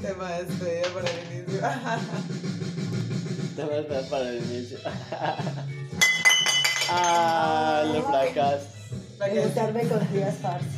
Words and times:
Tema 0.00 0.30
de 0.32 0.44
despedida 0.44 0.88
para 0.94 1.10
el 1.10 1.18
inicio. 1.32 1.60
Te 3.56 3.62
voy 3.64 3.74
a 3.74 3.78
esperar 3.80 4.04
para 4.08 4.28
el 4.28 4.36
inicio. 4.44 4.78
ah, 6.90 7.82
lo 7.86 8.02
fracas. 8.04 8.60
La 9.18 9.28
que- 9.30 9.42
Invitarme 9.42 9.88
con 9.88 10.12
días 10.12 10.34
parce. 10.42 10.75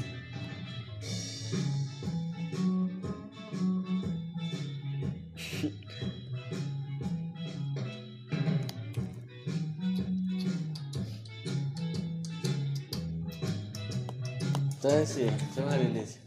Sí, 15.09 15.27
hacemos 15.27 15.75
el 15.75 15.89
inicio. 15.89 16.23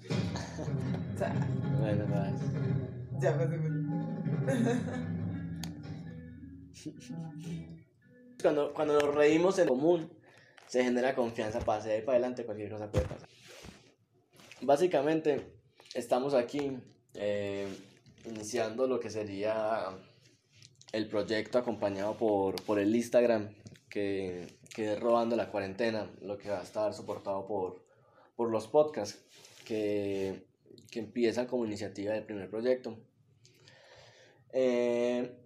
Bueno, 1.79 2.05
vas. 2.09 2.33
ya 3.19 3.29
hace 3.31 3.47
Cuando, 8.41 8.73
cuando 8.73 8.99
nos 8.99 9.13
reímos 9.13 9.59
en 9.59 9.67
común, 9.67 10.11
se 10.65 10.83
genera 10.83 11.13
confianza 11.13 11.59
para 11.59 11.83
ahí 11.83 12.01
para 12.01 12.17
adelante 12.17 12.43
cualquier 12.43 12.71
cosa 12.71 12.89
puede 12.89 13.05
pasar. 13.05 13.29
Básicamente, 14.61 15.53
estamos 15.93 16.33
aquí 16.33 16.75
eh, 17.13 17.67
iniciando 18.25 18.87
lo 18.87 18.99
que 18.99 19.11
sería 19.11 19.95
el 20.91 21.07
proyecto 21.07 21.59
acompañado 21.59 22.17
por, 22.17 22.55
por 22.63 22.79
el 22.79 22.95
Instagram, 22.95 23.53
que, 23.89 24.47
que 24.73 24.93
es 24.93 24.99
Robando 24.99 25.35
la 25.35 25.51
Cuarentena, 25.51 26.09
lo 26.21 26.39
que 26.39 26.49
va 26.49 26.61
a 26.61 26.63
estar 26.63 26.95
soportado 26.95 27.45
por, 27.45 27.83
por 28.41 28.49
los 28.49 28.67
podcasts, 28.67 29.23
que, 29.65 30.47
que 30.89 30.97
empieza 30.97 31.45
como 31.45 31.63
iniciativa 31.63 32.11
del 32.15 32.23
primer 32.23 32.49
proyecto. 32.49 32.97
Eh, 34.51 35.37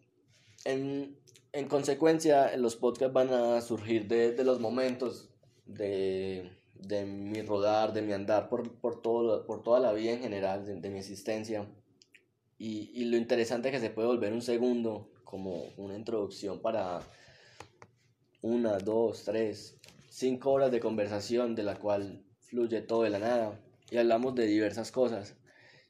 en, 0.64 1.20
en 1.52 1.68
consecuencia, 1.68 2.56
los 2.56 2.78
podcasts 2.78 3.14
van 3.14 3.34
a 3.34 3.60
surgir 3.60 4.08
de, 4.08 4.32
de 4.32 4.44
los 4.46 4.62
momentos 4.62 5.30
de, 5.66 6.52
de 6.74 7.04
mi 7.06 7.42
rodar, 7.42 7.92
de 7.92 8.02
mi 8.02 8.14
andar 8.14 8.48
por, 8.48 8.80
por, 8.80 9.02
todo, 9.02 9.46
por 9.46 9.62
toda 9.62 9.82
la 9.82 9.92
vida 9.92 10.14
en 10.14 10.22
general, 10.22 10.66
de, 10.66 10.76
de 10.76 10.90
mi 10.90 11.00
existencia. 11.00 11.68
Y, 12.58 12.92
y 12.94 13.04
lo 13.04 13.18
interesante 13.18 13.68
es 13.68 13.74
que 13.74 13.82
se 13.82 13.90
puede 13.90 14.08
volver 14.08 14.32
un 14.32 14.42
segundo 14.42 15.12
como 15.26 15.66
una 15.76 15.98
introducción 15.98 16.62
para 16.62 17.02
una, 18.42 18.78
dos, 18.78 19.26
tres, 19.26 19.76
cinco 20.08 20.54
horas 20.54 20.72
de 20.72 20.80
conversación 20.80 21.56
de 21.56 21.64
la 21.64 21.76
cual 21.76 22.22
fluye 22.50 22.82
todo 22.82 23.04
de 23.04 23.10
la 23.10 23.20
nada 23.20 23.60
y 23.92 23.98
hablamos 23.98 24.36
de 24.36 24.46
diversas 24.48 24.92
cosas. 24.92 25.36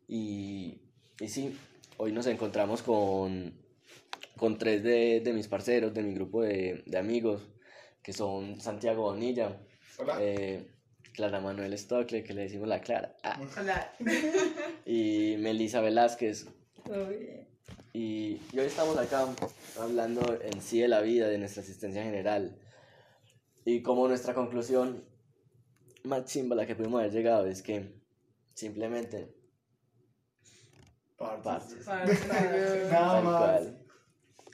Y, 0.08 0.82
y 1.20 1.28
sí, 1.28 1.58
hoy 1.98 2.12
nos 2.12 2.28
encontramos 2.28 2.82
con, 2.82 3.54
con 4.38 4.58
tres 4.58 4.84
de, 4.84 5.22
de 5.22 5.34
mis 5.34 5.48
parceros, 5.48 5.94
de 5.94 6.04
mi 6.04 6.14
grupo 6.14 6.44
de, 6.44 6.84
de 6.86 6.98
amigos, 6.98 7.42
que 8.04 8.14
son 8.14 8.60
Santiago 8.62 9.04
Bonilla, 9.04 9.58
Hola. 9.98 10.18
eh, 10.22 10.68
Clara 11.14 11.40
Manuel 11.40 11.78
Stockley, 11.78 12.24
que 12.24 12.34
le 12.34 12.42
decimos 12.44 12.68
la 12.68 12.82
Clara, 12.82 13.16
ah, 13.24 13.40
Hola. 13.60 13.94
y 14.86 15.36
Melissa 15.40 15.82
Velázquez. 15.82 16.46
Y, 17.94 18.42
y 18.52 18.60
hoy 18.60 18.66
estamos 18.66 18.98
acá 18.98 19.26
hablando 19.80 20.38
en 20.42 20.62
sí 20.62 20.80
de 20.82 20.88
la 20.90 21.02
vida, 21.02 21.28
de 21.30 21.38
nuestra 21.38 21.62
existencia 21.62 22.04
general. 22.04 22.58
Y 23.64 23.82
como 23.82 24.08
nuestra 24.08 24.34
conclusión 24.34 25.04
más 26.06 26.26
chimba 26.26 26.54
a 26.56 26.58
la 26.58 26.66
que 26.66 26.76
pudimos 26.76 27.00
haber 27.00 27.12
llegado 27.14 27.46
es 27.46 27.62
que 27.62 28.02
simplemente 28.54 29.34
parches. 31.18 31.74
Parce, 31.86 32.28
Nada 32.28 32.90
Tal 32.90 33.24
más. 33.24 33.42
cual. 33.42 33.86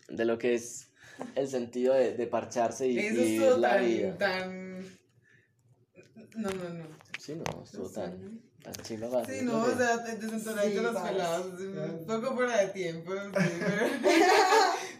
De 0.10 0.26
lo 0.26 0.38
que 0.38 0.54
es 0.56 0.90
el 1.36 1.48
sentido 1.48 1.94
de, 1.94 2.14
de 2.16 2.28
parcharse 2.28 2.88
y, 2.88 2.98
Eso 3.00 3.16
y 3.16 3.20
es 3.20 3.26
vivir 3.28 3.58
la 3.58 3.78
vida. 3.78 4.18
tan, 4.18 4.50
tan... 4.50 6.42
No, 6.42 6.50
no, 6.50 6.70
no. 6.70 6.86
Sí, 7.20 7.36
no, 7.36 7.64
estuvo 7.64 7.84
No 7.84 7.90
tan, 7.90 8.42
tan 8.64 8.74
chimba 8.84 9.26
Sí, 9.26 9.40
no, 9.44 9.62
o 9.62 9.66
que- 9.70 9.76
sea, 9.76 10.04
te 10.04 10.16
desentonadito 10.16 10.78
Sí, 10.80 10.84
los 10.86 11.02
pelados, 11.02 11.60
es 11.60 11.62
un 11.92 12.06
poco 12.08 12.36
fuera 12.36 12.58
de 12.62 12.68
tiempo, 12.70 13.12
sí, 13.14 13.20
pero... 13.60 13.86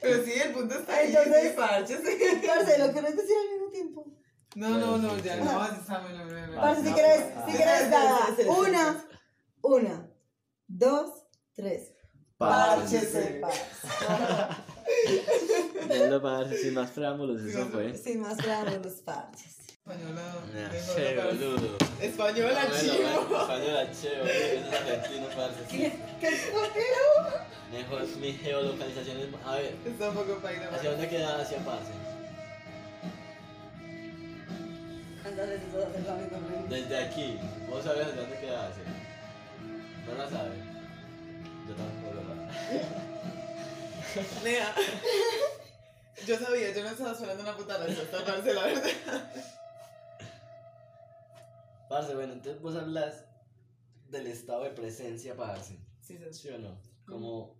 pero 0.02 0.24
sí, 0.26 0.32
el 0.34 0.52
punto 0.54 0.76
está 0.76 0.96
ahí, 0.98 1.08
Entonces- 1.16 1.44
sí, 1.52 1.58
parches. 1.58 2.00
Parce, 2.46 2.78
lo 2.80 2.94
querés 2.94 3.16
decir 3.18 3.36
al 3.44 3.50
mismo 3.54 3.70
tiempo. 3.72 4.06
No, 4.54 4.70
no, 4.78 4.98
no, 4.98 5.18
ya, 5.20 5.38
no, 5.38 5.46
bueno, 5.46 5.78
bueno, 5.88 6.26
bueno. 6.26 6.56
Parce, 6.62 6.84
si 6.84 6.94
querés, 6.94 7.24
si 7.48 7.58
querés, 7.58 7.82
espera, 7.84 8.52
Una, 8.52 9.06
una, 9.62 10.10
dos, 10.68 11.26
tres. 11.54 11.94
Párchese. 12.38 13.42
Bueno, 15.88 16.22
parce, 16.22 16.58
sin 16.58 16.74
más 16.74 16.92
preámbulos, 16.92 17.42
eso 17.44 17.66
fue. 17.68 17.96
Sin 17.96 18.20
más 18.20 18.36
preámbulos, 18.36 18.84
los 18.84 18.96
parches. 18.96 19.58
Española, 19.86 20.22
che, 20.96 21.16
boludo. 21.16 21.78
Española, 22.02 22.62
chivo. 22.78 23.40
Española, 23.42 23.92
che, 23.92 24.10
boludo, 24.18 24.34
es 24.34 24.74
argentino, 24.74 25.28
parce. 25.34 25.64
¿Qué? 25.70 25.94
¿Qué 26.20 26.30
Mejor 27.72 28.06
mi 28.18 28.34
geolocalización 28.34 29.18
es... 29.18 29.28
A 29.46 29.56
ver, 29.56 29.78
Está 29.86 30.10
un 30.10 30.16
poco 30.16 30.36
paila, 30.40 30.68
¿hacia 30.76 30.92
dónde 30.92 31.08
queda 31.08 31.42
hacia 31.42 31.58
parce? 31.60 32.11
Desde 36.70 36.98
aquí, 36.98 37.40
¿vos 37.68 37.84
sabés 37.84 38.16
dónde 38.16 38.40
queda? 38.40 38.72
No 40.06 40.14
la 40.14 40.30
sabes. 40.30 40.60
Yo 41.68 41.74
tampoco 41.74 42.14
lo 42.14 42.22
sé. 44.14 44.44
Nea. 44.44 44.76
Yo 46.28 46.38
sabía, 46.38 46.74
yo 46.76 46.84
no 46.84 46.90
estaba 46.90 47.14
esperando 47.14 47.42
una 47.42 47.58
puta 47.58 47.78
respuesta, 47.78 48.24
parce, 48.24 48.54
la 48.54 48.66
verdad. 48.66 49.34
Parce, 51.90 52.14
bueno, 52.14 52.34
entonces 52.34 52.62
vos 52.62 52.76
hablas 52.76 53.26
del 54.10 54.28
estado 54.28 54.64
de 54.64 54.70
presencia, 54.70 55.36
parce. 55.36 55.80
Sí, 56.02 56.18
sí, 56.18 56.24
sí. 56.32 56.34
¿Sí 56.34 56.50
o 56.50 56.60
no? 56.60 56.78
Como, 57.08 57.56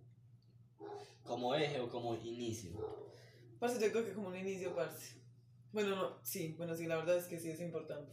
como 1.24 1.54
eje 1.56 1.80
o 1.80 1.88
como 1.88 2.14
inicio. 2.14 2.70
Parce, 3.58 3.80
yo 3.80 3.90
creo 3.90 4.04
que 4.04 4.12
como 4.12 4.28
un 4.28 4.36
inicio, 4.36 4.72
parce. 4.76 5.21
Bueno, 5.72 5.96
no, 5.96 6.20
sí, 6.22 6.54
bueno, 6.58 6.74
sí, 6.76 6.86
la 6.86 6.96
verdad 6.96 7.16
es 7.16 7.26
que 7.26 7.38
sí 7.38 7.50
es 7.50 7.60
importante. 7.60 8.12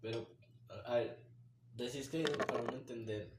Pero, 0.00 0.28
a 0.84 0.94
ver, 0.94 1.18
decís 1.74 2.08
que 2.08 2.22
para 2.22 2.62
uno 2.62 2.74
entender 2.74 3.32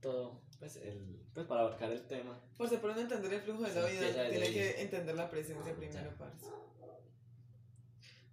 todo, 0.00 0.42
pues, 0.58 0.76
el, 0.76 1.22
pues 1.32 1.46
para 1.46 1.60
abarcar 1.60 1.92
el 1.92 2.06
tema. 2.06 2.40
Parce, 2.58 2.78
para 2.78 2.94
uno 2.94 3.02
entender 3.02 3.34
el 3.34 3.40
flujo 3.42 3.62
de 3.62 3.74
la 3.74 3.86
vida, 3.86 4.30
tiene 4.30 4.52
que 4.52 4.82
entender 4.82 5.14
la 5.14 5.30
presencia 5.30 5.74
primero, 5.76 6.12
parce. 6.18 6.46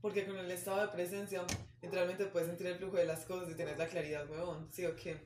Porque 0.02 0.26
con 0.26 0.38
el 0.38 0.50
estado 0.50 0.82
de 0.82 0.88
presencia, 0.88 1.46
literalmente 1.82 2.26
puedes 2.28 2.48
sentir 2.48 2.68
el 2.68 2.78
flujo 2.78 2.98
de 2.98 3.06
las 3.06 3.26
cosas 3.26 3.52
y 3.52 3.56
tener 3.56 3.78
la 3.78 3.88
claridad, 3.88 4.30
huevón, 4.30 4.68
¿sí 4.72 4.86
o 4.86 4.96
qué? 4.96 5.18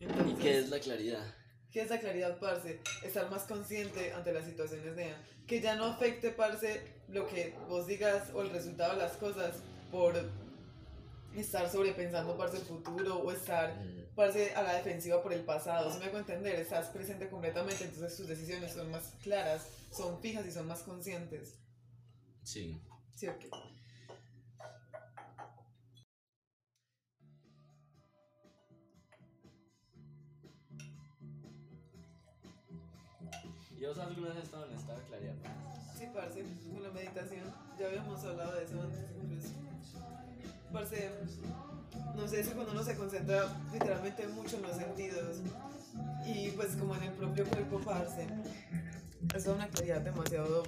¿Y 0.00 0.34
qué 0.34 0.58
es 0.58 0.68
la 0.68 0.80
claridad? 0.80 1.41
¿Qué 1.72 1.80
es 1.80 1.90
la 1.90 1.98
claridad, 1.98 2.38
parce? 2.38 2.80
Estar 3.02 3.30
más 3.30 3.44
consciente 3.44 4.12
ante 4.12 4.32
las 4.32 4.44
situaciones 4.44 4.94
de 4.94 5.14
que 5.46 5.60
ya 5.60 5.74
no 5.74 5.86
afecte, 5.86 6.30
parce, 6.30 6.82
lo 7.08 7.26
que 7.26 7.54
vos 7.68 7.86
digas 7.86 8.28
o 8.34 8.42
el 8.42 8.50
resultado 8.50 8.92
de 8.92 8.98
las 8.98 9.16
cosas 9.16 9.56
por 9.90 10.14
estar 11.34 11.70
sobrepensando, 11.70 12.36
parce, 12.36 12.58
el 12.58 12.64
futuro 12.64 13.18
o 13.18 13.32
estar, 13.32 13.74
Mm, 13.74 14.14
parce, 14.14 14.54
a 14.54 14.62
la 14.62 14.74
defensiva 14.74 15.22
por 15.22 15.32
el 15.32 15.44
pasado. 15.44 15.90
Si 15.90 15.98
me 15.98 16.06
hago 16.06 16.18
entender, 16.18 16.56
estás 16.56 16.88
presente 16.88 17.30
completamente, 17.30 17.84
entonces 17.84 18.16
tus 18.16 18.28
decisiones 18.28 18.72
son 18.72 18.90
más 18.90 19.14
claras, 19.22 19.66
son 19.90 20.20
fijas 20.20 20.44
y 20.46 20.52
son 20.52 20.66
más 20.68 20.82
conscientes. 20.82 21.56
Sí. 22.42 22.82
¿Sí 23.14 23.26
qué? 33.82 33.86
¿Y 33.86 33.88
vos 33.88 33.98
alguna 33.98 34.28
vez 34.28 34.44
estado 34.44 34.66
en 34.66 34.72
estado 34.76 34.98
de 34.98 35.04
claridad? 35.04 35.34
Sí, 35.98 36.06
parce, 36.14 36.42
con 36.72 36.82
la 36.82 36.90
meditación. 36.90 37.44
Ya 37.78 37.86
habíamos 37.86 38.24
hablado 38.24 38.54
de 38.54 38.64
eso 38.64 38.80
antes 38.80 39.00
incluso. 39.22 39.48
Parce, 40.72 41.10
no 42.14 42.28
sé, 42.28 42.40
es 42.40 42.48
cuando 42.48 42.72
uno 42.72 42.82
se 42.82 42.96
concentra 42.96 43.46
literalmente 43.72 44.26
mucho 44.28 44.56
en 44.56 44.62
los 44.62 44.76
sentidos 44.76 45.38
y 46.26 46.50
pues 46.50 46.76
como 46.76 46.94
en 46.96 47.02
el 47.02 47.12
propio 47.12 47.44
cuerpo, 47.44 47.80
parce, 47.84 48.26
es 49.34 49.46
una 49.46 49.68
claridad 49.68 50.00
demasiado, 50.00 50.62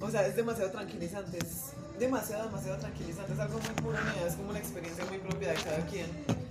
o 0.00 0.10
sea, 0.10 0.26
es 0.26 0.36
demasiado 0.36 0.70
tranquilizante, 0.70 1.38
es 1.38 1.72
demasiado, 1.98 2.46
demasiado 2.46 2.78
tranquilizante, 2.78 3.34
es 3.34 3.38
algo 3.38 3.58
muy 3.58 3.74
puro 3.82 3.98
mío, 3.98 4.26
es 4.26 4.34
como 4.36 4.50
una 4.50 4.58
experiencia 4.58 5.04
muy 5.06 5.18
propia 5.18 5.50
de 5.50 5.56
cada 5.56 5.84
quien. 5.86 6.06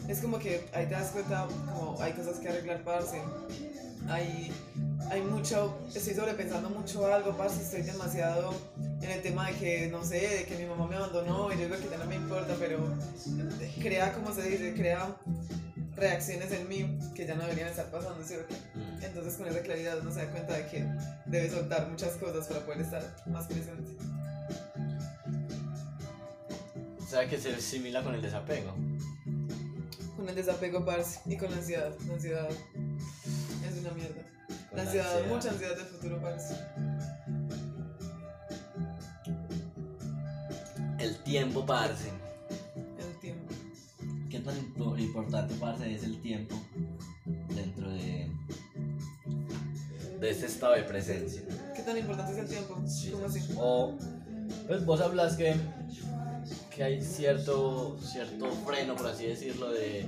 Es 0.07 0.21
como 0.21 0.37
que 0.37 0.69
ahí 0.73 0.85
te 0.85 0.91
das 0.91 1.09
cuenta, 1.11 1.47
como 1.73 1.99
hay 1.99 2.13
cosas 2.13 2.37
que 2.39 2.49
arreglar, 2.49 2.83
parce, 2.83 3.19
hay 4.07 4.53
hay 5.09 5.21
mucho, 5.21 5.77
estoy 5.93 6.13
sobrepensando 6.13 6.69
mucho 6.69 7.05
algo, 7.11 7.35
parce, 7.37 7.61
estoy 7.61 7.81
demasiado 7.81 8.53
en 9.01 9.11
el 9.11 9.21
tema 9.21 9.47
de 9.47 9.55
que, 9.55 9.87
no 9.87 10.03
sé, 10.03 10.19
de 10.19 10.45
que 10.45 10.57
mi 10.57 10.65
mamá 10.65 10.87
me 10.87 10.95
abandonó 10.95 11.51
y 11.51 11.57
yo 11.57 11.65
digo 11.65 11.77
que 11.77 11.89
ya 11.89 11.97
no 11.97 12.05
me 12.05 12.15
importa, 12.15 12.55
pero 12.59 12.79
crea, 13.81 14.13
como 14.13 14.33
se 14.33 14.43
dice, 14.49 14.73
crea 14.73 15.15
reacciones 15.95 16.51
en 16.51 16.69
mí 16.69 16.99
que 17.15 17.25
ya 17.25 17.35
no 17.35 17.43
deberían 17.43 17.69
estar 17.69 17.89
pasando, 17.89 18.23
¿sí 18.23 18.35
o 18.35 18.45
qué? 18.47 18.53
Mm. 18.77 19.03
Entonces 19.03 19.35
con 19.35 19.47
esa 19.47 19.61
claridad 19.61 19.99
uno 20.01 20.11
se 20.11 20.25
da 20.25 20.31
cuenta 20.31 20.53
de 20.53 20.67
que 20.67 20.85
debe 21.25 21.49
soltar 21.49 21.89
muchas 21.89 22.13
cosas 22.15 22.47
para 22.47 22.65
poder 22.65 22.81
estar 22.81 23.15
más 23.25 23.47
presente. 23.47 23.97
O 26.99 27.09
sea 27.09 27.27
que 27.27 27.37
se 27.39 27.55
asimila 27.55 28.03
con 28.03 28.13
el 28.13 28.21
desapego. 28.21 28.73
Con 30.15 30.27
el 30.27 30.35
desapego, 30.35 30.83
parce, 30.83 31.21
y 31.25 31.37
con 31.37 31.49
la 31.49 31.57
ansiedad. 31.57 31.93
La 32.05 32.13
ansiedad 32.13 32.49
es 32.49 33.77
una 33.79 33.91
mierda. 33.91 34.36
La 34.77 34.83
ansiedad, 34.83 35.25
mucha 35.27 35.49
ansiedad 35.49 35.75
del 35.75 35.85
futuro, 35.87 36.21
parce. 36.21 36.53
El 40.99 41.15
tiempo, 41.23 41.65
parce. 41.65 42.09
El 42.99 43.19
tiempo. 43.19 43.53
¿Qué 44.29 44.39
tan 44.39 44.55
impo- 44.55 44.99
importante, 44.99 45.55
parce, 45.59 45.93
es 45.95 46.03
el 46.03 46.21
tiempo 46.21 46.55
dentro 47.55 47.89
de, 47.89 48.29
de 50.19 50.29
este 50.29 50.45
estado 50.45 50.73
de 50.75 50.83
presencia? 50.83 51.41
¿Qué 51.75 51.81
tan 51.81 51.97
importante 51.97 52.33
es 52.33 52.37
el 52.37 52.47
tiempo? 52.47 52.79
Sí. 52.87 53.09
¿Cómo 53.11 53.25
así? 53.25 53.39
O, 53.57 53.95
pues 54.67 54.85
vos 54.85 55.01
hablas 55.01 55.35
que, 55.37 55.55
que 56.75 56.83
hay 56.83 57.01
cierto, 57.01 57.97
cierto 58.01 58.47
freno, 58.65 58.95
por 58.95 59.07
así 59.07 59.25
decirlo, 59.25 59.71
de, 59.71 60.07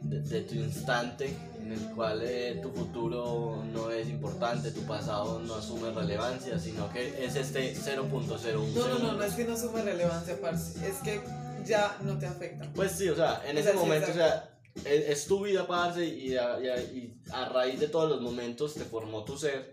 de, 0.00 0.20
de 0.22 0.40
tu 0.42 0.54
instante 0.56 1.36
en 1.62 1.72
el 1.72 1.80
cual 1.94 2.20
eh, 2.22 2.58
tu 2.60 2.70
futuro 2.70 3.62
no 3.72 3.90
es 3.90 4.08
importante, 4.08 4.72
tu 4.72 4.82
pasado 4.82 5.40
no 5.40 5.54
asume 5.54 5.90
relevancia, 5.92 6.58
sino 6.58 6.92
que 6.92 7.24
es 7.24 7.36
este 7.36 7.74
0.01 7.76 8.72
No, 8.74 8.88
no, 8.88 8.98
no, 8.98 9.12
no 9.12 9.22
es 9.22 9.34
que 9.34 9.44
no 9.44 9.56
sume 9.56 9.82
relevancia, 9.82 10.40
parce. 10.40 10.86
Es 10.86 10.96
que 10.96 11.20
ya 11.64 11.96
no 12.02 12.18
te 12.18 12.26
afecta. 12.26 12.68
Pues 12.74 12.92
sí, 12.92 13.08
o 13.08 13.14
sea, 13.14 13.42
en 13.46 13.56
O 13.56 13.60
ese 13.60 13.70
sí, 13.70 13.76
momento, 13.76 14.08
o 14.08 14.10
exacto. 14.10 14.48
sea, 14.84 14.92
es, 14.92 15.08
es 15.10 15.26
tu 15.26 15.44
vida, 15.44 15.66
parce, 15.66 16.04
y 16.04 16.36
a, 16.36 16.58
y, 16.60 16.68
a, 16.68 16.80
y 16.82 17.20
a 17.30 17.48
raíz 17.48 17.78
de 17.78 17.88
todos 17.88 18.10
los 18.10 18.20
momentos 18.20 18.74
te 18.74 18.84
formó 18.84 19.24
tu 19.24 19.38
ser, 19.38 19.72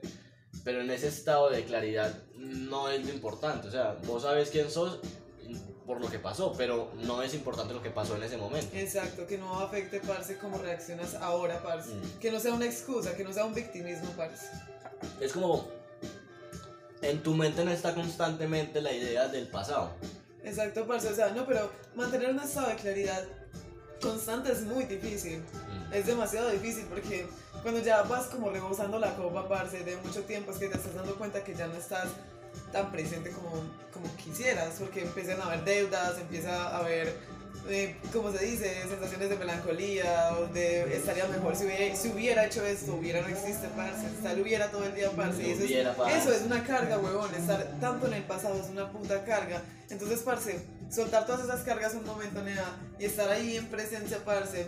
pero 0.64 0.82
en 0.82 0.92
ese 0.92 1.08
estado 1.08 1.50
de 1.50 1.64
claridad 1.64 2.14
no 2.36 2.90
es 2.90 3.04
lo 3.04 3.12
importante, 3.12 3.68
o 3.68 3.72
sea, 3.72 3.98
vos 4.06 4.22
sabes 4.24 4.50
quién 4.52 4.70
sos 4.70 5.00
por 5.90 6.00
lo 6.00 6.08
que 6.08 6.20
pasó, 6.20 6.54
pero 6.56 6.92
no 6.98 7.24
es 7.24 7.34
importante 7.34 7.74
lo 7.74 7.82
que 7.82 7.90
pasó 7.90 8.16
en 8.16 8.22
ese 8.22 8.38
momento. 8.38 8.78
Exacto, 8.78 9.26
que 9.26 9.40
no 9.40 9.60
afecte, 9.60 10.00
parce, 10.00 10.38
cómo 10.38 10.60
reaccionas 10.60 11.16
ahora, 11.16 11.64
parce. 11.64 11.90
Mm. 11.96 12.20
Que 12.20 12.32
no 12.32 12.40
sea 12.40 12.54
una 12.54 12.68
excusa, 12.68 13.16
que 13.16 13.24
no 13.24 13.34
sea 13.34 13.44
un 13.44 13.56
victimismo, 13.56 14.08
parce. 14.12 14.46
Es 15.20 15.34
como, 15.34 15.68
en 17.02 17.24
tu 17.24 17.34
mente 17.34 17.66
no 17.66 17.72
está 17.72 17.96
constantemente 17.96 18.82
la 18.82 18.94
idea 18.94 19.30
del 19.30 19.48
pasado. 19.48 19.90
Exacto, 20.44 20.86
parce. 20.86 21.08
O 21.08 21.16
sea, 21.16 21.30
no, 21.30 21.48
pero 21.48 21.72
mantener 21.96 22.30
un 22.30 22.40
estado 22.40 22.68
de 22.68 22.76
claridad 22.76 23.24
constante 24.00 24.52
es 24.52 24.62
muy 24.62 24.84
difícil. 24.84 25.44
Es 25.92 26.06
demasiado 26.06 26.52
difícil 26.52 26.86
porque 26.88 27.26
cuando 27.64 27.82
ya 27.82 28.04
vas 28.04 28.28
como 28.28 28.52
rebosando 28.52 29.00
la 29.00 29.16
copa, 29.16 29.50
parce, 29.50 29.84
de 29.84 29.98
mucho 29.98 30.22
tiempo, 30.22 30.52
es 30.52 30.60
que 30.60 30.68
te 30.68 30.78
estás 30.78 30.94
dando 30.94 31.16
cuenta 31.16 31.44
que 31.44 31.56
ya 31.56 31.66
no 31.66 31.74
estás 31.74 32.10
tan 32.72 32.92
presente 32.92 33.32
como, 33.32 33.64
como 33.94 34.16
quisieras, 34.16 34.76
porque 34.80 35.02
empiezan 35.02 35.42
a 35.42 35.46
haber 35.46 35.64
deudas, 35.64 36.18
empieza 36.20 36.70
a 36.70 36.80
haber, 36.80 37.16
eh, 37.68 37.96
como 38.14 38.32
se 38.32 38.46
dice, 38.46 38.84
sensaciones 38.88 39.30
de 39.30 39.38
melancolía, 39.38 40.34
o 40.40 40.48
de 40.48 40.96
estaría 40.96 41.26
mejor 41.28 41.56
si 41.56 41.66
hubiera, 41.66 41.96
si 41.96 42.10
hubiera 42.10 42.46
hecho 42.46 42.66
esto, 42.66 42.96
hubiera 42.96 43.22
no 43.22 43.28
existe, 43.28 43.68
parce, 43.76 44.08
estar 44.08 44.40
hubiera 44.40 44.70
todo 44.72 44.86
el 44.86 44.96
día, 44.96 45.12
parce, 45.12 45.48
y 45.48 45.52
eso 45.52 45.64
es, 45.64 45.88
parce. 45.96 46.18
eso 46.18 46.34
es 46.34 46.42
una 46.44 46.64
carga, 46.64 46.98
huevón, 46.98 47.34
estar 47.34 47.80
tanto 47.80 48.08
en 48.08 48.14
el 48.14 48.24
pasado 48.24 48.60
es 48.62 48.70
una 48.70 48.92
puta 48.92 49.24
carga, 49.24 49.62
entonces, 49.90 50.22
parce, 50.22 50.60
soltar 50.90 51.26
todas 51.26 51.46
esas 51.46 51.62
cargas 51.62 51.94
un 51.96 52.06
momento, 52.06 52.42
nea, 52.44 52.78
y 53.00 53.06
estar 53.06 53.30
ahí 53.30 53.58
en 53.58 53.68
presencia, 53.68 54.20
parce, 54.24 54.68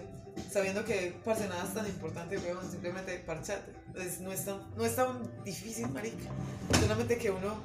sabiendo 0.52 0.84
que, 0.86 1.14
parce, 1.24 1.48
nada 1.48 1.64
es 1.64 1.74
tan 1.74 1.86
importante, 1.88 2.38
weón, 2.38 2.70
simplemente 2.70 3.18
parchate. 3.20 3.72
Es- 3.96 4.20
no, 4.22 4.32
es 4.32 4.46
tan, 4.46 4.76
no 4.76 4.86
es 4.86 4.96
tan 4.96 5.44
difícil, 5.44 5.90
marica. 5.90 6.30
Solamente 6.80 7.18
que 7.18 7.32
uno, 7.32 7.56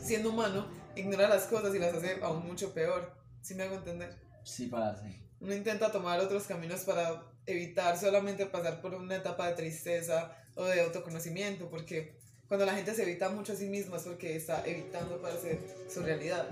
siendo 0.00 0.30
humano, 0.30 0.66
ignora 0.96 1.28
las 1.28 1.44
cosas 1.44 1.74
y 1.74 1.78
las 1.78 1.94
hace 1.94 2.18
aún 2.22 2.46
mucho 2.46 2.72
peor. 2.72 3.12
¿Sí 3.42 3.54
me 3.54 3.64
hago 3.64 3.76
entender? 3.76 4.16
Sí, 4.44 4.66
parce. 4.66 5.22
Uno 5.40 5.54
intenta 5.54 5.92
tomar 5.92 6.18
otros 6.20 6.44
caminos 6.44 6.80
para 6.80 7.22
evitar 7.46 7.96
solamente 7.98 8.46
pasar 8.46 8.80
por 8.80 8.94
una 8.94 9.16
etapa 9.16 9.48
de 9.48 9.54
tristeza 9.54 10.32
o 10.56 10.64
de 10.64 10.80
autoconocimiento, 10.80 11.70
porque 11.70 12.18
cuando 12.48 12.66
la 12.66 12.74
gente 12.74 12.94
se 12.94 13.02
evita 13.04 13.28
mucho 13.30 13.52
a 13.52 13.56
sí 13.56 13.66
misma 13.68 13.96
es 13.98 14.02
porque 14.02 14.34
está 14.36 14.66
evitando 14.66 15.20
para 15.22 15.36
ser 15.36 15.60
su 15.92 16.02
realidad, 16.02 16.48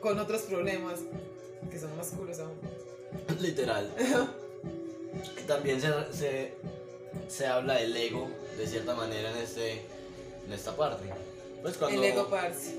con 0.00 0.18
otros 0.18 0.42
problemas 0.42 1.00
que 1.70 1.78
son 1.78 1.94
más 1.96 2.08
oscuros 2.08 2.38
aún. 2.40 2.58
Literal. 3.40 3.94
También 5.46 5.80
se, 5.80 6.12
se, 6.12 6.54
se 7.28 7.46
habla 7.46 7.74
del 7.74 7.96
ego, 7.96 8.30
de 8.56 8.66
cierta 8.66 8.94
manera, 8.94 9.30
en, 9.30 9.36
este, 9.38 9.86
en 10.46 10.52
esta 10.52 10.76
parte. 10.76 11.10
Pues 11.62 11.76
cuando, 11.76 12.02
El 12.02 12.12
ego 12.12 12.28
parce. 12.30 12.74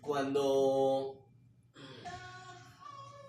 cuando... 0.00 1.14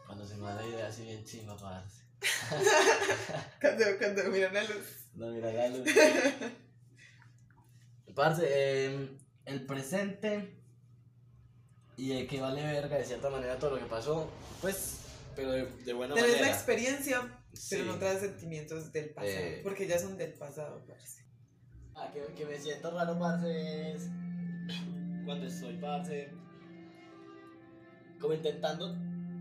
Cuando 0.05 0.25
se 0.25 0.35
me 0.37 0.47
da 0.47 0.55
la 0.55 0.65
idea 0.67 0.87
así 0.87 1.03
bien 1.03 1.23
chimba, 1.25 1.57
parce. 1.57 1.99
Cuando, 3.61 3.85
cuando 3.97 4.23
miran 4.25 4.53
la 4.53 4.63
luz. 4.63 5.05
No, 5.15 5.27
mira 5.27 5.51
la 5.53 5.69
luz. 5.69 5.87
Parce, 8.15 8.43
eh, 8.45 9.17
el 9.45 9.65
presente 9.65 10.53
y 11.95 12.09
de 12.09 12.27
que 12.27 12.41
vale 12.41 12.63
verga 12.63 12.97
de 12.97 13.05
cierta 13.05 13.29
manera 13.29 13.57
todo 13.57 13.71
lo 13.71 13.79
que 13.79 13.85
pasó, 13.85 14.29
pues, 14.61 14.99
pero 15.35 15.51
de, 15.51 15.65
de 15.65 15.93
buena 15.93 16.15
Tenés 16.15 16.31
la 16.31 16.37
manera. 16.37 16.53
experiencia, 16.55 17.38
pero 17.69 17.85
no 17.85 17.97
traes 17.97 18.19
sentimientos 18.21 18.91
del 18.91 19.09
pasado. 19.09 19.37
Eh. 19.37 19.61
Porque 19.63 19.87
ya 19.87 19.99
son 19.99 20.17
del 20.17 20.33
pasado, 20.33 20.83
parce. 20.87 21.25
Ah, 21.95 22.09
que, 22.13 22.33
que 22.33 22.45
me 22.45 22.57
siento 22.57 22.91
raro, 22.91 23.17
parce, 23.19 23.93
es 23.93 24.09
cuando 25.25 25.45
estoy, 25.45 25.77
parce, 25.77 26.31
como 28.19 28.33
intentando 28.33 28.95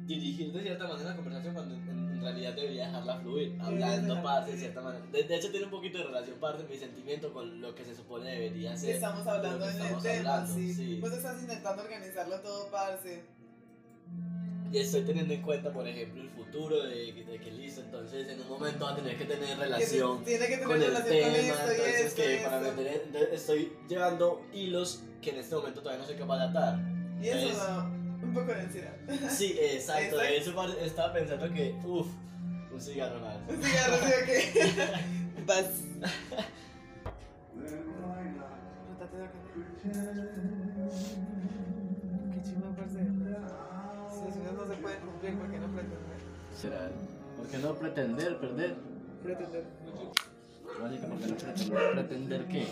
dirigir 0.07 0.53
de 0.53 0.63
cierta 0.63 0.89
manera 0.89 1.11
la 1.11 1.17
conversación 1.17 1.55
cuando 1.55 1.75
en, 1.75 1.89
en 1.89 2.21
realidad 2.23 2.55
debería 2.55 2.87
dejarla 2.87 3.21
fluir, 3.21 3.57
hablando, 3.61 4.23
parce, 4.23 4.53
de 4.53 4.59
cierta 4.59 4.81
manera. 4.81 5.07
De, 5.07 5.23
de 5.23 5.37
hecho, 5.37 5.51
tiene 5.51 5.67
un 5.67 5.71
poquito 5.71 5.99
de 5.99 6.05
relación, 6.05 6.39
parce, 6.41 6.65
mi 6.65 6.77
sentimiento 6.77 7.33
con 7.33 7.61
lo 7.61 7.75
que 7.75 7.85
se 7.85 7.95
supone 7.95 8.31
debería 8.31 8.77
ser. 8.77 8.97
Estamos 8.97 9.27
hablando 9.27 9.65
en 9.65 9.71
el 9.71 9.81
estamos 9.81 10.03
tema, 10.03 10.35
hablando, 10.35 10.55
sí. 10.55 10.75
sí. 10.75 11.01
Vos 11.01 11.13
estás 11.13 11.41
intentando 11.41 11.83
organizarlo 11.83 12.41
todo, 12.41 12.71
parce. 12.71 13.38
Y 14.71 14.79
estoy 14.79 15.03
teniendo 15.03 15.33
en 15.33 15.41
cuenta, 15.43 15.73
por 15.73 15.87
ejemplo, 15.89 16.21
el 16.23 16.29
futuro 16.31 16.83
de, 16.85 17.13
de 17.13 17.39
que 17.41 17.51
listo, 17.53 17.81
entonces 17.81 18.29
en 18.29 18.41
un 18.43 18.49
momento 18.49 18.85
va 18.85 18.93
a 18.93 18.97
tener 18.97 19.17
que 19.17 19.25
tener 19.25 19.49
Que 19.49 19.55
relación 19.65 20.25
Tiene 20.25 20.47
que 20.47 20.59
tener 20.59 20.67
con 20.67 20.83
el 20.83 20.93
con 20.93 21.05
tema, 21.05 21.27
esto 21.37 21.71
entonces 21.71 22.01
esto. 22.07 22.23
que 22.23 22.41
para 22.45 22.69
entonces 22.69 23.29
estoy 23.33 23.73
llevando 23.89 24.43
hilos 24.53 25.05
que 25.23 25.31
en 25.31 25.37
este 25.39 25.55
momento 25.55 25.81
todavía 25.81 26.03
no 26.03 26.07
soy 26.07 26.17
capaz 26.17 26.39
de 26.39 26.45
atar. 26.45 26.79
Y 27.23 27.29
eso 27.29 27.57
da 27.57 27.85
un 28.23 28.35
poco 28.35 28.47
de 28.47 28.61
ansiedad. 28.61 28.95
Sí, 29.31 29.57
exacto, 29.59 30.19
de 30.19 30.41
par- 30.55 30.77
estaba 30.83 31.13
pensando 31.15 31.51
que, 31.53 31.75
uff, 31.85 32.09
un 32.71 32.81
cigarro 32.81 33.21
más. 33.21 33.37
Un 33.49 33.63
cigarro, 33.63 33.97
¿sí 33.97 34.13
o 34.23 34.27
qué? 34.27 34.43
Vas. 35.47 35.71
Rótate 38.89 39.17
de 39.17 39.25
acá. 39.25 39.39
Qué 42.33 42.43
chimba, 42.43 42.69
parce. 42.77 42.99
Si 42.99 44.25
los 44.25 44.35
sueños 44.35 44.53
no 44.55 44.67
se 44.67 44.81
pueden 44.81 45.01
cumplir, 45.01 45.35
¿por 45.39 45.51
qué 45.51 45.59
no 45.59 45.67
pretender? 45.67 46.19
¿Será? 46.59 46.91
¿Por 47.37 47.47
qué 47.47 47.59
no 47.59 47.73
pretender, 47.75 48.37
perder? 48.41 48.75
Pretender. 49.23 49.65
Básica, 50.83 51.07
¿por 51.07 51.19
qué 51.19 51.27
no 51.29 51.37
pretender? 51.37 51.93
¿Pretender 51.93 52.49
qué? 52.49 52.67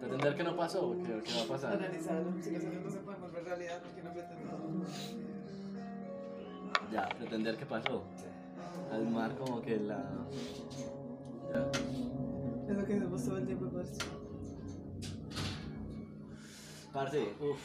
¿Pretender 0.00 0.36
que 0.36 0.44
no 0.44 0.54
pasó? 0.54 0.94
¿Qué, 1.02 1.22
qué 1.22 1.32
va 1.32 1.44
a 1.44 1.48
pasar? 1.48 1.72
Analizarlo. 1.72 2.30
Si 2.42 2.50
los 2.50 2.62
sueños 2.62 2.84
no 2.84 2.90
se 2.90 2.98
pueden 2.98 3.22
volver 3.22 3.44
realidad, 3.44 3.80
¿por 3.80 3.90
qué 3.92 4.02
no 4.02 4.12
pretender? 4.12 4.46
Ya, 6.92 7.08
pretender 7.08 7.56
que 7.56 7.64
pasó. 7.64 8.04
Al 8.92 9.08
mar 9.08 9.34
como 9.36 9.62
que 9.62 9.78
la... 9.78 10.04
Ya. 11.54 11.70
Es 12.70 12.76
lo 12.76 12.84
que 12.84 12.94
hacemos 12.96 13.24
todo 13.24 13.38
el 13.38 13.46
tiempo, 13.46 13.70
parce. 13.70 13.98
Parce, 16.92 17.32
uff. 17.40 17.60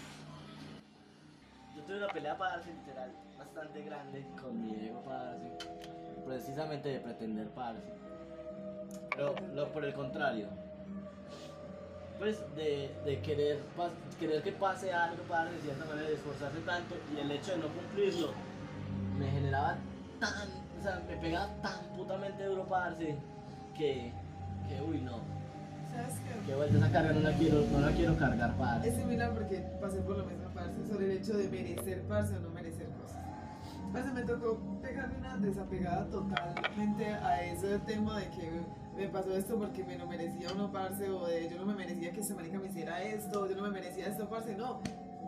Yo 1.75 1.83
tuve 1.83 1.97
una 1.97 2.07
pelea, 2.07 2.37
parce, 2.37 2.73
literal, 2.73 3.11
bastante 3.53 3.83
grande 3.83 4.25
con 4.41 4.61
mi 4.61 4.73
ego, 4.85 5.01
parce. 5.03 5.51
Precisamente 6.25 6.89
de 6.89 6.99
pretender, 6.99 7.47
parce. 7.49 7.81
Pero 9.15 9.35
lo, 9.53 9.67
por 9.71 9.83
el 9.85 9.93
contrario. 9.93 10.47
Pues 12.19 12.39
de, 12.55 12.91
de 13.03 13.19
querer, 13.21 13.59
pas- 13.75 13.89
querer 14.19 14.43
que 14.43 14.51
pase 14.51 14.93
algo, 14.93 15.23
parce, 15.27 15.53
de 15.55 15.61
cierta 15.61 15.85
manera, 15.85 16.07
de 16.07 16.13
esforzarse 16.13 16.59
tanto 16.59 16.95
y 17.15 17.19
el 17.19 17.31
hecho 17.31 17.51
de 17.53 17.57
no 17.57 17.67
cumplirlo 17.69 18.27
me 19.17 19.27
generaba 19.31 19.77
tan, 20.19 20.47
o 20.79 20.83
sea, 20.83 21.01
me 21.07 21.17
pegaba 21.17 21.47
tan 21.63 21.79
putamente 21.97 22.43
duro, 22.45 22.65
parce, 22.67 23.15
que, 23.75 24.11
que 24.69 24.81
uy, 24.81 25.01
no. 25.01 25.19
¿Sabes 25.91 26.19
qué? 26.19 26.45
Que 26.45 26.55
vuelta 26.55 26.77
esa 26.77 26.91
carga 26.91 27.11
no 27.11 27.19
la 27.21 27.33
quiero, 27.33 27.65
no 27.71 27.79
la 27.79 27.91
quiero 27.91 28.15
cargar, 28.17 28.55
parce. 28.55 28.89
Es 28.89 28.95
similar 28.95 29.33
porque 29.33 29.57
pasé 29.81 29.99
por 30.01 30.17
lo 30.19 30.25
mismo, 30.25 30.47
parce, 30.53 30.87
sobre 30.87 31.05
el 31.05 31.11
hecho 31.17 31.35
de 31.37 31.49
merecer, 31.49 32.03
parce, 32.03 32.35
o 32.35 32.39
no 32.39 32.49
cosas. 32.49 32.60
Parce, 33.91 34.11
me 34.13 34.23
tocó 34.23 34.57
pegarme 34.81 35.17
una 35.17 35.37
desapegada 35.37 36.09
totalmente 36.09 37.05
a 37.05 37.43
ese 37.43 37.77
tema 37.79 38.19
de 38.19 38.29
que 38.29 38.61
me 38.95 39.09
pasó 39.09 39.35
esto 39.35 39.57
porque 39.57 39.83
me 39.83 39.97
lo 39.97 40.07
merecía 40.07 40.51
o 40.51 40.55
no, 40.55 40.71
parce, 40.71 41.09
o 41.09 41.27
de 41.27 41.49
yo 41.49 41.57
no 41.57 41.65
me 41.65 41.73
merecía 41.73 42.13
que 42.13 42.21
ese 42.21 42.33
marica 42.33 42.57
me 42.57 42.67
hiciera 42.67 43.03
esto, 43.03 43.47
yo 43.49 43.55
no 43.55 43.63
me 43.63 43.71
merecía 43.71 44.07
esto, 44.07 44.29
parce, 44.29 44.55
no. 44.55 44.81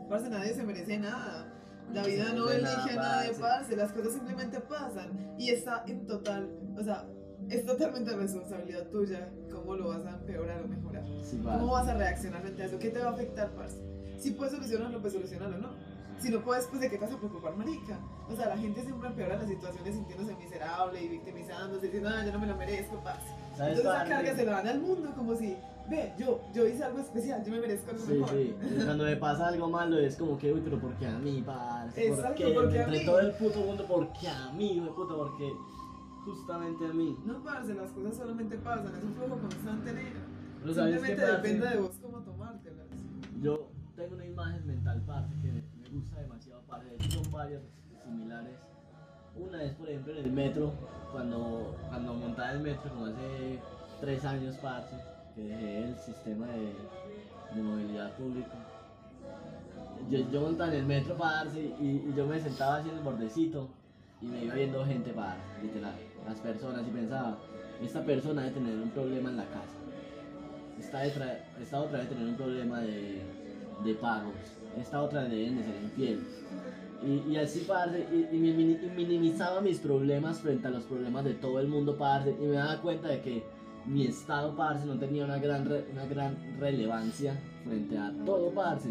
Parce, 0.10 0.30
nadie 0.30 0.54
se 0.54 0.64
merece 0.64 0.98
nada. 0.98 1.52
La 1.92 2.04
vida 2.04 2.32
no 2.34 2.50
elige 2.50 2.96
nada, 2.96 3.24
nadie, 3.24 3.34
parce. 3.40 3.76
las 3.76 3.92
cosas 3.92 4.14
simplemente 4.14 4.60
pasan 4.62 5.36
y 5.38 5.50
está 5.50 5.84
en 5.86 6.08
total, 6.08 6.50
o 6.78 6.84
sea, 6.84 7.06
es 7.50 7.66
totalmente 7.66 8.16
responsabilidad 8.16 8.88
tuya 8.88 9.30
cómo 9.52 9.76
lo 9.76 9.90
vas 9.90 10.06
a 10.06 10.12
empeorar 10.12 10.64
o 10.64 10.68
mejorar. 10.68 11.04
Sí, 11.22 11.38
¿Cómo 11.44 11.74
vas 11.74 11.88
a 11.90 11.96
reaccionar 11.96 12.42
frente 12.42 12.64
a 12.64 12.66
eso? 12.68 12.80
¿Qué 12.80 12.90
te 12.90 13.00
va 13.00 13.10
a 13.10 13.14
afectar, 13.14 13.52
parce? 13.52 13.78
Si 14.18 14.32
puedes 14.32 14.54
solucionarlo, 14.54 15.02
pues 15.02 15.12
solucionarlo, 15.12 15.58
¿no? 15.58 15.70
Si 16.24 16.30
no 16.32 16.40
puedes, 16.40 16.66
pues 16.68 16.80
de 16.82 16.90
qué 16.90 16.98
te 16.98 17.04
vas 17.06 17.14
a 17.14 17.18
preocupar, 17.18 17.56
marica. 17.58 18.00
O 18.32 18.36
sea, 18.36 18.48
la 18.48 18.58
gente 18.58 18.82
siempre 18.82 19.10
empeora 19.10 19.36
las 19.38 19.48
situaciones 19.48 19.94
sintiéndose 19.94 20.36
miserable 20.38 21.04
y 21.04 21.08
victimizándose, 21.10 21.86
diciendo, 21.88 22.10
ah, 22.14 22.26
yo 22.26 22.32
no 22.32 22.40
me 22.40 22.48
lo 22.48 22.56
merezco. 22.56 23.02
¿Sabes, 23.04 23.78
Entonces 23.78 23.80
esa 23.80 24.06
carga 24.06 24.36
se 24.36 24.46
la 24.46 24.52
dan 24.54 24.68
al 24.70 24.80
mundo 24.80 25.12
como 25.16 25.36
si, 25.36 25.58
ve, 25.90 26.14
yo, 26.18 26.40
yo 26.54 26.66
hice 26.66 26.84
algo 26.86 27.00
especial, 27.00 27.44
yo 27.44 27.52
me 27.52 27.60
merezco 27.60 27.92
algo 27.92 28.06
Sí, 28.06 28.14
mejor. 28.14 28.30
sí. 28.30 28.56
Cuando 28.86 29.04
me 29.04 29.16
pasa 29.18 29.48
algo 29.50 29.70
malo 29.70 30.00
es 30.00 30.16
como 30.16 30.38
que, 30.38 30.54
uy, 30.54 30.62
pero 30.64 30.80
¿por 30.80 30.94
qué 30.96 31.08
a 31.08 31.20
mí? 31.20 31.44
¿Por 31.46 31.56
Exacto, 32.02 32.36
qué? 32.38 32.54
¿por 32.54 32.70
qué 32.72 32.80
a 32.80 32.84
Entre 32.86 33.00
mí? 33.00 33.06
todo 33.06 33.20
el 33.20 33.32
puto 33.34 33.60
mundo, 33.60 33.86
¿por 33.86 34.14
qué 34.14 34.28
a 34.30 34.52
mí, 34.54 34.72
hijo 34.78 34.86
de 34.86 34.92
puta? 34.92 35.14
Porque 35.16 35.52
justamente 36.24 36.86
a 36.86 36.94
mí. 36.94 37.18
No, 37.26 37.44
parce, 37.44 37.74
las 37.74 37.92
cosas 37.92 38.16
solamente 38.16 38.56
pasan, 38.60 38.96
es 38.96 39.04
un 39.04 39.14
flujo 39.14 39.38
constante, 39.40 39.92
negro. 39.94 40.20
Pero 40.62 40.74
¿sabes 40.74 41.02
qué, 41.02 41.08
Simplemente 41.08 41.32
depende 41.50 41.70
de 41.70 41.78
vos 41.82 41.96
cómo 42.02 42.20
tomártelas. 42.20 42.88
Yo 43.42 43.68
tengo 43.98 44.16
una 44.16 44.26
imagen 44.26 44.66
mental, 44.66 45.04
parce, 45.06 45.34
que 45.42 45.83
gusta 45.94 46.20
demasiado. 46.20 46.62
De 46.84 46.96
hecho, 46.96 47.24
son 47.24 47.32
varias 47.32 47.62
similares. 48.04 48.58
Una 49.36 49.64
es, 49.64 49.74
por 49.74 49.90
ejemplo, 49.90 50.14
en 50.14 50.26
el 50.26 50.32
metro, 50.32 50.74
cuando, 51.12 51.76
cuando 51.90 52.14
montaba 52.14 52.52
el 52.52 52.60
metro, 52.60 52.90
como 52.92 53.06
hace 53.06 53.60
tres 54.00 54.24
años, 54.26 54.56
parce, 54.58 54.96
que 55.36 55.42
dejé 55.42 55.84
el 55.86 55.96
sistema 55.98 56.48
de, 56.48 57.62
movilidad 57.62 58.12
pública. 58.14 58.56
Yo, 60.10 60.20
yo 60.30 60.42
montaba 60.42 60.72
en 60.72 60.80
el 60.80 60.86
metro, 60.86 61.16
parce, 61.16 61.60
y, 61.60 62.06
y 62.08 62.14
yo 62.16 62.28
me 62.28 62.40
sentaba 62.40 62.78
así 62.78 62.90
en 62.90 62.98
el 62.98 63.04
bordecito 63.04 63.70
y 64.22 64.26
me 64.28 64.46
iba 64.46 64.56
viendo 64.56 64.86
gente, 64.86 65.12
parce, 65.14 65.42
literal, 65.62 65.96
las 66.28 66.40
personas, 66.40 66.88
y 66.88 66.92
pensaba, 66.92 67.38
esta 67.82 68.04
persona 68.04 68.44
debe 68.44 68.54
tener 68.54 68.76
un 68.78 68.90
problema 68.92 69.30
en 69.30 69.38
la 69.38 69.46
casa 69.46 69.84
esta, 70.80 71.00
de 71.00 71.10
esta 71.62 71.80
otra 71.80 72.00
debe 72.00 72.10
tener 72.10 72.28
un 72.28 72.36
problema 72.36 72.82
de, 72.82 73.22
de 73.84 73.96
pagos, 73.96 74.34
esta 74.80 75.02
otra 75.02 75.24
deben 75.24 75.58
de 75.58 75.64
ser 75.64 75.76
infiel. 75.84 76.20
Y, 77.06 77.32
y 77.32 77.38
así, 77.38 77.66
parce, 77.68 78.08
y, 78.14 78.36
y 78.36 78.92
minimizaba 78.96 79.60
mis 79.62 79.80
problemas 79.80 80.40
frente 80.40 80.68
a 80.68 80.72
los 80.72 80.84
problemas 80.84 81.26
de 81.26 81.34
todo 81.34 81.60
el 81.60 81.68
mundo, 81.68 81.98
parce, 81.98 82.32
y 82.40 82.46
me 82.46 82.56
daba 82.56 82.80
cuenta 82.82 83.10
de 83.10 83.22
que 83.22 83.44
mi 83.86 84.06
estado, 84.06 84.56
parce, 84.56 84.86
no 84.86 84.98
tenía 84.98 85.26
una 85.26 85.38
gran, 85.38 85.66
re- 85.66 85.86
una 85.92 86.06
gran 86.06 86.38
relevancia 86.60 87.38
frente 87.66 87.98
a 87.98 88.14
todo, 88.26 88.52
parce. 88.52 88.90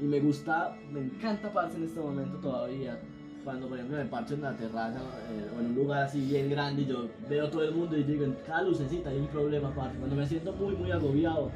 Y 0.00 0.02
me 0.02 0.18
gusta, 0.18 0.74
me 0.92 1.00
encanta, 1.00 1.52
parce, 1.52 1.76
en 1.76 1.84
este 1.84 2.00
momento 2.00 2.36
todavía. 2.38 2.98
Cuando, 3.44 3.66
por 3.68 3.76
ejemplo, 3.76 3.98
me 3.98 4.04
parcho 4.06 4.34
en 4.34 4.42
la 4.42 4.56
terraza 4.56 4.98
eh, 5.32 5.50
o 5.56 5.60
en 5.60 5.66
un 5.66 5.74
lugar 5.74 6.04
así 6.04 6.20
bien 6.20 6.48
grande 6.48 6.82
y 6.82 6.86
yo 6.86 7.08
veo 7.28 7.48
todo 7.50 7.64
el 7.64 7.74
mundo 7.74 7.96
y 7.96 8.04
digo, 8.04 8.24
en 8.24 8.36
cada 8.46 8.62
lucecita 8.62 9.10
hay 9.10 9.18
un 9.18 9.26
problema, 9.28 9.72
parce. 9.74 9.96
Cuando 9.98 10.16
me 10.16 10.26
siento 10.26 10.52
muy, 10.52 10.74
muy 10.74 10.90
agobiado 10.90 11.50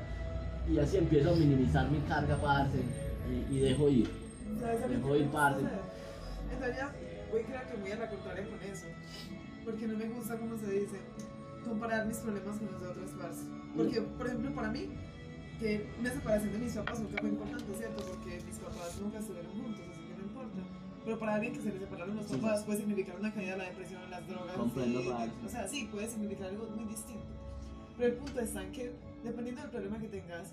y 0.72 0.78
así 0.78 0.96
empiezo 0.98 1.30
a 1.30 1.34
minimizar 1.34 1.90
mi 1.90 1.98
carga, 2.00 2.36
parce, 2.36 2.78
y, 3.30 3.54
y 3.56 3.58
dejo 3.60 3.88
ir. 3.88 4.10
¿Sabes 4.60 4.82
a 4.82 4.86
mí 4.86 4.94
Dejó 4.96 5.08
qué 5.08 5.12
me 5.12 5.18
ir 5.18 5.28
parte. 5.30 5.60
En 6.52 6.60
realidad, 6.60 6.92
voy 7.30 7.42
creo 7.42 7.60
que 7.68 7.76
muy 7.78 7.90
a 7.92 7.96
la 7.96 8.10
contraria 8.10 8.44
con 8.48 8.62
eso. 8.62 8.86
Porque 9.64 9.86
no 9.88 9.98
me 9.98 10.08
gusta, 10.08 10.38
como 10.38 10.56
se 10.56 10.70
dice, 10.70 10.96
comparar 11.64 12.06
mis 12.06 12.18
problemas 12.18 12.56
con 12.58 12.70
los 12.72 12.80
de 12.82 12.88
otros 12.88 13.10
parce. 13.20 13.42
Porque, 13.76 14.00
por 14.02 14.26
ejemplo, 14.26 14.54
para 14.54 14.70
mí, 14.70 14.88
que 15.58 15.86
una 15.98 16.12
separación 16.12 16.52
de 16.52 16.58
mis 16.58 16.72
papás 16.74 17.00
nunca 17.00 17.16
fue 17.20 17.30
importante, 17.30 17.74
¿cierto? 17.76 18.04
Porque 18.04 18.40
mis 18.46 18.58
papás 18.58 18.98
nunca 19.00 19.18
estuvieron 19.18 19.52
juntos, 19.52 19.80
así 19.90 20.00
que 20.06 20.14
no 20.16 20.22
importa. 20.22 20.58
Pero 21.04 21.18
para 21.18 21.34
alguien 21.34 21.54
que 21.54 21.60
se 21.62 21.72
le 21.72 21.78
separaron 21.78 22.16
los 22.16 22.26
papás 22.26 22.62
puede 22.64 22.78
significar 22.78 23.16
una 23.18 23.32
caída 23.32 23.52
de 23.52 23.58
la 23.58 23.64
depresión, 23.64 24.10
las 24.10 24.26
drogas. 24.28 24.56
Comprendo, 24.56 25.00
y- 25.02 25.46
o 25.46 25.48
sea, 25.48 25.66
sí, 25.68 25.88
puede 25.90 26.08
significar 26.08 26.48
algo 26.48 26.66
muy 26.76 26.84
distinto. 26.84 27.24
Pero 27.96 28.08
el 28.12 28.18
punto 28.18 28.40
está 28.40 28.62
en 28.62 28.72
que, 28.72 28.92
dependiendo 29.24 29.62
del 29.62 29.70
problema 29.70 29.98
que 29.98 30.08
tengas, 30.08 30.52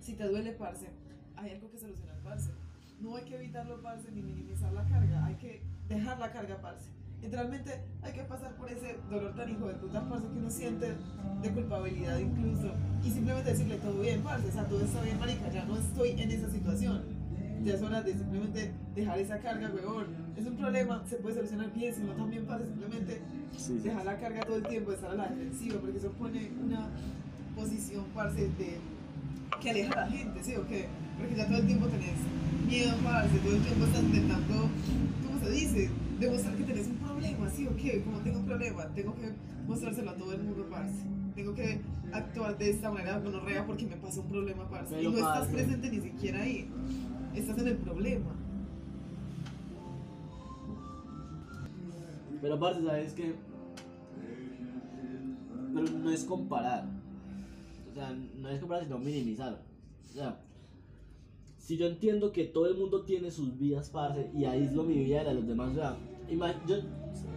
si 0.00 0.14
te 0.14 0.24
duele, 0.24 0.52
parce, 0.52 0.86
hay 1.42 1.52
algo 1.52 1.70
que 1.70 1.78
solucionar, 1.78 2.16
parce. 2.22 2.50
No 3.00 3.16
hay 3.16 3.24
que 3.24 3.34
evitarlo, 3.34 3.82
parce, 3.82 4.10
ni 4.12 4.22
minimizar 4.22 4.72
la 4.72 4.84
carga, 4.84 5.26
hay 5.26 5.34
que 5.34 5.60
dejar 5.88 6.18
la 6.18 6.32
carga, 6.32 6.56
parce. 6.62 6.88
Literalmente 7.20 7.80
hay 8.02 8.12
que 8.12 8.22
pasar 8.24 8.54
por 8.56 8.70
ese 8.70 8.96
dolor 9.10 9.34
tan 9.34 9.50
hijo 9.50 9.66
de 9.68 9.74
puta, 9.74 10.08
parce, 10.08 10.28
que 10.28 10.38
uno 10.38 10.50
siente 10.50 10.94
de 11.42 11.50
culpabilidad 11.50 12.18
incluso. 12.18 12.72
Y 13.02 13.10
simplemente 13.10 13.50
decirle 13.50 13.76
todo 13.78 14.00
bien, 14.00 14.22
parce, 14.22 14.48
o 14.48 14.52
sea, 14.52 14.64
todo 14.64 14.80
está 14.84 15.02
bien, 15.02 15.18
marica, 15.18 15.50
ya 15.50 15.64
no 15.64 15.76
estoy 15.76 16.10
en 16.10 16.30
esa 16.30 16.48
situación. 16.50 17.02
Ya 17.64 17.74
es 17.74 17.82
hora 17.82 18.02
de 18.02 18.12
simplemente 18.12 18.72
dejar 18.94 19.18
esa 19.20 19.38
carga, 19.38 19.70
huevón. 19.72 20.06
Es 20.36 20.46
un 20.46 20.56
problema, 20.56 21.04
se 21.08 21.16
puede 21.16 21.36
solucionar 21.36 21.72
bien, 21.72 21.94
sino 21.94 22.12
también, 22.12 22.44
parce, 22.46 22.66
simplemente 22.66 23.20
Sí, 23.56 23.58
sí. 23.58 23.78
dejar 23.78 24.04
la 24.04 24.16
carga 24.18 24.40
todo 24.42 24.56
el 24.56 24.66
tiempo, 24.66 24.92
estar 24.92 25.10
a 25.10 25.14
la 25.14 25.28
defensiva, 25.28 25.78
porque 25.80 25.98
eso 25.98 26.10
pone 26.12 26.50
una 26.64 26.88
posición, 27.56 28.04
parce, 28.14 28.48
de 28.48 28.78
que 29.60 29.70
aleja 29.70 29.92
a 29.92 29.96
la 30.06 30.10
gente, 30.10 30.42
¿sí 30.42 30.56
o 30.56 30.66
qué? 30.66 30.88
Porque 31.22 31.36
ya 31.36 31.46
todo 31.46 31.58
el 31.58 31.66
tiempo 31.66 31.86
tenés 31.86 32.16
miedo, 32.66 32.96
parce, 33.04 33.38
todo 33.38 33.54
el 33.54 33.62
tiempo 33.62 33.84
estás 33.84 34.02
intentando, 34.02 34.54
¿cómo 35.24 35.38
se 35.40 35.50
dice? 35.52 35.90
Demostrar 36.18 36.56
que 36.56 36.64
tenés 36.64 36.88
un 36.88 36.96
problema, 36.96 37.48
¿sí 37.48 37.66
o 37.68 37.76
qué? 37.76 38.02
Como 38.02 38.18
tengo 38.18 38.40
un 38.40 38.44
problema, 38.44 38.86
tengo 38.88 39.14
que 39.14 39.32
mostrárselo 39.68 40.10
a 40.10 40.16
todo 40.16 40.32
el 40.32 40.42
mundo, 40.42 40.66
parce. 40.68 41.04
Tengo 41.36 41.54
que 41.54 41.80
actuar 42.12 42.58
de 42.58 42.70
esta 42.70 42.90
manera 42.90 43.20
gonorrea 43.20 43.64
porque 43.64 43.86
me 43.86 43.94
pasó 43.98 44.22
un 44.22 44.30
problema, 44.30 44.68
parce. 44.68 45.00
y 45.00 45.06
no 45.06 45.16
estás 45.16 45.46
presente 45.46 45.90
ni 45.90 46.00
siquiera 46.00 46.42
ahí. 46.42 46.68
Estás 47.36 47.56
en 47.58 47.68
el 47.68 47.76
problema. 47.76 48.32
Pero 52.40 52.54
aparte, 52.54 52.84
¿sabes 52.84 53.12
qué? 53.12 53.36
Pero 55.72 55.88
no 55.88 56.10
es 56.10 56.24
comparar. 56.24 56.84
O 57.92 57.94
sea, 57.94 58.12
no 58.40 58.48
es 58.48 58.58
comparar, 58.58 58.82
sino 58.82 58.98
minimizar. 58.98 59.62
O 60.10 60.12
sea, 60.12 60.40
si 61.62 61.76
yo 61.76 61.86
entiendo 61.86 62.32
que 62.32 62.42
todo 62.44 62.66
el 62.66 62.74
mundo 62.76 63.02
tiene 63.02 63.30
sus 63.30 63.56
vidas, 63.56 63.88
parce, 63.88 64.28
y 64.34 64.44
aíslo 64.46 64.82
mi 64.82 64.94
vida 64.98 65.18
de 65.20 65.24
la 65.26 65.32
los 65.34 65.46
demás, 65.46 65.70
ima- 66.28 66.54
yo, 66.66 66.76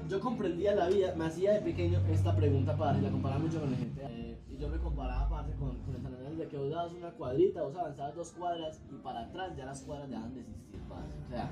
yo 0.09 0.19
comprendía 0.19 0.73
la 0.73 0.87
vida, 0.89 1.13
me 1.15 1.25
hacía 1.25 1.53
de 1.53 1.61
pequeño 1.61 1.99
esta 2.11 2.35
pregunta, 2.35 2.75
parce, 2.75 3.01
la 3.03 3.11
comparaba 3.11 3.39
mucho 3.41 3.59
con 3.61 3.69
la 3.71 3.77
gente. 3.77 4.01
eh, 4.09 4.37
y 4.51 4.57
yo 4.57 4.67
me 4.67 4.77
comparaba, 4.77 5.29
parce, 5.29 5.53
con, 5.53 5.77
con 5.77 6.05
Andrés 6.07 6.37
de 6.39 6.47
que 6.47 6.57
vos 6.57 6.71
dabas 6.71 6.93
una 6.93 7.11
cuadrita, 7.11 7.61
vos 7.61 7.75
avanzabas 7.75 8.15
dos 8.15 8.31
cuadras, 8.31 8.81
y 8.91 8.95
para 9.03 9.21
atrás 9.27 9.55
ya 9.55 9.65
las 9.65 9.81
cuadras 9.81 10.09
dejan 10.09 10.33
de 10.33 10.41
existir, 10.41 10.79
parce. 10.89 11.13
O 11.27 11.29
sea, 11.29 11.51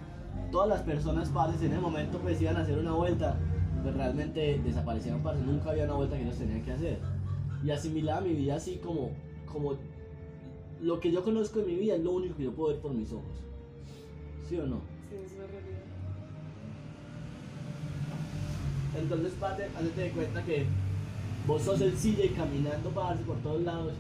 todas 0.52 0.70
las 0.70 0.82
personas, 0.82 1.30
parce, 1.30 1.64
en 1.64 1.74
el 1.74 1.80
momento 1.82 2.18
pues 2.18 2.42
iban 2.42 2.58
a 2.58 2.62
hacer 2.62 2.80
una 2.80 2.94
vuelta, 2.94 3.38
pues 3.84 3.94
realmente 3.96 4.60
desaparecieron, 4.64 5.22
parce, 5.22 5.44
nunca 5.44 5.70
había 5.70 5.84
una 5.84 5.94
vuelta 5.94 6.16
que 6.18 6.24
ellos 6.24 6.38
tenían 6.38 6.64
que 6.64 6.72
hacer. 6.72 6.98
Y 7.64 7.70
asimilaba 7.70 8.22
mi 8.22 8.34
vida 8.34 8.56
así 8.56 8.78
como, 8.78 9.12
como 9.52 9.76
lo 10.84 11.00
que 11.00 11.12
yo 11.12 11.24
conozco 11.24 11.60
de 11.60 11.66
mi 11.66 11.76
vida 11.76 11.96
es 11.96 12.04
lo 12.04 12.12
único 12.12 12.36
que 12.36 12.44
yo 12.44 12.52
puedo 12.52 12.74
ver 12.74 12.82
por 12.82 12.94
mis 12.94 13.12
ojos. 13.14 13.38
¿Sí 14.50 14.58
o 14.58 14.68
no? 14.68 14.82
Sí, 15.10 15.16
es 15.16 15.34
una 15.34 15.48
realidad. 15.48 15.80
Entonces, 19.00 19.34
parce, 19.40 19.66
hazte 19.66 20.02
de 20.02 20.12
cuenta 20.12 20.44
que 20.44 20.66
vos 21.48 21.62
sos 21.62 21.80
el 21.80 21.94
CJ 21.94 22.36
caminando, 22.36 22.90
parce, 22.90 23.24
por 23.24 23.38
todos 23.38 23.62
lados. 23.62 23.94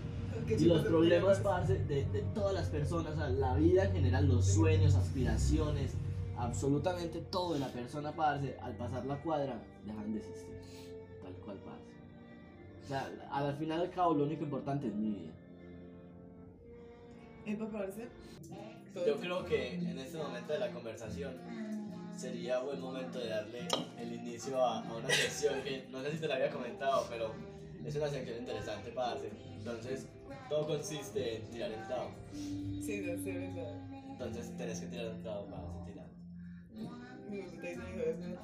Y 0.50 0.66
los 0.66 0.82
problemas, 0.82 1.40
parce, 1.40 1.80
de, 1.86 2.06
de 2.06 2.22
todas 2.34 2.54
las 2.54 2.68
personas, 2.68 3.14
o 3.14 3.16
sea, 3.16 3.30
la 3.30 3.56
vida 3.56 3.86
en 3.86 3.94
general, 3.94 4.28
los 4.28 4.46
sueños, 4.46 4.96
aspiraciones, 4.96 5.94
absolutamente 6.38 7.20
todo 7.32 7.54
de 7.54 7.60
la 7.62 7.70
persona, 7.70 8.12
parce, 8.12 8.58
al 8.62 8.76
pasar 8.76 9.06
la 9.06 9.22
cuadra, 9.22 9.64
dejan 9.86 10.12
de 10.12 10.20
existir. 10.20 10.54
Tal 11.24 11.34
cual, 11.46 11.58
parce. 11.60 11.94
O 12.84 12.88
sea, 12.88 13.10
al 13.32 13.56
final 13.56 13.80
y 13.80 13.84
al 13.84 13.92
cabo, 13.92 14.14
lo 14.16 14.26
único 14.26 14.44
importante 14.44 14.88
es 14.88 14.94
mi 14.94 15.12
vida. 15.12 15.32
Empaparse. 17.46 18.08
Todo 18.94 19.06
Yo 19.08 19.20
creo 19.20 19.46
que 19.46 19.74
en 19.74 19.98
este 19.98 20.18
momento 20.18 20.54
de 20.54 20.60
la 20.60 20.72
conversación 20.72 21.34
sería 22.16 22.60
buen 22.60 22.80
momento 22.80 23.20
de 23.20 23.30
darle 23.30 23.68
el 24.00 24.14
inicio 24.14 24.64
a, 24.64 24.88
a 24.88 24.96
una 24.96 25.10
sección 25.10 25.62
que 25.64 25.88
no 25.90 26.02
sé 26.04 26.12
si 26.12 26.18
te 26.20 26.28
la 26.28 26.36
había 26.36 26.52
comentado, 26.52 27.08
pero 27.10 27.34
es 27.86 27.96
una 27.96 28.08
sección 28.08 28.38
interesante, 28.38 28.92
parce. 28.92 29.30
Entonces, 29.58 30.08
todo 30.50 30.68
consiste 30.68 31.38
en 31.38 31.50
tirar 31.50 31.72
el 31.72 31.88
dado. 31.88 32.12
Sí, 32.34 33.02
no 33.02 33.22
sé, 33.24 33.34
verdad. 33.34 33.80
Entonces, 34.12 34.58
tenés 34.58 34.80
que 34.80 34.88
tirar 34.88 35.06
el 35.08 35.24
dado, 35.24 35.48
tirar. 35.86 36.08
De 37.30 37.36
Dios 37.36 38.18
mío. 38.18 38.40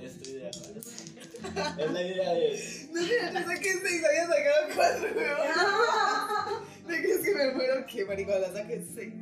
Es 0.00 0.18
tu 0.20 0.30
idea, 0.30 0.50
¿no? 0.50 1.82
Es 1.82 1.92
la 1.92 2.02
idea 2.02 2.34
de. 2.34 2.88
No, 2.92 3.00
mira, 3.00 3.32
yo 3.32 3.46
saqué 3.46 3.72
6, 3.72 4.04
había 4.04 4.26
sacado 4.26 4.62
4, 4.74 6.64
weón. 6.84 6.86
¿Me 6.86 7.02
crees 7.02 7.20
que 7.20 7.34
me 7.34 7.50
muero? 7.52 7.86
¿Qué, 7.86 8.04
marico? 8.04 8.32
La 8.38 8.52
saqué 8.52 8.84
6. 8.94 9.12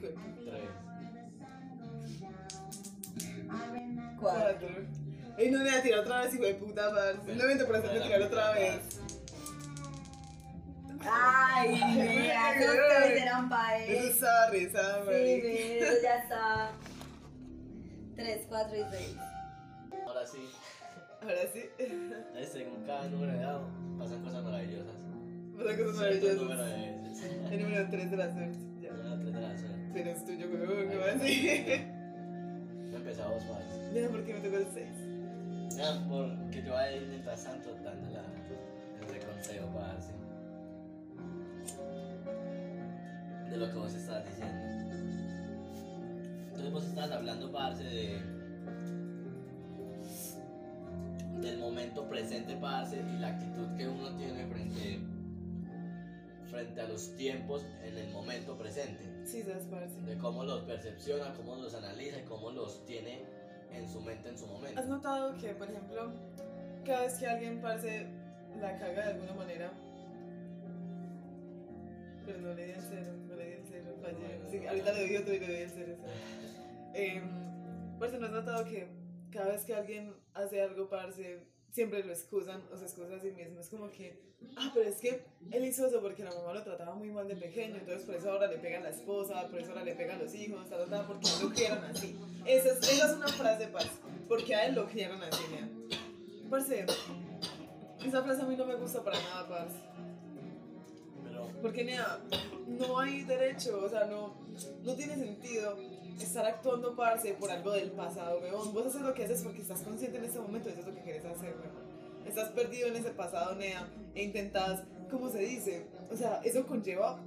Tres. 0.00 0.14
Cuatro. 4.20 4.68
4. 4.68 4.68
Ey, 5.36 5.50
no 5.50 5.58
me 5.58 5.64
voy 5.64 5.74
a 5.78 5.82
tirar 5.82 6.00
otra 6.00 6.20
vez, 6.22 6.34
hijo 6.34 6.44
de 6.44 6.54
puta, 6.54 6.90
parce. 6.94 7.16
Simplemente 7.26 7.64
por 7.64 7.76
hacerme 7.76 8.00
tirar 8.00 8.22
otra 8.22 8.52
vez. 8.52 9.00
Ay, 11.06 11.68
mira, 11.96 12.56
esos 12.58 12.76
tres 12.76 13.22
eran 13.22 13.48
para 13.48 13.78
Eso 13.84 13.92
él. 14.00 14.08
estaba 14.10 14.50
rezada, 14.50 15.00
Sí, 15.00 15.06
marico. 15.06 15.46
mira, 15.48 15.86
eso 15.88 16.02
ya 16.02 16.14
está. 16.18 16.70
Tres, 18.16 18.46
cuatro 18.48 18.76
y 18.76 18.84
seis. 18.90 19.16
Ahora 20.06 20.26
sí. 20.26 20.48
Ahora 21.20 21.36
sí. 21.52 21.64
Entonces, 21.78 22.48
según 22.52 22.84
cada 22.86 23.08
número 23.08 23.32
de 23.32 23.38
dado, 23.38 23.68
pasan 23.98 24.22
cosas 24.22 24.44
maravillosas. 24.44 24.94
Maravillosas. 25.56 26.00
de 26.00 26.20
veces. 26.20 26.40
El 27.50 27.62
número 27.62 27.88
3 27.90 28.10
de 28.10 28.16
la 28.16 28.32
suerte. 28.32 28.58
Ya. 28.80 28.92
Número 28.92 29.20
tres 29.20 29.34
de 29.34 29.40
la 29.40 29.58
suerte. 29.58 29.90
Pero 29.92 30.10
es 30.10 30.24
tuyo, 30.24 30.46
weón. 30.48 30.88
¿Qué 30.88 30.96
va 30.96 31.04
a 31.04 31.14
decir? 31.14 31.86
No 32.90 32.96
empezamos 32.96 33.44
más. 33.46 33.64
Mira, 33.92 34.08
¿por 34.08 34.24
qué 34.24 34.34
me 34.34 34.40
tocó 34.40 34.56
el 34.56 34.66
6? 34.72 34.86
Ya, 35.76 36.06
porque 36.08 36.62
yo 36.62 36.72
voy 36.72 36.80
a 36.80 36.96
ir 36.96 37.06
mientras 37.08 37.44
tanto 37.44 37.74
dando 37.84 38.10
la, 38.10 38.24
el 39.00 39.08
reconsejo 39.08 39.66
para 39.68 39.92
así. 39.92 40.12
De 43.50 43.56
lo 43.56 43.70
que 43.70 43.76
vos 43.76 43.94
estabas 43.94 44.24
diciendo. 44.26 44.74
Entonces 46.46 46.72
vos 46.72 46.84
estabas 46.84 47.10
hablando, 47.10 47.52
parce, 47.52 47.84
de 47.84 48.34
del 51.40 51.58
momento 51.58 52.08
presente, 52.08 52.56
parce, 52.56 52.96
y 52.96 53.18
la 53.18 53.28
actitud 53.28 53.76
que 53.76 53.86
uno 53.86 54.16
tiene 54.16 54.46
frente 54.46 55.00
frente 56.54 56.80
a 56.80 56.86
los 56.88 57.16
tiempos 57.16 57.66
en 57.82 57.98
el 57.98 58.10
momento 58.12 58.56
presente 58.56 59.02
Sí, 59.24 59.42
de 59.42 60.16
cómo 60.18 60.44
los 60.44 60.60
percepciona, 60.62 61.34
cómo 61.34 61.56
los 61.56 61.74
analiza 61.74 62.20
y 62.20 62.22
cómo 62.24 62.50
los 62.52 62.84
tiene 62.86 63.22
en 63.72 63.88
su 63.88 64.00
mente 64.00 64.28
en 64.28 64.38
su 64.38 64.46
momento. 64.46 64.80
¿Has 64.80 64.86
notado 64.86 65.36
que, 65.36 65.48
por 65.54 65.68
ejemplo, 65.68 66.12
cada 66.84 67.02
vez 67.02 67.14
que 67.14 67.26
alguien 67.26 67.60
parece 67.60 68.06
la 68.60 68.78
caga 68.78 69.06
de 69.06 69.12
alguna 69.14 69.34
manera, 69.34 69.72
pero 72.24 72.38
no 72.40 72.54
le 72.54 72.66
di 72.66 72.72
el 72.72 72.80
cero, 72.82 73.12
no 73.28 73.34
le 73.34 73.46
di 73.46 73.52
el 73.54 73.64
cero, 73.68 73.96
fallé. 74.00 74.16
Bueno, 74.38 74.50
Sí, 74.50 74.60
no, 74.60 74.68
ahorita 74.68 74.92
no. 74.92 74.98
le 74.98 75.06
doy 75.08 75.16
otro 75.16 75.34
y 75.34 75.38
le 75.40 75.46
doy 75.46 75.56
el 75.56 75.70
cero. 75.70 75.96
Eh, 76.96 77.20
parce, 77.98 78.18
¿no 78.20 78.26
has 78.26 78.32
notado 78.32 78.64
que 78.66 78.86
cada 79.32 79.48
vez 79.50 79.64
que 79.64 79.74
alguien 79.74 80.14
hace 80.32 80.62
algo, 80.62 80.88
parce, 80.88 81.40
siempre 81.74 82.04
lo 82.04 82.12
excusan 82.12 82.62
o 82.72 82.76
se 82.78 82.84
excusa 82.84 83.16
a 83.16 83.20
sí 83.20 83.32
mismo? 83.32 83.58
Es 83.58 83.68
como 83.68 83.90
que, 83.90 84.16
ah, 84.56 84.70
pero 84.72 84.88
es 84.88 84.96
que 84.96 85.24
él 85.50 85.64
hizo 85.64 85.86
eso 85.86 86.00
porque 86.00 86.22
la 86.22 86.30
mamá 86.30 86.54
lo 86.54 86.62
trataba 86.62 86.94
muy 86.94 87.10
mal 87.10 87.26
de 87.26 87.34
pequeño, 87.34 87.74
entonces 87.74 88.04
por 88.04 88.14
eso 88.14 88.30
ahora 88.30 88.46
le 88.46 88.58
pega 88.58 88.78
a 88.78 88.82
la 88.82 88.90
esposa, 88.90 89.48
por 89.48 89.58
eso 89.58 89.70
ahora 89.70 89.82
le 89.82 89.96
pega 89.96 90.14
a 90.14 90.18
los 90.18 90.32
hijos, 90.36 90.68
ta, 90.70 90.78
ta, 90.78 90.86
ta, 90.86 91.06
porque 91.06 91.26
lo 91.42 91.50
criaron 91.50 91.84
así. 91.84 92.16
Esa 92.46 92.68
es, 92.70 92.78
esa 92.78 93.10
es 93.10 93.16
una 93.16 93.26
frase, 93.26 93.66
parce, 93.66 93.90
porque 94.28 94.54
a 94.54 94.66
él 94.66 94.76
lo 94.76 94.86
criaron 94.86 95.20
así, 95.20 95.42
mira. 95.50 95.68
Parce, 96.48 96.86
esa 98.06 98.22
frase 98.22 98.42
a 98.42 98.44
mí 98.44 98.56
no 98.56 98.66
me 98.66 98.76
gusta 98.76 99.02
para 99.02 99.18
nada. 99.20 99.66
Pero 101.24 101.50
Porque 101.60 101.84
nada, 101.84 102.20
no 102.68 103.00
hay 103.00 103.24
derecho, 103.24 103.82
o 103.84 103.88
sea, 103.88 104.04
no, 104.04 104.36
no 104.84 104.94
tiene 104.94 105.16
sentido 105.16 105.76
estar 106.22 106.46
actuando, 106.46 106.94
parce, 106.94 107.34
por 107.34 107.50
algo 107.50 107.72
del 107.72 107.90
pasado, 107.90 108.38
weón. 108.40 108.72
Vos 108.72 108.86
haces 108.86 109.02
lo 109.02 109.12
que 109.14 109.24
haces 109.24 109.42
porque 109.42 109.62
estás 109.62 109.82
consciente 109.82 110.18
en 110.18 110.24
ese 110.24 110.38
momento, 110.38 110.68
eso 110.68 110.80
es 110.80 110.86
lo 110.86 110.94
que 110.94 111.00
quieres 111.00 111.24
hacer, 111.24 111.54
weón. 111.56 111.94
Estás 112.26 112.50
perdido 112.50 112.88
en 112.88 112.96
ese 112.96 113.10
pasado, 113.10 113.54
Nea, 113.54 113.86
e 114.14 114.22
intentas, 114.22 114.82
¿cómo 115.10 115.28
se 115.28 115.40
dice? 115.40 115.86
O 116.10 116.16
sea, 116.16 116.40
eso 116.44 116.66
conlleva 116.66 117.18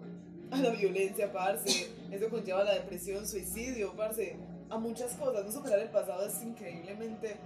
a 0.52 0.58
la 0.58 0.70
violencia, 0.70 1.32
parce. 1.32 1.92
Eso 2.12 2.30
conlleva 2.30 2.62
a 2.62 2.64
la 2.64 2.74
depresión, 2.76 3.28
suicidio, 3.28 3.94
parce. 3.96 4.38
A 4.70 4.78
muchas 4.78 5.14
cosas. 5.14 5.46
No 5.46 5.52
superar 5.52 5.80
el 5.80 5.90
pasado 5.90 6.26
es 6.26 6.42
increíblemente 6.42 7.38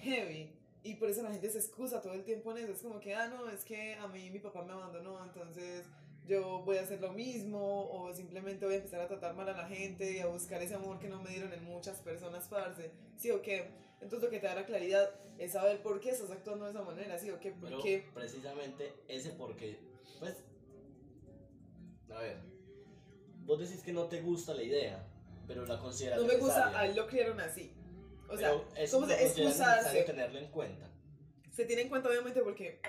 heavy. 0.00 0.50
Y 0.82 0.94
por 0.94 1.10
eso 1.10 1.22
la 1.22 1.30
gente 1.30 1.50
se 1.50 1.58
excusa 1.58 2.00
todo 2.00 2.12
el 2.12 2.24
tiempo 2.24 2.52
en 2.52 2.58
eso. 2.64 2.72
Es 2.72 2.80
como 2.80 3.00
que, 3.00 3.14
ah, 3.14 3.28
no, 3.28 3.48
es 3.50 3.64
que 3.64 3.94
a 3.96 4.06
mí 4.06 4.30
mi 4.30 4.38
papá 4.38 4.62
me 4.62 4.72
abandonó, 4.72 5.22
entonces 5.24 5.84
yo 6.26 6.62
voy 6.64 6.76
a 6.76 6.82
hacer 6.82 7.00
lo 7.00 7.12
mismo. 7.12 7.90
O 7.90 8.12
simplemente 8.12 8.64
voy 8.64 8.74
a 8.74 8.78
empezar 8.78 9.00
a 9.00 9.08
tratar 9.08 9.34
mal 9.34 9.48
a 9.48 9.52
la 9.52 9.68
gente 9.68 10.12
y 10.12 10.18
a 10.20 10.26
buscar 10.26 10.62
ese 10.62 10.74
amor 10.74 10.98
que 10.98 11.08
no 11.08 11.22
me 11.22 11.30
dieron 11.30 11.52
en 11.52 11.64
muchas 11.64 11.98
personas, 12.00 12.48
parce. 12.48 12.90
¿Sí 13.16 13.30
o 13.30 13.42
qué? 13.42 13.70
Entonces 14.00 14.22
lo 14.22 14.30
que 14.30 14.40
te 14.40 14.46
da 14.46 14.54
la 14.54 14.66
claridad 14.66 15.10
es 15.38 15.52
saber 15.52 15.82
por 15.82 16.00
qué 16.00 16.10
estás 16.10 16.30
actuando 16.30 16.66
de 16.66 16.72
esa 16.72 16.82
manera, 16.82 17.18
¿sí 17.18 17.30
o 17.30 17.40
qué? 17.40 17.54
Pero 17.60 17.76
Porque 17.76 18.08
precisamente 18.14 18.92
ese 19.08 19.30
porque, 19.30 19.78
pues, 20.18 20.34
a 22.10 22.20
ver, 22.20 22.38
vos 23.44 23.58
decís 23.58 23.82
que 23.82 23.92
no 23.92 24.04
te 24.04 24.20
gusta 24.20 24.54
la 24.54 24.62
idea, 24.62 25.06
pero 25.46 25.64
la 25.64 25.78
consideras 25.78 26.20
no 26.20 26.26
me 26.26 26.36
gusta, 26.36 26.78
a 26.78 26.86
él 26.86 26.96
lo 26.96 27.06
criaron 27.06 27.40
así. 27.40 27.72
O 28.28 28.36
sea, 28.36 28.52
es 28.76 28.90
¿cómo 28.90 29.06
se 29.06 29.24
excusarse? 29.24 30.02
tenerlo 30.02 30.38
en 30.38 30.50
cuenta. 30.50 30.90
Se 31.50 31.64
tiene 31.64 31.82
en 31.82 31.88
cuenta 31.88 32.08
obviamente 32.08 32.42
porque 32.42 32.80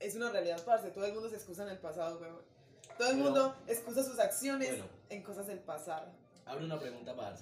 es 0.00 0.14
una 0.16 0.30
realidad, 0.30 0.64
parce. 0.64 0.90
Todo 0.90 1.04
el 1.06 1.12
mundo 1.12 1.28
se 1.28 1.36
excusa 1.36 1.62
en 1.64 1.70
el 1.70 1.78
pasado, 1.78 2.18
weón. 2.20 2.40
Todo 2.98 3.10
el 3.10 3.16
Pero- 3.16 3.24
mundo 3.30 3.56
excusa 3.66 4.02
sus 4.02 4.18
acciones 4.18 4.68
Bueno. 4.70 4.84
en 5.08 5.22
cosas 5.22 5.46
del 5.46 5.60
pasado. 5.60 6.10
Abre 6.44 6.64
una 6.64 6.78
pregunta 6.78 7.14
para. 7.14 7.36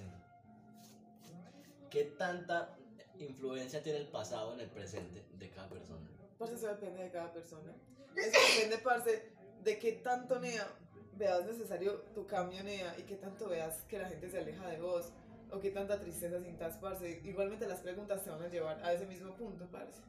¿Qué 1.91 2.05
tanta 2.19 2.77
influencia 3.19 3.83
tiene 3.83 4.01
el 4.01 4.09
pasado 4.09 4.53
en 4.55 4.61
el 4.61 4.69
presente 4.69 5.25
de 5.33 5.51
cada 5.51 5.69
persona? 5.69 6.07
Parce, 6.39 6.57
eso 6.57 6.67
depende 6.69 7.05
de 7.05 7.11
cada 7.11 7.33
persona. 7.33 7.73
Eso 8.15 8.39
depende, 8.55 8.79
parce, 8.79 9.33
de 9.63 9.79
qué 9.79 9.93
tanto, 9.93 10.39
Nea, 10.39 10.67
veas 11.15 11.47
necesario 11.47 12.01
tu 12.15 12.27
cambio, 12.27 12.63
Nea, 12.63 12.95
y 12.99 13.03
qué 13.05 13.17
tanto 13.17 13.49
veas 13.49 13.83
que 13.89 13.99
la 13.99 14.09
gente 14.09 14.29
se 14.31 14.39
aleja 14.39 14.67
de 14.69 14.79
vos, 14.81 15.13
o 15.51 15.61
qué 15.61 15.71
tanta 15.71 15.99
tristeza 15.99 16.41
sintas, 16.43 16.77
parce. 16.77 17.21
Igualmente 17.25 17.67
las 17.67 17.81
preguntas 17.81 18.23
te 18.23 18.29
van 18.31 18.43
a 18.43 18.49
llevar 18.49 18.83
a 18.85 18.93
ese 18.93 19.07
mismo 19.07 19.35
punto, 19.35 19.67
parce. 19.71 20.03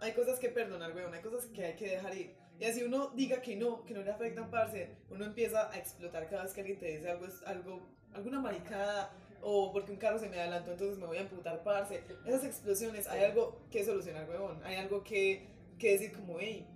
Hay 0.00 0.12
cosas 0.12 0.38
que 0.38 0.48
perdonar, 0.48 0.94
weón, 0.94 1.12
hay 1.12 1.20
cosas 1.22 1.46
que 1.46 1.64
hay 1.66 1.76
que 1.76 1.88
dejar 1.88 2.16
ir. 2.16 2.34
Y 2.58 2.64
así 2.64 2.82
uno 2.84 3.08
diga 3.10 3.40
que 3.42 3.56
no, 3.56 3.84
que 3.84 3.94
no 3.94 4.02
le 4.02 4.10
afectan, 4.12 4.50
parce, 4.50 4.90
uno 5.10 5.24
empieza 5.24 5.70
a 5.70 5.76
explotar 5.78 6.28
cada 6.28 6.44
vez 6.44 6.52
que 6.52 6.60
alguien 6.60 6.78
te 6.78 6.86
dice 6.86 7.10
algo, 7.10 7.26
es 7.26 7.42
algo, 7.42 7.80
alguna 8.12 8.40
maricada, 8.40 9.10
o 9.42 9.72
porque 9.72 9.90
un 9.92 9.98
carro 9.98 10.18
se 10.18 10.28
me 10.28 10.38
adelantó, 10.40 10.70
entonces 10.72 10.96
me 10.98 11.06
voy 11.06 11.18
a 11.18 11.22
emputar, 11.22 11.62
parce. 11.64 12.02
Esas 12.24 12.44
explosiones, 12.44 13.06
hay 13.08 13.24
algo 13.24 13.60
que 13.70 13.84
solucionar, 13.84 14.28
weón. 14.30 14.62
Hay 14.64 14.76
algo 14.76 15.02
que, 15.02 15.46
que 15.78 15.92
decir 15.92 16.12
como, 16.12 16.38
hey, 16.38 16.66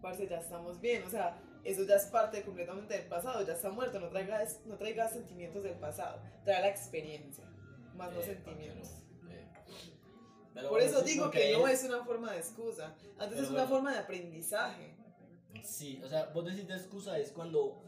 parce, 0.00 0.26
ya 0.28 0.38
estamos 0.38 0.80
bien. 0.80 1.02
O 1.02 1.10
sea, 1.10 1.36
eso 1.64 1.82
ya 1.82 1.96
es 1.96 2.04
parte 2.06 2.42
completamente 2.42 2.94
del 2.94 3.08
pasado, 3.08 3.44
ya 3.44 3.52
está 3.54 3.68
muerto. 3.70 3.98
No 3.98 4.08
traigas, 4.08 4.60
no 4.66 4.76
traigas 4.76 5.12
sentimientos 5.12 5.64
del 5.64 5.74
pasado, 5.74 6.22
trae 6.44 6.60
la 6.62 6.68
experiencia, 6.68 7.44
más 7.96 8.14
Eh, 8.14 8.22
sentimientos. 8.22 8.88
eh, 9.30 9.44
pero 10.54 10.68
Por 10.70 10.80
eso 10.80 11.02
digo 11.02 11.24
porque 11.24 11.40
que 11.50 11.52
no 11.58 11.66
es 11.68 11.82
una 11.84 12.04
forma 12.04 12.32
de 12.32 12.38
excusa, 12.38 12.94
antes 13.18 13.28
Pero 13.30 13.42
es 13.42 13.48
una 13.50 13.62
bueno. 13.62 13.68
forma 13.68 13.92
de 13.92 13.98
aprendizaje. 13.98 14.94
Sí, 15.62 16.00
o 16.04 16.08
sea, 16.08 16.26
vos 16.34 16.44
decís 16.44 16.66
de 16.68 16.74
excusa 16.74 17.18
es 17.18 17.30
cuando 17.32 17.80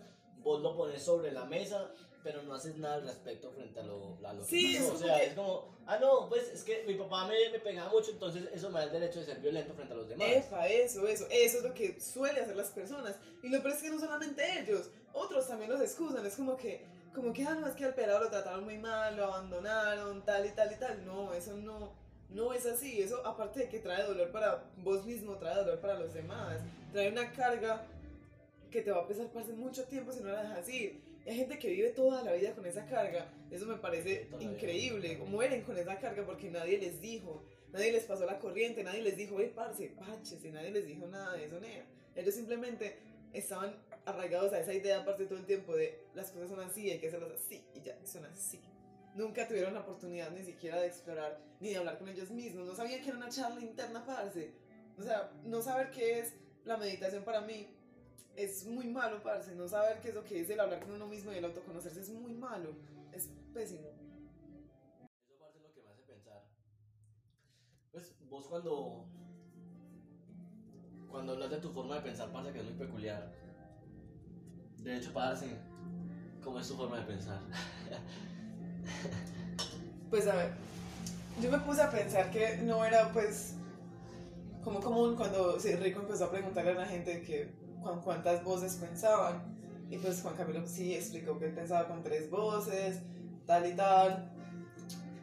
vos 0.42 0.60
lo 0.60 0.76
pones 0.76 1.02
sobre 1.02 1.32
la 1.32 1.44
mesa, 1.44 1.90
pero 2.22 2.42
no 2.42 2.54
haces 2.54 2.76
nada 2.76 2.96
al 2.96 3.02
respecto 3.04 3.50
frente 3.52 3.80
a 3.80 3.82
lo, 3.82 4.18
a 4.24 4.32
lo 4.32 4.40
que 4.42 4.48
Sí, 4.48 4.74
pasó. 4.78 4.88
es 4.94 4.94
O 4.94 5.04
sea, 5.04 5.16
que- 5.18 5.26
es 5.26 5.34
como, 5.34 5.74
ah, 5.86 5.98
no, 5.98 6.28
pues 6.28 6.48
es 6.48 6.64
que 6.64 6.84
mi 6.86 6.94
papá 6.94 7.26
me, 7.26 7.50
me 7.50 7.58
pegaba 7.60 7.90
mucho, 7.90 8.10
entonces 8.10 8.44
eso 8.52 8.68
me 8.70 8.78
da 8.80 8.84
el 8.86 8.92
derecho 8.92 9.20
de 9.20 9.26
ser 9.26 9.38
violento 9.40 9.72
frente 9.74 9.92
a 9.92 9.96
los 9.96 10.08
demás. 10.08 10.28
Epa, 10.28 10.66
eso, 10.68 11.06
eso, 11.06 11.26
eso 11.30 11.58
es 11.58 11.64
lo 11.64 11.72
que 11.74 11.98
suele 12.00 12.40
hacer 12.40 12.56
las 12.56 12.68
personas. 12.70 13.16
Y 13.42 13.48
lo 13.48 13.62
peor 13.62 13.74
es 13.74 13.82
que 13.82 13.90
no 13.90 13.98
solamente 13.98 14.42
ellos, 14.60 14.90
otros 15.12 15.46
también 15.48 15.70
los 15.70 15.80
excusan. 15.80 16.24
Es 16.26 16.36
como 16.36 16.56
que, 16.56 16.84
como 17.14 17.32
que, 17.32 17.44
ah, 17.44 17.54
no, 17.54 17.66
es 17.66 17.74
que 17.74 17.84
al 17.86 17.94
pelado 17.94 18.24
lo 18.24 18.30
trataron 18.30 18.64
muy 18.64 18.78
mal, 18.78 19.16
lo 19.16 19.24
abandonaron, 19.24 20.22
tal 20.24 20.44
y 20.46 20.50
tal 20.50 20.72
y 20.72 20.76
tal. 20.76 21.04
No, 21.06 21.32
eso 21.32 21.54
no, 21.56 21.92
no 22.28 22.52
es 22.52 22.66
así. 22.66 23.00
Eso, 23.00 23.24
aparte 23.26 23.60
de 23.60 23.68
que 23.68 23.78
trae 23.80 24.02
dolor 24.04 24.30
para 24.30 24.64
vos 24.78 25.04
mismo, 25.06 25.36
trae 25.36 25.56
dolor 25.56 25.80
para 25.80 25.98
los 25.98 26.12
demás. 26.12 26.60
Trae 26.92 27.10
una 27.10 27.32
carga 27.32 27.86
que 28.70 28.82
te 28.82 28.90
va 28.90 29.00
a 29.00 29.06
pesar 29.06 29.26
pasar 29.28 29.54
mucho 29.54 29.84
tiempo 29.84 30.12
si 30.12 30.20
no 30.20 30.30
la 30.30 30.42
dejas 30.42 30.68
ir. 30.68 31.02
Y 31.24 31.30
hay 31.30 31.36
gente 31.36 31.58
que 31.58 31.68
vive 31.68 31.90
toda 31.90 32.22
la 32.22 32.32
vida 32.32 32.54
con 32.54 32.66
esa 32.66 32.86
carga. 32.86 33.28
Eso 33.50 33.66
me 33.66 33.76
parece 33.76 34.28
increíble. 34.40 35.18
Mueren 35.18 35.62
con 35.62 35.76
esa 35.76 35.98
carga 35.98 36.24
porque 36.24 36.50
nadie 36.50 36.78
les 36.78 37.00
dijo. 37.00 37.44
Nadie 37.72 37.92
les 37.92 38.04
pasó 38.04 38.26
la 38.26 38.38
corriente, 38.38 38.82
nadie 38.82 39.02
les 39.02 39.16
dijo, 39.16 39.36
hey, 39.38 39.52
parce, 39.54 39.86
parches, 39.90 40.44
y 40.44 40.50
nadie 40.50 40.72
les 40.72 40.86
dijo 40.86 41.06
nada 41.06 41.36
de 41.36 41.44
eso, 41.44 41.60
nea. 41.60 41.84
Ellos 42.16 42.34
simplemente 42.34 42.98
estaban 43.32 43.76
arraigados 44.04 44.52
a 44.52 44.58
esa 44.58 44.74
idea, 44.74 45.00
aparte 45.00 45.26
todo 45.26 45.38
el 45.38 45.46
tiempo, 45.46 45.76
de 45.76 45.96
las 46.14 46.32
cosas 46.32 46.50
son 46.50 46.60
así, 46.60 46.90
hay 46.90 46.98
que 46.98 47.06
hacerlas 47.06 47.30
así, 47.30 47.64
y 47.74 47.80
ya, 47.82 47.96
son 48.04 48.24
así. 48.24 48.60
Nunca 49.14 49.46
tuvieron 49.46 49.74
la 49.74 49.80
oportunidad 49.80 50.32
ni 50.32 50.42
siquiera 50.42 50.80
de 50.80 50.88
explorar, 50.88 51.38
ni 51.60 51.70
de 51.70 51.76
hablar 51.76 51.98
con 51.98 52.08
ellos 52.08 52.30
mismos. 52.30 52.66
No 52.66 52.74
sabían 52.74 53.02
que 53.02 53.08
era 53.08 53.18
una 53.18 53.28
charla 53.28 53.60
interna, 53.60 54.04
parce. 54.04 54.52
O 54.98 55.02
sea, 55.02 55.30
no 55.44 55.62
saber 55.62 55.90
qué 55.90 56.18
es 56.18 56.34
la 56.64 56.76
meditación 56.76 57.24
para 57.24 57.40
mí 57.40 57.66
es 58.36 58.66
muy 58.66 58.88
malo, 58.88 59.22
parce, 59.22 59.54
no 59.54 59.68
saber 59.68 60.00
qué 60.00 60.10
es 60.10 60.14
lo 60.14 60.24
que 60.24 60.40
es 60.40 60.50
el 60.50 60.60
hablar 60.60 60.80
con 60.80 60.92
uno 60.92 61.06
mismo 61.06 61.32
y 61.32 61.36
el 61.36 61.44
autoconocerse 61.44 62.00
es 62.00 62.10
muy 62.10 62.34
malo, 62.34 62.74
es 63.12 63.28
pésimo. 63.52 63.88
Eso, 65.02 65.38
parte 65.38 65.58
es 65.58 65.64
lo 65.64 65.74
que 65.74 65.82
me 65.82 65.90
hace 65.90 66.02
pensar. 66.02 66.42
Pues 67.92 68.14
vos 68.28 68.46
cuando... 68.46 69.06
Cuando 71.10 71.32
hablas 71.32 71.50
de 71.50 71.56
tu 71.56 71.70
forma 71.70 71.96
de 71.96 72.02
pensar, 72.02 72.32
parce, 72.32 72.52
que 72.52 72.60
es 72.60 72.64
muy 72.64 72.74
peculiar. 72.74 73.32
De 74.78 74.96
hecho, 74.96 75.12
parce, 75.12 75.58
¿cómo 76.42 76.60
es 76.60 76.68
tu 76.68 76.76
forma 76.76 77.00
de 77.00 77.04
pensar? 77.04 77.40
pues 80.10 80.26
a 80.28 80.36
ver, 80.36 80.52
yo 81.42 81.50
me 81.50 81.58
puse 81.58 81.82
a 81.82 81.90
pensar 81.90 82.30
que 82.30 82.58
no 82.58 82.84
era, 82.84 83.12
pues, 83.12 83.56
como 84.62 84.80
común 84.80 85.16
cuando 85.16 85.56
Rico 85.58 86.00
empezó 86.00 86.26
a 86.26 86.30
preguntarle 86.30 86.72
a 86.72 86.74
la 86.74 86.86
gente 86.86 87.22
que 87.22 87.52
cuántas 88.04 88.44
voces 88.44 88.74
pensaban. 88.74 89.58
Y 89.90 89.98
pues 89.98 90.22
Juan 90.22 90.36
Camilo 90.36 90.66
sí 90.66 90.94
explicó 90.94 91.38
que 91.38 91.46
él 91.46 91.54
pensaba 91.54 91.88
con 91.88 92.02
tres 92.02 92.30
voces, 92.30 93.00
tal 93.46 93.66
y 93.66 93.74
tal. 93.74 94.32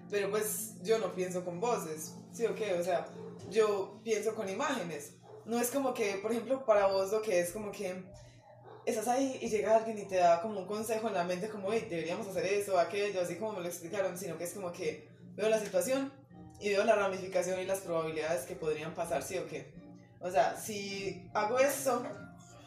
Pero 0.10 0.30
pues 0.30 0.76
yo 0.84 1.00
no 1.00 1.14
pienso 1.14 1.44
con 1.46 1.60
voces, 1.60 2.16
¿sí 2.32 2.46
o 2.46 2.56
qué? 2.56 2.74
O 2.74 2.84
sea, 2.84 3.08
yo 3.50 4.00
pienso 4.04 4.36
con 4.36 4.50
imágenes. 4.50 5.14
No 5.46 5.60
es 5.60 5.72
como 5.72 5.94
que, 5.94 6.16
por 6.22 6.32
ejemplo, 6.32 6.66
para 6.66 6.88
vos 6.88 7.12
lo 7.12 7.22
que 7.22 7.40
es 7.40 7.52
como 7.52 7.72
que 7.72 8.04
estás 8.86 9.08
ahí 9.08 9.38
y 9.42 9.50
llega 9.50 9.78
alguien 9.78 9.98
y 10.00 10.06
te 10.06 10.18
da 10.18 10.42
como 10.42 10.62
un 10.62 10.66
consejo 10.66 11.08
en 11.08 11.14
la 11.14 11.24
mente 11.24 11.50
como, 11.50 11.72
hey, 11.72 11.88
deberíamos 11.90 12.28
hacer 12.28 12.46
eso, 12.46 12.78
aquello, 12.80 13.22
así 13.22 13.36
como 13.36 13.54
me 13.54 13.62
lo 13.62 13.68
explicaron, 13.68 14.18
sino 14.18 14.38
que 14.38 14.46
es 14.46 14.54
como 14.54 14.72
que 14.72 15.08
veo 15.36 15.50
la 15.50 15.60
situación 15.60 16.12
y 16.60 16.70
veo 16.70 16.84
la 16.84 16.96
ramificación 16.96 17.60
y 17.60 17.66
las 17.66 17.80
probabilidades 17.80 18.46
que 18.46 18.56
podrían 18.56 18.94
pasar, 18.94 19.24
sí 19.24 19.38
o 19.38 19.48
qué. 19.48 19.72
O 20.20 20.32
sea, 20.32 20.58
si 20.58 21.30
hago 21.34 21.60
esto, 21.60 22.04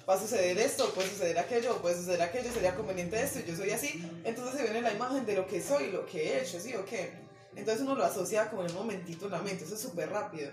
va 0.08 0.14
a 0.14 0.18
suceder 0.18 0.58
esto, 0.58 0.92
puede 0.94 1.08
suceder 1.08 1.38
aquello, 1.38 1.80
puede 1.82 1.96
suceder 1.96 2.22
aquello, 2.22 2.52
sería 2.52 2.74
conveniente 2.74 3.20
esto, 3.20 3.40
yo 3.40 3.56
soy 3.56 3.70
así, 3.70 4.08
entonces 4.24 4.56
se 4.56 4.62
viene 4.62 4.82
la 4.82 4.92
imagen 4.92 5.26
de 5.26 5.34
lo 5.34 5.46
que 5.46 5.60
soy, 5.60 5.90
lo 5.90 6.06
que 6.06 6.22
he 6.22 6.42
hecho, 6.42 6.60
sí 6.60 6.74
o 6.74 6.84
qué. 6.84 7.12
Entonces 7.56 7.82
uno 7.82 7.96
lo 7.96 8.04
asocia 8.04 8.48
como 8.48 8.62
en 8.62 8.70
un 8.70 8.76
momentito 8.76 9.26
en 9.26 9.32
la 9.32 9.42
mente, 9.42 9.64
eso 9.64 9.74
es 9.74 9.80
súper 9.80 10.10
rápido. 10.10 10.50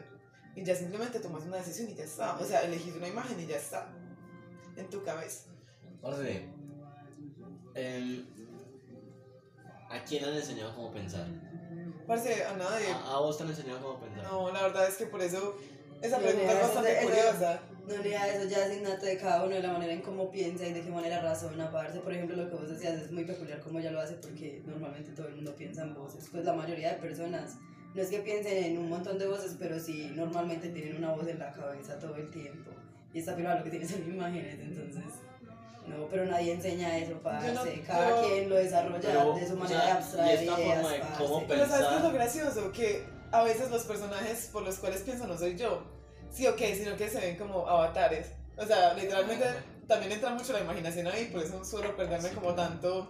Y 0.56 0.63
ya 0.63 0.76
simplemente 0.76 1.19
tomas 1.19 1.43
una 1.43 1.58
decisión 1.58 1.88
y 1.89 1.93
ya 1.93 2.04
está. 2.04 2.36
O 2.39 2.43
sea, 2.43 2.62
elegís 2.62 2.95
una 2.95 3.08
imagen 3.08 3.39
y 3.39 3.45
ya 3.45 3.58
está. 3.58 3.88
En 4.76 4.89
tu 4.89 5.04
cabeza. 5.04 5.43
Parce, 6.02 6.50
em, 7.76 8.26
¿a 9.89 10.04
quién 10.04 10.26
han 10.26 10.34
enseñado 10.34 10.76
cómo 10.76 10.91
pensar? 10.91 11.28
Parce, 12.07 12.43
a 12.45 12.53
nadie. 12.55 12.87
¿A, 12.91 13.15
a 13.15 13.19
vos 13.19 13.37
te 13.37 13.43
han 13.43 13.49
enseñado 13.49 13.79
cómo 13.81 13.99
pensar? 13.99 14.23
No, 14.23 14.51
la 14.51 14.63
verdad 14.63 14.87
es 14.87 14.95
que 14.95 15.05
por 15.07 15.21
eso 15.21 15.57
esa 16.01 16.17
No, 16.17 16.23
pregunta 16.25 16.53
es 16.53 16.59
bastante 16.61 16.91
eso- 16.99 17.07
curiosa. 17.07 17.59
No, 17.87 17.93
realidad 17.93 18.29
eso 18.29 18.49
ya 18.49 18.65
es 18.65 18.77
innato 18.77 19.05
de 19.05 19.17
cada 19.17 19.43
uno, 19.45 19.55
de 19.55 19.61
la 19.61 19.71
manera 19.71 19.93
en 19.93 20.01
cómo 20.01 20.29
piensa 20.29 20.65
y 20.67 20.73
de 20.73 20.81
qué 20.81 20.89
manera 20.89 21.21
razona, 21.21 21.71
parce. 21.71 21.99
Por 22.01 22.11
ejemplo, 22.13 22.35
lo 22.35 22.49
que 22.49 22.55
vos 22.55 22.69
decías 22.69 22.93
es 23.01 23.11
muy 23.11 23.23
peculiar 23.23 23.59
como 23.61 23.79
ella 23.79 23.91
lo 23.91 24.01
hace 24.01 24.15
porque 24.15 24.61
normalmente 24.65 25.11
todo 25.11 25.27
el 25.27 25.35
mundo 25.35 25.55
piensa 25.55 25.83
en 25.83 25.93
voces. 25.93 26.27
Pues 26.31 26.43
la 26.43 26.53
mayoría 26.53 26.93
de 26.93 26.99
personas 26.99 27.55
no 27.95 28.01
es 28.01 28.09
que 28.09 28.19
piensen 28.19 28.63
en 28.63 28.77
un 28.77 28.89
montón 28.89 29.17
de 29.17 29.27
voces, 29.27 29.55
pero 29.57 29.79
sí 29.79 30.11
normalmente 30.15 30.67
tienen 30.69 30.97
una 30.97 31.13
voz 31.13 31.27
en 31.27 31.39
la 31.39 31.51
cabeza 31.53 31.97
todo 31.97 32.15
el 32.17 32.29
tiempo. 32.29 32.71
Y 33.13 33.19
esta 33.19 33.31
película 33.35 33.57
lo 33.57 33.63
que 33.63 33.69
tiene 33.69 33.87
son 33.87 34.03
imágenes, 34.03 34.59
entonces... 34.59 35.03
No, 35.88 36.08
pero 36.10 36.26
nadie 36.26 36.54
enseña 36.54 36.97
eso, 36.97 37.13
parce. 37.23 37.54
no- 37.54 37.63
cada 37.86 38.21
quien 38.21 38.50
lo 38.50 38.56
desarrolla 38.56 39.00
Pero, 39.02 39.34
de 39.36 39.47
su 39.47 39.56
manera 39.56 39.86
de 39.86 39.91
abstraer 39.91 40.43
y 40.43 40.47
esta 40.47 40.60
ideas, 40.62 40.76
forma 40.82 40.91
de 40.93 41.00
parce. 41.00 41.23
cómo 41.23 41.47
Pero 41.47 41.65
¿sabes 41.65 41.69
qué 41.78 41.84
es 41.84 41.89
Pensar. 41.91 42.04
lo 42.04 42.12
gracioso? 42.13 42.71
Que 42.71 43.06
a 43.32 43.43
veces 43.43 43.71
los 43.71 43.84
personajes 43.84 44.50
por 44.52 44.63
los 44.63 44.76
cuales 44.76 45.02
pienso 45.02 45.28
no 45.28 45.38
soy 45.38 45.56
yo. 45.58 45.84
Sí, 46.32 46.45
ok, 46.45 46.60
sino 46.76 46.95
que 46.97 47.10
se 47.10 47.19
ven 47.19 47.38
como 47.38 47.67
avatares. 47.67 48.28
O 48.58 48.65
sea, 48.65 48.93
literalmente 48.93 49.45
también 49.88 50.12
entra 50.12 50.32
mucho 50.32 50.52
la 50.54 50.60
imaginación 50.62 51.08
ahí, 51.08 51.26
por 51.32 51.41
eso 51.41 51.63
suelo 51.63 51.95
perderme 51.95 52.30
como 52.32 52.54
tanto 52.54 53.10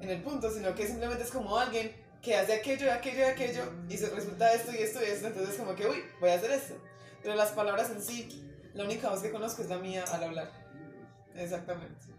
en 0.00 0.10
el 0.10 0.20
punto, 0.22 0.50
sino 0.50 0.74
que 0.74 0.86
simplemente 0.86 1.24
es 1.24 1.30
como 1.30 1.56
alguien 1.58 1.92
que 2.20 2.36
hace 2.36 2.52
aquello 2.52 2.86
y 2.86 2.90
aquello 2.90 3.20
y 3.20 3.22
aquello 3.24 3.62
y 3.88 3.96
se 3.96 4.10
resulta 4.10 4.52
esto 4.52 4.70
y 4.72 4.76
esto 4.82 5.00
y 5.02 5.06
esto, 5.06 5.28
entonces 5.28 5.56
como 5.56 5.74
que, 5.74 5.86
uy, 5.86 6.04
voy 6.20 6.30
a 6.30 6.34
hacer 6.34 6.50
esto. 6.52 6.74
Pero 7.22 7.34
las 7.36 7.50
palabras 7.52 7.90
en 7.90 8.02
sí, 8.02 8.44
la 8.74 8.84
única 8.84 9.08
voz 9.10 9.20
que 9.20 9.30
conozco 9.30 9.62
es 9.62 9.68
la 9.68 9.78
mía 9.78 10.04
al 10.12 10.24
hablar. 10.24 10.50
Exactamente. 11.36 12.12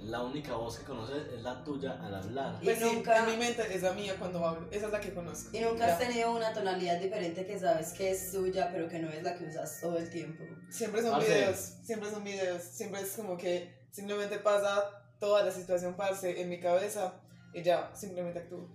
La 0.00 0.22
única 0.22 0.54
voz 0.54 0.78
que 0.78 0.84
conoces 0.84 1.26
es 1.34 1.42
la 1.42 1.62
tuya 1.64 2.00
al 2.00 2.14
hablar. 2.14 2.58
Y 2.62 2.64
Pues 2.66 2.78
sí, 2.78 2.84
nunca- 2.84 3.18
en 3.18 3.26
mi 3.32 3.36
mente 3.36 3.62
es 3.74 3.82
la 3.82 3.92
mía 3.92 4.14
cuando 4.18 4.44
hablo, 4.46 4.68
esa 4.70 4.86
es 4.86 4.92
la 4.92 5.00
que 5.00 5.12
conozco. 5.12 5.50
Y 5.56 5.60
nunca 5.60 5.86
has 5.86 5.98
Ya. 6.00 6.06
tenido 6.08 6.34
una 6.36 6.52
tonalidad 6.52 7.00
diferente 7.00 7.44
que 7.44 7.58
sabes 7.58 7.92
que 7.92 8.12
es 8.12 8.30
suya, 8.30 8.70
pero 8.72 8.88
que 8.88 9.00
no 9.00 9.10
es 9.10 9.22
la 9.22 9.36
que 9.36 9.44
usas 9.46 9.80
todo 9.80 9.98
el 9.98 10.08
tiempo. 10.08 10.44
Siempre 10.70 11.02
son 11.02 11.10
Parce. 11.12 11.28
videos, 11.34 11.56
siempre 11.82 12.10
son 12.10 12.22
videos, 12.24 12.62
siempre 12.62 13.00
es 13.00 13.10
como 13.16 13.36
que 13.36 13.74
simplemente 13.90 14.38
pasa 14.38 14.84
toda 15.18 15.44
la 15.44 15.50
situación 15.50 15.94
parce 15.94 16.40
en 16.40 16.48
mi 16.48 16.60
cabeza 16.60 17.14
y 17.52 17.62
ya, 17.62 17.90
simplemente 17.94 18.38
actúo. 18.38 18.68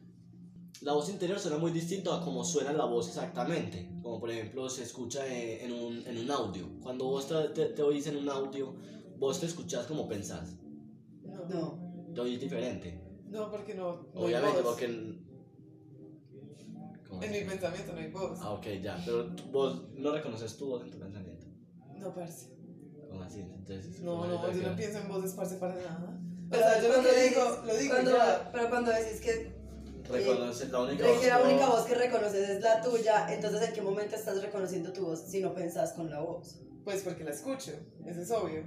La 0.82 0.92
voz 0.92 1.08
interior 1.10 1.40
suena 1.40 1.58
muy 1.58 1.72
distinto 1.72 2.12
a 2.12 2.22
cómo 2.22 2.44
suena 2.44 2.74
la 2.74 2.84
voz 2.84 3.08
exactamente. 3.08 3.90
Como 4.02 4.20
por 4.20 4.30
ejemplo 4.30 4.70
se 4.70 4.84
escucha 4.84 5.26
eh, 5.26 5.64
en 5.64 5.72
un, 5.72 6.06
en 6.06 6.18
un 6.18 6.30
audio. 6.30 6.68
Cuando 6.82 7.06
vos 7.06 7.28
te, 7.30 7.36
te, 7.50 7.68
te 7.74 7.82
oís 7.82 8.06
en 8.08 8.18
un 8.18 8.28
audio, 8.30 8.76
vos 9.18 9.40
te 9.40 9.46
escuchás 9.46 9.86
como 9.86 10.08
pensás. 10.08 10.56
No, 11.24 11.46
no, 11.46 11.48
No. 11.50 12.14
Te 12.14 12.22
oís 12.22 12.40
diferente. 12.40 13.00
porque 13.52 13.74
no, 13.74 13.94
no 14.14 14.20
hay 14.20 14.26
Obviamente, 14.26 14.62
voz. 14.62 14.72
porque. 14.72 14.86
en- 14.86 15.24
¿Cómo 17.08 17.22
En 17.24 17.30
así? 17.30 17.40
mi 17.42 17.46
pensamiento 17.50 17.94
no 17.94 18.00
hay 18.00 18.12
voz. 18.12 18.40
Ah, 18.42 18.52
ok, 18.52 18.66
ya. 18.82 19.02
Pero 19.06 19.26
tú- 19.36 19.44
vos 19.52 19.84
no 19.98 20.12
reconoces 20.12 20.56
tu 20.58 20.68
voz 20.68 20.84
en 20.84 20.92
tu 20.92 21.00
pensamiento. 21.00 21.46
No, 21.98 22.14
parce. 22.14 22.50
¿Cómo 23.10 23.22
así? 23.24 23.40
Entonces. 23.42 24.00
No, 24.02 24.18
¿cómo 24.22 24.26
no, 24.28 24.48
es 24.48 24.58
yo 24.58 24.64
no 24.64 24.70
que- 24.70 24.76
pienso 24.82 25.00
en 25.00 25.08
voces 25.08 25.34
parce 25.34 25.56
para 25.58 25.76
nada. 25.76 26.20
O 26.46 26.50
Pero 26.50 26.64
sea, 26.64 26.82
yo 26.82 26.88
lo 26.88 26.94
cuando 26.96 27.10
que 27.10 27.16
dices- 27.16 27.30
digo, 27.30 27.46
lo 27.66 27.76
digo 27.76 27.84
y 27.84 27.90
cuando- 27.90 28.12
ya. 28.12 28.50
Pero 28.52 28.70
cuando 28.70 28.92
decís 28.92 29.22
que, 29.22 29.54
Reconoces 30.10 30.70
la 30.70 30.82
única 30.82 31.08
voz. 31.08 31.20
que 31.20 31.28
la 31.28 31.42
única 31.44 31.70
voz 31.70 31.86
que 31.86 31.96
reconoces 31.96 32.50
es 32.50 32.62
la 32.64 32.82
tuya, 32.82 33.34
entonces 33.34 33.62
¿en 33.70 33.74
qué 33.74 33.82
momento 33.82 34.16
estás 34.16 34.42
reconociendo 34.42 34.92
tu 34.92 35.06
voz 35.06 35.22
si 35.22 35.40
no 35.40 35.54
pensás 35.54 35.94
con 35.94 36.10
la 36.10 36.20
voz? 36.20 36.60
Pues 36.84 37.02
porque 37.04 37.24
la 37.24 37.32
escucho, 37.32 37.72
eso 38.06 38.22
es 38.22 38.32
obvio. 38.32 38.64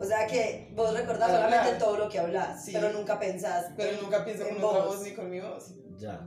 O 0.00 0.04
sea 0.04 0.26
que 0.26 0.72
vos 0.74 0.92
recordás 0.96 1.28
hablar. 1.30 1.50
solamente 1.50 1.78
todo 1.78 1.98
lo 1.98 2.08
que 2.08 2.18
hablas, 2.18 2.64
Sí. 2.64 2.72
pero 2.72 2.90
nunca 2.92 3.18
pensás. 3.20 3.66
Pero 3.76 3.90
en- 3.90 4.00
nunca 4.02 4.24
pienso 4.24 4.44
en 4.46 4.54
con 4.56 4.64
otra 4.64 4.78
vos. 4.84 4.96
voz 4.96 5.04
ni 5.06 5.12
con 5.14 5.30
mi 5.30 5.40
voz. 5.40 5.74
Ya. 5.98 6.26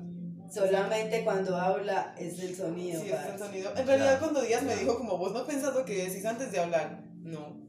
Solamente 0.54 1.24
cuando 1.24 1.58
habla 1.58 2.14
es 2.18 2.40
el 2.40 2.56
sonido. 2.56 3.02
Sí, 3.02 3.08
ese 3.08 3.16
es 3.16 3.34
el 3.34 3.40
sonido. 3.40 3.72
En 3.76 3.88
realidad, 3.88 4.18
Claro. 4.18 4.20
cuando 4.20 4.42
Díaz 4.42 4.62
me 4.64 4.76
dijo, 4.76 4.98
como 4.98 5.18
vos 5.18 5.34
no 5.34 5.46
pensás 5.46 5.74
lo 5.74 5.84
que 5.84 6.06
decís 6.06 6.24
antes 6.26 6.52
de 6.52 6.60
hablar, 6.60 7.02
no. 7.22 7.62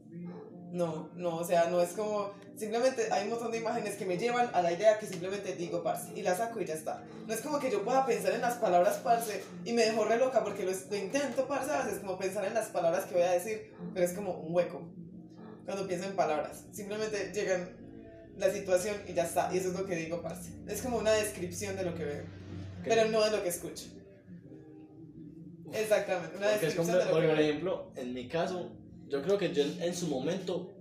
No, 0.71 1.09
no, 1.15 1.37
o 1.37 1.43
sea, 1.43 1.69
no 1.69 1.79
es 1.81 1.91
como. 1.93 2.31
Simplemente 2.57 3.07
hay 3.11 3.23
un 3.25 3.29
montón 3.31 3.51
de 3.51 3.57
imágenes 3.59 3.95
que 3.95 4.05
me 4.05 4.17
llevan 4.17 4.49
a 4.53 4.61
la 4.61 4.71
idea 4.73 4.99
que 4.99 5.05
simplemente 5.07 5.55
digo 5.55 5.81
parce 5.83 6.11
y 6.15 6.21
la 6.21 6.35
saco 6.35 6.59
y 6.61 6.65
ya 6.65 6.73
está. 6.73 7.01
No 7.27 7.33
es 7.33 7.39
como 7.41 7.59
que 7.59 7.71
yo 7.71 7.83
pueda 7.83 8.05
pensar 8.05 8.33
en 8.33 8.41
las 8.41 8.55
palabras 8.55 8.97
parce 9.03 9.41
y 9.63 9.71
me 9.73 9.83
dejo 9.85 10.03
re 10.05 10.17
loca 10.17 10.43
porque 10.43 10.63
lo, 10.63 10.71
lo 10.71 10.95
intento 10.97 11.47
parce 11.47 11.71
a 11.71 11.83
veces, 11.83 11.99
como 11.99 12.17
pensar 12.17 12.45
en 12.45 12.53
las 12.53 12.67
palabras 12.67 13.05
que 13.05 13.13
voy 13.13 13.23
a 13.23 13.31
decir, 13.31 13.73
pero 13.93 14.05
es 14.05 14.13
como 14.13 14.33
un 14.33 14.53
hueco 14.53 14.81
cuando 15.65 15.87
pienso 15.87 16.07
en 16.07 16.15
palabras. 16.15 16.65
Simplemente 16.71 17.31
llegan 17.33 17.75
la 18.37 18.51
situación 18.51 18.95
y 19.07 19.13
ya 19.13 19.23
está, 19.23 19.53
y 19.53 19.57
eso 19.57 19.69
es 19.71 19.79
lo 19.79 19.85
que 19.85 19.95
digo 19.95 20.21
parce. 20.21 20.51
Es 20.67 20.81
como 20.81 20.97
una 20.97 21.11
descripción 21.11 21.75
de 21.75 21.83
lo 21.85 21.95
que 21.95 22.05
veo, 22.05 22.23
Ok. 22.23 22.85
pero 22.85 23.09
no 23.09 23.23
de 23.23 23.31
lo 23.31 23.43
que 23.43 23.49
escucho. 23.49 23.85
Exactamente, 25.73 26.37
una 26.37 26.47
Porque 26.51 26.67
es 26.67 26.75
descripción 26.75 26.85
como, 26.85 26.97
de 26.99 27.05
lo 27.05 27.11
porque, 27.11 27.25
que 27.27 27.27
por 27.31 27.37
veo. 27.37 27.49
ejemplo, 27.49 27.91
en 27.95 28.13
mi 28.13 28.27
caso, 28.27 28.71
yo 29.07 29.21
creo 29.21 29.37
que 29.37 29.53
yo 29.53 29.63
en, 29.63 29.81
en 29.81 29.95
su 29.95 30.07
momento 30.07 30.77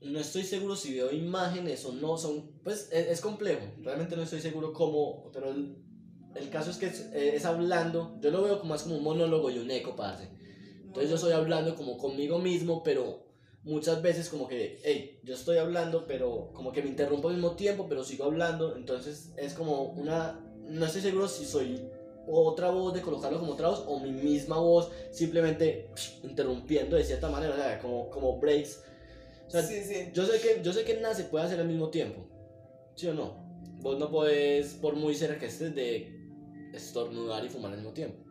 no 0.00 0.20
estoy 0.20 0.44
seguro 0.44 0.76
si 0.76 0.94
veo 0.94 1.12
imágenes 1.12 1.84
o 1.84 1.92
no, 1.92 2.16
son, 2.16 2.52
pues 2.62 2.88
es, 2.92 3.08
es 3.08 3.20
complejo, 3.20 3.66
realmente 3.82 4.14
no 4.16 4.22
estoy 4.22 4.40
seguro 4.40 4.72
cómo, 4.72 5.30
pero 5.32 5.50
el, 5.50 5.76
el 6.36 6.48
caso 6.50 6.70
es 6.70 6.76
que 6.76 6.86
es, 6.86 7.00
eh, 7.12 7.34
es 7.34 7.44
hablando, 7.44 8.18
yo 8.20 8.30
lo 8.30 8.42
veo 8.42 8.58
como 8.60 8.70
más 8.74 8.84
como 8.84 8.96
un 8.98 9.02
monólogo 9.04 9.50
y 9.50 9.58
un 9.58 9.70
eco, 9.70 9.96
parce. 9.96 10.28
Entonces 10.84 11.10
yo 11.10 11.16
estoy 11.16 11.32
hablando 11.32 11.74
como 11.74 11.98
conmigo 11.98 12.38
mismo, 12.38 12.82
pero 12.82 13.25
muchas 13.66 14.00
veces 14.00 14.28
como 14.28 14.46
que, 14.46 14.78
hey, 14.84 15.18
yo 15.24 15.34
estoy 15.34 15.58
hablando, 15.58 16.06
pero 16.06 16.50
como 16.54 16.72
que 16.72 16.82
me 16.82 16.88
interrumpo 16.88 17.28
al 17.28 17.34
mismo 17.34 17.56
tiempo, 17.56 17.86
pero 17.88 18.04
sigo 18.04 18.24
hablando, 18.24 18.76
entonces 18.76 19.32
es 19.36 19.54
como 19.54 19.82
una, 19.82 20.40
no 20.68 20.86
estoy 20.86 21.02
seguro 21.02 21.28
si 21.28 21.44
soy 21.44 21.82
otra 22.28 22.70
voz, 22.70 22.94
de 22.94 23.02
colocarlo 23.02 23.40
como 23.40 23.52
otra 23.52 23.68
voz, 23.68 23.84
o 23.86 23.98
mi 23.98 24.12
misma 24.12 24.58
voz 24.58 24.90
simplemente 25.10 25.90
psh, 25.94 26.24
interrumpiendo 26.24 26.96
de 26.96 27.04
cierta 27.04 27.28
manera, 27.28 27.54
o 27.54 27.56
sea, 27.56 27.78
como, 27.80 28.08
como 28.08 28.38
breaks. 28.38 28.84
O 29.48 29.50
sea, 29.50 29.62
sí, 29.62 29.82
sí. 29.82 30.10
yo 30.12 30.26
sé 30.26 30.40
que 30.40 30.60
yo 30.62 30.72
sé 30.72 30.84
que 30.84 31.00
nada 31.00 31.14
se 31.14 31.24
puede 31.24 31.44
hacer 31.44 31.60
al 31.60 31.68
mismo 31.68 31.90
tiempo. 31.90 32.24
¿Sí 32.96 33.08
o 33.08 33.14
no? 33.14 33.44
Vos 33.80 33.98
no 33.98 34.10
podés, 34.10 34.74
por 34.74 34.96
muy 34.96 35.14
cerca 35.14 35.38
que 35.38 35.46
estés, 35.46 35.74
de 35.74 36.12
estornudar 36.72 37.44
y 37.44 37.48
fumar 37.48 37.72
al 37.72 37.78
mismo 37.78 37.92
tiempo. 37.92 38.25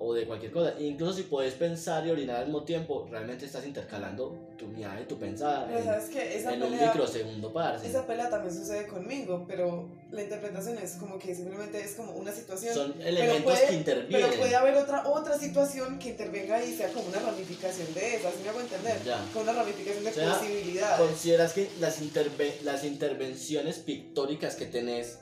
O 0.00 0.14
de 0.14 0.26
cualquier 0.26 0.52
cosa. 0.52 0.74
Incluso 0.78 1.12
si 1.14 1.22
podés 1.24 1.54
pensar 1.54 2.06
y 2.06 2.10
orinar 2.10 2.36
al 2.36 2.44
mismo 2.44 2.62
tiempo, 2.62 3.08
realmente 3.10 3.46
estás 3.46 3.66
intercalando 3.66 4.32
tu 4.56 4.66
mirada 4.68 5.00
y 5.00 5.04
tu 5.06 5.18
pensar 5.18 5.66
Pero 5.66 5.78
en, 5.80 5.84
sabes 5.86 6.04
que 6.10 6.36
esa 6.38 6.54
en 6.54 6.62
un 6.62 6.70
pelea, 6.70 6.86
microsegundo, 6.92 7.52
parce. 7.52 7.88
esa 7.88 8.06
pelea 8.06 8.30
también 8.30 8.54
sucede 8.54 8.86
conmigo, 8.86 9.44
pero 9.48 9.88
la 10.12 10.22
interpretación 10.22 10.78
es 10.78 10.92
como 10.92 11.18
que 11.18 11.34
simplemente 11.34 11.80
es 11.80 11.94
como 11.96 12.12
una 12.12 12.30
situación. 12.30 12.74
Son 12.74 12.94
elementos 13.02 13.42
puede- 13.42 13.66
que 13.66 13.74
intervienen. 13.74 14.28
Pero 14.30 14.40
puede 14.40 14.54
haber 14.54 14.74
otra, 14.76 15.08
otra 15.08 15.36
situación 15.36 15.98
que 15.98 16.10
intervenga 16.10 16.62
y 16.64 16.76
sea 16.76 16.92
como 16.92 17.08
una 17.08 17.18
ramificación 17.18 17.92
de 17.92 18.14
esa, 18.16 18.30
¿sí 18.30 18.36
me 18.44 18.50
hago 18.50 18.60
entender? 18.60 19.02
Ya. 19.04 19.20
Como 19.32 19.50
una 19.50 19.52
ramificación 19.54 20.04
de 20.04 20.10
O 20.10 20.14
sea, 20.14 20.32
posibilidades. 20.38 21.00
¿Consideras 21.08 21.52
que 21.54 21.68
las, 21.80 22.00
interve- 22.00 22.60
las 22.62 22.84
intervenciones 22.84 23.78
pictóricas 23.80 24.54
que 24.54 24.66
tenés 24.66 25.18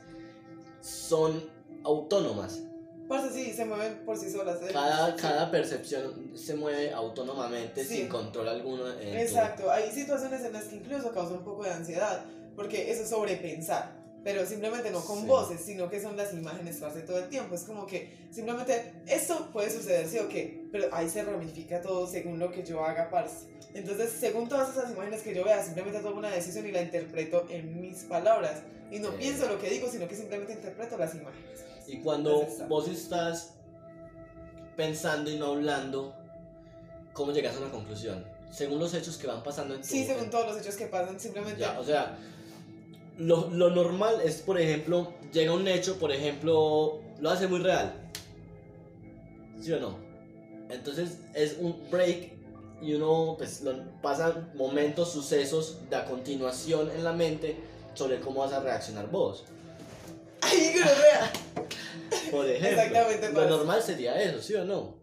son 0.82 1.42
autónomas? 1.82 2.60
Parce, 3.08 3.32
sí, 3.32 3.52
se 3.52 3.64
mueven 3.64 3.98
por 4.04 4.16
sí 4.18 4.30
solas. 4.30 4.56
¿eh? 4.62 4.68
Cada, 4.72 5.14
cada 5.16 5.50
percepción 5.50 6.32
se 6.36 6.54
mueve 6.54 6.92
autónomamente 6.92 7.84
Sí. 7.84 7.98
sin 7.98 8.08
control 8.08 8.48
alguno. 8.48 8.88
en 8.92 8.98
tu- 8.98 9.16
Exacto, 9.18 9.70
hay 9.70 9.90
situaciones 9.92 10.42
en 10.44 10.52
las 10.52 10.64
que 10.64 10.76
incluso 10.76 11.12
causa 11.12 11.34
un 11.34 11.44
poco 11.44 11.62
de 11.64 11.70
ansiedad, 11.70 12.24
porque 12.56 12.90
eso 12.90 13.02
es 13.02 13.08
sobrepensar, 13.10 13.92
pero 14.24 14.44
simplemente 14.44 14.90
no 14.90 15.04
con 15.04 15.20
Sí. 15.20 15.26
voces, 15.26 15.60
sino 15.60 15.88
que 15.88 16.00
son 16.02 16.16
las 16.16 16.32
imágenes 16.32 16.78
parce 16.78 17.00
todo 17.02 17.18
el 17.18 17.28
tiempo. 17.28 17.54
Es 17.54 17.62
como 17.62 17.86
que 17.86 18.10
simplemente 18.32 18.92
esto 19.06 19.50
puede 19.52 19.70
suceder, 19.70 20.08
sí 20.08 20.18
o 20.18 20.28
qué, 20.28 20.64
pero 20.72 20.88
ahí 20.92 21.08
se 21.08 21.22
ramifica 21.22 21.80
todo 21.80 22.06
según 22.08 22.38
lo 22.40 22.50
que 22.50 22.64
yo 22.64 22.84
haga, 22.84 23.08
parce. 23.08 23.46
Entonces, 23.74 24.10
según 24.18 24.48
todas 24.48 24.70
esas 24.76 24.90
imágenes 24.90 25.22
que 25.22 25.34
yo 25.34 25.44
vea, 25.44 25.62
simplemente 25.62 26.00
tomo 26.00 26.16
una 26.18 26.30
decisión 26.30 26.66
y 26.66 26.72
la 26.72 26.80
interpreto 26.82 27.46
en 27.50 27.80
mis 27.80 28.04
palabras. 28.04 28.62
Y 28.90 28.98
no 29.00 29.10
Eh. 29.10 29.16
pienso 29.18 29.46
lo 29.48 29.60
que 29.60 29.68
digo, 29.68 29.88
sino 29.90 30.08
que 30.08 30.16
simplemente 30.16 30.54
interpreto 30.54 30.96
las 30.96 31.14
imágenes. 31.14 31.60
Y 31.88 31.98
cuando 31.98 32.46
vos 32.68 32.88
estás 32.88 33.54
pensando 34.76 35.30
y 35.30 35.36
no 35.38 35.46
hablando, 35.46 36.14
¿cómo 37.12 37.32
llegas 37.32 37.56
a 37.56 37.60
una 37.60 37.70
conclusión? 37.70 38.24
Según 38.50 38.78
los 38.78 38.94
hechos 38.94 39.16
que 39.16 39.26
van 39.26 39.42
pasando 39.42 39.74
en 39.74 39.80
tu 39.82 39.86
Sí, 39.86 40.04
según 40.04 40.24
en- 40.24 40.30
todos 40.30 40.46
los 40.46 40.60
hechos 40.60 40.76
que 40.76 40.86
pasan, 40.86 41.18
simplemente... 41.20 41.60
Ya, 41.60 41.78
o 41.78 41.84
sea, 41.84 42.16
lo, 43.18 43.48
lo 43.50 43.70
normal 43.70 44.20
es, 44.22 44.40
por 44.42 44.60
ejemplo, 44.60 45.12
llega 45.32 45.52
un 45.52 45.66
hecho, 45.68 45.98
por 45.98 46.12
ejemplo, 46.12 47.00
lo 47.20 47.30
hace 47.30 47.46
muy 47.48 47.60
real. 47.60 47.92
¿Sí 49.60 49.72
o 49.72 49.80
no? 49.80 49.98
Entonces 50.68 51.18
es 51.34 51.56
un 51.60 51.76
break 51.90 52.32
y 52.82 52.92
uno 52.94 53.36
pues 53.38 53.62
lo, 53.62 53.72
pasan 54.02 54.52
momentos, 54.54 55.12
sucesos 55.12 55.78
de 55.88 55.96
a 55.96 56.04
continuación 56.04 56.90
en 56.90 57.04
la 57.04 57.12
mente 57.12 57.56
sobre 57.94 58.20
cómo 58.20 58.40
vas 58.40 58.52
a 58.52 58.60
reaccionar 58.60 59.10
vos. 59.10 59.44
¡Ay, 60.46 60.72
gonorrea! 60.74 61.32
Por 62.30 62.46
ejemplo, 62.48 62.68
Exactamente, 62.82 63.28
lo 63.28 63.34
parce. 63.34 63.50
normal 63.50 63.82
sería 63.82 64.20
eso, 64.22 64.42
¿sí 64.42 64.54
o 64.54 64.64
no? 64.64 64.96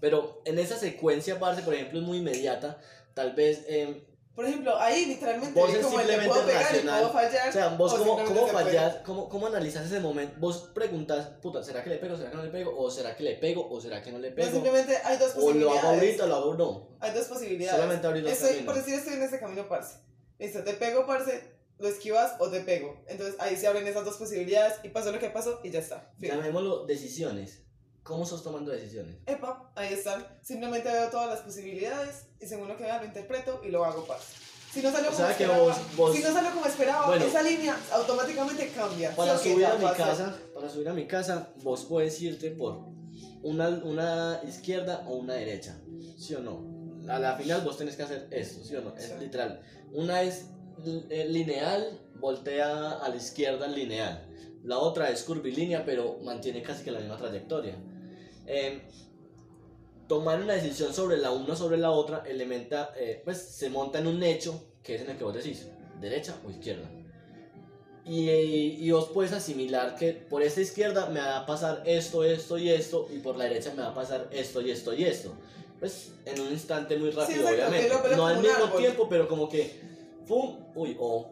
Pero 0.00 0.42
en 0.44 0.58
esa 0.58 0.76
secuencia, 0.78 1.38
parce, 1.38 1.62
por 1.62 1.74
ejemplo, 1.74 1.98
es 1.98 2.04
muy 2.04 2.18
inmediata. 2.18 2.80
Tal 3.14 3.32
vez, 3.34 3.64
em, 3.68 4.00
Por 4.34 4.44
ejemplo, 4.46 4.78
ahí 4.78 5.06
literalmente 5.06 5.58
Vos 5.58 5.74
es 5.74 5.84
como 5.84 5.98
el 5.98 6.06
le 6.06 6.12
simplemente 6.12 6.28
puedo 6.32 6.46
pegar 6.46 6.62
y 6.62 6.64
racional. 6.66 7.00
puedo 7.00 7.12
fallar. 7.12 7.48
o 7.48 7.52
sea, 7.52 7.68
vos 7.70 7.92
o 7.92 7.98
cómo, 7.98 8.04
simplemente 8.18 8.34
cómo 8.34 8.46
se 8.46 8.52
puede. 8.52 8.64
fallas, 8.78 8.96
cómo, 9.04 9.28
cómo 9.28 9.46
analizas 9.48 9.86
ese 9.86 9.98
momento. 9.98 10.36
Vos 10.38 10.70
preguntas, 10.72 11.26
puta, 11.42 11.64
¿será 11.64 11.82
que 11.82 11.90
le 11.90 11.96
pego, 11.96 12.16
será 12.16 12.30
que 12.30 12.36
no 12.36 12.42
le 12.44 12.50
pego? 12.50 12.78
¿O 12.78 12.88
será 12.90 13.16
que 13.16 13.24
le 13.24 13.34
pego, 13.34 13.68
o 13.68 13.80
será 13.80 14.00
que 14.00 14.12
no 14.12 14.18
le 14.20 14.30
No, 14.30 14.36
pego? 14.36 14.50
simplemente 14.52 14.96
hay 15.04 15.16
dos 15.18 15.32
o 15.36 15.52
lo 15.52 15.72
hago 15.72 15.88
ahorita 15.88 16.26
lo 16.26 16.34
hago 16.36 16.54
no. 16.54 16.88
Hay 17.00 17.12
dos 17.12 17.24
posibilidades. 17.26 17.74
Solamente 17.80 18.06
abrir 18.06 18.22
los 18.22 18.32
Estoy, 18.32 18.48
caminos. 18.50 18.66
por 18.66 18.76
decir, 18.76 18.94
estoy 18.94 19.14
en 19.14 19.22
ese 19.24 19.40
camino, 19.40 19.68
parce. 19.68 19.96
Listo, 20.38 20.62
te 20.62 20.74
pego, 20.74 21.04
parce, 21.04 21.57
lo 21.78 21.88
esquivas 21.88 22.32
o 22.38 22.48
te 22.50 22.60
pego. 22.60 23.02
Entonces 23.08 23.36
ahí 23.38 23.56
se 23.56 23.66
abren 23.66 23.86
esas 23.86 24.04
dos 24.04 24.16
posibilidades 24.16 24.74
y 24.82 24.88
pasó 24.88 25.12
lo 25.12 25.18
que 25.18 25.30
pasó 25.30 25.60
y 25.62 25.70
ya 25.70 25.78
está. 25.80 26.10
Fin. 26.18 26.30
Llamémoslo 26.30 26.86
decisiones. 26.86 27.62
¿Cómo 28.02 28.24
sos 28.24 28.42
tomando 28.42 28.70
decisiones? 28.70 29.16
Epa, 29.26 29.70
ahí 29.74 29.92
están. 29.92 30.26
Simplemente 30.42 30.90
veo 30.90 31.08
todas 31.10 31.28
las 31.28 31.40
posibilidades 31.40 32.24
y 32.40 32.46
según 32.46 32.68
lo 32.68 32.76
que 32.76 32.84
vea 32.84 32.98
lo 33.00 33.04
interpreto 33.06 33.60
y 33.64 33.68
lo 33.70 33.84
hago, 33.84 34.06
parce. 34.06 34.26
Si 34.72 34.82
no 34.82 34.90
salió 34.92 35.10
O 35.10 35.12
como 35.12 35.28
esperaba, 35.28 35.58
vos- 35.58 35.96
vos- 35.96 36.16
si 36.16 36.22
no 36.22 36.32
salió 36.32 36.50
como 36.52 36.66
esperaba, 36.66 37.06
Bueno. 37.06 37.24
esa 37.24 37.42
línea 37.42 37.76
automáticamente 37.92 38.68
cambia. 38.70 39.14
Para 39.14 39.36
subir 39.38 39.64
a 39.66 39.74
mi 39.76 39.84
casa, 39.92 40.36
para 40.54 40.68
subir 40.68 40.88
a 40.88 40.94
mi 40.94 41.06
casa, 41.06 41.50
vos 41.62 41.84
puedes 41.86 42.20
irte 42.20 42.50
por 42.50 42.84
una, 43.42 43.68
una 43.68 44.40
izquierda 44.46 45.04
o 45.06 45.16
una 45.16 45.34
derecha, 45.34 45.78
¿sí 46.18 46.34
o 46.34 46.40
no? 46.40 46.78
A 47.12 47.18
la 47.18 47.36
final 47.36 47.62
vos 47.62 47.76
tenés 47.78 47.96
que 47.96 48.02
hacer 48.02 48.28
esto, 48.30 48.62
¿sí 48.64 48.74
o 48.76 48.82
no? 48.82 48.94
Es 48.96 49.06
Sí. 49.06 49.12
literal. 49.20 49.62
Una 49.92 50.22
es 50.22 50.44
eh, 51.10 51.26
lineal, 51.28 51.98
voltea 52.14 52.92
a 52.92 53.08
la 53.08 53.16
izquierda 53.16 53.66
lineal. 53.66 54.26
La 54.64 54.78
otra 54.78 55.10
es 55.10 55.22
curvilínea, 55.22 55.84
pero 55.84 56.18
mantiene 56.22 56.62
casi 56.62 56.84
que 56.84 56.90
la 56.90 57.00
misma 57.00 57.16
trayectoria. 57.16 57.76
Em, 58.46 58.80
tomar 60.08 60.40
una 60.40 60.54
decisión 60.54 60.92
sobre 60.92 61.18
la 61.18 61.30
una 61.30 61.54
sobre 61.54 61.76
la 61.76 61.90
otra 61.90 62.24
elementa, 62.26 62.92
eh, 62.96 63.20
pues 63.24 63.38
se 63.38 63.70
monta 63.70 63.98
en 63.98 64.06
un 64.06 64.22
hecho 64.22 64.68
que 64.82 64.94
es 64.94 65.02
en 65.02 65.10
el 65.10 65.18
que 65.18 65.24
vos 65.24 65.34
decís, 65.34 65.68
derecha 66.00 66.34
o 66.46 66.50
izquierda. 66.50 66.88
Y, 68.06 68.30
y 68.30 68.90
vos 68.90 69.10
puedes 69.12 69.32
asimilar 69.32 69.96
que 69.96 70.14
por 70.14 70.42
esta 70.42 70.62
izquierda 70.62 71.10
me 71.10 71.20
va 71.20 71.40
a 71.40 71.46
pasar 71.46 71.82
esto, 71.84 72.24
esto 72.24 72.56
y 72.56 72.70
esto, 72.70 73.06
y 73.14 73.18
por 73.18 73.36
la 73.36 73.44
derecha 73.44 73.70
me 73.76 73.82
va 73.82 73.88
a 73.88 73.94
pasar 73.94 74.28
esto 74.32 74.62
y 74.62 74.70
esto 74.70 74.94
y 74.94 75.04
esto. 75.04 75.34
Pues 75.78 76.12
en 76.24 76.40
un 76.40 76.52
instante 76.52 76.96
muy 76.96 77.10
rápido, 77.10 77.48
obviamente. 77.48 77.90
No 78.16 78.26
al 78.26 78.40
mismo 78.40 78.64
árbol. 78.64 78.80
tiempo, 78.80 79.08
pero 79.08 79.28
como 79.28 79.48
que, 79.48 79.78
¡pum! 80.28 80.58
Uy, 80.74 80.96
o 81.00 81.30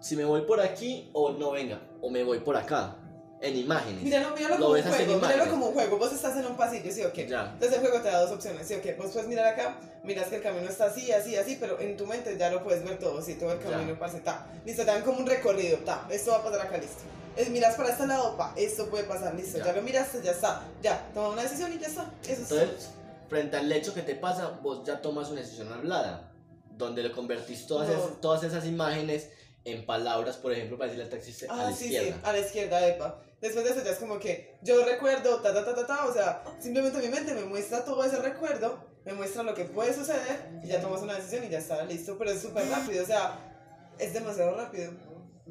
si 0.00 0.16
me 0.16 0.24
voy 0.24 0.42
por 0.42 0.60
aquí, 0.60 1.08
o 1.12 1.32
no 1.32 1.52
venga, 1.52 1.80
o 2.00 2.10
me 2.10 2.22
voy 2.22 2.40
por 2.40 2.56
acá, 2.56 2.96
en 3.40 3.56
imágenes. 3.56 4.02
Míralo, 4.02 4.34
míralo 4.34 4.56
Lo 4.56 4.66
como 4.66 4.74
un 4.76 4.82
juego, 4.82 5.20
míralo 5.20 5.50
como 5.50 5.66
un 5.68 5.74
juego. 5.74 5.98
Vos 5.98 6.12
estás 6.12 6.36
en 6.36 6.46
un 6.46 6.56
pasillo, 6.56 6.92
¿sí 6.92 7.02
o 7.02 7.12
qué? 7.12 7.26
Ya. 7.26 7.50
Entonces 7.52 7.74
el 7.74 7.80
juego 7.80 8.00
te 8.00 8.08
da 8.08 8.20
dos 8.20 8.32
opciones, 8.32 8.66
¿sí 8.66 8.74
o 8.74 8.82
qué? 8.82 8.94
Vos 8.94 9.10
puedes 9.12 9.28
mirar 9.28 9.46
acá, 9.46 9.78
miras 10.04 10.28
que 10.28 10.36
el 10.36 10.42
camino 10.42 10.68
está 10.68 10.86
así, 10.86 11.12
así, 11.12 11.36
así, 11.36 11.56
pero 11.60 11.78
en 11.80 11.96
tu 11.96 12.06
mente 12.06 12.36
ya 12.38 12.50
lo 12.50 12.62
puedes 12.62 12.84
ver 12.84 12.98
todo, 12.98 13.20
sí, 13.22 13.34
todo 13.34 13.52
el 13.52 13.58
camino, 13.58 13.98
parce, 13.98 14.20
ta. 14.20 14.46
Listo, 14.64 14.84
te 14.84 14.90
dan 14.90 15.02
como 15.02 15.18
un 15.18 15.26
recorrido, 15.26 15.78
ta, 15.78 16.06
esto 16.10 16.32
va 16.32 16.38
a 16.38 16.44
pasar 16.44 16.66
acá, 16.66 16.78
listo. 16.78 17.02
Es, 17.36 17.50
miras 17.50 17.74
para 17.74 17.90
este 17.90 18.06
lado, 18.06 18.36
pa, 18.36 18.54
esto 18.56 18.88
puede 18.88 19.04
pasar, 19.04 19.34
listo, 19.34 19.58
Ya. 19.58 19.66
ya, 19.66 19.72
lo 19.74 19.82
miraste, 19.82 20.22
ya 20.22 20.30
está, 20.30 20.62
ya, 20.82 21.06
toma 21.12 21.30
una 21.30 21.42
decisión 21.42 21.72
y 21.72 21.78
ya 21.78 21.88
está. 21.88 22.10
Eso 22.22 22.32
es 22.32 22.50
Entonces, 22.50 22.90
frente 23.28 23.56
al 23.56 23.70
hecho 23.70 23.92
que 23.92 24.02
te 24.02 24.14
pasa, 24.14 24.58
vos 24.62 24.82
ya 24.86 25.02
tomas 25.02 25.30
una 25.30 25.40
decisión 25.42 25.70
hablada, 25.72 26.32
donde 26.76 27.02
le 27.02 27.10
convertís 27.12 27.66
todas, 27.66 27.88
No. 27.88 27.94
esas, 27.94 28.20
todas 28.20 28.42
esas 28.44 28.64
imágenes 28.66 29.30
en 29.64 29.84
palabras, 29.84 30.36
por 30.36 30.52
ejemplo, 30.52 30.76
para 30.78 30.90
decirle 30.92 31.04
al 31.04 31.10
taxista 31.10 31.46
a 31.52 31.54
Ah, 31.66 31.70
la 31.70 31.76
sí, 31.76 31.84
izquierda. 31.86 32.12
sí, 32.14 32.20
a 32.22 32.32
la 32.32 32.38
izquierda, 32.38 32.86
epa. 32.88 33.22
Después 33.40 33.64
de 33.64 33.70
eso 33.72 33.84
ya 33.84 33.90
es 33.90 33.98
como 33.98 34.18
que 34.18 34.56
yo 34.62 34.84
recuerdo, 34.84 35.40
ta, 35.40 35.52
ta, 35.52 35.64
ta, 35.64 35.74
ta, 35.74 35.86
ta, 35.86 36.06
o 36.06 36.12
sea, 36.12 36.42
simplemente 36.60 36.98
mi 36.98 37.08
mente 37.08 37.34
me 37.34 37.44
muestra 37.44 37.84
todo 37.84 38.02
ese 38.04 38.16
recuerdo, 38.22 38.78
me 39.04 39.12
muestra 39.12 39.42
lo 39.42 39.54
que 39.54 39.64
puede 39.64 39.92
suceder 39.94 40.48
y 40.62 40.68
ya 40.68 40.80
tomas 40.80 41.02
una 41.02 41.14
decisión 41.14 41.44
y 41.44 41.48
ya 41.48 41.58
está 41.58 41.84
listo, 41.84 42.16
pero 42.18 42.30
es 42.30 42.40
súper 42.40 42.68
rápido, 42.68 43.02
o 43.02 43.06
sea, 43.06 43.38
es 43.98 44.12
demasiado 44.14 44.54
rápido. 44.56 44.92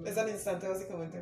Es 0.04 0.18
al 0.18 0.30
instante 0.30 0.68
básicamente. 0.68 1.22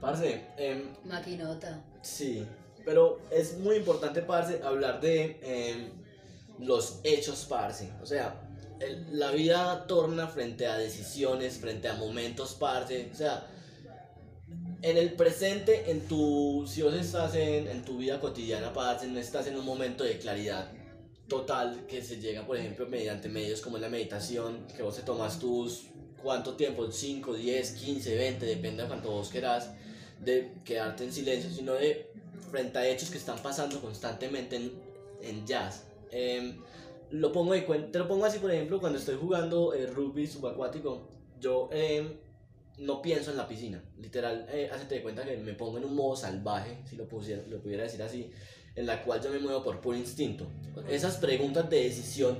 Parce, 0.00 0.44
em, 0.56 0.88
Maquinota. 1.04 1.82
sí, 2.02 2.46
pero 2.84 3.20
es 3.30 3.58
muy 3.58 3.76
importante, 3.76 4.22
parce, 4.22 4.62
hablar 4.62 5.00
de 5.00 5.38
em, 5.42 5.90
los 6.58 7.00
hechos, 7.04 7.46
parce. 7.48 7.90
O 8.02 8.06
sea, 8.06 8.40
la 9.10 9.30
vida 9.32 9.86
torna 9.86 10.28
frente 10.28 10.66
a 10.66 10.76
decisiones, 10.76 11.58
frente 11.58 11.88
a 11.88 11.94
momentos, 11.94 12.54
parce. 12.54 13.10
O 13.12 13.16
sea, 13.16 13.46
en 14.82 14.96
el 14.96 15.12
presente, 15.14 15.90
en 15.90 16.06
tu, 16.06 16.64
si 16.68 16.82
vos 16.82 16.94
estás 16.94 17.34
en, 17.34 17.66
en 17.68 17.84
tu 17.84 17.98
vida 17.98 18.20
cotidiana, 18.20 18.72
parce, 18.72 19.06
no 19.06 19.18
estás 19.18 19.46
en 19.46 19.56
un 19.56 19.64
momento 19.64 20.04
de 20.04 20.18
claridad 20.18 20.70
total 21.28 21.86
que 21.86 22.02
se 22.02 22.20
llega, 22.20 22.46
por 22.46 22.56
ejemplo, 22.56 22.86
mediante 22.86 23.28
medios 23.28 23.60
como 23.60 23.78
la 23.78 23.88
meditación, 23.88 24.66
que 24.74 24.82
vos 24.82 24.96
te 24.96 25.02
tomas 25.02 25.38
tus, 25.38 25.84
¿cuánto 26.22 26.54
tiempo? 26.54 26.90
5, 26.90 27.34
10, 27.34 27.72
15, 27.72 28.16
20, 28.16 28.46
depende 28.46 28.82
de 28.82 28.88
cuánto 28.88 29.10
vos 29.10 29.28
querás, 29.28 29.70
de 30.20 30.52
quedarte 30.64 31.04
en 31.04 31.12
silencio, 31.12 31.50
sino 31.50 31.74
de 31.74 32.10
frente 32.50 32.78
a 32.78 32.88
hechos 32.88 33.10
que 33.10 33.18
están 33.18 33.38
pasando 33.42 33.80
constantemente 33.80 34.56
en, 34.56 34.72
en 35.20 35.46
jazz. 35.46 35.84
Em, 36.10 36.56
lo 37.10 37.32
pongo 37.32 37.52
de 37.54 37.66
cuen- 37.66 37.90
te 37.90 37.98
lo 37.98 38.06
pongo 38.08 38.24
así, 38.26 38.38
por 38.38 38.50
ejemplo, 38.50 38.80
cuando 38.80 38.98
estoy 38.98 39.16
jugando 39.16 39.72
eh, 39.74 39.86
rugby 39.86 40.26
subacuático, 40.26 41.08
yo 41.40 41.68
em, 41.72 42.12
no 42.78 43.00
pienso 43.02 43.30
en 43.30 43.36
la 43.36 43.48
piscina. 43.48 43.82
Literal, 43.98 44.46
eh, 44.50 44.70
de 44.88 45.02
cuenta 45.02 45.24
que 45.24 45.36
me 45.36 45.54
pongo 45.54 45.78
en 45.78 45.84
un 45.84 45.94
modo 45.94 46.16
salvaje, 46.16 46.78
si 46.88 46.96
lo, 46.96 47.08
pusiera, 47.08 47.42
lo 47.48 47.58
pudiera 47.60 47.84
decir 47.84 48.02
así, 48.02 48.30
en 48.76 48.86
la 48.86 49.02
cual 49.04 49.20
yo 49.22 49.30
me 49.30 49.38
muevo 49.38 49.62
por 49.64 49.80
puro 49.80 49.96
instinto. 49.96 50.46
Esas 50.88 51.16
preguntas 51.16 51.68
de 51.68 51.82
decisión, 51.84 52.38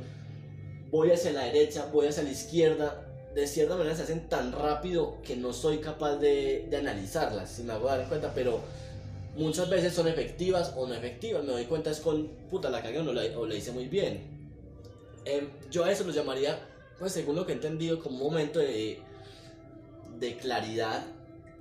voy 0.90 1.11
hacia 1.11 1.33
la 1.33 1.44
derecha, 1.44 1.87
voy 1.92 2.07
hacia 2.07 2.22
la 2.22 2.31
izquierda, 2.31 3.04
de 3.35 3.46
cierta 3.46 3.76
manera 3.76 3.94
se 3.96 4.02
hacen 4.02 4.28
tan 4.28 4.52
rápido 4.52 5.20
que 5.22 5.37
no 5.37 5.52
soy 5.52 5.78
capaz 5.78 6.16
de, 6.16 6.66
de 6.70 6.76
analizarlas, 6.76 7.50
si 7.50 7.62
me 7.62 7.72
hago 7.72 7.87
dar 7.87 8.09
cuenta, 8.09 8.33
pero 8.35 8.61
muchas 9.36 9.68
veces 9.70 9.92
son 9.94 10.08
efectivas 10.08 10.74
o 10.76 10.86
no 10.86 10.94
efectivas. 10.94 11.44
Me 11.44 11.52
doy 11.52 11.64
cuenta 11.64 11.90
es 11.90 12.00
con, 12.00 12.28
puta, 12.50 12.70
la 12.70 12.82
cagué 12.82 12.98
o 12.98 13.02
no 13.02 13.12
la, 13.12 13.22
o 13.38 13.46
la 13.46 13.54
hice 13.54 13.72
muy 13.72 13.88
bien. 13.88 14.38
Em, 15.24 15.48
yo 15.70 15.84
a 15.84 15.92
eso 15.92 16.04
lo 16.04 16.12
llamaría, 16.12 16.58
pues 16.98 17.12
según 17.12 17.36
lo 17.36 17.46
que 17.46 17.52
he 17.52 17.54
entendido, 17.56 18.00
como 18.00 18.24
un 18.24 18.32
momento 18.32 18.58
de, 18.58 19.02
de 20.18 20.36
claridad 20.36 21.04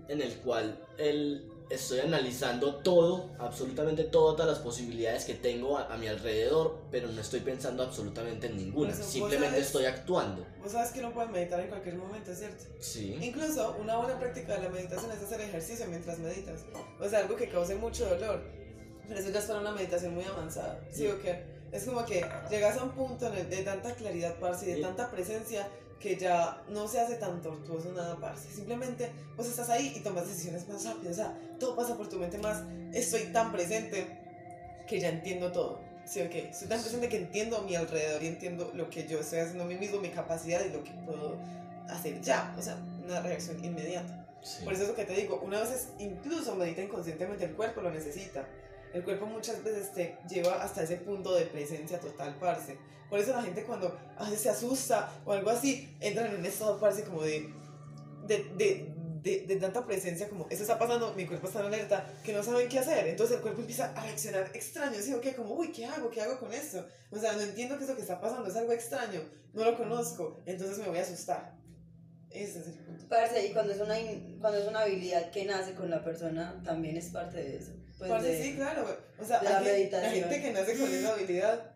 en 0.08 0.22
el 0.22 0.34
cual 0.38 0.80
el, 0.98 1.52
estoy 1.70 2.00
analizando 2.00 2.76
todo, 2.78 3.30
absolutamente 3.40 4.04
todas 4.06 4.48
las 4.48 4.60
posibilidades 4.60 5.26
que 5.26 5.34
tengo 5.34 5.78
a, 5.78 5.94
a 5.94 5.98
mi 5.98 6.08
alrededor, 6.08 6.80
pero 6.92 7.10
no 7.10 7.20
estoy 7.20 7.42
pensando 7.42 7.84
absolutamente 7.84 8.48
en 8.48 8.58
ninguna, 8.58 8.92
eso, 8.92 9.02
vos 9.02 9.12
simplemente 9.12 9.56
sabes- 9.58 9.66
estoy 9.68 9.86
actuando. 9.86 10.46
Vos 10.62 10.72
sabes 10.72 10.92
que 10.92 11.00
uno 11.00 11.14
puede 11.14 11.28
meditar 11.30 11.60
en 11.60 11.68
cualquier 11.68 11.96
momento, 11.96 12.34
¿cierto? 12.34 12.64
Sí. 12.80 13.18
Incluso 13.22 13.76
una 13.82 13.98
buena 13.98 14.18
práctica 14.18 14.56
de 14.58 14.64
la 14.64 14.70
meditación 14.70 15.12
es 15.12 15.22
hacer 15.22 15.42
ejercicio 15.42 15.86
mientras 15.88 16.20
meditas. 16.20 16.62
O 17.00 17.10
sea, 17.10 17.20
algo 17.20 17.36
que 17.36 17.50
cause 17.50 17.76
mucho 17.76 18.06
dolor. 18.08 18.42
Pero 19.08 19.20
eso 19.20 19.30
ya 19.30 19.40
es 19.40 19.46
para 19.46 19.60
una 19.62 19.72
meditación 19.72 20.14
muy 20.14 20.24
avanzada. 20.26 20.80
¿Sí 20.92 21.08
o 21.08 21.22
qué? 21.22 21.44
Es 21.72 21.84
como 21.84 22.06
que 22.06 22.26
llegas 22.50 22.78
a 22.78 22.84
un 22.84 22.92
punto 22.92 23.30
de 23.30 23.44
tanta 23.64 23.94
claridad, 23.96 24.36
parce, 24.40 24.70
y 24.70 24.74
de 24.76 24.82
tanta 24.82 25.12
presencia, 25.12 25.68
que 26.00 26.16
ya 26.16 26.64
no 26.70 26.88
se 26.88 27.00
hace 27.00 27.16
tan 27.16 27.42
tortuoso 27.42 27.92
nada, 27.94 28.18
parce. 28.20 28.50
Simplemente, 28.52 29.12
pues 29.36 29.48
estás 29.48 29.70
ahí 29.70 29.94
y 29.96 30.00
tomas 30.02 30.28
decisiones 30.28 30.68
más 30.68 30.86
rápido. 30.86 31.12
O 31.12 31.16
sea, 31.16 31.38
todo 31.60 31.76
pasa 31.76 31.98
por 31.98 32.08
tu 32.08 32.18
mente 32.18 32.38
más. 32.38 32.64
Estoy 32.94 33.32
tan 33.34 33.52
presente 33.52 34.06
que 34.88 35.00
ya 35.00 35.10
entiendo 35.10 35.52
todo. 35.52 35.80
Sí, 36.06 36.22
ok. 36.22 36.36
Estoy 36.36 36.68
tan 36.68 36.82
presente 36.82 37.10
que 37.10 37.18
entiendo 37.18 37.58
a 37.58 37.62
mi 37.62 37.76
alrededor 37.76 38.24
y 38.24 38.28
entiendo 38.28 38.72
lo 38.74 38.90
que 38.90 39.08
yo 39.08 39.20
estoy 39.20 39.40
haciendo 39.40 39.64
a 39.64 39.68
mí 39.68 39.76
mismo, 39.76 40.00
mi 40.00 40.10
capacidad 40.10 40.64
y 40.66 40.70
lo 40.70 40.84
que 40.84 40.92
puedo 41.06 41.38
hacer 41.90 42.22
ya. 42.22 42.56
O 42.58 42.62
sea, 42.62 42.78
una 43.04 43.20
reacción 43.22 43.64
inmediata. 43.64 44.26
Sí. 44.42 44.64
Por 44.64 44.74
eso 44.74 44.84
es 44.84 44.90
lo 44.90 44.96
que 44.96 45.04
te 45.04 45.14
digo, 45.14 45.42
una 45.44 45.60
vez 45.60 45.90
incluso 46.00 46.56
medita 46.56 46.82
inconscientemente, 46.82 47.44
el 47.44 47.56
cuerpo 47.56 47.82
lo 47.82 47.92
necesita. 47.92 48.48
El 48.94 49.04
cuerpo 49.04 49.26
muchas 49.26 49.64
veces 49.64 49.94
te 49.94 50.18
lleva 50.30 50.62
hasta 50.62 50.84
ese 50.84 50.98
punto 50.98 51.36
de 51.36 51.46
presencia 51.46 52.00
total, 52.00 52.36
parce. 52.40 52.78
Por 53.10 53.20
eso 53.20 53.32
la 53.32 53.44
gente 53.44 53.64
cuando 53.64 53.98
a 54.18 54.30
se 54.30 54.50
asusta 54.50 55.12
o 55.26 55.32
algo 55.32 55.50
así, 55.50 55.96
entra 56.00 56.26
en 56.26 56.36
un 56.36 56.46
estado, 56.46 56.80
parce, 56.80 57.04
como 57.04 57.22
de, 57.22 57.54
de, 58.26 58.44
de, 58.56 58.94
de, 59.22 59.46
de 59.48 59.56
tanta 59.58 59.86
presencia, 59.86 60.28
como, 60.30 60.48
eso 60.50 60.64
está 60.64 60.78
pasando, 60.78 61.14
mi 61.14 61.26
cuerpo 61.26 61.48
está 61.48 61.60
en 61.62 61.68
alerta, 61.68 62.06
que 62.24 62.34
no 62.34 62.44
saben 62.44 62.68
qué 62.68 62.80
hacer. 62.80 63.08
Entonces 63.08 63.38
el 63.38 63.42
cuerpo 63.42 63.62
empieza 63.62 63.92
a 63.94 64.04
reaccionar 64.04 64.52
extraño, 64.54 65.00
¿sí 65.02 65.14
o 65.14 65.22
qué? 65.22 65.36
Como, 65.36 65.54
uy, 65.54 65.72
¿qué 65.72 65.86
hago? 65.86 66.10
¿Qué 66.10 66.22
hago 66.22 66.40
con 66.40 66.54
esto? 66.54 66.86
O 67.12 67.18
sea, 67.18 67.34
no 67.34 67.42
entiendo 67.42 67.78
qué 67.78 67.84
es 67.84 67.90
lo 67.90 67.96
que 67.96 68.02
está 68.02 68.20
pasando, 68.20 68.50
es 68.50 68.56
algo 68.56 68.74
extraño, 68.74 69.22
no 69.54 69.64
lo 69.64 69.78
conozco, 69.78 70.42
entonces 70.46 70.78
me 70.80 70.88
voy 70.88 70.98
a 71.00 71.04
asustar. 71.04 71.56
Ese 72.30 72.60
es 72.60 72.68
el 72.68 72.74
punto. 72.74 73.08
Parce, 73.08 73.48
y 73.48 73.54
cuando 73.54 73.74
es, 73.74 73.80
una, 73.80 73.96
cuando 74.42 74.60
es 74.60 74.68
una 74.68 74.82
habilidad 74.82 75.32
que 75.32 75.46
nace 75.46 75.74
con 75.74 75.90
la 75.90 76.04
persona, 76.04 76.62
también 76.64 76.98
es 76.98 77.10
parte 77.10 77.38
de 77.38 77.58
eso. 77.58 77.72
Pues 77.98 78.10
Parce, 78.12 78.28
de- 78.28 78.44
sí, 78.44 78.56
claro. 78.56 78.86
O 79.20 79.26
sea, 79.26 79.42
la 79.42 79.58
hay 79.60 79.90
que- 79.90 79.92
la 79.98 80.10
gente 80.10 80.42
que 80.42 80.52
nace 80.52 80.78
con 80.78 80.94
esa 80.94 81.14
habilidad. 81.14 81.72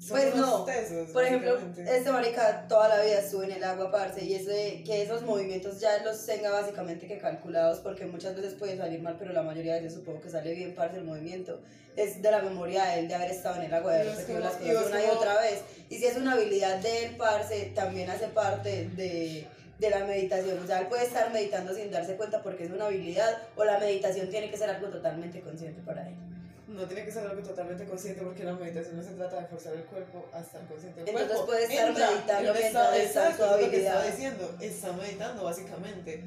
son 0.00 0.10
Pues 0.10 0.34
no. 0.36 0.64
tesos, 0.64 1.10
Por 1.10 1.24
ejemplo, 1.24 1.58
este 1.76 2.10
marica 2.12 2.66
toda 2.68 2.88
la 2.88 3.02
vida 3.02 3.18
estuvo 3.18 3.42
en 3.42 3.50
el 3.50 3.64
agua, 3.64 3.90
parce, 3.90 4.24
y 4.24 4.32
eso 4.34 4.48
de 4.50 4.82
que 4.86 5.02
esos 5.02 5.22
movimientos 5.22 5.80
ya 5.80 6.02
los 6.04 6.24
tenga 6.24 6.50
básicamente 6.50 7.06
que 7.08 7.18
calculados, 7.18 7.80
porque 7.80 8.06
muchas 8.06 8.34
veces 8.36 8.54
puede 8.54 8.76
salir 8.78 9.02
mal, 9.02 9.16
pero 9.18 9.32
la 9.32 9.42
mayoría 9.42 9.74
de 9.74 9.80
veces 9.82 9.98
supongo 9.98 10.20
que 10.22 10.30
sale 10.30 10.54
bien, 10.54 10.74
parce, 10.74 10.98
el 10.98 11.04
movimiento. 11.04 11.60
Es 11.96 12.22
de 12.22 12.30
la 12.30 12.40
memoria 12.40 12.84
de 12.84 13.00
él 13.00 13.08
de 13.08 13.14
haber 13.16 13.32
estado 13.32 13.56
en 13.56 13.62
el 13.64 13.74
agua, 13.74 13.92
de 13.92 14.00
haber 14.02 14.12
es 14.12 14.18
repetido 14.18 14.40
las 14.40 14.52
cosas 14.54 14.66
es 14.82 14.86
una 14.86 15.04
y 15.04 15.06
otra 15.08 15.40
vez. 15.40 15.60
Y 15.90 15.98
si 15.98 16.06
es 16.06 16.16
una 16.16 16.32
habilidad 16.34 16.76
de 16.78 17.04
él, 17.06 17.16
parce, 17.16 17.72
también 17.74 18.08
hace 18.08 18.28
parte 18.28 18.88
de, 18.94 19.48
de 19.78 19.90
la 19.90 20.04
meditación. 20.04 20.58
O 20.62 20.66
sea, 20.66 20.80
él 20.80 20.86
puede 20.88 21.04
estar 21.04 21.32
meditando 21.32 21.72
sin 21.74 21.90
darse 21.90 22.16
cuenta 22.16 22.42
porque 22.42 22.64
es 22.64 22.70
una 22.70 22.86
habilidad, 22.86 23.42
o 23.56 23.64
la 23.64 23.78
meditación 23.78 24.28
tiene 24.28 24.50
que 24.50 24.56
ser 24.56 24.70
algo 24.70 24.88
totalmente 24.88 25.40
consciente 25.40 25.80
para 25.82 26.08
él. 26.08 26.14
No 26.66 26.84
tiene 26.84 27.04
que 27.04 27.12
ser 27.12 27.26
algo 27.26 27.42
totalmente 27.42 27.86
consciente 27.86 28.20
porque 28.22 28.44
la 28.44 28.52
meditación 28.52 28.96
no 28.96 29.02
se 29.02 29.12
trata 29.12 29.40
de 29.40 29.46
forzar 29.46 29.72
el 29.74 29.84
cuerpo 29.84 30.28
a 30.34 30.40
estar 30.40 30.60
consciente 30.66 31.00
del 31.00 31.08
Entonces 31.08 31.28
cuerpo. 31.36 31.46
puede 31.46 31.64
estar 31.64 31.88
Entra 31.88 32.10
meditando 32.10 32.52
mientras 32.52 32.96
está 32.96 33.36
su 33.36 33.42
es 33.44 33.50
lo 33.62 33.70
que 33.70 33.76
estaba 33.78 34.00
habilidad. 34.02 34.06
diciendo. 34.10 34.56
Está 34.60 34.92
meditando, 34.92 35.44
básicamente. 35.44 36.24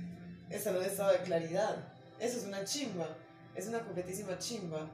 Está 0.50 0.70
en 0.72 0.78
un 0.78 0.84
estado 0.84 1.12
de 1.12 1.20
claridad. 1.20 1.76
Eso 2.20 2.38
es 2.40 2.46
una 2.46 2.64
chimba. 2.66 3.08
Es 3.56 3.68
una 3.68 3.80
completísima 3.82 4.38
chimba. 4.40 4.90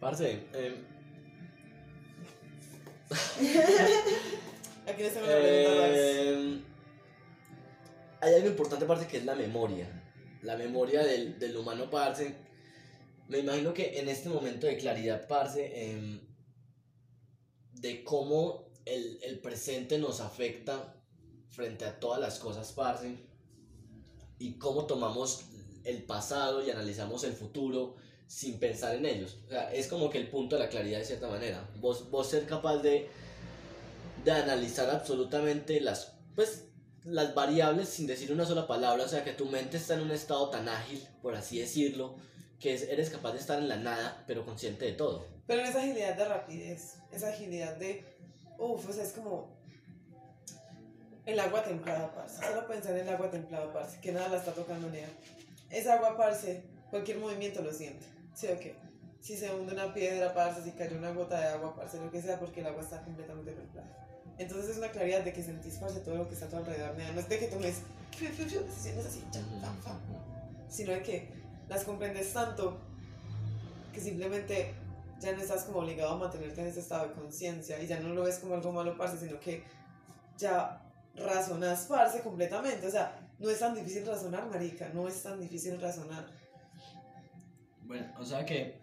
Parce, 0.00 0.44
em, 0.52 0.74
Aquí 4.86 5.02
les 5.02 5.14
tengo 5.14 5.26
una 5.26 5.36
pregunta 5.36 6.74
hay 8.24 8.34
algo 8.34 8.48
importante, 8.48 8.86
parce, 8.86 9.06
que 9.06 9.18
es 9.18 9.24
la 9.24 9.34
memoria. 9.34 9.86
La 10.42 10.56
memoria 10.56 11.04
del, 11.04 11.38
del 11.38 11.56
humano, 11.56 11.90
parce. 11.90 12.34
Me 13.28 13.38
imagino 13.38 13.74
que 13.74 14.00
en 14.00 14.08
este 14.08 14.30
momento 14.30 14.66
de 14.66 14.78
claridad, 14.78 15.26
parce, 15.28 15.90
em, 15.90 16.20
de 17.72 18.02
cómo 18.02 18.70
el, 18.86 19.18
el 19.22 19.40
presente 19.40 19.98
nos 19.98 20.20
afecta 20.20 21.02
frente 21.48 21.84
a 21.84 22.00
todas 22.00 22.18
las 22.18 22.38
cosas, 22.38 22.72
parce, 22.72 23.14
y 24.38 24.58
cómo 24.58 24.86
tomamos 24.86 25.44
el 25.84 26.02
pasado 26.04 26.66
y 26.66 26.70
analizamos 26.70 27.24
el 27.24 27.34
futuro 27.34 27.96
sin 28.26 28.58
pensar 28.58 28.94
en 28.94 29.04
ellos. 29.04 29.38
O 29.44 29.48
sea, 29.50 29.72
es 29.72 29.86
como 29.86 30.08
que 30.08 30.18
el 30.18 30.28
punto 30.28 30.56
de 30.56 30.62
la 30.62 30.70
claridad 30.70 30.98
de 30.98 31.04
cierta 31.04 31.28
manera. 31.28 31.68
Vos, 31.76 32.10
vos 32.10 32.26
ser 32.26 32.46
capaz 32.46 32.78
de, 32.78 33.08
de 34.24 34.32
analizar 34.32 34.88
absolutamente 34.90 35.80
las, 35.80 36.14
pues, 36.34 36.64
las 37.04 37.34
variables 37.34 37.88
sin 37.88 38.06
decir 38.06 38.32
una 38.32 38.46
sola 38.46 38.66
palabra. 38.66 39.04
O 39.04 39.08
sea, 39.08 39.24
que 39.24 39.32
tu 39.32 39.46
mente 39.46 39.76
está 39.76 39.94
en 39.94 40.00
un 40.00 40.10
estado 40.10 40.48
tan 40.50 40.68
ágil, 40.68 41.06
por 41.22 41.34
así 41.34 41.58
decirlo, 41.58 42.16
que 42.58 42.74
es- 42.74 42.88
eres 42.88 43.10
capaz 43.10 43.32
de 43.32 43.38
estar 43.40 43.58
en 43.58 43.68
la 43.68 43.76
nada, 43.76 44.24
pero 44.26 44.44
consciente 44.44 44.86
de 44.86 44.92
todo. 44.92 45.26
Pero 45.46 45.60
en 45.60 45.66
esa 45.66 45.80
agilidad 45.80 46.16
de 46.16 46.24
rapidez, 46.24 46.94
esa 47.12 47.28
agilidad 47.28 47.76
de. 47.76 48.04
Uff, 48.58 48.88
o 48.88 48.92
sea, 48.92 49.04
es 49.04 49.12
como. 49.12 49.54
El 51.26 51.40
agua 51.40 51.62
templada, 51.62 52.14
parce. 52.14 52.46
Solo 52.46 52.66
pensar 52.66 52.92
en 52.96 53.08
el 53.08 53.14
agua 53.14 53.30
templada, 53.30 53.72
parce, 53.72 53.98
que 54.00 54.12
nada 54.12 54.28
la 54.28 54.38
está 54.38 54.52
tocando 54.52 54.88
nada. 54.88 55.08
Esa 55.70 55.94
agua, 55.94 56.16
parce, 56.16 56.64
cualquier 56.90 57.18
movimiento 57.18 57.62
lo 57.62 57.72
siente. 57.72 58.06
¿Sí 58.34 58.46
o 58.46 58.58
qué? 58.58 58.76
Si 59.20 59.36
se 59.36 59.52
hunde 59.54 59.72
una 59.72 59.92
piedra, 59.94 60.34
parce, 60.34 60.62
si 60.62 60.72
cayó 60.72 60.96
una 60.98 61.12
gota 61.12 61.40
de 61.40 61.46
agua, 61.46 61.74
parce, 61.74 61.98
lo 61.98 62.10
que 62.10 62.20
sea, 62.20 62.38
porque 62.38 62.60
el 62.60 62.66
agua 62.66 62.82
está 62.82 63.02
completamente 63.02 63.52
templada. 63.52 64.03
Entonces 64.38 64.70
es 64.70 64.78
una 64.78 64.90
claridad 64.90 65.22
de 65.22 65.32
que 65.32 65.42
sentís, 65.42 65.76
parce, 65.76 66.00
todo 66.00 66.16
lo 66.16 66.28
que 66.28 66.34
está 66.34 66.46
a 66.46 66.48
tu 66.48 66.56
alrededor. 66.56 66.96
No 66.96 67.20
es 67.20 67.28
de 67.28 67.38
que 67.38 67.46
tomes 67.46 67.82
decisiones 68.20 69.06
así, 69.06 69.24
ya, 69.32 69.40
fam, 69.60 69.80
fam, 69.80 69.98
sino 70.68 70.92
de 70.92 71.02
que 71.02 71.28
las 71.68 71.84
comprendes 71.84 72.32
tanto 72.32 72.78
que 73.92 74.00
simplemente 74.00 74.74
ya 75.20 75.32
no 75.32 75.40
estás 75.40 75.64
como 75.64 75.78
obligado 75.78 76.14
a 76.14 76.16
mantenerte 76.18 76.60
en 76.60 76.66
ese 76.66 76.80
estado 76.80 77.08
de 77.08 77.14
conciencia 77.14 77.80
y 77.80 77.86
ya 77.86 78.00
no 78.00 78.08
lo 78.12 78.24
ves 78.24 78.38
como 78.38 78.54
algo 78.54 78.72
malo, 78.72 78.96
parce, 78.96 79.18
sino 79.18 79.38
que 79.38 79.64
ya 80.36 80.82
razonas, 81.14 81.86
parce, 81.86 82.20
completamente. 82.22 82.86
O 82.86 82.90
sea, 82.90 83.20
no 83.38 83.48
es 83.48 83.58
tan 83.58 83.74
difícil 83.74 84.04
razonar, 84.06 84.46
marica, 84.48 84.88
no 84.92 85.06
es 85.06 85.22
tan 85.22 85.40
difícil 85.40 85.80
razonar. 85.80 86.26
Bueno, 87.82 88.06
o 88.18 88.24
sea 88.24 88.44
que, 88.44 88.80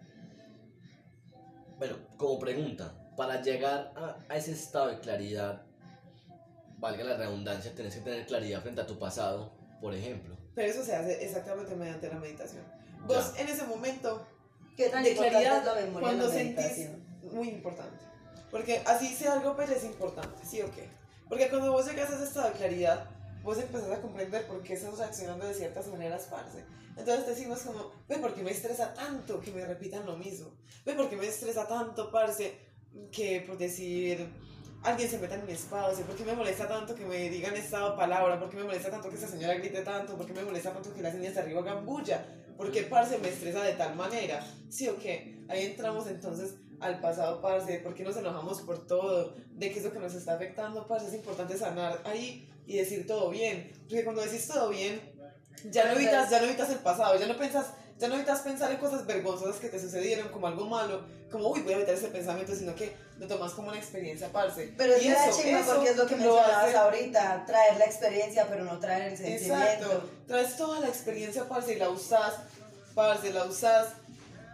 bueno, 1.78 1.96
como 2.16 2.38
pregunta, 2.38 2.94
para 3.22 3.40
llegar 3.40 3.92
a, 3.94 4.16
a 4.28 4.36
ese 4.36 4.50
estado 4.50 4.88
de 4.88 4.98
claridad, 4.98 5.62
valga 6.78 7.04
la 7.04 7.16
redundancia, 7.16 7.72
tenés 7.72 7.94
que 7.94 8.00
tener 8.00 8.26
claridad 8.26 8.60
frente 8.62 8.80
a 8.80 8.86
tu 8.86 8.98
pasado, 8.98 9.52
por 9.80 9.94
ejemplo. 9.94 10.36
Pero 10.56 10.68
eso 10.68 10.84
se 10.84 10.96
hace 10.96 11.24
exactamente 11.24 11.76
mediante 11.76 12.08
la 12.08 12.16
meditación. 12.16 12.64
Vos 13.06 13.32
en 13.38 13.48
ese 13.48 13.62
momento, 13.64 14.26
¿Qué 14.76 14.88
tan 14.88 15.04
De 15.04 15.14
claridad, 15.14 15.58
es 15.58 15.64
la 15.66 15.74
memoria 15.74 16.00
cuando 16.08 16.26
la 16.26 16.34
sentís- 16.34 16.90
muy 17.32 17.48
importante. 17.50 18.02
Porque 18.50 18.82
así 18.86 19.14
sea 19.14 19.34
algo, 19.34 19.54
pero 19.56 19.72
es 19.72 19.84
importante, 19.84 20.44
¿sí 20.44 20.60
o 20.60 20.70
qué? 20.72 20.88
Porque 21.28 21.48
cuando 21.48 21.70
vos 21.70 21.86
llegas 21.86 22.10
a 22.10 22.16
ese 22.16 22.24
estado 22.24 22.48
de 22.48 22.54
claridad, 22.54 23.04
vos 23.44 23.56
empezás 23.56 23.90
a 23.92 24.00
comprender 24.00 24.48
por 24.48 24.64
qué 24.64 24.74
estamos 24.74 24.98
reaccionando 24.98 25.46
de 25.46 25.54
ciertas 25.54 25.86
maneras, 25.86 26.26
parce. 26.28 26.64
Entonces 26.96 27.24
decimos 27.24 27.60
como, 27.60 27.92
ve, 28.08 28.16
¿por 28.16 28.34
qué 28.34 28.42
me 28.42 28.50
estresa 28.50 28.92
tanto 28.94 29.40
que 29.40 29.52
me 29.52 29.64
repitan 29.64 30.04
lo 30.06 30.16
mismo? 30.16 30.50
Ve, 30.84 30.94
¿por 30.94 31.08
qué 31.08 31.16
me 31.16 31.28
estresa 31.28 31.68
tanto, 31.68 32.10
parce, 32.10 32.71
que 33.10 33.44
por 33.46 33.58
decir, 33.58 34.28
alguien 34.82 35.08
se 35.08 35.18
meta 35.18 35.34
en 35.34 35.46
mi 35.46 35.52
espacio? 35.52 36.04
¿Por 36.04 36.16
qué 36.16 36.24
me 36.24 36.34
molesta 36.34 36.66
tanto 36.66 36.94
que 36.94 37.04
me 37.04 37.30
digan 37.30 37.54
esta 37.56 37.96
palabra? 37.96 38.38
¿Por 38.38 38.50
qué 38.50 38.56
me 38.56 38.64
molesta 38.64 38.90
tanto 38.90 39.08
que 39.08 39.16
esa 39.16 39.28
señora 39.28 39.54
grite 39.54 39.82
tanto? 39.82 40.16
¿Por 40.16 40.26
qué 40.26 40.32
me 40.32 40.42
molesta 40.44 40.72
tanto 40.72 40.92
que 40.94 41.02
las 41.02 41.14
niñas 41.14 41.34
de 41.34 41.40
arriba 41.40 41.60
hagan 41.60 41.84
bulla? 41.86 42.24
¿Por 42.56 42.70
qué, 42.70 42.82
parce, 42.82 43.18
me 43.18 43.28
estresa 43.28 43.62
de 43.62 43.72
tal 43.72 43.96
manera? 43.96 44.44
¿Sí 44.68 44.88
o 44.88 44.98
qué? 44.98 45.42
Ahí 45.48 45.66
entramos 45.66 46.06
entonces 46.06 46.54
al 46.80 47.00
pasado, 47.00 47.40
parce, 47.40 47.78
por 47.78 47.94
qué 47.94 48.02
nos 48.02 48.16
enojamos 48.16 48.60
por 48.62 48.86
todo, 48.86 49.34
de 49.52 49.70
qué 49.70 49.78
es 49.78 49.84
lo 49.84 49.92
que 49.92 50.00
nos 50.00 50.14
está 50.14 50.34
afectando, 50.34 50.86
parce, 50.86 51.08
es 51.08 51.14
importante 51.14 51.56
sanar 51.56 52.00
ahí 52.04 52.48
y 52.66 52.76
decir 52.76 53.06
todo 53.06 53.30
bien, 53.30 53.72
porque 53.88 54.04
cuando 54.04 54.22
decís 54.22 54.46
todo 54.48 54.68
bien, 54.68 55.00
ya 55.70 55.86
no 55.86 55.92
evitas, 55.92 56.30
ya 56.30 56.40
no 56.40 56.46
evitas 56.46 56.70
el 56.70 56.78
pasado, 56.78 57.18
ya 57.18 57.26
no 57.26 57.36
pensas, 57.36 57.66
ya 58.02 58.08
no 58.08 58.16
evitas 58.16 58.40
pensar 58.40 58.68
en 58.72 58.78
cosas 58.78 59.06
vergonzosas 59.06 59.60
que 59.60 59.68
te 59.68 59.78
sucedieron 59.78 60.26
como 60.30 60.48
algo 60.48 60.64
malo, 60.66 61.02
como 61.30 61.48
uy 61.50 61.60
voy 61.62 61.74
a 61.74 61.76
evitar 61.76 61.94
ese 61.94 62.08
pensamiento, 62.08 62.52
sino 62.52 62.74
que 62.74 62.92
lo 63.20 63.28
tomas 63.28 63.52
como 63.52 63.68
una 63.68 63.78
experiencia, 63.78 64.28
parce. 64.32 64.74
Pero 64.76 64.94
es 64.94 65.04
Y 65.04 65.08
eso- 65.08 65.20
porque 65.30 65.50
es 65.90 65.96
lo 65.96 66.06
que 66.06 66.16
lo 66.16 66.22
mencionabas 66.34 66.64
hace- 66.64 66.76
ahorita, 66.76 67.44
traer 67.46 67.76
la 67.76 67.84
experiencia 67.84 68.48
pero 68.48 68.64
no 68.64 68.80
traer 68.80 69.12
el 69.12 69.16
sentimiento. 69.16 69.54
Exacto, 69.54 70.10
traes 70.26 70.56
toda 70.56 70.80
la 70.80 70.88
experiencia, 70.88 71.44
parce, 71.48 71.74
y 71.74 71.76
la 71.76 71.90
usas, 71.90 72.34
parce, 72.96 73.32
la 73.32 73.44
usas, 73.44 73.90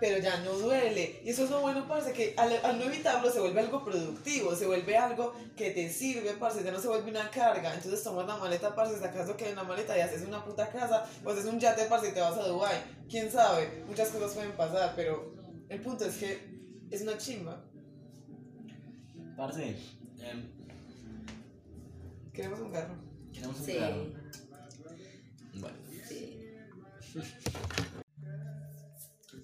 pero 0.00 0.18
ya 0.18 0.38
no 0.38 0.52
duele. 0.52 1.20
Y 1.24 1.30
eso 1.30 1.44
es 1.44 1.50
lo 1.50 1.60
bueno, 1.60 1.86
parce, 1.88 2.12
que 2.12 2.34
al, 2.36 2.52
al 2.64 2.78
no 2.78 2.84
evitarlo 2.84 3.30
se 3.30 3.40
vuelve 3.40 3.60
algo 3.60 3.84
productivo, 3.84 4.54
se 4.54 4.66
vuelve 4.66 4.96
algo 4.96 5.34
que 5.56 5.70
te 5.70 5.90
sirve, 5.90 6.32
parce, 6.34 6.62
ya 6.62 6.70
no 6.70 6.80
se 6.80 6.88
vuelve 6.88 7.10
una 7.10 7.30
carga. 7.30 7.74
Entonces 7.74 8.02
tomas 8.02 8.26
la 8.26 8.36
maleta, 8.36 8.74
parce, 8.74 8.98
sacas 8.98 9.28
lo 9.28 9.36
que 9.36 9.44
hay 9.44 9.50
en 9.50 9.56
la 9.56 9.64
maleta 9.64 9.96
y 9.96 10.00
haces 10.00 10.22
una 10.22 10.44
puta 10.44 10.68
casa, 10.70 11.06
o 11.24 11.30
haces 11.30 11.46
un 11.46 11.58
yate, 11.58 11.86
parce, 11.86 12.08
y 12.08 12.12
te 12.12 12.20
vas 12.20 12.38
a 12.38 12.46
Dubai. 12.46 12.76
Quién 13.08 13.30
sabe, 13.30 13.84
muchas 13.86 14.08
cosas 14.10 14.32
pueden 14.32 14.52
pasar, 14.52 14.92
pero 14.94 15.34
el 15.68 15.80
punto 15.80 16.04
es 16.04 16.16
que 16.16 16.38
es 16.90 17.02
una 17.02 17.16
chimba. 17.18 17.64
Parce, 19.36 19.76
em, 20.20 20.58
Queremos 22.32 22.60
un 22.60 22.70
carro. 22.70 22.94
queremos 23.32 23.58
un 23.58 23.64
Sí, 23.64 23.72
claro. 23.72 24.06
Bueno, 25.54 25.76
sí. 26.08 26.40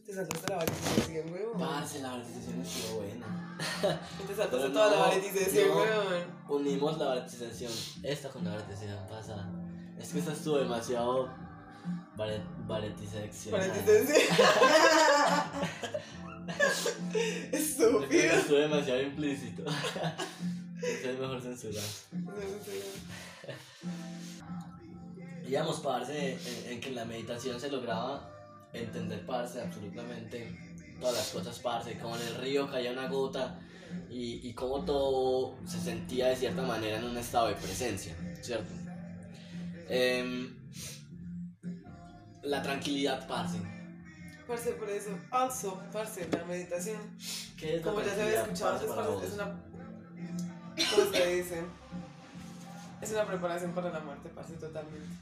Te 0.07 0.13
saltaste 0.13 0.51
la 0.51 0.57
valorización, 0.57 1.33
huevo. 1.33 1.53
parce, 1.59 2.01
la 2.03 2.13
organización 2.15 2.61
estuvo 2.61 2.97
buena. 3.01 3.57
Te 4.27 4.35
saltas 4.35 4.61
Pero 4.61 4.73
toda 4.73 4.91
la 4.91 4.97
no, 4.97 5.01
varetización, 5.03 5.69
no. 5.69 5.77
weón. 5.77 6.25
Unimos 6.49 6.99
la 6.99 7.07
varetización 7.07 7.73
esta 8.03 8.29
con 8.29 8.45
la 8.45 8.51
varetización 8.51 9.07
pasada. 9.09 9.49
Es 9.99 10.13
que 10.13 10.19
esta 10.19 10.33
estuvo 10.33 10.59
demasiado 10.59 11.31
varet, 12.17 12.43
varetización. 12.67 13.53
Varetización. 13.53 14.07
Estúpido. 17.53 18.23
Estuvo 18.35 18.59
demasiado 18.59 19.01
implícito. 19.03 19.63
Entonces 19.63 21.05
es 21.07 21.19
mejor 21.19 21.41
censurar. 21.41 21.85
Íbamos, 25.49 25.81
parce, 25.81 26.33
en, 26.33 26.39
en 26.73 26.81
que 26.81 26.91
la 26.91 27.05
meditación 27.07 27.59
se 27.59 27.71
lograba 27.71 28.34
entender, 28.75 29.25
parce, 29.25 29.61
absolutamente 29.61 30.75
todas 31.01 31.17
las 31.17 31.29
cosas, 31.31 31.59
parce, 31.61 31.99
como 31.99 32.17
en 32.17 32.23
el 32.23 32.35
río 32.37 32.71
caía 32.71 32.93
una 32.93 33.09
gota 33.09 33.59
y, 34.11 34.49
y 34.49 34.55
cómo 34.55 34.85
todo 34.85 35.57
se 35.67 35.81
sentía 35.81 36.29
de 36.29 36.37
cierta 36.37 36.63
manera 36.63 36.99
en 36.99 37.05
un 37.05 37.17
estado 37.17 37.49
de 37.49 37.55
presencia, 37.55 38.15
¿cierto? 38.43 38.73
Em, 39.89 40.55
la 42.43 42.63
tranquilidad, 42.63 43.27
parce. 43.27 43.59
Parce, 44.47 44.73
por 44.73 44.91
eso. 44.91 45.11
Also, 45.31 45.83
parce, 45.93 46.29
la 46.31 46.45
meditación. 46.45 47.01
¿Qué 47.57 47.77
es 47.77 47.85
la 47.85 47.91
Como 47.91 48.05
ya 48.05 48.15
se 48.15 48.23
había 48.23 48.43
escuchado 48.43 48.75
antes, 48.75 48.91
parce, 48.91 49.27
es 49.27 49.33
una. 49.35 49.65
¿Cómo 50.91 51.13
se 51.13 51.37
dice? 51.37 51.65
Es 53.01 53.13
una 53.13 53.27
preparación 53.27 53.73
para 53.73 53.91
la 53.91 54.01
muerte, 54.01 54.31
parce, 54.35 54.55
totalmente. 54.55 55.17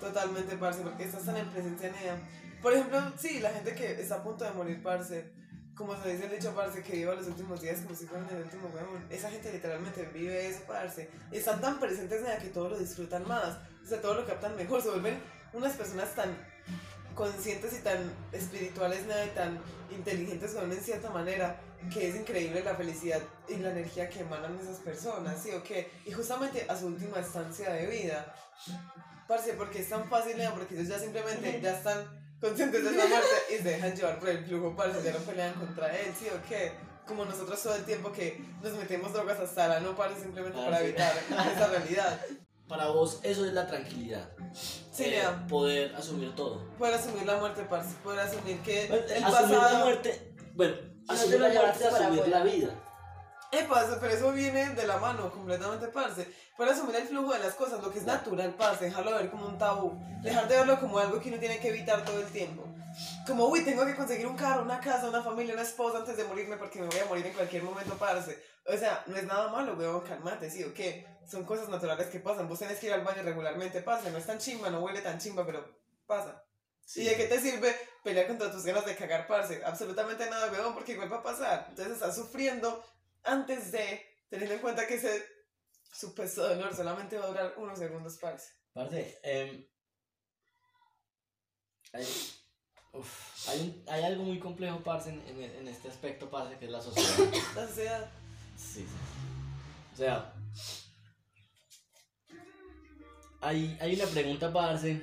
Totalmente, 0.00 0.56
parce, 0.56 0.82
porque 0.82 1.04
estás 1.04 1.24
tan 1.24 1.36
en 1.36 1.48
presencia 1.48 1.88
en 1.88 1.94
ella. 1.94 2.18
Por 2.62 2.72
ejemplo, 2.72 3.00
sí, 3.18 3.40
la 3.40 3.50
gente 3.50 3.74
que 3.74 4.00
está 4.00 4.16
a 4.16 4.22
punto 4.22 4.44
de 4.44 4.52
morir, 4.52 4.80
parce, 4.82 5.32
como 5.74 6.00
se 6.00 6.12
dice 6.12 6.26
el 6.26 6.30
dicho, 6.30 6.54
parce, 6.54 6.80
que 6.82 6.92
viva 6.92 7.14
los 7.14 7.26
últimos 7.26 7.60
días 7.60 7.80
como 7.80 7.96
si 7.96 8.06
fueran 8.06 8.28
el 8.30 8.42
último 8.42 8.68
huevón. 8.68 9.04
Esa 9.10 9.30
gente 9.30 9.52
literalmente 9.52 10.08
vive 10.14 10.46
eso, 10.46 10.60
parce. 10.66 11.10
Están 11.32 11.60
tan 11.60 11.80
presentes 11.80 12.20
en 12.20 12.26
ella 12.26 12.38
que 12.38 12.48
todo 12.48 12.68
lo 12.68 12.78
disfrutan 12.78 13.26
más. 13.26 13.58
O 13.82 13.86
sea, 13.86 14.00
todo 14.00 14.14
lo 14.14 14.26
captan 14.26 14.54
mejor. 14.56 14.80
Se 14.80 14.90
vuelven 14.90 15.20
unas 15.52 15.74
personas 15.74 16.14
tan 16.14 16.36
conscientes 17.16 17.72
y 17.74 17.82
tan 17.82 17.98
espirituales 18.30 19.06
nada, 19.06 19.26
y 19.26 19.30
tan 19.30 19.60
inteligentes 19.90 20.52
son 20.52 20.70
en 20.70 20.80
cierta 20.80 21.10
manera 21.10 21.60
que 21.92 22.08
es 22.08 22.16
increíble 22.16 22.62
la 22.62 22.76
felicidad 22.76 23.20
y 23.48 23.56
la 23.56 23.70
energía 23.70 24.08
que 24.08 24.20
emanan 24.20 24.56
esas 24.58 24.78
personas, 24.78 25.42
¿sí 25.42 25.50
o 25.50 25.62
qué? 25.62 25.90
Y 26.06 26.12
justamente 26.12 26.64
a 26.68 26.76
su 26.78 26.86
última 26.86 27.18
estancia 27.18 27.70
de 27.70 27.86
vida, 27.86 28.34
parce, 29.26 29.52
porque 29.54 29.80
es 29.80 29.88
tan 29.88 30.08
fácil, 30.08 30.38
nea, 30.38 30.54
porque 30.54 30.74
ellos 30.74 30.88
ya 30.88 30.98
simplemente 30.98 31.60
ya 31.60 31.76
están 31.76 32.21
conscientes 32.42 32.84
de 32.84 32.90
la 32.92 33.06
muerte 33.06 33.28
y 33.50 33.56
se 33.62 33.62
dejan 33.70 33.94
llevar 33.96 34.18
por 34.18 34.28
el 34.28 34.44
flujo, 34.44 34.74
parce, 34.76 35.02
ya 35.02 35.12
no 35.12 35.18
pelean 35.20 35.54
contra 35.54 35.96
él, 35.98 36.12
¿sí 36.18 36.26
o 36.28 36.46
qué? 36.48 36.72
Como 37.06 37.24
nosotros 37.24 37.62
todo 37.62 37.74
el 37.76 37.84
tiempo 37.84 38.12
que 38.12 38.44
nos 38.62 38.72
metemos 38.74 39.12
drogas 39.12 39.38
hasta 39.40 39.68
la 39.68 39.80
no, 39.80 39.96
parce, 39.96 40.20
simplemente 40.20 40.58
Ah, 40.60 40.64
para 40.66 40.78
sí. 40.78 40.84
evitar 40.84 41.12
esa 41.54 41.66
realidad. 41.68 42.20
Para 42.68 42.88
vos, 42.88 43.20
eso 43.22 43.44
es 43.46 43.52
la 43.52 43.66
tranquilidad. 43.66 44.30
Sí, 44.52 45.04
Eh, 45.06 45.22
poder 45.48 45.94
asumir 45.94 46.34
todo. 46.34 46.68
Poder 46.78 46.94
asumir 46.94 47.24
la 47.26 47.36
muerte, 47.38 47.64
parce, 47.70 47.94
poder 48.02 48.20
asumir 48.20 48.58
que 48.60 48.84
el 48.86 48.92
asumir 48.92 49.22
pasado... 49.22 49.78
la 49.78 49.84
muerte. 49.84 50.34
Bueno, 50.54 50.76
No 51.06 51.14
asumir 51.14 51.40
la 51.40 51.48
muerte 51.48 51.84
es 51.84 51.90
para 51.90 52.06
asumir 52.06 52.28
la 52.28 52.42
vida. 52.44 52.74
Parce, 53.68 53.96
pero 54.00 54.14
eso 54.14 54.32
viene 54.32 54.70
de 54.70 54.86
la 54.86 54.96
mano 54.96 55.30
completamente, 55.30 55.88
parce. 55.88 56.26
Para 56.56 56.72
asumir 56.72 56.96
el 56.96 57.06
flujo 57.06 57.32
de 57.34 57.38
las 57.38 57.54
cosas, 57.54 57.82
lo 57.82 57.92
que 57.92 57.98
es 57.98 58.06
natural, 58.06 58.54
parce, 58.54 58.86
dejarlo 58.86 59.14
ver 59.14 59.30
como 59.30 59.46
un 59.46 59.58
tabú. 59.58 59.92
Dejar 60.22 60.48
de 60.48 60.56
verlo 60.56 60.80
como 60.80 60.98
algo 60.98 61.20
que 61.20 61.28
uno 61.28 61.38
tiene 61.38 61.60
que 61.60 61.68
evitar 61.68 62.02
todo 62.02 62.18
el 62.20 62.26
tiempo. 62.28 62.64
Como, 63.26 63.46
uy, 63.46 63.62
tengo 63.62 63.84
que 63.84 63.94
conseguir 63.94 64.26
un 64.26 64.36
carro, 64.36 64.62
una 64.62 64.80
casa, 64.80 65.08
una 65.08 65.22
familia, 65.22 65.52
una 65.52 65.64
esposa 65.64 65.98
antes 65.98 66.16
de 66.16 66.24
morirme 66.24 66.56
porque 66.56 66.80
me 66.80 66.86
voy 66.86 66.98
a 66.98 67.04
morir 67.04 67.26
en 67.26 67.34
cualquier 67.34 67.62
momento, 67.62 67.94
parce. 67.98 68.42
O 68.66 68.76
sea, 68.76 69.04
no 69.06 69.16
es 69.16 69.24
nada 69.24 69.48
malo, 69.48 69.74
weón, 69.74 70.00
calmate, 70.00 70.50
sí, 70.50 70.64
o 70.64 70.72
qué. 70.72 71.06
Son 71.30 71.44
cosas 71.44 71.68
naturales 71.68 72.06
que 72.06 72.20
pasan. 72.20 72.48
Vos 72.48 72.58
tenés 72.58 72.78
que 72.78 72.86
ir 72.86 72.92
al 72.94 73.04
baño 73.04 73.22
regularmente, 73.22 73.82
parce. 73.82 74.10
No 74.10 74.16
es 74.16 74.26
tan 74.26 74.38
chimba, 74.38 74.70
no 74.70 74.80
huele 74.80 75.02
tan 75.02 75.18
chimba, 75.18 75.44
pero 75.44 75.62
pasa. 76.06 76.42
¿Y 76.94 77.04
de 77.04 77.16
qué 77.16 77.24
te 77.24 77.38
sirve 77.38 77.76
pelear 78.02 78.26
contra 78.26 78.50
tus 78.50 78.64
ganas 78.64 78.86
de 78.86 78.96
cagar, 78.96 79.26
parce? 79.26 79.62
Absolutamente 79.64 80.28
nada, 80.30 80.50
weón, 80.50 80.72
porque 80.72 80.92
igual 80.92 81.12
va 81.12 81.18
a 81.18 81.22
pasar. 81.22 81.66
Entonces 81.68 81.94
estás 81.94 82.16
sufriendo 82.16 82.82
antes 83.24 83.72
de, 83.72 84.02
teniendo 84.28 84.54
en 84.54 84.60
cuenta 84.60 84.86
que 84.86 84.94
ese 84.94 85.24
supuesto 85.92 86.46
dolor 86.48 86.74
solamente 86.74 87.18
va 87.18 87.24
a 87.26 87.28
durar 87.28 87.54
unos 87.58 87.78
segundos, 87.78 88.18
parce. 88.18 88.52
Parce, 88.72 89.18
em, 89.22 89.66
hay, 91.92 92.06
uf, 92.92 93.48
hay, 93.48 93.60
un- 93.60 93.84
hay 93.92 94.04
algo 94.04 94.24
muy 94.24 94.38
complejo, 94.38 94.82
parce, 94.82 95.10
en, 95.10 95.20
en- 95.28 95.42
en 95.56 95.68
este 95.68 95.88
aspecto, 95.88 96.30
parce, 96.30 96.56
que 96.58 96.64
es 96.66 96.70
la 96.70 96.80
sociedad. 96.80 97.32
La 97.56 97.66
sociedad. 97.68 98.10
Sí, 98.56 98.80
sí. 98.80 98.86
O 99.92 99.96
sea, 99.96 100.32
hay, 103.40 103.76
hay 103.80 103.94
una 103.94 104.06
pregunta, 104.06 104.52
parce, 104.52 105.02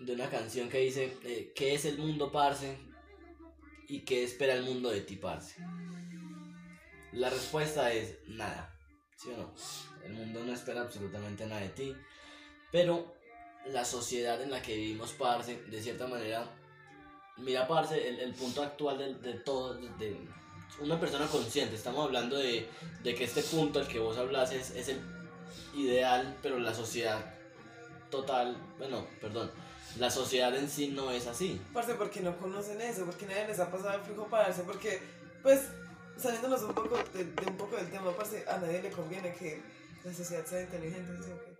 de 0.00 0.12
una 0.12 0.30
canción 0.30 0.68
que 0.68 0.78
dice, 0.78 1.16
eh, 1.24 1.52
¿qué 1.54 1.74
es 1.74 1.84
el 1.84 1.98
mundo, 1.98 2.30
parce? 2.32 2.78
¿Y 3.88 4.00
qué 4.04 4.24
espera 4.24 4.54
el 4.54 4.62
mundo 4.64 4.90
de 4.90 5.02
ti, 5.02 5.16
parce? 5.16 5.56
La 7.14 7.30
respuesta 7.30 7.92
es 7.92 8.18
nada, 8.26 8.74
¿sí 9.16 9.30
o 9.30 9.36
no? 9.36 9.54
El 10.04 10.14
mundo 10.14 10.42
no 10.44 10.52
espera 10.52 10.80
absolutamente 10.80 11.46
nada 11.46 11.60
de 11.60 11.68
ti, 11.68 11.96
pero 12.72 13.14
la 13.66 13.84
sociedad 13.84 14.42
en 14.42 14.50
la 14.50 14.60
que 14.60 14.76
vivimos, 14.76 15.12
parce, 15.12 15.62
de 15.62 15.80
cierta 15.80 16.08
manera, 16.08 16.44
mira, 17.36 17.68
parce, 17.68 18.08
el, 18.08 18.18
el 18.18 18.34
punto 18.34 18.64
actual 18.64 18.98
de, 18.98 19.14
de 19.14 19.34
todo, 19.34 19.74
de, 19.74 20.16
una 20.80 20.98
persona 20.98 21.26
consciente, 21.26 21.76
estamos 21.76 22.04
hablando 22.04 22.36
de, 22.36 22.68
de 23.04 23.14
que 23.14 23.24
este 23.24 23.42
punto 23.42 23.78
al 23.78 23.86
que 23.86 24.00
vos 24.00 24.18
hablas 24.18 24.52
es, 24.52 24.70
es 24.72 24.88
el 24.88 25.00
ideal, 25.76 26.36
pero 26.42 26.58
la 26.58 26.74
sociedad 26.74 27.24
total, 28.10 28.56
bueno, 28.76 29.06
perdón, 29.20 29.52
la 30.00 30.10
sociedad 30.10 30.54
en 30.56 30.68
sí 30.68 30.88
no 30.88 31.12
es 31.12 31.28
así. 31.28 31.60
Parce, 31.72 31.94
porque 31.94 32.20
no 32.20 32.36
conocen 32.38 32.80
eso, 32.80 33.04
porque 33.06 33.26
nadie 33.26 33.46
les 33.46 33.60
ha 33.60 33.70
pasado 33.70 33.94
el 33.94 34.00
flujo 34.00 34.26
parce, 34.28 34.64
porque, 34.64 35.00
pues, 35.44 35.68
saliéndonos 36.18 36.62
un 36.62 36.74
poco 36.74 36.96
de, 37.12 37.24
de 37.24 37.46
un 37.46 37.56
poco 37.56 37.76
del 37.76 37.90
tema, 37.90 38.12
parce, 38.16 38.44
a 38.48 38.58
nadie 38.58 38.82
le 38.82 38.90
conviene 38.90 39.32
que 39.34 39.62
la 40.04 40.12
sociedad 40.12 40.44
sea 40.44 40.62
inteligente, 40.62 41.12
¿sí 41.24 41.30
o 41.30 41.44
qué? 41.44 41.54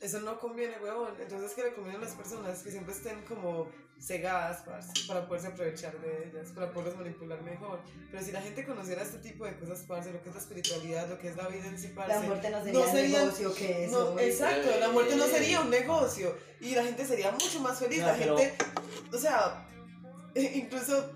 Eso 0.00 0.20
no 0.20 0.38
conviene, 0.38 0.78
huevón. 0.82 1.12
Entonces, 1.20 1.52
¿qué 1.54 1.62
le 1.64 1.74
conviene 1.74 1.98
a 1.98 2.00
las 2.02 2.14
personas? 2.14 2.62
Que 2.62 2.70
siempre 2.70 2.94
estén 2.94 3.20
como 3.24 3.70
cegadas, 4.00 4.62
parce, 4.62 4.92
para 5.08 5.26
poderse 5.26 5.48
aprovechar 5.48 5.92
de 6.00 6.28
ellas, 6.28 6.52
para 6.54 6.70
poderlas 6.72 6.96
manipular 6.96 7.42
mejor. 7.42 7.80
Pero 8.10 8.22
si 8.24 8.30
la 8.32 8.40
gente 8.40 8.64
conociera 8.64 9.02
este 9.02 9.18
tipo 9.18 9.44
de 9.44 9.58
cosas, 9.58 9.80
parce, 9.88 10.12
lo 10.12 10.22
que 10.22 10.28
es 10.30 10.34
la 10.36 10.40
espiritualidad, 10.40 11.08
lo 11.08 11.18
que 11.18 11.28
es 11.28 11.36
la 11.36 11.48
vida 11.48 11.66
en 11.66 11.78
sí, 11.78 11.88
parce. 11.88 12.14
La 12.14 12.20
muerte 12.20 12.48
no 12.50 12.62
sería 12.64 12.80
no 12.80 12.86
sería- 12.92 13.18
negocio 13.18 13.54
que 13.54 13.84
es 13.84 13.90
No, 13.90 14.18
exacto, 14.20 14.68
la 14.80 14.88
muerte 14.90 15.16
no 15.16 15.24
Eh. 15.24 15.30
sería 15.30 15.60
un 15.60 15.70
negocio 15.70 16.36
y 16.60 16.74
la 16.74 16.84
gente 16.84 17.04
sería 17.04 17.30
mucho 17.32 17.60
más 17.60 17.78
feliz. 17.78 18.00
No, 18.00 18.06
la 18.06 18.14
pero- 18.16 18.38
gente, 18.38 18.64
o 19.12 19.18
sea, 19.18 19.68
incluso 20.34 21.10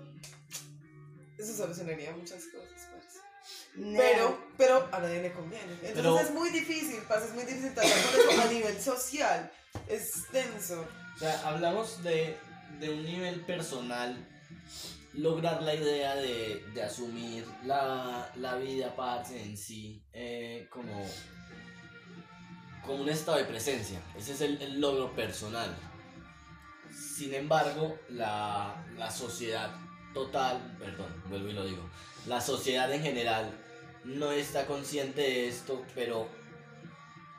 eso 1.43 1.55
solucionaría 1.55 2.11
muchas 2.15 2.43
cosas. 2.45 2.69
Nah. 3.75 3.97
Pero, 3.97 4.39
pero 4.57 4.87
a 4.91 4.99
nadie 4.99 5.21
le 5.21 5.33
conviene. 5.33 5.71
Entonces 5.73 5.93
Pero- 5.95 6.19
es 6.19 6.31
muy 6.31 6.49
difícil, 6.51 7.01
parce, 7.07 7.27
es 7.27 7.33
muy 7.33 7.43
difícil 7.43 7.73
tratar 7.73 7.91
con 7.91 8.29
eso 8.31 8.41
a 8.41 8.45
nivel 8.51 8.81
social. 8.81 9.51
Es 9.87 10.31
denso. 10.31 10.85
O 11.15 11.19
sea, 11.19 11.47
hablamos 11.47 12.03
de, 12.03 12.37
de 12.79 12.89
un 12.89 13.03
nivel 13.03 13.41
personal, 13.41 14.15
lograr 15.13 15.61
la 15.63 15.73
idea 15.75 16.15
de, 16.15 16.63
de 16.73 16.83
asumir 16.83 17.45
la, 17.65 18.31
la 18.35 18.55
vida, 18.55 18.95
parce, 18.95 19.41
en 19.41 19.57
sí, 19.57 20.03
eh, 20.13 20.67
como, 20.71 21.05
como 22.85 23.01
un 23.03 23.09
estado 23.09 23.37
de 23.37 23.45
presencia. 23.45 23.99
Ese 24.17 24.33
es 24.33 24.41
el, 24.41 24.61
el 24.61 24.79
logro 24.79 25.13
personal. 25.15 25.75
Sin 26.91 27.33
embargo, 27.33 27.97
la, 28.09 28.85
la 28.97 29.09
sociedad 29.11 29.75
total, 30.13 30.75
perdón, 30.79 31.07
vuelvo 31.29 31.47
y 31.49 31.53
lo 31.53 31.65
digo, 31.65 31.83
la 32.27 32.39
sociedad 32.41 32.91
en 32.91 33.01
general 33.01 33.51
no 34.05 34.31
está 34.31 34.65
consciente 34.65 35.21
de 35.21 35.47
esto, 35.49 35.81
pero 35.95 36.27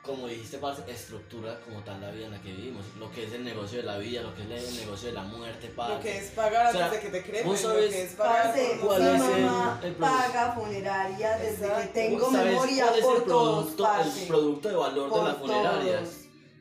como 0.01 0.27
dijiste, 0.27 0.59
parce, 0.59 0.83
estructura 0.91 1.59
como 1.61 1.79
tal 1.83 1.99
la 1.99 2.11
vida 2.11 2.25
en 2.25 2.31
la 2.33 2.39
que 2.41 2.51
vivimos. 2.53 2.85
Lo 2.99 3.11
que 3.11 3.23
es 3.23 3.33
el 3.33 3.43
negocio 3.43 3.79
de 3.79 3.85
la 3.85 3.97
vida, 3.97 4.21
lo 4.21 4.35
que 4.35 4.43
es 4.43 4.63
el 4.69 4.77
negocio 4.77 5.07
de 5.07 5.13
la 5.15 5.23
muerte, 5.23 5.73
parce. 5.75 5.95
Lo 5.95 5.99
que 6.01 6.17
es 6.19 6.29
pagar 6.29 6.67
O 6.67 6.71
sea, 6.77 6.85
antes 6.85 7.01
de 7.03 7.09
que 7.09 7.17
te 7.17 7.23
cremen, 7.25 7.47
vos 7.47 7.63
lo 7.63 7.69
sabes- 7.69 7.91
que 7.91 8.03
es 8.03 8.11
pagar 8.13 8.45
Parce, 8.45 8.77
¿cuál 8.81 9.01
es 9.01 9.07
el- 9.07 9.41
mamá 9.45 9.79
el 9.83 9.93
producto? 9.95 9.99
paga 10.21 10.51
funeraria 10.53 11.37
desde 11.37 11.57
que 11.57 11.63
Exacto. 11.65 11.91
tengo 11.95 12.31
¿Sabes 12.31 12.51
memoria 12.53 12.85
cuál 12.85 12.99
es 12.99 13.05
por 13.05 13.17
el 13.17 13.23
todos, 13.23 13.55
producto, 13.63 13.83
parce. 13.83 14.21
el 14.21 14.27
producto 14.27 14.69
de 14.69 14.75
valor 14.75 15.03
de 15.05 15.09
Por 15.09 15.23
las 15.23 15.37
funerarias? 15.37 16.01
todos. 16.03 16.15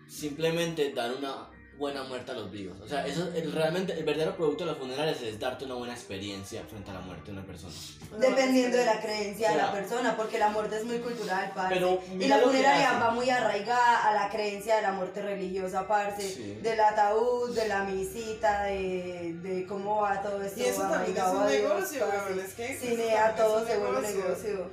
Simplemente 0.08 0.92
dar 0.94 1.12
una, 1.12 1.50
buena 1.78 2.04
muerte 2.04 2.30
a 2.30 2.34
los 2.34 2.50
vivos. 2.50 2.76
O 2.80 2.88
sea, 2.88 3.06
eso 3.06 3.28
el, 3.34 3.50
realmente 3.52 3.92
el 3.92 4.04
verdadero 4.04 4.36
producto 4.36 4.64
de 4.64 4.70
los 4.70 4.78
funerales 4.78 5.20
es 5.22 5.38
darte 5.40 5.64
una 5.64 5.74
buena 5.74 5.92
experiencia 5.92 6.62
frente 6.64 6.90
a 6.90 6.94
la 6.94 7.00
muerte 7.00 7.26
de 7.26 7.38
una 7.38 7.46
persona. 7.46 7.72
Dependiendo 8.18 8.76
de 8.76 8.86
la 8.86 9.00
creencia 9.00 9.48
de 9.48 9.54
O 9.54 9.58
sea, 9.58 9.66
la 9.66 9.72
persona, 9.72 10.16
porque 10.16 10.38
la 10.38 10.50
muerte 10.50 10.76
es 10.76 10.84
muy 10.84 10.98
cultural, 10.98 11.50
parce. 11.54 11.74
Pero 11.74 12.00
y 12.12 12.28
la 12.28 12.38
funeraria 12.38 12.98
va 12.98 13.10
muy 13.10 13.28
arraigada 13.28 14.08
a 14.08 14.14
la 14.14 14.30
creencia 14.30 14.76
de 14.76 14.82
la 14.82 14.92
muerte 14.92 15.20
religiosa, 15.22 15.88
parce. 15.88 16.28
Sí. 16.28 16.58
Del 16.62 16.78
ataúd, 16.78 17.54
de 17.54 17.66
la 17.68 17.84
misita, 17.84 18.64
de, 18.64 19.34
de 19.42 19.66
cómo 19.66 20.02
va 20.02 20.22
todo 20.22 20.40
esto. 20.42 20.60
Y 20.60 20.64
eso 20.64 20.82
también 20.82 21.16
es 21.16 21.22
un 21.24 21.46
negocio, 21.46 22.06
weón, 22.08 22.40
es 22.40 22.54
que 22.54 22.74
Cine 22.78 23.16
a 23.16 23.34
todo 23.34 23.66
se 23.66 23.76
vuelve 23.78 24.00
negocio. 24.02 24.24
negocio. 24.24 24.70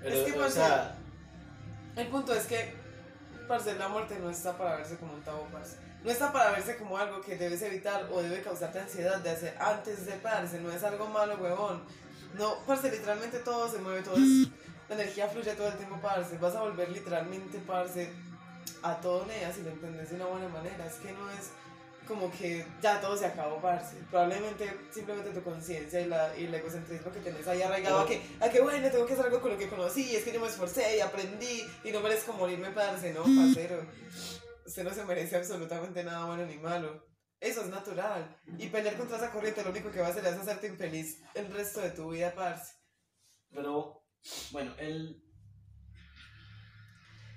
Pero, 0.00 0.14
Es 0.16 0.32
que, 0.32 0.38
o 0.38 0.50
sea, 0.50 0.94
El 1.96 2.06
punto 2.08 2.32
es 2.32 2.46
que, 2.46 2.74
parce, 3.48 3.74
la 3.74 3.88
muerte 3.88 4.18
no 4.20 4.30
está 4.30 4.56
para 4.56 4.76
verse 4.76 4.96
como 4.96 5.14
un 5.14 5.22
tabú, 5.22 5.42
parce. 5.52 5.76
No 6.04 6.10
está 6.10 6.32
para 6.32 6.50
verse 6.50 6.76
como 6.76 6.98
algo 6.98 7.20
que 7.20 7.36
debes 7.36 7.62
evitar 7.62 8.08
o 8.12 8.20
debe 8.20 8.42
causarte 8.42 8.80
ansiedad 8.80 9.18
de 9.18 9.30
hacer 9.30 9.56
antes 9.60 10.04
de 10.04 10.12
parce. 10.14 10.58
No 10.58 10.72
es 10.72 10.82
algo 10.82 11.06
malo, 11.06 11.36
huevón. 11.36 11.82
No, 12.36 12.56
parce, 12.66 12.90
literalmente 12.90 13.38
todo 13.38 13.68
se 13.70 13.78
mueve, 13.78 14.02
todo 14.02 14.16
es. 14.16 14.48
La 14.88 14.96
energía 14.96 15.28
fluye 15.28 15.52
todo 15.54 15.68
el 15.68 15.76
tiempo, 15.76 15.98
parce. 16.02 16.38
Vas 16.38 16.56
a 16.56 16.62
volver 16.62 16.90
literalmente, 16.90 17.58
parce, 17.66 18.10
a 18.82 19.00
todo 19.00 19.26
nea 19.26 19.52
si 19.52 19.62
lo 19.62 19.70
entendés 19.70 20.10
de 20.10 20.16
una 20.16 20.26
buena 20.26 20.48
manera. 20.48 20.86
Es 20.86 20.94
que 20.94 21.12
no 21.12 21.30
es 21.30 21.50
como 22.08 22.32
que 22.32 22.66
ya 22.82 23.00
todo 23.00 23.16
se 23.16 23.26
acabó, 23.26 23.60
parce. 23.60 23.96
Probablemente 24.10 24.76
simplemente 24.90 25.30
tu 25.30 25.42
conciencia 25.42 26.00
y, 26.00 26.06
la, 26.06 26.36
y 26.36 26.46
el 26.46 26.54
egocentrismo 26.54 27.12
que 27.12 27.20
tenés 27.20 27.46
ahí 27.46 27.62
arraigado 27.62 28.00
a 28.00 28.06
que, 28.06 28.20
a 28.40 28.48
que 28.48 28.60
bueno, 28.60 28.90
tengo 28.90 29.06
que 29.06 29.12
hacer 29.12 29.26
algo 29.26 29.40
con 29.40 29.52
lo 29.52 29.58
que 29.58 29.68
conocí, 29.68 30.16
es 30.16 30.24
que 30.24 30.32
yo 30.32 30.40
me 30.40 30.48
esforcé 30.48 30.96
y 30.96 31.00
aprendí 31.00 31.64
y 31.84 31.92
no 31.92 32.00
merezco 32.00 32.32
morirme, 32.32 32.70
parce. 32.70 33.12
No, 33.12 33.22
parcero. 33.22 33.86
Usted 34.66 34.84
no 34.84 34.94
se 34.94 35.04
merece 35.04 35.36
absolutamente 35.36 36.04
nada 36.04 36.26
bueno 36.26 36.46
ni 36.46 36.56
malo. 36.56 37.06
Eso 37.40 37.62
es 37.62 37.68
natural. 37.68 38.36
Y 38.58 38.68
pelear 38.68 38.96
contra 38.96 39.16
esa 39.16 39.32
corriente 39.32 39.64
lo 39.64 39.70
único 39.70 39.90
que 39.90 40.00
va 40.00 40.06
a 40.06 40.10
hacer 40.10 40.24
es 40.24 40.34
hacerte 40.34 40.68
infeliz 40.68 41.20
el 41.34 41.52
resto 41.52 41.80
de 41.80 41.90
tu 41.90 42.10
vida, 42.10 42.32
parce. 42.34 42.74
pero 43.50 44.04
bueno, 44.52 44.72
el 44.78 45.22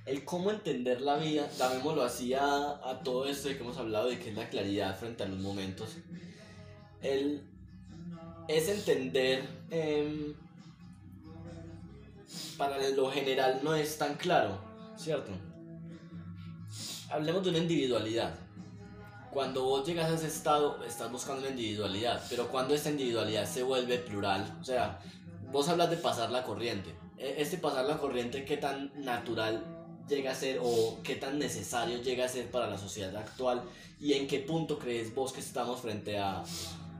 el 0.05 0.23
cómo 0.23 0.51
entender 0.51 1.01
la 1.01 1.17
vida, 1.17 1.49
llamémoslo 1.57 2.03
así 2.03 2.35
a, 2.35 2.79
a 2.87 3.01
todo 3.03 3.27
esto 3.27 3.47
de 3.47 3.57
que 3.57 3.63
hemos 3.63 3.77
hablado 3.77 4.09
de 4.09 4.19
que 4.19 4.29
es 4.29 4.35
la 4.35 4.47
claridad 4.49 4.95
frente 4.95 5.23
a 5.23 5.27
los 5.27 5.39
momentos. 5.39 5.97
El 7.01 7.49
es 8.47 8.69
entender 8.69 9.43
em, 9.71 10.35
para 12.57 12.77
lo 12.89 13.09
general 13.09 13.61
no 13.63 13.73
es 13.75 13.97
tan 13.97 14.15
claro, 14.15 14.59
¿cierto? 14.95 15.31
Hablemos 17.09 17.43
de 17.43 17.49
una 17.49 17.59
individualidad. 17.59 18.33
Cuando 19.31 19.63
vos 19.65 19.85
llegas 19.85 20.09
a 20.09 20.15
ese 20.15 20.27
estado, 20.27 20.83
estás 20.85 21.11
buscando 21.11 21.41
una 21.41 21.49
individualidad, 21.51 22.21
pero 22.29 22.47
cuando 22.47 22.73
esta 22.73 22.89
individualidad 22.89 23.45
se 23.45 23.63
vuelve 23.63 23.97
plural, 23.99 24.57
o 24.61 24.63
sea, 24.63 24.99
vos 25.51 25.67
hablas 25.67 25.89
de 25.89 25.97
pasar 25.97 26.31
la 26.31 26.43
corriente. 26.43 26.95
E- 27.17 27.35
Este 27.39 27.57
pasar 27.57 27.85
la 27.85 27.97
corriente, 27.97 28.45
¿qué 28.45 28.57
tan 28.57 28.91
natural 29.03 29.63
llega 30.07 30.31
a 30.31 30.35
ser 30.35 30.59
o 30.63 30.99
qué 31.03 31.15
tan 31.15 31.37
necesario 31.37 32.01
llega 32.01 32.25
a 32.25 32.29
ser 32.29 32.49
para 32.49 32.67
la 32.67 32.77
sociedad 32.77 33.15
actual? 33.17 33.61
¿Y 33.99 34.13
en 34.13 34.27
qué 34.27 34.39
punto 34.39 34.79
crees 34.79 35.13
vos 35.13 35.33
que 35.33 35.41
estamos 35.41 35.81
frente 35.81 36.17
a, 36.17 36.43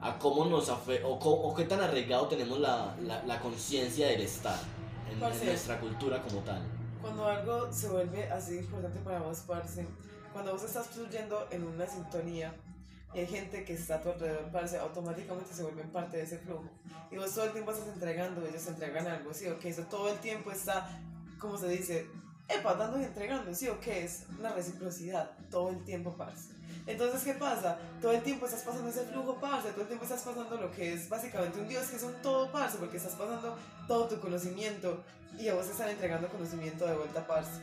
a 0.02 0.20
cómo 0.20 0.46
nos 0.46 0.70
afecta 0.70 1.08
o, 1.08 1.14
o 1.14 1.56
qué 1.56 1.64
tan 1.64 1.80
arraigado 1.80 2.28
tenemos 2.28 2.60
la, 2.60 2.96
la, 3.02 3.24
la 3.24 3.40
conciencia 3.40 4.08
del 4.08 4.22
estar 4.22 4.60
en, 5.10 5.14
en 5.14 5.46
nuestra 5.46 5.80
cultura 5.80 6.22
como 6.22 6.42
tal? 6.42 6.62
Cuando 7.06 7.28
algo 7.28 7.72
se 7.72 7.88
vuelve 7.88 8.28
así 8.32 8.58
importante 8.58 8.98
para 9.02 9.20
vos, 9.20 9.42
parce, 9.42 9.86
cuando 10.34 10.54
vos 10.54 10.64
estás 10.64 10.88
fluyendo 10.88 11.48
en 11.52 11.64
una 11.64 11.86
sintonía 11.86 12.52
y 13.14 13.20
hay 13.20 13.28
gente 13.28 13.64
que 13.64 13.74
está 13.74 13.98
a 13.98 14.02
tu 14.02 14.10
alrededor, 14.10 14.52
parce, 14.52 14.80
automáticamente 14.80 15.54
se 15.54 15.62
vuelven 15.62 15.92
parte 15.92 16.18
de 16.18 16.24
ese 16.24 16.40
flujo. 16.40 16.68
Y 17.12 17.18
vos 17.18 17.32
todo 17.32 17.46
el 17.46 17.52
tiempo 17.52 17.72
estás 17.72 17.90
entregando, 17.90 18.44
ellos 18.44 18.66
entregan 18.66 19.06
algo, 19.06 19.32
¿sí 19.36 19.48
o 19.48 19.60
qué? 19.60 19.70
Eso 19.70 19.84
todo 19.84 20.10
el 20.10 20.18
tiempo 20.18 20.50
está, 20.50 21.00
como 21.38 21.60
se 21.60 21.68
dice, 21.68 22.08
epa, 22.50 22.92
y 23.00 23.04
entregando, 23.04 23.54
¿sí 23.54 23.70
o 23.70 23.80
qué? 23.80 24.04
Es 24.04 24.26
una 24.40 24.52
reciprocidad, 24.54 25.30
todo 25.52 25.70
el 25.70 25.84
tiempo, 25.84 26.18
parce. 26.18 26.55
Entonces, 26.88 27.24
¿qué 27.24 27.34
pasa? 27.34 27.78
Todo 28.00 28.12
el 28.12 28.22
tiempo 28.22 28.46
estás 28.46 28.62
pasando 28.62 28.90
ese 28.90 29.06
flujo, 29.06 29.40
parce, 29.40 29.72
todo 29.72 29.82
el 29.82 29.88
tiempo 29.88 30.06
estás 30.06 30.22
pasando 30.22 30.56
lo 30.58 30.72
que 30.72 30.94
es 30.94 31.10
básicamente 31.10 31.60
un 31.60 31.68
Dios, 31.68 31.88
que 31.88 31.96
es 31.96 32.04
un 32.04 32.14
todo, 32.22 32.52
parce, 32.52 32.78
porque 32.78 32.98
estás 32.98 33.14
pasando 33.14 33.58
todo 33.88 34.08
tu 34.08 34.20
conocimiento 34.20 35.04
y 35.40 35.48
a 35.48 35.56
vos 35.56 35.66
te 35.66 35.72
están 35.72 35.90
entregando 35.90 36.28
conocimiento 36.30 36.86
de 36.86 36.96
vuelta, 36.96 37.26
parce. 37.26 37.60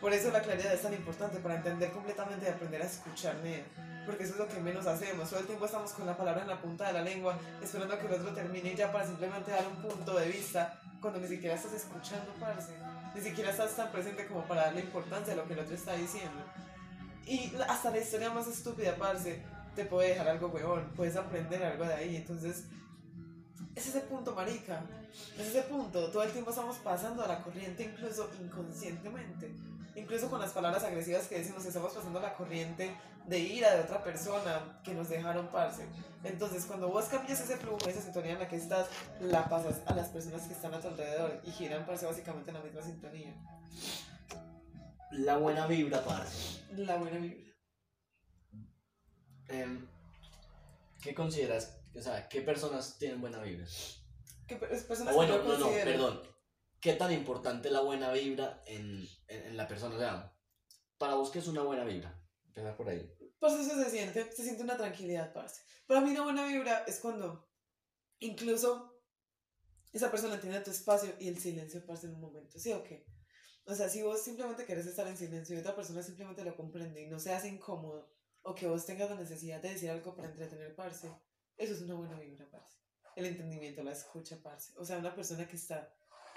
Por 0.00 0.12
eso 0.12 0.30
la 0.30 0.42
claridad 0.42 0.74
es 0.74 0.82
tan 0.82 0.92
importante, 0.92 1.38
para 1.38 1.56
entender 1.56 1.92
completamente 1.92 2.46
y 2.46 2.48
aprender 2.48 2.82
a 2.82 2.86
escuchar, 2.86 3.36
nea. 3.36 3.64
Porque 4.04 4.24
eso 4.24 4.34
es 4.34 4.38
lo 4.38 4.48
que 4.48 4.60
menos 4.60 4.86
hacemos. 4.86 5.30
Todo 5.30 5.40
el 5.40 5.46
tiempo 5.46 5.64
estamos 5.64 5.92
con 5.92 6.06
la 6.06 6.16
palabra 6.16 6.42
en 6.42 6.48
la 6.48 6.60
punta 6.60 6.88
de 6.88 6.92
la 6.92 7.02
lengua, 7.02 7.38
esperando 7.62 7.94
a 7.94 7.98
que 7.98 8.06
el 8.06 8.14
otro 8.14 8.34
termine 8.34 8.74
ya 8.74 8.92
para 8.92 9.06
simplemente 9.06 9.52
dar 9.52 9.66
un 9.66 9.76
punto 9.76 10.16
de 10.16 10.28
vista, 10.28 10.80
cuando 11.00 11.20
ni 11.20 11.28
siquiera 11.28 11.54
estás 11.54 11.72
escuchando, 11.72 12.32
parce. 12.40 12.72
Ni 13.14 13.20
siquiera 13.20 13.50
estás 13.50 13.74
tan 13.76 13.90
presente 13.92 14.26
como 14.26 14.42
para 14.46 14.64
darle 14.64 14.80
importancia 14.80 15.32
a 15.32 15.36
lo 15.36 15.46
que 15.46 15.54
el 15.54 15.60
otro 15.60 15.74
está 15.74 15.94
diciendo. 15.94 16.42
Y 17.26 17.52
hasta 17.68 17.90
la 17.90 17.98
historia 17.98 18.30
más 18.30 18.46
estúpida, 18.46 18.94
parce, 18.96 19.42
te 19.74 19.84
puede 19.84 20.10
dejar 20.10 20.28
algo 20.28 20.48
huevón. 20.48 20.92
Puedes 20.94 21.16
aprender 21.16 21.62
algo 21.64 21.84
de 21.84 21.94
ahí. 21.94 22.16
Entonces, 22.16 22.64
es 23.74 23.86
ese 23.88 24.00
punto, 24.00 24.34
marica. 24.34 24.82
Es 25.38 25.48
ese 25.48 25.62
punto. 25.62 26.10
Todo 26.10 26.22
el 26.22 26.30
tiempo 26.30 26.50
estamos 26.50 26.76
pasando 26.78 27.24
a 27.24 27.28
la 27.28 27.42
corriente, 27.42 27.82
incluso 27.82 28.30
inconscientemente. 28.40 29.52
Incluso 29.96 30.30
con 30.30 30.40
las 30.40 30.52
palabras 30.52 30.84
agresivas 30.84 31.26
que 31.26 31.38
decimos, 31.38 31.64
estamos 31.64 31.92
pasando 31.92 32.18
a 32.18 32.22
la 32.22 32.34
corriente 32.34 32.94
de 33.26 33.38
ira 33.38 33.74
de 33.74 33.80
otra 33.80 34.04
persona 34.04 34.80
que 34.84 34.94
nos 34.94 35.08
dejaron 35.08 35.48
parce. 35.48 35.84
Entonces, 36.22 36.64
cuando 36.66 36.88
vos 36.88 37.06
cambias 37.06 37.40
ese 37.40 37.56
flujo, 37.56 37.88
esa 37.88 38.02
sintonía 38.02 38.32
en 38.32 38.40
la 38.40 38.48
que 38.48 38.56
estás, 38.56 38.86
la 39.20 39.48
pasas 39.48 39.80
a 39.86 39.94
las 39.94 40.08
personas 40.08 40.42
que 40.42 40.52
están 40.52 40.74
a 40.74 40.80
tu 40.80 40.88
alrededor 40.88 41.40
y 41.44 41.50
giran 41.50 41.84
parce 41.86 42.06
básicamente 42.06 42.50
en 42.50 42.56
la 42.56 42.62
misma 42.62 42.82
sintonía. 42.82 43.34
La 45.12 45.36
buena 45.38 45.66
vibra, 45.66 46.04
parce. 46.04 46.60
La 46.76 46.96
buena 46.96 47.18
vibra. 47.18 47.52
Em, 49.48 49.86
¿Qué 51.02 51.14
consideras? 51.14 51.78
O 51.94 52.00
sea, 52.02 52.28
¿qué 52.28 52.40
personas 52.42 52.98
tienen 52.98 53.20
buena 53.20 53.40
vibra? 53.40 53.66
Que 54.46 54.56
pe- 54.56 54.74
es 54.74 54.82
personas 54.84 55.14
O 55.14 55.16
bueno, 55.16 55.36
yo 55.36 55.42
no, 55.44 55.58
no, 55.58 55.64
considero- 55.66 55.90
perdón. 55.90 56.22
¿Qué 56.80 56.92
tan 56.94 57.12
importante 57.12 57.68
es 57.68 57.72
la 57.72 57.80
buena 57.80 58.12
vibra 58.12 58.62
en, 58.66 59.08
en, 59.28 59.42
en 59.46 59.56
la 59.56 59.66
persona? 59.66 59.94
O 59.96 59.98
sea, 59.98 60.36
para 60.98 61.14
vos, 61.14 61.30
¿qué 61.30 61.38
es 61.38 61.46
una 61.48 61.62
buena 61.62 61.84
vibra? 61.84 62.20
Empezar 62.46 62.76
por 62.76 62.88
ahí. 62.88 63.12
Parce, 63.40 63.60
eso 63.62 63.74
se 63.82 63.90
siente, 63.90 64.30
se 64.32 64.42
siente 64.44 64.62
una 64.62 64.76
tranquilidad, 64.76 65.32
parce. 65.32 65.62
Para 65.86 66.00
mí 66.00 66.10
una 66.10 66.22
buena 66.24 66.46
vibra 66.46 66.84
es 66.86 66.98
cuando 67.00 67.48
incluso 68.18 69.00
esa 69.92 70.10
persona 70.10 70.40
tiene 70.40 70.60
tu 70.60 70.70
espacio 70.70 71.14
y 71.18 71.28
el 71.28 71.38
silencio, 71.38 71.84
parce, 71.86 72.06
en 72.06 72.14
un 72.14 72.20
momento, 72.20 72.58
¿sí 72.58 72.72
o 72.72 72.82
qué? 72.82 73.06
O 73.66 73.74
sea, 73.74 73.88
si 73.88 74.02
vos 74.02 74.22
simplemente 74.22 74.64
querés 74.64 74.86
estar 74.86 75.06
en 75.08 75.16
silencio 75.16 75.56
y 75.56 75.58
otra 75.58 75.74
persona 75.74 76.02
simplemente 76.02 76.44
lo 76.44 76.56
comprende 76.56 77.02
y 77.02 77.08
no 77.08 77.18
se 77.18 77.32
hace 77.32 77.48
incómodo, 77.48 78.08
o 78.42 78.54
que 78.54 78.68
vos 78.68 78.86
tengas 78.86 79.10
la 79.10 79.16
necesidad 79.16 79.60
de 79.60 79.70
decir 79.70 79.90
algo 79.90 80.14
para 80.14 80.28
entretener, 80.28 80.74
parce, 80.76 81.10
eso 81.56 81.74
es 81.74 81.80
una 81.80 81.94
buena 81.94 82.18
vibra, 82.18 82.48
parce. 82.48 82.78
El 83.16 83.26
entendimiento, 83.26 83.82
la 83.82 83.92
escucha, 83.92 84.38
parce. 84.40 84.72
O 84.76 84.84
sea, 84.84 84.98
una 84.98 85.14
persona 85.14 85.48
que 85.48 85.56
está 85.56 85.92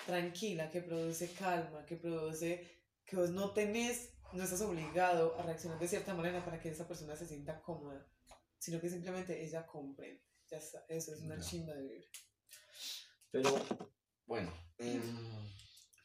tranquila, 0.07 0.71
que 0.71 0.81
produce 0.81 1.31
calma, 1.33 1.85
que 1.85 1.97
produce 1.97 2.65
que 3.05 3.15
vos 3.15 3.29
no 3.29 3.51
tenés, 3.51 4.09
no 4.33 4.43
estás 4.43 4.61
obligado 4.61 5.37
a 5.37 5.43
reaccionar 5.43 5.77
de 5.77 5.87
cierta 5.87 6.15
manera 6.15 6.43
para 6.43 6.59
que 6.59 6.69
esa 6.69 6.87
persona 6.87 7.15
se 7.15 7.27
sienta 7.27 7.61
cómoda, 7.61 8.07
sino 8.57 8.81
que 8.81 8.89
simplemente 8.89 9.43
ella 9.43 9.67
comprende. 9.67 10.23
Ya 10.49 10.57
está, 10.57 10.83
eso 10.87 11.13
es 11.13 11.21
una 11.21 11.39
chimba 11.39 11.73
de 11.73 11.83
vibra. 11.83 12.09
Pero, 13.31 13.51
bueno. 14.25 14.51
em, 14.79 15.01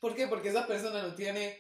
¿Por 0.05 0.15
qué? 0.15 0.29
Porque 0.29 0.51
esa 0.51 0.67
persona 0.67 1.03
no 1.03 1.15
tiene 1.15 1.57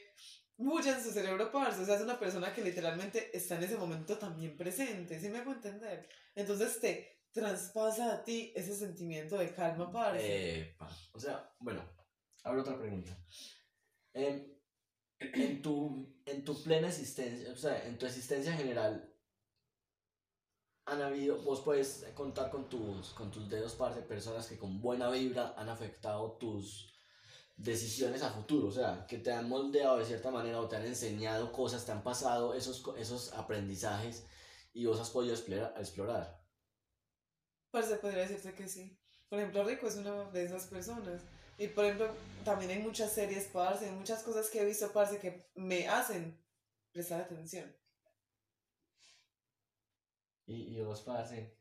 mucha 0.58 0.94
en 0.94 1.02
su 1.02 1.10
cerebro, 1.10 1.50
parce. 1.50 1.80
O 1.80 1.86
sea, 1.86 1.96
es 1.96 2.02
una 2.02 2.18
persona 2.18 2.52
que 2.52 2.60
literalmente 2.60 3.34
está 3.34 3.56
en 3.56 3.62
ese 3.62 3.78
momento 3.78 4.18
también 4.18 4.54
presente. 4.54 5.18
¿Sí 5.18 5.30
me 5.30 5.38
hago 5.38 5.52
entender? 5.52 6.06
Entonces 6.34 6.78
te 6.78 7.22
traspasa 7.32 8.12
a 8.12 8.22
ti 8.22 8.52
ese 8.54 8.76
sentimiento 8.76 9.38
de 9.38 9.54
calma, 9.54 9.90
parce. 9.90 10.60
epa. 10.60 10.90
O 11.14 11.18
sea, 11.18 11.54
bueno, 11.58 11.80
ahora 12.42 12.60
otra 12.60 12.78
pregunta. 12.78 13.18
En, 14.12 15.62
tu, 15.62 16.14
en 16.26 16.44
tu 16.44 16.62
plena 16.62 16.88
existencia, 16.88 17.50
o 17.50 17.56
sea, 17.56 17.82
en 17.86 17.96
tu 17.96 18.04
existencia 18.04 18.52
general, 18.52 19.10
han 20.84 21.00
habido, 21.00 21.38
vos 21.38 21.62
puedes 21.62 22.04
contar 22.14 22.50
con 22.50 22.68
tus, 22.68 23.14
con 23.14 23.30
tus 23.30 23.48
dedos, 23.48 23.74
parce, 23.74 24.02
personas 24.02 24.46
que 24.46 24.58
con 24.58 24.82
buena 24.82 25.08
vibra 25.08 25.54
han 25.56 25.70
afectado 25.70 26.32
tus 26.32 26.93
decisiones 27.56 28.22
a 28.22 28.30
futuro, 28.30 28.68
o 28.68 28.72
sea, 28.72 29.06
que 29.06 29.18
te 29.18 29.32
han 29.32 29.48
moldeado 29.48 29.98
de 29.98 30.04
cierta 30.04 30.30
manera 30.30 30.60
o 30.60 30.68
te 30.68 30.76
han 30.76 30.86
enseñado 30.86 31.52
cosas, 31.52 31.84
te 31.86 31.92
han 31.92 32.02
pasado 32.02 32.54
esos, 32.54 32.82
esos 32.98 33.32
aprendizajes 33.34 34.24
y 34.72 34.86
vos 34.86 35.00
has 35.00 35.10
podido 35.10 35.34
explorar. 35.34 35.74
explorar. 35.78 36.44
Parce, 37.70 37.96
podría 37.96 38.26
decirte 38.26 38.54
que 38.54 38.68
sí. 38.68 38.98
Por 39.28 39.38
ejemplo, 39.38 39.64
Rico 39.64 39.86
es 39.86 39.96
una 39.96 40.30
de 40.30 40.44
esas 40.44 40.66
personas. 40.66 41.22
Y 41.58 41.68
por 41.68 41.84
ejemplo, 41.84 42.12
también 42.44 42.70
hay 42.72 42.78
muchas 42.80 43.12
series, 43.12 43.46
parce, 43.46 43.86
hay 43.86 43.94
muchas 43.94 44.22
cosas 44.22 44.50
que 44.50 44.60
he 44.60 44.64
visto, 44.64 44.92
parce, 44.92 45.18
que 45.18 45.50
me 45.54 45.88
hacen 45.88 46.36
prestar 46.92 47.20
atención. 47.20 47.74
¿Y, 50.46 50.76
y 50.76 50.82
vos, 50.82 51.02
parce? 51.02 51.56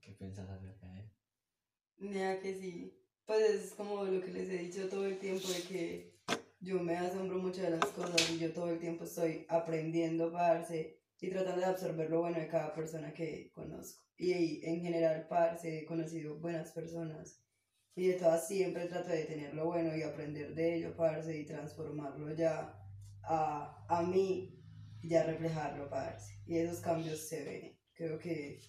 ¿Qué 0.00 0.12
pensás 0.12 0.50
acerca 0.50 0.86
de 0.88 1.00
él? 1.00 1.12
Mira 1.96 2.40
que 2.40 2.54
sí. 2.54 3.03
Pues 3.26 3.40
es 3.40 3.74
como 3.74 4.04
lo 4.04 4.20
que 4.20 4.32
les 4.32 4.50
he 4.50 4.58
dicho 4.58 4.86
todo 4.88 5.06
el 5.06 5.18
tiempo 5.18 5.48
de 5.48 5.62
que 5.62 6.14
yo 6.60 6.78
me 6.80 6.96
asombro 6.98 7.38
mucho 7.38 7.62
de 7.62 7.70
las 7.70 7.86
cosas 7.86 8.30
y 8.30 8.38
yo 8.38 8.52
todo 8.52 8.68
el 8.68 8.78
tiempo 8.78 9.04
estoy 9.04 9.46
aprendiendo, 9.48 10.30
parce, 10.30 11.00
y 11.20 11.30
tratando 11.30 11.60
de 11.60 11.66
absorber 11.66 12.10
lo 12.10 12.20
bueno 12.20 12.38
de 12.38 12.48
cada 12.48 12.74
persona 12.74 13.14
que 13.14 13.50
conozco. 13.52 14.02
Y 14.18 14.62
en 14.66 14.82
general, 14.82 15.26
parce, 15.26 15.78
he 15.78 15.86
conocido 15.86 16.38
buenas 16.38 16.72
personas. 16.72 17.42
Y 17.96 18.08
de 18.08 18.14
todas 18.14 18.46
siempre 18.46 18.88
trato 18.88 19.08
de 19.08 19.24
tener 19.24 19.54
lo 19.54 19.66
bueno 19.66 19.96
y 19.96 20.02
aprender 20.02 20.54
de 20.54 20.74
ello, 20.74 20.94
parce, 20.94 21.34
y 21.34 21.46
transformarlo 21.46 22.34
ya 22.34 22.78
a, 23.22 23.86
a 23.88 24.02
mí 24.02 24.62
ya 25.02 25.22
reflejarlo, 25.22 25.88
parce. 25.88 26.34
Y 26.44 26.58
esos 26.58 26.80
cambios 26.80 27.26
se 27.26 27.42
ven. 27.42 27.78
Creo 27.94 28.18
que 28.18 28.60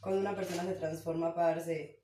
cuando 0.00 0.20
una 0.20 0.34
persona 0.34 0.64
se 0.64 0.74
transforma, 0.74 1.32
parce, 1.32 1.99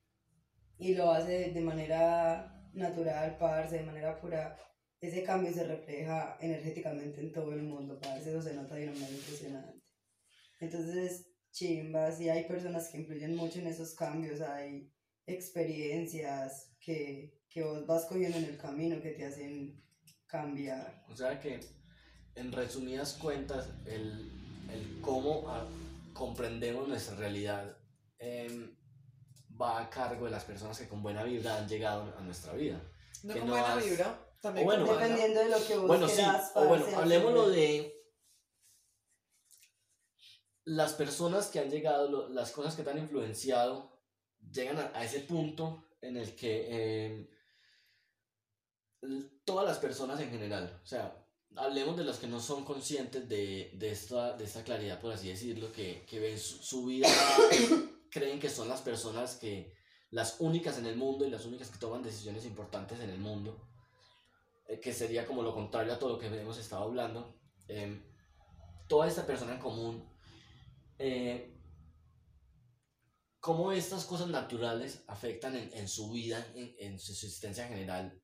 y 0.78 0.94
lo 0.94 1.10
hace 1.10 1.52
de 1.52 1.60
manera 1.60 2.68
natural, 2.72 3.36
parce, 3.38 3.78
de 3.78 3.84
manera 3.84 4.20
pura, 4.20 4.56
ese 5.00 5.22
cambio 5.22 5.52
se 5.52 5.64
refleja 5.64 6.36
energéticamente 6.40 7.20
en 7.20 7.32
todo 7.32 7.52
el 7.52 7.62
mundo, 7.62 7.98
parce, 8.00 8.30
eso 8.30 8.42
se 8.42 8.54
nota 8.54 8.74
de 8.74 8.84
una 8.84 8.92
manera 8.92 9.12
impresionante. 9.12 9.82
Entonces, 10.60 11.26
chimbas, 11.52 12.20
y 12.20 12.28
hay 12.28 12.44
personas 12.44 12.88
que 12.88 12.98
influyen 12.98 13.36
mucho 13.36 13.58
en 13.58 13.66
esos 13.66 13.94
cambios, 13.94 14.40
hay 14.40 14.92
experiencias 15.26 16.76
que, 16.80 17.42
que 17.48 17.62
vos 17.62 17.86
vas 17.86 18.04
cogiendo 18.06 18.38
en 18.38 18.44
el 18.44 18.58
camino 18.58 19.00
que 19.00 19.12
te 19.12 19.24
hacen 19.24 19.82
cambiar. 20.26 21.04
O 21.08 21.16
sea 21.16 21.40
que, 21.40 21.60
en 22.34 22.52
resumidas 22.52 23.14
cuentas, 23.14 23.70
el, 23.86 24.30
el 24.70 25.00
cómo 25.00 25.48
ah, 25.48 25.66
comprendemos 26.12 26.88
nuestra 26.88 27.16
realidad 27.16 27.76
em, 28.18 28.76
va 29.60 29.80
a 29.80 29.90
cargo 29.90 30.24
de 30.26 30.30
las 30.30 30.44
personas 30.44 30.78
que 30.78 30.88
con 30.88 31.02
buena 31.02 31.22
vibra 31.24 31.56
han 31.58 31.68
llegado 31.68 32.14
a 32.16 32.20
nuestra 32.22 32.52
vida. 32.52 32.80
No 33.22 33.32
Que 33.34 33.40
con 33.40 33.48
no 33.48 33.54
buena 33.54 33.74
has- 33.74 33.84
vibra. 33.84 34.22
También 34.42 34.66
bueno. 34.66 34.84
Dependiendo 34.92 35.40
de 35.40 35.48
lo 35.48 35.66
que 35.66 35.76
vos 35.76 35.86
Bueno, 35.88 36.08
sí, 36.08 36.22
o 36.54 36.64
bueno, 36.66 36.86
hablemoslo 36.96 37.48
de 37.48 37.92
las 40.64 40.94
personas 40.94 41.46
que 41.48 41.58
han 41.60 41.70
llegado, 41.70 42.08
lo- 42.10 42.28
las 42.28 42.50
cosas 42.52 42.74
que 42.74 42.82
te 42.82 42.90
han 42.90 42.98
influenciado, 42.98 44.00
llegan 44.52 44.78
a, 44.78 44.90
a 44.94 45.04
ese 45.04 45.20
punto 45.20 45.88
en 46.00 46.16
el 46.16 46.34
que 46.34 46.66
eh, 46.68 47.30
todas 49.44 49.66
las 49.66 49.78
personas 49.78 50.20
en 50.20 50.30
general, 50.30 50.80
o 50.82 50.86
sea, 50.86 51.24
hablemos 51.56 51.96
de 51.96 52.04
los 52.04 52.18
que 52.18 52.26
no 52.26 52.40
son 52.40 52.64
conscientes 52.64 53.28
de, 53.28 53.70
de, 53.74 53.90
esta, 53.90 54.36
de 54.36 54.44
esta 54.44 54.62
claridad, 54.64 55.00
por 55.00 55.12
así 55.12 55.28
decirlo, 55.28 55.72
que, 55.72 56.04
que 56.04 56.18
ven 56.20 56.38
su, 56.38 56.58
su 56.62 56.84
vida, 56.84 57.08
creen 58.10 58.38
que 58.38 58.48
son 58.48 58.68
las 58.68 58.80
personas 58.80 59.36
que, 59.36 59.74
las 60.10 60.40
únicas 60.40 60.78
en 60.78 60.86
el 60.86 60.96
mundo 60.96 61.26
y 61.26 61.30
las 61.30 61.44
únicas 61.46 61.70
que 61.70 61.78
toman 61.78 62.02
decisiones 62.02 62.44
importantes 62.44 63.00
en 63.00 63.10
el 63.10 63.18
mundo 63.18 63.68
eh, 64.66 64.80
que 64.80 64.92
sería 64.92 65.26
como 65.26 65.42
lo 65.42 65.54
contrario 65.54 65.92
a 65.92 65.98
todo 65.98 66.14
lo 66.14 66.18
que 66.18 66.26
hemos 66.26 66.58
estado 66.58 66.84
hablando, 66.84 67.38
eh, 67.68 68.02
toda 68.88 69.06
esta 69.06 69.26
persona 69.26 69.54
en 69.54 69.60
común, 69.60 70.08
eh, 70.98 71.56
cómo 73.40 73.72
estas 73.72 74.04
cosas 74.04 74.28
naturales 74.28 75.04
afectan 75.06 75.54
en, 75.54 75.72
en 75.72 75.88
su 75.88 76.10
vida, 76.10 76.44
en, 76.54 76.74
en 76.78 76.98
su 76.98 77.12
existencia 77.12 77.68
general, 77.68 78.20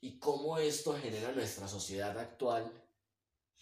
y 0.00 0.18
cómo 0.18 0.58
esto 0.58 0.94
genera 0.94 1.32
nuestra 1.32 1.66
sociedad 1.66 2.18
actual 2.18 2.83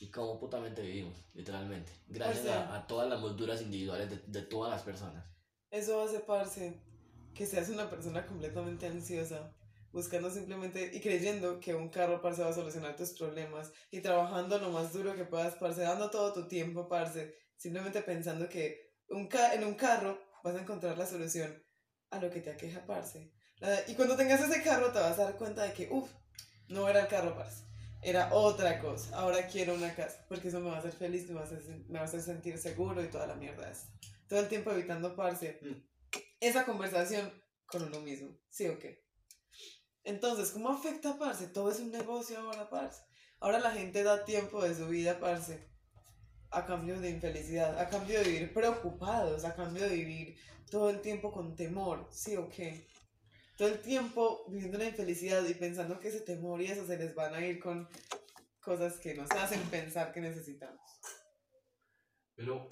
y 0.02 0.10
cómo 0.10 0.40
putamente 0.40 0.82
vivimos, 0.82 1.16
literalmente, 1.32 1.92
gracias 2.08 2.46
a, 2.46 2.74
a 2.74 2.86
todas 2.88 3.08
las 3.08 3.20
molduras 3.20 3.62
individuales 3.62 4.10
de, 4.10 4.16
de 4.26 4.42
todas 4.44 4.72
las 4.72 4.82
personas. 4.82 5.24
Eso 5.70 6.02
hace, 6.02 6.18
parce, 6.18 6.82
que 7.32 7.46
seas 7.46 7.68
una 7.68 7.88
persona 7.88 8.26
completamente 8.26 8.86
ansiosa, 8.88 9.54
buscando 9.92 10.28
simplemente 10.28 10.90
y 10.92 11.00
creyendo 11.00 11.60
que 11.60 11.76
un 11.76 11.88
carro, 11.88 12.20
parce, 12.20 12.42
va 12.42 12.50
a 12.50 12.52
solucionar 12.52 12.96
tus 12.96 13.10
problemas 13.10 13.70
y 13.92 14.00
trabajando 14.00 14.58
lo 14.58 14.70
más 14.70 14.92
duro 14.92 15.14
que 15.14 15.24
puedas, 15.24 15.54
parce, 15.54 15.82
dando 15.82 16.10
todo 16.10 16.32
tu 16.32 16.48
tiempo, 16.48 16.88
parce, 16.88 17.36
simplemente 17.56 18.02
pensando 18.02 18.48
que 18.48 18.96
un 19.08 19.28
ca- 19.28 19.54
en 19.54 19.62
un 19.62 19.74
carro 19.76 20.18
vas 20.42 20.56
a 20.56 20.60
encontrar 20.62 20.98
la 20.98 21.06
solución 21.06 21.62
a 22.10 22.18
lo 22.18 22.28
que 22.28 22.40
te 22.40 22.50
aqueja, 22.50 22.84
parce. 22.86 23.30
La- 23.60 23.88
y 23.88 23.94
cuando 23.94 24.16
tengas 24.16 24.40
ese 24.40 24.64
carro 24.64 24.90
te 24.92 24.98
vas 24.98 25.16
a 25.20 25.24
dar 25.26 25.36
cuenta 25.36 25.62
de 25.62 25.72
que, 25.72 25.88
uff, 25.92 26.10
no 26.66 26.88
era 26.88 27.02
el 27.02 27.06
carro, 27.06 27.36
parce. 27.36 27.62
Era 28.02 28.34
otra 28.34 28.80
cosa. 28.80 29.16
Ahora 29.16 29.46
quiero 29.46 29.74
una 29.74 29.94
casa. 29.94 30.24
Porque 30.28 30.48
eso 30.48 30.60
me 30.60 30.70
va 30.70 30.76
a 30.76 30.78
hacer 30.80 30.92
feliz, 30.92 31.28
me 31.28 31.34
va 31.36 31.42
a 31.42 31.44
hacer, 31.44 31.62
sen- 31.62 31.86
me 31.88 31.98
va 31.98 32.04
a 32.04 32.08
hacer 32.08 32.20
sentir 32.20 32.58
seguro 32.58 33.02
y 33.02 33.08
toda 33.08 33.26
la 33.26 33.34
mierda 33.36 33.70
esta 33.70 33.88
todo 34.28 34.40
el 34.40 34.48
tiempo 34.48 34.70
evitando, 34.70 35.14
parce, 35.14 35.58
Mm. 35.60 36.16
esa 36.40 36.64
conversación 36.64 37.30
con 37.66 37.82
uno 37.82 38.00
mismo, 38.00 38.30
¿sí 38.48 38.66
o 38.66 38.78
qué? 38.78 39.04
Entonces, 40.04 40.52
¿cómo 40.52 40.70
afecta, 40.70 41.18
parce? 41.18 41.48
Todo 41.48 41.70
es 41.70 41.80
un 41.80 41.90
negocio 41.92 42.38
ahora, 42.38 42.70
parce. 42.70 43.02
Ahora 43.40 43.58
la 43.58 43.72
gente 43.72 44.02
da 44.02 44.24
tiempo 44.24 44.62
de 44.62 44.74
su 44.74 44.88
vida, 44.88 45.20
parce, 45.20 45.68
a 46.50 46.64
cambio 46.64 46.98
de 46.98 47.10
infelicidad, 47.10 47.78
a 47.78 47.90
cambio 47.90 48.20
de 48.20 48.24
vivir 48.30 48.54
preocupados, 48.54 49.44
a 49.44 49.54
cambio 49.54 49.82
de 49.82 49.94
vivir 49.96 50.36
todo 50.70 50.88
el 50.88 51.02
tiempo 51.02 51.30
con 51.30 51.54
temor, 51.54 52.08
¿sí 52.10 52.34
o 52.36 52.48
qué? 52.48 52.86
Todo 53.62 53.70
el 53.70 53.80
tiempo 53.80 54.44
viviendo 54.48 54.76
una 54.76 54.88
infelicidad 54.88 55.46
y 55.46 55.54
pensando 55.54 56.00
que 56.00 56.08
ese 56.08 56.22
temor 56.22 56.60
y 56.60 56.66
eso 56.66 56.84
se 56.84 56.96
les 56.96 57.14
van 57.14 57.32
a 57.32 57.46
ir 57.46 57.60
con 57.60 57.88
cosas 58.58 58.98
que 58.98 59.14
nos 59.14 59.30
hacen 59.30 59.60
pensar 59.70 60.12
que 60.12 60.20
necesitamos. 60.20 60.80
Pero 62.34 62.66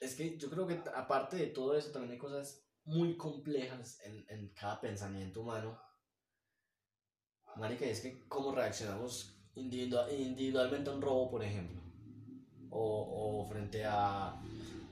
es 0.00 0.14
que 0.14 0.38
yo 0.38 0.48
creo 0.48 0.68
que 0.68 0.80
aparte 0.94 1.36
de 1.36 1.48
todo 1.48 1.76
eso 1.76 1.90
también 1.90 2.12
hay 2.12 2.18
cosas 2.18 2.64
muy 2.84 3.16
complejas 3.16 3.98
en, 4.04 4.24
en 4.28 4.54
cada 4.54 4.80
pensamiento 4.80 5.40
humano. 5.40 5.82
Marica, 7.56 7.86
es 7.86 8.00
que 8.00 8.20
cómo 8.28 8.54
reaccionamos 8.54 9.36
individua- 9.56 10.12
individualmente 10.12 10.90
a 10.90 10.92
un 10.92 11.02
robo, 11.02 11.28
por 11.28 11.42
ejemplo. 11.42 11.82
O, 12.70 13.40
o 13.42 13.48
frente 13.48 13.84
a... 13.84 14.40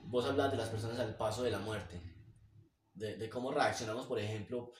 Vos 0.07 0.25
hablas 0.25 0.51
de 0.51 0.57
las 0.57 0.67
personas 0.67 0.99
al 0.99 1.15
paso 1.15 1.43
de 1.43 1.51
la 1.51 1.59
muerte. 1.59 2.06
De, 2.97 3.15
de 3.15 3.29
cómo 3.29 3.51
reaccionamos, 3.51 4.07
por 4.07 4.19
ejemplo, 4.19 4.71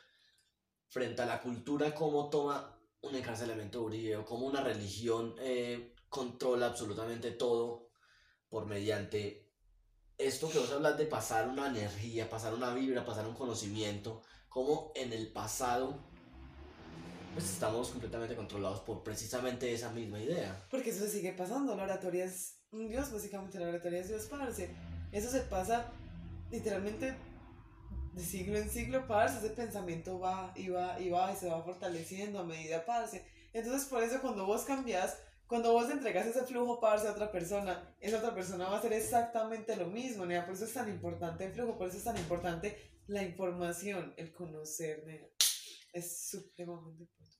frente 0.87 1.21
a 1.21 1.25
la 1.25 1.41
cultura, 1.41 1.93
cómo 1.93 2.29
toma 2.29 2.77
un 3.01 3.15
encarcelamiento 3.15 3.83
o 3.85 4.25
cómo 4.25 4.47
una 4.47 4.61
religión 4.61 5.35
eh, 5.39 5.93
controla 6.09 6.67
absolutamente 6.67 7.31
todo 7.31 7.89
por 8.49 8.65
mediante 8.65 9.47
esto 10.17 10.49
que 10.49 10.57
vos 10.57 10.71
hablas 10.71 10.97
de 10.97 11.05
pasar 11.05 11.47
una 11.47 11.67
energía, 11.67 12.29
pasar 12.29 12.53
una 12.53 12.73
vibra, 12.73 13.05
pasar 13.05 13.27
un 13.27 13.35
conocimiento, 13.35 14.23
como 14.49 14.91
en 14.95 15.13
el 15.13 15.31
pasado 15.31 15.95
pues 17.33 17.51
estamos 17.51 17.89
completamente 17.89 18.35
controlados 18.35 18.79
por 18.79 19.03
precisamente 19.03 19.71
esa 19.71 19.91
misma 19.91 20.19
idea. 20.19 20.65
Porque 20.71 20.89
eso 20.89 21.01
se 21.01 21.11
sigue 21.11 21.33
pasando, 21.33 21.75
la 21.75 21.83
oratoria 21.83 22.25
es 22.25 22.57
un 22.71 22.87
Dios, 22.87 23.11
básicamente 23.11 23.59
la 23.59 23.67
oratoria 23.67 23.99
es 23.99 24.07
Dios, 24.07 24.25
parce. 24.25 24.75
Eso 25.11 25.29
se 25.29 25.41
pasa 25.41 25.91
literalmente 26.49 27.15
de 28.17 28.23
siglo 28.23 28.57
en 28.57 28.69
siglo, 28.69 29.07
parce. 29.07 29.37
Ese 29.37 29.55
pensamiento 29.55 30.19
va 30.19 30.51
y 30.55 30.69
va 30.69 30.99
y 30.99 31.09
va 31.09 31.31
y 31.31 31.35
se 31.35 31.47
va 31.47 31.63
fortaleciendo 31.63 32.39
a 32.39 32.43
medida, 32.43 32.85
parce. 32.85 33.23
Entonces, 33.53 33.87
por 33.87 34.03
eso 34.03 34.19
cuando 34.21 34.45
vos 34.45 34.63
cambias, 34.63 35.17
cuando 35.45 35.71
vos 35.71 35.89
entregas 35.89 36.27
ese 36.27 36.43
flujo, 36.43 36.79
parce, 36.79 37.07
a 37.07 37.11
otra 37.11 37.31
persona, 37.31 37.95
esa 37.99 38.17
otra 38.17 38.33
persona 38.33 38.67
va 38.67 38.75
a 38.75 38.79
hacer 38.79 38.93
exactamente 38.93 39.75
lo 39.75 39.87
mismo, 39.87 40.25
nea. 40.25 40.45
Por 40.45 40.55
eso 40.55 40.65
es 40.65 40.73
tan 40.73 40.89
importante 40.89 41.45
el 41.45 41.53
flujo, 41.53 41.77
por 41.77 41.87
eso 41.87 41.97
es 41.97 42.03
tan 42.03 42.17
importante 42.17 42.77
la 43.07 43.23
información, 43.23 44.13
el 44.17 44.33
conocer, 44.33 45.05
nea. 45.05 45.27
Es 45.93 46.29
supremamente 46.29 47.03
importante. 47.03 47.37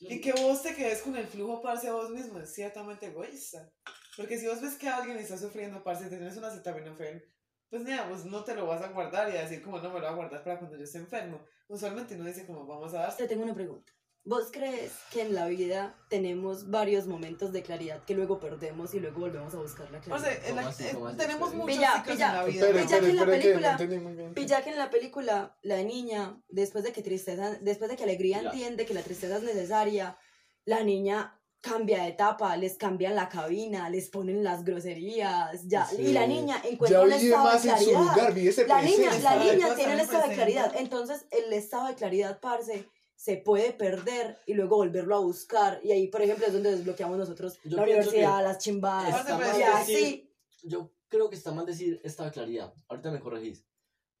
Y 0.00 0.20
que 0.20 0.32
vos 0.32 0.62
te 0.62 0.74
quedes 0.74 1.02
con 1.02 1.16
el 1.16 1.26
flujo, 1.26 1.62
parce, 1.62 1.88
a 1.88 1.92
vos 1.92 2.10
mismo 2.10 2.38
es 2.40 2.52
ciertamente 2.52 3.06
egoísta. 3.06 3.70
Porque 4.16 4.38
si 4.38 4.46
vos 4.46 4.60
ves 4.60 4.74
que 4.74 4.88
alguien 4.88 5.16
está 5.18 5.38
sufriendo, 5.38 5.82
parce, 5.82 6.04
te 6.04 6.16
tienes 6.16 6.36
una 6.36 6.48
acetaminofén, 6.48 7.24
pues 7.70 7.82
mira, 7.82 8.06
vos 8.08 8.24
no 8.24 8.44
te 8.44 8.54
lo 8.54 8.66
vas 8.66 8.82
a 8.82 8.88
guardar 8.88 9.32
y 9.32 9.36
a 9.36 9.42
decir 9.42 9.62
como 9.62 9.78
no 9.78 9.84
me 9.90 9.94
lo 9.94 10.00
voy 10.00 10.08
a 10.08 10.14
guardar 10.16 10.44
para 10.44 10.58
cuando 10.58 10.76
yo 10.76 10.84
esté 10.84 10.98
enfermo. 10.98 11.40
Usualmente 11.68 12.14
uno 12.14 12.24
dice 12.24 12.46
como 12.46 12.66
vamos 12.66 12.92
a 12.94 12.98
dar... 13.00 13.16
Te 13.16 13.26
tengo 13.26 13.42
una 13.44 13.54
pregunta. 13.54 13.92
¿Vos 14.26 14.48
crees 14.50 14.92
que 15.12 15.20
en 15.20 15.34
la 15.34 15.46
vida 15.48 15.98
tenemos 16.08 16.70
varios 16.70 17.06
momentos 17.06 17.52
de 17.52 17.62
claridad 17.62 18.02
que 18.04 18.14
luego 18.14 18.40
perdemos 18.40 18.94
y 18.94 19.00
luego 19.00 19.20
volvemos 19.20 19.52
a 19.54 19.58
buscar 19.58 19.90
la 19.90 20.00
claridad? 20.00 20.30
Parce, 20.30 20.48
en 20.48 20.56
la- 20.56 20.62
¿Cómo 20.62 21.08
así? 21.08 21.14
eh, 21.14 21.18
tenemos 21.18 21.52
muchos 21.54 21.76
Pilla, 21.76 22.02
pilla. 22.06 22.28
en 22.30 22.34
la 22.36 22.44
vida. 22.44 22.66
Espere, 22.66 22.82
Pilla 22.84 23.00
que 23.00 23.06
en 23.10 23.16
la 23.16 23.24
que 23.26 23.30
película-. 23.30 24.32
Pilla 24.34 24.62
que 24.64 24.70
en 24.70 24.78
la 24.78 24.90
película 24.90 25.58
la 25.60 25.82
niña, 25.82 26.40
después 26.48 26.84
de 26.84 26.92
que 26.92 27.02
tristeza, 27.02 27.58
después 27.60 27.90
de 27.90 27.96
que 27.98 28.04
alegría 28.04 28.40
Ya. 28.40 28.48
entiende 28.48 28.86
que 28.86 28.94
la 28.94 29.02
tristeza 29.02 29.36
es 29.36 29.42
necesaria, 29.42 30.16
la 30.64 30.82
niña 30.82 31.38
cambia 31.64 32.02
de 32.02 32.08
etapa, 32.10 32.56
les 32.56 32.76
cambian 32.76 33.14
la 33.14 33.28
cabina, 33.28 33.88
les 33.88 34.08
ponen 34.10 34.44
las 34.44 34.64
groserías, 34.64 35.66
ya, 35.66 35.86
y 35.98 36.12
la 36.12 36.22
Sí. 36.26 36.28
niña 36.28 36.60
Ya 36.62 36.68
encuentra 36.70 37.00
un 37.00 37.06
vive 37.08 37.16
estado 37.24 37.44
de 37.48 37.52
más 37.54 37.64
en 37.64 37.70
su 37.70 37.76
claridad. 37.76 38.00
lugar, 38.00 38.34
vive 38.34 38.50
ese 38.50 38.66
La 38.66 38.82
niña, 38.82 39.18
la 39.18 39.36
niña 39.36 39.74
tiene 39.74 39.92
el 39.94 40.00
estado 40.00 40.28
de 40.28 40.34
claridad. 40.34 40.74
Entonces, 40.76 41.26
el 41.30 41.52
estado 41.52 41.88
de 41.88 41.94
claridad, 41.94 42.38
parce, 42.40 42.88
se 43.16 43.36
puede 43.38 43.72
perder 43.72 44.38
y 44.46 44.54
luego 44.54 44.76
volverlo 44.76 45.16
a 45.16 45.20
buscar. 45.20 45.80
Y 45.82 45.92
ahí, 45.92 46.08
por 46.08 46.20
ejemplo, 46.22 46.46
es 46.46 46.52
donde 46.52 46.72
desbloqueamos 46.72 47.16
nosotros 47.16 47.58
Yo 47.64 47.76
la 47.78 47.84
universidad, 47.84 48.42
las 48.42 48.58
chimbadas. 48.58 49.24
Y 49.24 49.58
decir- 49.58 49.64
así. 49.72 50.30
Yo 50.64 50.92
creo 51.08 51.30
que 51.30 51.36
está 51.36 51.52
mal 51.52 51.64
decir 51.64 52.00
estado 52.04 52.28
de 52.28 52.34
claridad. 52.34 52.74
Ahorita 52.88 53.10
me 53.10 53.20
corregís. 53.20 53.64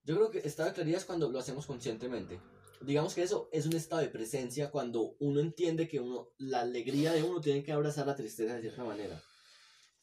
Yo 0.04 0.14
creo 0.16 0.30
que 0.30 0.38
estado 0.38 0.68
de 0.70 0.74
claridad 0.74 0.98
es 1.00 1.04
cuando 1.04 1.28
lo 1.30 1.38
hacemos 1.38 1.66
conscientemente. 1.66 2.40
Digamos 2.84 3.14
que 3.14 3.22
eso 3.22 3.48
es 3.52 3.66
un 3.66 3.74
estado 3.74 4.02
de 4.02 4.08
presencia 4.08 4.70
cuando 4.70 5.16
uno 5.18 5.40
entiende 5.40 5.88
que 5.88 6.00
uno, 6.00 6.28
la 6.38 6.60
alegría 6.60 7.12
de 7.12 7.22
uno 7.22 7.40
tiene 7.40 7.62
que 7.62 7.72
abrazar 7.72 8.06
la 8.06 8.16
tristeza 8.16 8.54
de 8.54 8.62
cierta 8.62 8.84
manera. 8.84 9.22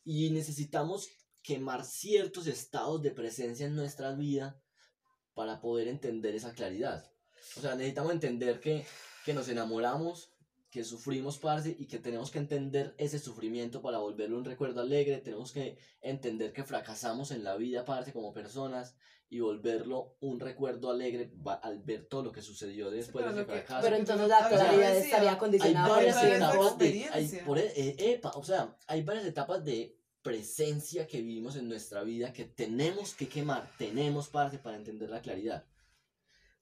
Y 0.04 0.30
necesitamos 0.32 1.10
quemar 1.44 1.86
ciertos 1.86 2.48
estados 2.48 3.02
de 3.02 3.12
presencia 3.12 3.66
en 3.66 3.76
nuestra 3.76 4.14
vida 4.14 4.62
para 5.34 5.60
poder 5.60 5.88
entender 5.88 6.36
esa 6.36 6.54
claridad. 6.54 7.12
O 7.58 7.62
sea, 7.62 7.76
necesitamos 7.76 8.12
entender 8.12 8.60
que, 8.60 8.86
que 9.26 9.34
nos 9.34 9.50
enamoramos, 9.50 10.32
que 10.70 10.84
sufrimos, 10.84 11.38
parce, 11.38 11.76
y 11.78 11.88
que 11.88 12.00
tenemos 12.00 12.32
que 12.32 12.40
entender 12.40 12.96
ese 12.98 13.20
sufrimiento 13.20 13.82
para 13.82 13.98
volverlo 13.98 14.38
un 14.38 14.46
recuerdo 14.46 14.82
alegre. 14.82 15.18
Tenemos 15.18 15.52
que 15.52 15.78
entender 16.02 16.54
que 16.54 16.64
fracasamos 16.64 17.32
en 17.32 17.44
la 17.44 17.56
vida, 17.56 17.86
parce, 17.86 18.14
como 18.14 18.34
personas, 18.34 18.96
y 19.32 19.40
volverlo 19.40 20.18
un 20.20 20.40
recuerdo 20.42 20.92
alegre 20.92 21.32
al 21.64 21.80
ver 21.80 22.06
todo 22.06 22.22
lo 22.22 22.32
que 22.34 22.42
sucedió 22.42 22.92
después 22.92 23.24
pero 23.26 23.34
de 23.36 23.46
que- 23.46 23.52
fracaso. 23.54 23.80
Pero 23.82 23.96
entonces 23.96 24.28
la 24.28 24.48
claridad 24.50 24.96
estaría 24.98 25.38
condicionada 25.38 25.88
por 25.88 25.96
varias 25.98 26.24
etapas 26.24 26.78
de, 26.78 27.06
hay, 27.14 27.28
por 27.46 27.58
e- 27.58 27.74
eh, 27.76 27.96
epa, 28.12 28.32
o 28.36 28.44
sea, 28.44 28.76
hay 28.88 29.04
varias 29.04 29.26
etapas 29.26 29.64
de 29.64 29.96
presencia 30.22 31.08
que 31.08 31.22
vivimos 31.22 31.56
en 31.56 31.70
nuestra 31.70 32.04
vida 32.04 32.34
que 32.34 32.44
tenemos 32.44 33.14
que 33.16 33.30
quemar, 33.30 33.72
tenemos 33.78 34.28
parte 34.28 34.58
para 34.60 34.76
entender 34.76 35.10
la 35.10 35.22
claridad. 35.22 35.64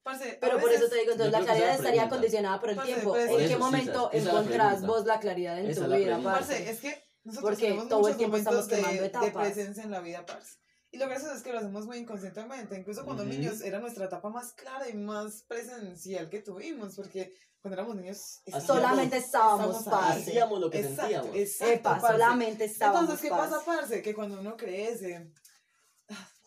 Parce, 0.03 0.37
Pero 0.39 0.59
por 0.59 0.71
eso 0.71 0.87
te 0.87 0.95
digo, 0.99 1.11
entonces 1.13 1.33
la 1.33 1.39
claridad 1.41 1.69
es 1.69 1.71
la 1.71 1.75
estaría 1.75 1.91
pregunta. 2.03 2.15
condicionada 2.17 2.59
por 2.61 2.69
el 2.69 2.75
Parce, 2.75 2.93
tiempo. 2.93 3.09
pues, 3.11 3.29
¿En 3.31 3.37
qué 3.37 3.45
eso, 3.45 3.59
momento 3.59 4.09
la 4.13 4.19
encontrás 4.19 4.85
vos 4.85 5.05
la 5.05 5.19
claridad 5.19 5.59
en 5.59 5.69
Esa 5.71 5.85
tu 5.87 5.93
vida, 5.95 6.19
parce? 6.23 6.53
Parce, 6.53 6.69
es 6.69 6.79
que 6.79 7.03
nosotros 7.23 7.49
Porque 7.51 7.65
tenemos 7.65 7.89
todo 7.89 8.07
el 8.07 8.15
tiempo 8.15 8.37
estamos 8.37 8.67
de, 8.67 8.75
quemando 8.77 9.01
de 9.01 9.07
etapas. 9.07 9.31
presencia 9.51 9.83
en 9.83 9.91
la 9.91 9.99
vida, 10.01 10.25
parce. 10.25 10.57
Y 10.91 10.97
lo 10.97 11.07
gracioso 11.07 11.35
es 11.35 11.43
que 11.43 11.53
lo 11.53 11.59
hacemos 11.59 11.85
muy 11.85 11.97
inconscientemente. 11.97 12.77
Incluso 12.77 13.05
cuando 13.05 13.23
Ujú. 13.23 13.31
niños 13.31 13.61
era 13.61 13.79
nuestra 13.79 14.05
etapa 14.05 14.29
más 14.29 14.53
clara 14.53 14.89
y 14.89 14.93
más 14.93 15.43
presencial 15.47 16.29
que 16.29 16.41
tuvimos, 16.41 16.95
porque 16.95 17.33
cuando 17.61 17.75
éramos 17.75 17.95
niños 17.95 18.41
Hacíamos- 18.47 18.63
Solamente 18.65 19.17
estábamos, 19.17 19.83
parce. 19.83 20.21
Hacíamos 20.21 20.59
lo 20.59 20.69
que 20.71 20.79
Exacto, 20.79 21.01
sentíamos. 21.01 21.35
exacto, 21.35 21.73
Epa, 21.73 21.89
parce. 21.99 22.07
solamente 22.13 22.65
estábamos, 22.65 23.01
Entonces, 23.01 23.23
¿qué 23.23 23.29
pasa, 23.29 23.61
parce? 23.65 24.01
Que 24.01 24.15
cuando 24.15 24.39
uno 24.39 24.57
crece, 24.57 25.31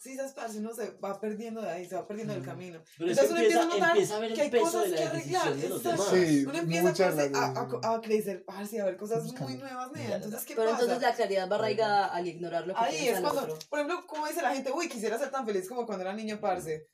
sí, 0.02 0.16
sabes, 0.16 0.32
parce, 0.32 0.58
uno 0.58 0.74
se 0.74 0.90
va 1.02 1.20
perdiendo 1.20 1.62
de 1.62 1.70
ahí, 1.70 1.86
se 1.88 1.94
va 1.94 2.06
perdiendo 2.06 2.34
del 2.34 2.44
camino. 2.44 2.82
Pero 2.98 3.10
es 3.10 3.18
Entonces 3.18 3.30
uno 3.30 3.40
empieza, 3.40 3.62
empieza 3.62 3.62
a 3.62 3.78
notar 3.78 3.90
empieza 3.96 4.16
a 4.16 4.18
ver 4.20 4.34
que 4.34 4.40
hay 4.42 4.50
cosas 4.50 4.84
que 4.84 5.04
arreglar, 5.04 5.54
de 5.54 5.68
los 5.68 5.82
demás. 5.82 6.08
Sí, 6.12 6.44
Uno 6.46 6.58
empieza 6.58 6.88
a, 7.34 7.88
a, 7.90 7.94
a 7.94 8.00
crecer, 8.00 8.44
parce, 8.44 8.80
a 8.80 8.84
ver 8.84 8.96
cosas 8.96 9.24
muy 9.32 9.54
nuevas, 9.54 9.92
nea. 9.92 10.16
Entonces, 10.16 10.44
¿qué 10.44 10.54
Pero 10.56 10.70
pasa? 10.70 10.82
entonces 10.82 11.02
la 11.08 11.14
claridad 11.14 11.48
va 11.50 11.56
arraigada 11.56 12.06
al 12.06 12.26
ignorar 12.26 12.66
lo 12.66 12.74
que 12.74 12.80
Ahí 12.80 13.08
es 13.08 13.20
cuando, 13.20 13.42
otro. 13.42 13.58
por 13.70 13.78
ejemplo, 13.78 14.04
como 14.06 14.26
dice 14.26 14.42
la 14.42 14.52
gente, 14.54 14.72
uy, 14.72 14.88
quisiera 14.88 15.18
ser 15.18 15.30
tan 15.30 15.46
feliz 15.46 15.68
como 15.68 15.86
cuando 15.86 16.02
era 16.02 16.12
niño, 16.12 16.40
parce. 16.40 16.88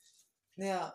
Nea, 0.56 0.94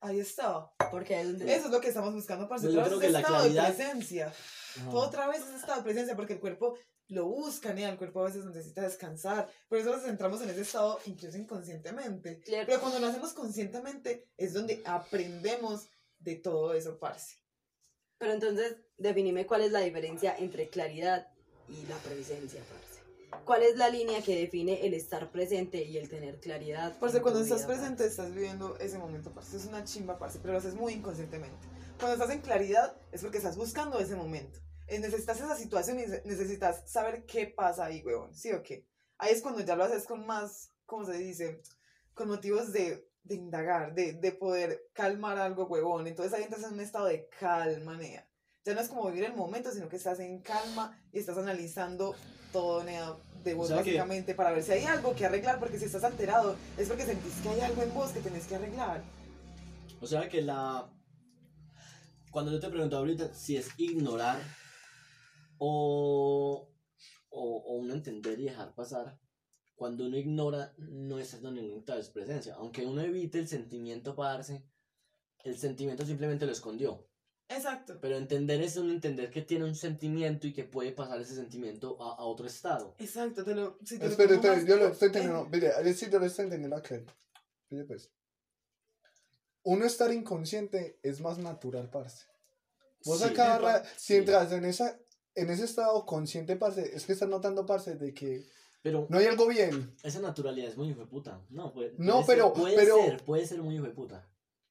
ahí 0.00 0.20
está. 0.20 0.70
Porque 0.90 1.20
es 1.20 1.26
donde... 1.26 1.52
Eso 1.54 1.66
es 1.66 1.72
lo 1.72 1.80
que 1.80 1.88
estamos 1.88 2.14
buscando, 2.14 2.48
parce. 2.48 2.68
Pero 2.68 2.82
yo 2.82 2.86
creo 2.86 3.00
que 3.00 3.10
la 3.10 3.22
claridad- 3.22 3.68
de 3.68 3.74
presencia. 3.74 4.32
Ajá. 4.80 4.90
Otra 4.90 5.28
vez 5.28 5.40
ese 5.42 5.56
estado 5.56 5.78
de 5.78 5.84
presencia, 5.84 6.16
porque 6.16 6.34
el 6.34 6.40
cuerpo 6.40 6.76
lo 7.08 7.26
busca, 7.26 7.72
nea. 7.72 7.90
El 7.90 7.98
cuerpo 7.98 8.20
a 8.20 8.24
veces 8.24 8.44
necesita 8.44 8.82
descansar. 8.82 9.50
Por 9.68 9.78
eso 9.78 9.90
nos 9.90 10.02
centramos 10.02 10.40
en 10.42 10.50
ese 10.50 10.62
estado, 10.62 11.00
incluso 11.06 11.36
inconscientemente. 11.38 12.40
Pero 12.46 12.80
cuando 12.80 12.98
lo 12.98 13.06
hacemos 13.06 13.32
conscientemente, 13.32 14.28
es 14.36 14.52
donde 14.52 14.82
aprendemos 14.84 15.88
de 16.18 16.36
todo 16.36 16.74
eso, 16.74 16.98
parce. 16.98 17.36
Pero 18.18 18.32
entonces, 18.32 18.76
definime 18.96 19.46
cuál 19.46 19.62
es 19.62 19.72
la 19.72 19.80
diferencia 19.80 20.36
entre 20.36 20.68
claridad 20.68 21.28
y 21.68 21.86
la 21.86 21.96
presencia, 21.98 22.60
parce. 22.60 22.98
¿Cuál 23.44 23.62
es 23.62 23.76
la 23.76 23.90
línea 23.90 24.22
que 24.22 24.34
define 24.34 24.86
el 24.86 24.94
estar 24.94 25.30
presente 25.30 25.84
y 25.84 25.98
el 25.98 26.08
tener 26.08 26.40
claridad? 26.40 26.98
Parce, 26.98 27.20
cuando 27.20 27.40
estás 27.40 27.66
vida, 27.66 27.68
presente, 27.68 28.06
estás 28.06 28.34
viviendo 28.34 28.76
ese 28.78 28.98
momento, 28.98 29.32
parce. 29.32 29.56
Es 29.56 29.66
una 29.66 29.84
chimba, 29.84 30.18
parce, 30.18 30.38
pero 30.40 30.54
lo 30.54 30.58
haces 30.58 30.74
muy 30.74 30.94
inconscientemente. 30.94 31.66
Cuando 31.98 32.14
estás 32.14 32.34
en 32.34 32.42
claridad, 32.42 32.96
es 33.12 33.22
porque 33.22 33.38
estás 33.38 33.56
buscando 33.56 33.98
ese 33.98 34.16
momento. 34.16 34.58
Eh, 34.88 34.98
Necesitas 34.98 35.38
esa 35.38 35.56
situación 35.56 36.00
y 36.00 36.06
ne- 36.06 36.22
necesitas 36.24 36.90
saber 36.90 37.24
qué 37.26 37.46
pasa 37.46 37.84
ahí, 37.86 38.02
huevón. 38.04 38.34
¿Sí 38.34 38.52
o 38.52 38.62
qué? 38.62 38.86
Ahí 39.18 39.32
es 39.32 39.42
cuando 39.42 39.60
ya 39.60 39.76
lo 39.76 39.84
haces 39.84 40.04
con 40.04 40.26
más, 40.26 40.70
¿cómo 40.86 41.04
se 41.04 41.18
dice? 41.18 41.60
Con 42.14 42.28
motivos 42.28 42.72
de, 42.72 43.08
de 43.24 43.34
indagar, 43.34 43.94
de, 43.94 44.14
de 44.14 44.32
poder 44.32 44.88
calmar 44.92 45.38
algo, 45.38 45.66
huevón. 45.66 46.06
Entonces 46.06 46.32
ahí 46.32 46.44
entras 46.44 46.62
en 46.64 46.74
un 46.74 46.80
estado 46.80 47.06
de 47.06 47.28
calma, 47.38 47.96
nea. 47.96 48.26
Ya 48.64 48.74
no 48.74 48.80
es 48.80 48.88
como 48.88 49.06
vivir 49.06 49.24
el 49.24 49.34
momento, 49.34 49.70
sino 49.72 49.88
que 49.88 49.96
estás 49.96 50.20
en 50.20 50.40
calma 50.40 50.98
y 51.12 51.18
estás 51.18 51.38
analizando 51.38 52.14
todo, 52.52 52.82
nea, 52.84 53.14
de 53.44 53.54
vos 53.54 53.66
O 53.66 53.68
sea 53.68 53.76
que- 53.78 53.90
básicamente 53.90 54.34
para 54.34 54.52
ver 54.52 54.62
si 54.62 54.72
hay 54.72 54.84
algo 54.84 55.14
que 55.14 55.26
arreglar, 55.26 55.58
porque 55.58 55.78
si 55.78 55.84
estás 55.84 56.04
alterado 56.04 56.56
es 56.76 56.88
porque 56.88 57.04
sentís 57.04 57.34
que 57.42 57.48
hay 57.50 57.60
algo 57.60 57.82
en 57.82 57.92
vos 57.94 58.10
que 58.12 58.20
tenés 58.20 58.46
que 58.46 58.56
arreglar. 58.56 59.02
O 60.00 60.06
sea 60.06 60.28
que 60.28 60.40
la... 60.42 60.90
Cuando 62.30 62.52
yo 62.52 62.60
te 62.60 62.68
pregunto 62.68 62.96
ahorita 62.98 63.32
si 63.34 63.56
es 63.56 63.68
ignorar 63.78 64.38
o, 65.58 66.72
o, 67.30 67.56
o 67.56 67.76
uno 67.76 67.94
entender 67.94 68.38
y 68.40 68.44
dejar 68.44 68.74
pasar, 68.74 69.18
cuando 69.74 70.06
uno 70.06 70.16
ignora 70.16 70.74
no 70.78 71.18
es 71.18 71.40
donde 71.40 71.60
uno 71.62 71.78
está 71.78 71.98
es 71.98 72.08
presencia. 72.10 72.54
Aunque 72.56 72.84
uno 72.86 73.00
evite 73.02 73.38
el 73.38 73.46
sentimiento 73.48 74.16
pararse, 74.16 74.64
el 75.44 75.56
sentimiento 75.56 76.04
simplemente 76.04 76.46
lo 76.46 76.52
escondió. 76.52 77.06
Exacto. 77.50 77.98
Pero 78.00 78.16
entender 78.16 78.60
es 78.60 78.76
uno 78.76 78.92
entender 78.92 79.30
que 79.30 79.40
tiene 79.42 79.64
un 79.64 79.74
sentimiento 79.74 80.46
y 80.46 80.52
que 80.52 80.64
puede 80.64 80.92
pasar 80.92 81.20
ese 81.20 81.34
sentimiento 81.34 81.96
a, 82.02 82.16
a 82.16 82.24
otro 82.24 82.46
estado. 82.46 82.94
Exacto, 82.98 83.42
te 83.44 83.54
lo. 83.54 83.78
Si 83.84 83.98
te 83.98 84.04
lo 84.04 84.10
Espera, 84.10 84.36
más 84.36 84.66
yo 84.66 84.76
lo 84.76 84.86
en- 84.86 84.92
estoy 84.92 85.06
entendiendo. 85.06 85.46
Mire, 85.48 85.72
a 85.72 85.80
ver 85.80 85.94
si 85.94 86.10
yo 86.10 86.18
lo 86.18 86.26
estoy 86.26 86.44
entendiendo 86.44 86.76
acá. 86.76 87.00
Mire, 87.70 87.84
pues. 87.84 88.12
Uno 89.62 89.84
estar 89.86 90.12
inconsciente 90.12 90.98
es 91.02 91.20
más 91.20 91.38
natural, 91.38 91.88
parce. 91.90 92.26
Vos 93.04 93.18
Sí. 93.20 93.24
a 93.24 93.32
cada 93.32 93.56
Epa, 93.58 93.72
ra- 93.78 93.84
si 93.96 94.14
sí. 94.14 94.16
en 94.52 94.64
esa 94.64 94.98
en 95.34 95.50
ese 95.50 95.64
estado 95.64 96.04
consciente, 96.06 96.56
parce, 96.56 96.94
es 96.96 97.06
que 97.06 97.12
estás 97.12 97.28
notando, 97.28 97.64
parce, 97.66 97.94
de 97.96 98.12
que 98.14 98.44
Pero 98.82 99.06
no 99.08 99.18
hay 99.18 99.26
algo 99.26 99.46
bien. 99.46 99.94
esa 100.02 100.20
naturalidad 100.20 100.68
es 100.68 100.76
muy 100.76 100.88
hijo 100.90 101.00
de 101.00 101.06
puta. 101.06 101.40
No, 101.50 101.72
puede, 101.72 101.92
No, 101.98 102.24
puede 102.24 102.26
pero- 102.26 102.46
ser, 102.54 102.60
puede 102.62 102.76
pero- 102.76 102.96
ser, 102.96 103.24
puede 103.24 103.46
ser 103.46 103.62
muy 103.62 103.74
hijo 103.76 103.84
de 103.84 103.90
puta. 103.90 104.28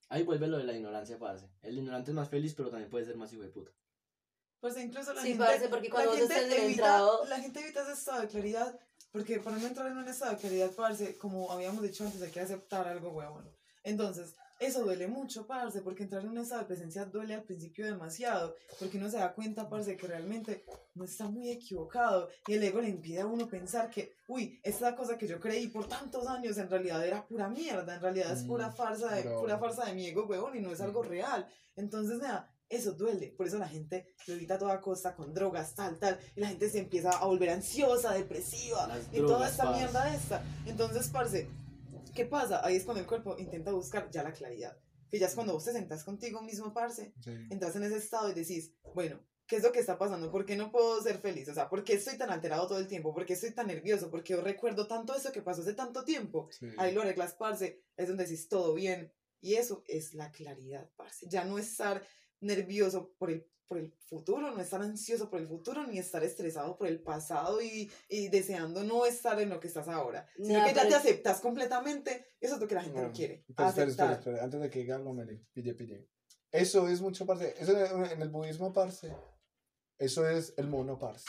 Ahí 0.09 0.23
vuelve 0.23 0.47
lo 0.47 0.57
de 0.57 0.63
la 0.63 0.73
ignorancia, 0.73 1.17
parce. 1.19 1.47
El 1.61 1.77
ignorante 1.77 2.11
es 2.11 2.15
más 2.15 2.29
feliz, 2.29 2.53
pero 2.55 2.69
también 2.69 2.89
puede 2.89 3.05
ser 3.05 3.17
más 3.17 3.31
hijo 3.33 3.41
de 3.43 3.49
puta. 3.49 3.71
Pues 4.59 4.77
incluso 4.77 5.13
la 5.13 5.21
Sí, 5.21 5.29
gente. 5.29 5.43
parce, 5.43 5.67
porque 5.69 5.89
cuando 5.89 6.11
la 6.13 6.17
gente 6.17 6.33
estés 6.33 6.51
evita, 6.53 6.69
entrado- 6.71 7.25
La 7.25 7.39
gente 7.39 7.59
evita 7.59 7.83
ese 7.83 7.91
estado 7.93 8.21
de 8.21 8.27
claridad. 8.27 8.79
Porque 9.11 9.39
para 9.39 9.57
no 9.57 9.67
entrar 9.67 9.87
en 9.87 9.97
un 9.97 10.07
estado 10.07 10.31
de 10.31 10.37
claridad, 10.37 10.71
parce, 10.75 11.17
como 11.17 11.51
habíamos 11.51 11.81
dicho 11.81 12.03
antes, 12.03 12.21
hay 12.21 12.31
que 12.31 12.39
aceptar 12.41 12.87
algo 12.87 13.09
huevón. 13.11 13.49
Entonces, 13.83 14.33
eso 14.59 14.83
duele 14.83 15.07
mucho, 15.07 15.45
parce, 15.45 15.81
porque 15.81 16.03
entrar 16.03 16.23
en 16.23 16.29
un 16.29 16.37
estado 16.39 16.61
de 16.61 16.67
presencia 16.67 17.05
duele 17.05 17.35
al 17.35 17.43
principio 17.43 17.85
demasiado. 17.85 18.55
Porque 18.79 18.97
uno 18.97 19.09
se 19.09 19.17
da 19.17 19.33
cuenta, 19.33 19.69
parce, 19.69 19.95
que 19.95 20.07
realmente 20.07 20.63
no 20.95 21.03
está 21.05 21.25
muy 21.29 21.49
equivocado. 21.49 22.29
Y 22.47 22.53
el 22.53 22.63
ego 22.63 22.81
le 22.81 22.89
impide 22.89 23.21
a 23.21 23.25
uno 23.25 23.47
pensar 23.47 23.89
que, 23.89 24.13
uy, 24.27 24.59
esta 24.63 24.95
cosa 24.95 25.17
que 25.17 25.27
yo 25.27 25.39
creí 25.39 25.67
por 25.67 25.87
tantos 25.87 26.27
años 26.27 26.57
en 26.57 26.69
realidad 26.69 27.05
era 27.05 27.25
pura 27.25 27.47
mierda. 27.49 27.95
En 27.95 28.01
realidad 28.01 28.31
es 28.31 28.43
pura 28.43 28.69
Mm, 28.69 28.73
farsa 28.73 29.13
de, 29.15 29.23
pura 29.23 29.57
farsa 29.59 29.85
de 29.85 29.93
mi 29.93 30.07
ego, 30.07 30.25
huevón, 30.25 30.55
y 30.55 30.59
no 30.61 30.71
es 30.71 30.81
algo 30.81 31.03
Mm. 31.03 31.07
real. 31.07 31.47
Entonces, 31.75 32.17
nada, 32.19 32.51
eso 32.69 32.93
duele. 32.93 33.27
Por 33.37 33.45
eso 33.47 33.57
la 33.59 33.67
gente 33.69 34.07
lo 34.25 34.33
evita 34.33 34.55
a 34.55 34.57
toda 34.57 34.81
costa 34.81 35.15
con 35.15 35.33
drogas, 35.33 35.75
tal, 35.75 35.97
tal. 35.99 36.19
Y 36.35 36.41
la 36.41 36.47
gente 36.47 36.69
se 36.69 36.79
empieza 36.79 37.11
a 37.11 37.25
volver 37.25 37.51
ansiosa, 37.51 38.11
depresiva. 38.13 38.87
Las 38.87 39.07
y 39.13 39.17
toda 39.17 39.27
drogas, 39.27 39.51
esta 39.51 39.63
parce. 39.65 39.79
mierda 39.79 40.13
esta. 40.15 40.43
Entonces, 40.65 41.07
parce, 41.09 41.47
¿qué 42.17 42.25
pasa? 42.25 42.65
Ahí 42.65 42.75
es 42.75 42.83
cuando 42.83 43.01
el 43.01 43.07
cuerpo 43.07 43.37
intenta 43.37 43.71
buscar 43.71 44.09
ya 44.09 44.23
la 44.23 44.33
claridad. 44.33 44.75
Que 45.09 45.19
ya 45.19 45.27
es 45.27 45.35
cuando 45.35 45.53
vos 45.53 45.63
te 45.63 45.71
sentás 45.71 46.03
contigo 46.03 46.41
mismo, 46.41 46.73
parce. 46.73 47.13
Entras 47.51 47.75
en 47.75 47.83
ese 47.83 47.97
estado 47.97 48.31
y 48.31 48.33
decís, 48.33 48.73
bueno, 48.95 49.23
¿qué 49.45 49.57
es 49.57 49.63
lo 49.63 49.71
que 49.71 49.79
está 49.79 49.99
pasando? 49.99 50.31
¿Por 50.31 50.43
qué 50.43 50.57
no 50.57 50.71
puedo 50.71 50.99
ser 51.01 51.19
feliz? 51.19 51.47
O 51.47 51.53
sea, 51.53 51.69
¿por 51.69 51.83
qué 51.83 51.93
estoy 51.93 52.17
tan 52.17 52.31
alterado 52.31 52.67
todo 52.67 52.79
el 52.79 52.87
tiempo? 52.87 53.13
¿Por 53.13 53.25
qué 53.25 53.33
estoy 53.33 53.51
tan 53.51 53.67
nervioso? 53.67 54.09
¿Por 54.09 54.23
qué 54.23 54.33
yo 54.33 54.41
recuerdo 54.41 54.87
tanto 54.87 55.15
eso 55.15 55.31
que 55.31 55.43
pasó 55.43 55.61
hace 55.61 55.75
tanto 55.75 56.03
tiempo? 56.03 56.49
Sí. 56.51 56.67
Ahí 56.77 56.91
lo 56.91 57.03
arreglas, 57.03 57.35
parce, 57.35 57.83
es 57.95 58.07
donde 58.07 58.23
decís 58.23 58.49
todo 58.49 58.73
bien. 58.73 59.13
Y 59.39 59.53
eso 59.53 59.83
es 59.87 60.15
la 60.15 60.31
claridad, 60.31 60.89
parce. 60.95 61.27
Ya 61.29 61.45
no 61.45 61.59
estar 61.59 62.01
nervioso 62.41 63.13
por 63.19 63.29
el, 63.29 63.47
por 63.67 63.77
el 63.77 63.91
futuro, 64.07 64.51
no 64.51 64.61
estar 64.61 64.81
ansioso 64.81 65.29
por 65.29 65.39
el 65.39 65.47
futuro, 65.47 65.85
ni 65.85 65.99
estar 65.99 66.23
estresado 66.23 66.77
por 66.77 66.87
el 66.87 67.01
pasado 67.01 67.61
y, 67.61 67.91
y 68.09 68.29
deseando 68.29 68.83
no 68.83 69.05
estar 69.05 69.39
en 69.41 69.49
lo 69.49 69.59
que 69.59 69.67
estás 69.67 69.87
ahora. 69.87 70.27
Sino 70.37 70.59
Nah, 70.59 70.65
que 70.67 70.73
ya 70.73 70.81
te 70.83 70.87
es- 70.89 70.95
aceptas 70.95 71.41
completamente. 71.41 72.25
Eso 72.39 72.55
es 72.55 72.61
lo 72.61 72.67
que 72.67 72.75
la 72.75 72.83
gente 72.83 73.01
no 73.01 73.11
quiere. 73.11 73.43
Pero 73.55 73.69
espera, 73.69 73.89
espera, 73.89 74.13
espera, 74.13 74.43
antes 74.43 74.61
de 74.61 74.69
que 74.69 74.79
diga 74.79 74.95
algo, 74.95 75.13
Meli, 75.13 75.37
pille, 75.53 75.73
pille. 75.73 76.09
Eso 76.51 76.87
es 76.87 77.01
mucho, 77.01 77.25
parce. 77.25 77.53
Eso 77.59 77.77
en 78.05 78.21
el 78.21 78.29
budismo, 78.29 78.71
parce. 78.71 79.13
Eso 79.97 80.27
es 80.27 80.53
el 80.57 80.67
mono, 80.67 80.97
parce. 80.97 81.25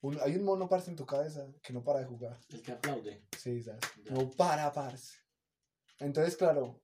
Un- 0.00 0.18
hay 0.20 0.34
un 0.36 0.44
mono, 0.44 0.68
parce, 0.68 0.90
en 0.90 0.96
tu 0.96 1.06
cabeza 1.06 1.46
que 1.62 1.72
no 1.72 1.84
para 1.84 2.00
de 2.00 2.06
jugar. 2.06 2.36
El 2.50 2.62
que 2.62 2.72
aplaude. 2.72 3.26
Sí, 3.38 3.62
¿sabes? 3.62 3.80
No 4.10 4.28
para, 4.30 4.72
parce. 4.72 5.14
Entonces, 6.00 6.36
claro, 6.36 6.80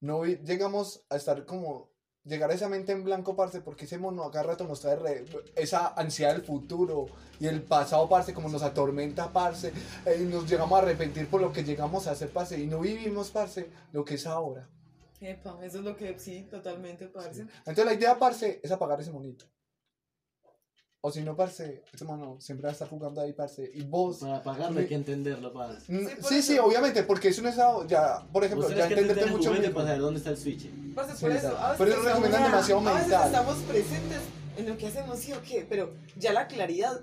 no 0.00 0.24
llegamos 0.24 1.04
a 1.10 1.16
estar 1.16 1.44
como 1.44 1.89
llegar 2.24 2.50
a 2.50 2.54
esa 2.54 2.68
mente 2.68 2.92
en 2.92 3.02
blanco, 3.04 3.34
parce, 3.34 3.60
porque 3.60 3.84
ese 3.86 3.98
mono 3.98 4.24
acá 4.24 4.42
rato 4.42 4.64
nos 4.64 4.80
trae 4.80 4.96
re- 4.96 5.24
esa 5.56 5.88
ansiedad 5.96 6.32
del 6.32 6.42
futuro 6.42 7.06
y 7.38 7.46
el 7.46 7.62
pasado, 7.62 8.08
parce, 8.08 8.34
como 8.34 8.48
nos 8.48 8.62
atormenta, 8.62 9.32
parce, 9.32 9.72
eh, 10.06 10.18
y 10.20 10.24
nos 10.24 10.48
llegamos 10.48 10.78
a 10.78 10.82
arrepentir 10.82 11.28
por 11.28 11.40
lo 11.40 11.52
que 11.52 11.64
llegamos 11.64 12.06
a 12.06 12.12
hacer, 12.12 12.30
parce, 12.30 12.58
y 12.58 12.66
no 12.66 12.80
vivimos, 12.80 13.30
parce, 13.30 13.70
lo 13.92 14.04
que 14.04 14.14
es 14.14 14.26
ahora. 14.26 14.68
Epa, 15.20 15.58
eso 15.62 15.78
es 15.78 15.84
lo 15.84 15.96
que 15.96 16.18
sí, 16.18 16.46
totalmente, 16.50 17.06
parce. 17.06 17.42
Entonces 17.42 17.84
la 17.84 17.94
idea, 17.94 18.18
parce, 18.18 18.60
es 18.62 18.70
apagar 18.70 19.00
ese 19.00 19.10
monito. 19.12 19.44
O 21.02 21.10
si 21.10 21.22
no, 21.22 21.34
parce, 21.34 21.82
ese 21.94 22.04
mono 22.04 22.36
siempre 22.40 22.64
va 22.64 22.68
a 22.70 22.72
estar 22.72 22.86
jugando 22.88 23.22
ahí, 23.22 23.32
parce, 23.32 23.70
y 23.74 23.82
vos... 23.84 24.18
Para 24.18 24.42
pagarlo 24.42 24.80
hay 24.80 24.86
que 24.86 24.94
entenderlo, 24.96 25.50
parce. 25.50 25.90
Mm, 25.90 26.06
Sí, 26.06 26.14
Sí, 26.28 26.42
sí, 26.42 26.52
eso. 26.54 26.66
obviamente, 26.66 27.02
porque 27.04 27.28
eso 27.28 27.46
es 27.48 27.58
algo, 27.58 27.86
ya, 27.86 28.22
por 28.30 28.44
ejemplo, 28.44 28.68
ya 28.68 28.86
que 28.86 28.94
entenderte 28.94 29.26
mucho 29.26 29.50
para 29.72 29.86
saber 29.86 30.00
dónde 30.00 30.18
está 30.18 30.30
el 30.30 30.36
switch. 30.36 30.68
Parce, 30.94 31.14
Sí, 31.16 31.20
por 31.22 31.30
eso, 31.32 31.46
exacto. 31.48 31.64
a 31.66 31.72
veces, 31.72 31.86
Pero 31.96 32.02
recomiendan 32.02 32.42
demasiado 32.42 32.80
a 32.80 32.92
veces 32.92 33.08
mental. 33.08 33.26
estamos 33.26 33.56
presentes 33.62 34.18
en 34.58 34.68
lo 34.68 34.76
que 34.76 34.86
hacemos, 34.88 35.18
sí 35.18 35.32
o 35.32 35.40
qué, 35.42 35.64
pero 35.66 35.94
ya 36.18 36.34
la 36.34 36.46
claridad 36.46 37.00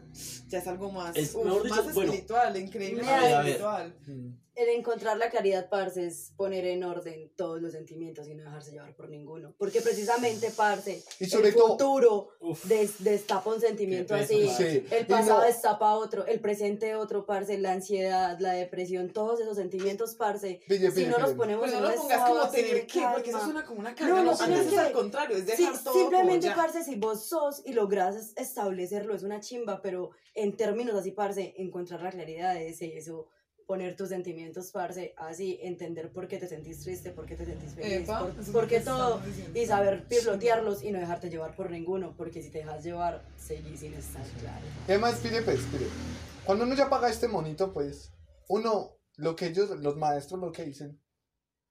ya 0.47 0.59
es 0.59 0.67
algo 0.67 0.91
más, 0.91 1.15
Es, 1.17 1.33
uf, 1.33 1.43
mejor 1.45 1.63
dicho, 1.63 1.75
más 1.75 1.93
bueno. 1.95 2.11
espiritual, 2.11 2.57
increíblemente 2.57 3.33
A 3.33 3.41
ver, 3.41 3.63
a 3.63 3.77
ver. 3.77 3.93
El 4.57 4.69
encontrar 4.69 5.17
la 5.17 5.29
claridad, 5.29 5.69
parce, 5.69 6.07
es 6.07 6.33
poner 6.35 6.65
en 6.65 6.83
orden 6.83 7.31
todos 7.35 7.61
los 7.61 7.73
sentimientos 7.73 8.27
y 8.27 8.33
no 8.33 8.43
dejarse 8.43 8.71
llevar 8.71 8.95
por 8.95 9.07
ninguno. 9.07 9.53
Porque 9.55 9.81
precisamente, 9.81 10.49
parce, 10.49 11.03
Y 11.19 11.25
sobre 11.27 11.49
el 11.49 11.53
todo- 11.55 11.67
futuro 11.67 12.29
Uf. 12.39 12.65
des- 12.65 13.03
destapa 13.03 13.53
un 13.53 13.61
sentimiento 13.61 14.15
así. 14.15 14.49
Sí. 14.49 14.83
El 14.89 15.05
pasado 15.05 15.41
no- 15.41 15.45
destapa 15.45 15.93
otro, 15.93 16.25
el 16.25 16.39
presente 16.39 16.95
otro, 16.95 17.27
parce, 17.27 17.55
la 17.59 17.73
ansiedad, 17.73 18.39
la 18.39 18.53
depresión, 18.53 19.11
todos 19.13 19.39
esos 19.39 19.57
sentimientos, 19.57 20.15
parce. 20.15 20.59
Pille, 20.67 20.89
si 20.89 20.95
pille, 21.01 21.09
no 21.09 21.19
los 21.19 21.27
pille. 21.27 21.37
ponemos 21.37 21.65
Pero 21.65 21.77
en 21.77 21.83
no 21.83 21.89
lo 21.91 21.95
pongas 21.95 22.27
como 22.27 22.49
tener 22.49 22.87
que, 22.87 23.01
porque 23.13 23.29
eso 23.29 23.39
suena 23.43 23.63
como 23.63 23.79
una 23.81 23.93
carga. 23.93 24.15
No, 24.15 24.23
no 24.23 24.31
No, 24.31 24.39
antes 24.43 24.59
es 24.65 24.71
que. 24.73 24.79
al 24.79 24.91
contrario, 24.91 25.37
es 25.37 25.43
Sí, 25.43 25.63
dejar 25.65 25.83
todo 25.83 25.93
simplemente, 25.93 26.47
como 26.47 26.55
ya. 26.59 26.63
parce, 26.65 26.83
si 26.83 26.95
vos 26.95 27.23
sos 27.27 27.61
y 27.63 27.73
logras 27.73 28.15
es- 28.15 28.33
establecerlo, 28.35 29.13
es 29.13 29.21
una 29.21 29.39
chimba, 29.39 29.83
pero 29.83 30.09
en 30.33 30.57
términos 30.57 30.95
así, 30.95 31.11
parce, 31.11 31.53
encontrar 31.57 32.01
la 32.01 32.09
claridad 32.09 32.59
es 32.59 32.81
eso, 32.81 33.27
poner 33.67 33.97
tus 33.97 34.09
sentimientos, 34.09 34.71
parce, 34.71 35.13
así, 35.17 35.59
entender 35.61 36.09
por 36.11 36.27
qué 36.29 36.37
te 36.37 36.47
sentís 36.47 36.79
triste, 36.79 37.11
por 37.11 37.25
qué 37.25 37.35
te 37.35 37.45
sentís 37.45 37.73
feliz, 37.73 38.03
Epa, 38.03 38.21
por, 38.21 38.51
por 38.53 38.67
qué 38.67 38.79
todo, 38.79 39.21
y 39.53 39.65
saber 39.65 40.07
pilotearlos 40.07 40.83
y 40.83 40.91
no 40.91 40.99
dejarte 40.99 41.29
llevar 41.29 41.53
por 41.53 41.69
ninguno, 41.69 42.15
porque 42.15 42.41
si 42.41 42.49
te 42.49 42.59
dejas 42.59 42.81
llevar, 42.83 43.25
seguís 43.37 43.81
sin 43.81 43.93
estar 43.93 44.25
claro. 44.39 44.65
Y 44.87 44.91
además, 44.91 45.19
pide, 45.21 45.41
pues, 45.41 45.59
pide. 45.65 45.87
Cuando 46.45 46.63
uno 46.63 46.75
ya 46.75 46.89
paga 46.89 47.09
este 47.09 47.27
monito, 47.27 47.73
pues, 47.73 48.13
uno, 48.47 48.97
lo 49.17 49.35
que 49.35 49.47
ellos, 49.47 49.69
los 49.81 49.97
maestros, 49.97 50.39
lo 50.39 50.53
que 50.53 50.63
dicen, 50.63 51.01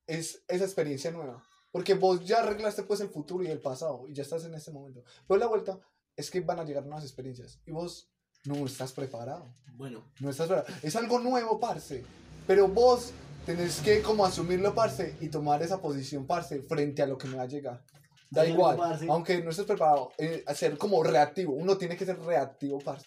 es 0.07 0.45
esa 0.49 0.65
experiencia 0.65 1.11
nueva. 1.11 1.43
Porque 1.73 1.95
vos 1.95 2.27
ya 2.27 2.41
arreglaste, 2.41 2.83
pues, 2.83 3.01
el 3.01 3.09
futuro 3.09 3.43
y 3.43 3.49
el 3.49 3.61
pasado, 3.61 4.07
y 4.07 4.13
ya 4.13 4.23
estás 4.23 4.45
en 4.45 4.55
este 4.55 4.71
momento. 4.71 5.03
Pero 5.27 5.41
la 5.41 5.47
vuelta 5.47 5.81
es 6.15 6.31
que 6.31 6.41
van 6.41 6.59
a 6.59 6.65
llegar 6.65 6.85
nuevas 6.85 7.05
experiencias, 7.05 7.59
y 7.65 7.73
vos 7.73 8.13
no 8.47 8.67
estás 8.67 8.93
preparado. 8.93 9.55
Bueno, 9.75 10.05
No 10.21 10.31
estás 10.31 10.47
preparado. 10.49 10.75
Es 10.83 10.97
algo 10.97 11.19
nuevo, 11.21 11.61
parce. 11.61 12.05
Pero 12.47 12.69
vos 12.69 13.13
tenés 13.45 13.81
que, 13.81 14.01
como, 14.03 14.25
asumirlo, 14.25 14.75
parce, 14.75 15.17
y 15.21 15.29
tomar 15.29 15.63
esa 15.63 15.81
posición, 15.81 16.27
parce, 16.27 16.63
frente 16.63 17.03
a 17.03 17.07
lo 17.07 17.19
que 17.19 17.29
me 17.29 17.37
va 17.37 17.43
a 17.43 17.47
llegar. 17.47 17.85
Da 18.31 18.43
Hay 18.43 18.53
igual, 18.53 18.77
parce. 18.77 19.07
aunque 19.09 19.43
no 19.43 19.51
estés 19.51 19.67
preparado, 19.67 20.13
eh, 20.19 20.45
ser 20.55 20.77
como 20.79 21.03
reactivo. 21.03 21.53
Uno 21.55 21.77
tiene 21.77 21.97
que 21.97 22.05
ser 22.07 22.19
reactivo, 22.21 22.79
parce. 22.81 23.07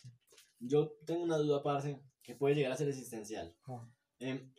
yo 0.59 0.91
tengo 1.05 1.23
una 1.23 1.37
duda, 1.37 1.61
parce, 1.63 1.99
que 2.21 2.35
puede 2.35 2.55
llegar 2.55 2.71
a 2.71 2.77
ser 2.77 2.87
existencial. 2.89 3.55
Ah. 3.67 3.85
Em, 4.19 4.51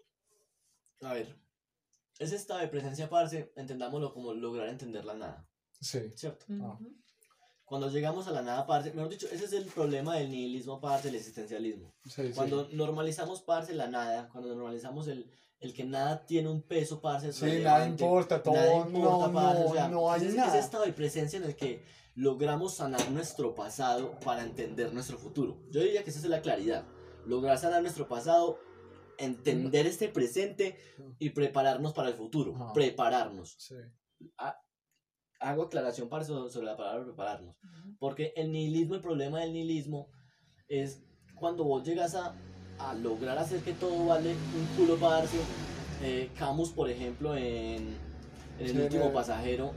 a 1.03 1.15
ver, 1.15 1.35
ese 2.19 2.37
estado 2.37 2.61
de 2.61 2.69
presencia, 2.69 3.09
parce, 3.09 3.53
entendámoslo 3.57 4.13
como 4.13 4.35
lograr 4.35 4.69
entender 4.69 5.05
la 5.05 5.15
nada, 5.15 5.47
Sí. 5.81 6.11
¿cierto? 6.17 6.45
Ah. 6.61 6.79
Cuando 7.71 7.89
llegamos 7.89 8.27
a 8.27 8.33
la 8.33 8.43
nada, 8.43 8.67
parce, 8.67 8.93
mejor 8.95 9.09
dicho, 9.11 9.29
ese 9.31 9.45
es 9.45 9.53
el 9.53 9.65
problema 9.67 10.17
del 10.17 10.29
nihilismo, 10.29 10.81
parce, 10.81 11.09
el 11.09 11.15
existencialismo. 11.15 11.95
Sí, 12.05 12.27
sí. 12.27 12.33
Cuando 12.35 12.69
normalizamos, 12.73 13.43
parce, 13.43 13.73
la 13.75 13.87
nada, 13.87 14.29
cuando 14.33 14.53
normalizamos 14.57 15.07
el, 15.07 15.31
el 15.61 15.73
que 15.73 15.85
nada 15.85 16.27
tiene 16.27 16.49
un 16.49 16.63
peso, 16.63 17.01
parce, 17.01 17.33
Sí, 17.33 17.61
nada 17.63 17.87
importa, 17.87 18.43
todo, 18.43 18.55
nada 18.55 18.75
importa, 18.75 19.29
no, 19.29 19.33
parce, 19.33 19.61
no, 19.61 19.67
o 19.67 19.73
sea, 19.73 19.89
no 19.89 20.11
hay 20.13 20.25
ese, 20.27 20.37
nada. 20.37 20.49
ese 20.49 20.59
estado 20.59 20.85
de 20.85 20.93
presencia 20.93 21.37
en 21.37 21.45
el 21.45 21.55
que 21.55 21.85
logramos 22.17 22.75
sanar 22.75 23.09
nuestro 23.13 23.55
pasado 23.55 24.19
para 24.19 24.43
entender 24.43 24.93
nuestro 24.93 25.17
futuro. 25.17 25.63
Yo 25.71 25.81
diría 25.81 26.03
que 26.03 26.11
esa 26.11 26.19
es 26.19 26.25
la 26.25 26.43
claridad. 26.43 26.85
Lograr 27.25 27.57
sanar 27.57 27.83
nuestro 27.83 28.09
pasado, 28.09 28.59
entender 29.17 29.87
este 29.87 30.09
presente 30.09 30.77
y 31.21 31.31
prepararnos 31.31 31.93
para 31.93 32.09
el 32.09 32.15
futuro. 32.15 32.53
Ajá. 32.57 32.73
Prepararnos. 32.73 33.55
Sí. 33.61 33.77
Hago 35.41 35.63
aclaración 35.65 36.09
para 36.09 36.23
eso, 36.23 36.49
sobre 36.51 36.67
la 36.67 36.77
palabra 36.77 37.05
prepararnos. 37.05 37.57
Porque 37.99 38.33
el 38.37 38.53
nihilismo, 38.53 38.95
el 38.95 39.01
problema 39.01 39.41
del 39.41 39.53
nihilismo 39.53 40.09
es 40.69 41.03
cuando 41.35 41.65
vos 41.65 41.83
llegas 41.85 42.15
a, 42.15 42.35
a 42.79 42.95
lograr 42.95 43.39
hacer 43.39 43.61
que 43.63 43.73
todo 43.73 44.07
vale 44.07 44.33
un 44.33 44.67
culo 44.77 44.97
parce. 44.99 45.39
Eh, 46.03 46.31
Camus, 46.39 46.71
por 46.71 46.89
ejemplo, 46.89 47.37
en, 47.37 47.89
en 48.59 48.67
el 48.67 48.69
Sí, 48.71 48.79
último 48.79 49.07
me- 49.07 49.11
pasajero, 49.13 49.73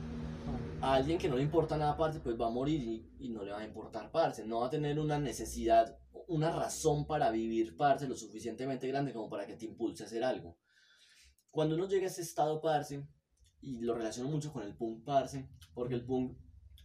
a 0.82 0.96
alguien 0.96 1.18
que 1.18 1.30
no 1.30 1.38
le 1.38 1.44
importa 1.44 1.78
nada, 1.78 1.96
parce, 1.98 2.20
pues 2.20 2.40
va 2.40 2.48
a 2.48 2.52
morir 2.52 2.82
y, 2.82 3.10
y 3.20 3.30
no 3.30 3.44
le 3.44 3.52
va 3.52 3.60
a 3.60 3.66
importar, 3.66 4.12
parce. 4.12 4.46
No 4.46 4.60
va 4.62 4.68
a 4.68 4.70
tener 4.70 5.00
una 5.00 5.18
necesidad, 5.18 5.98
una 6.28 6.52
razón 6.52 7.06
para 7.08 7.32
vivir, 7.32 7.76
parce, 7.78 8.08
lo 8.08 8.16
suficientemente 8.18 8.88
grande 8.88 9.14
como 9.14 9.30
para 9.30 9.46
que 9.46 9.56
te 9.56 9.66
impulse 9.66 10.04
a 10.04 10.08
hacer 10.08 10.24
algo. 10.26 10.58
Cuando 11.52 11.76
uno 11.76 11.88
llega 11.88 12.06
a 12.06 12.10
ese 12.10 12.22
estado, 12.22 12.60
parce, 12.62 13.06
y 13.64 13.80
lo 13.82 13.96
relaciono 13.96 14.30
mucho 14.30 14.52
con 14.52 14.64
el 14.64 14.76
punk, 14.76 15.04
parce, 15.04 15.48
porque 15.74 15.96
el 15.96 16.06
punk 16.06 16.38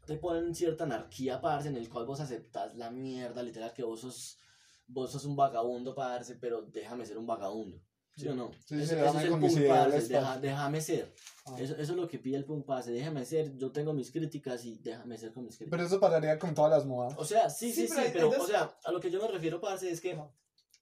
te 0.06 0.16
pone 0.16 0.38
en 0.38 0.54
cierta 0.54 0.84
anarquía, 0.84 1.40
parce, 1.40 1.68
en 1.68 1.76
el 1.76 1.88
cual 1.88 2.06
vos 2.06 2.20
aceptás 2.20 2.74
la 2.76 2.90
mierda, 2.90 3.42
literal, 3.42 3.72
que 3.74 3.82
vos 3.82 4.00
sos, 4.00 4.38
vos 4.86 5.10
sos 5.12 5.24
un 5.24 5.36
vagabundo, 5.36 5.94
parce, 5.94 6.36
pero 6.36 6.62
déjame 6.62 7.04
ser 7.04 7.18
un 7.18 7.26
vagabundo. 7.26 7.78
¿Sí 8.16 8.26
o 8.26 8.34
no? 8.34 8.50
Sí, 8.66 8.74
sí, 8.76 8.82
Eso- 8.82 8.96
déjame 8.96 9.08
eso 9.10 9.18
es 9.18 9.24
el 9.24 9.30
punk, 9.30 9.68
parce, 9.68 10.08
deja- 10.08 10.40
déjame 10.40 10.80
ser. 10.80 11.14
Ah. 11.46 11.54
Eso, 11.58 11.74
eso 11.74 11.92
es 11.92 11.98
lo 11.98 12.08
que 12.08 12.18
pide 12.18 12.36
el 12.36 12.44
punk, 12.44 12.64
parce, 12.64 12.90
déjame 12.90 13.24
ser, 13.24 13.56
yo 13.56 13.70
tengo 13.70 13.92
mis 13.92 14.10
críticas 14.10 14.64
y 14.64 14.78
déjame 14.78 15.16
ser 15.18 15.32
con 15.32 15.44
mis 15.44 15.56
críticas. 15.56 15.70
Pero 15.76 15.86
eso 15.86 16.00
pasaría 16.00 16.36
con 16.38 16.52
todas 16.54 16.70
las 16.72 16.84
modas. 16.84 17.14
O 17.16 17.24
sea, 17.24 17.48
sí, 17.48 17.70
sí, 17.72 17.86
Sí, 17.86 17.94
sí, 17.94 18.00
pero 18.12 18.30
o 18.30 18.46
sea, 18.46 18.76
a 18.84 18.90
lo 18.90 18.98
que 18.98 19.10
yo 19.10 19.20
me 19.22 19.28
refiero, 19.28 19.60
parce, 19.60 19.88
es 19.90 20.00
que 20.00 20.14
Ajá. 20.14 20.28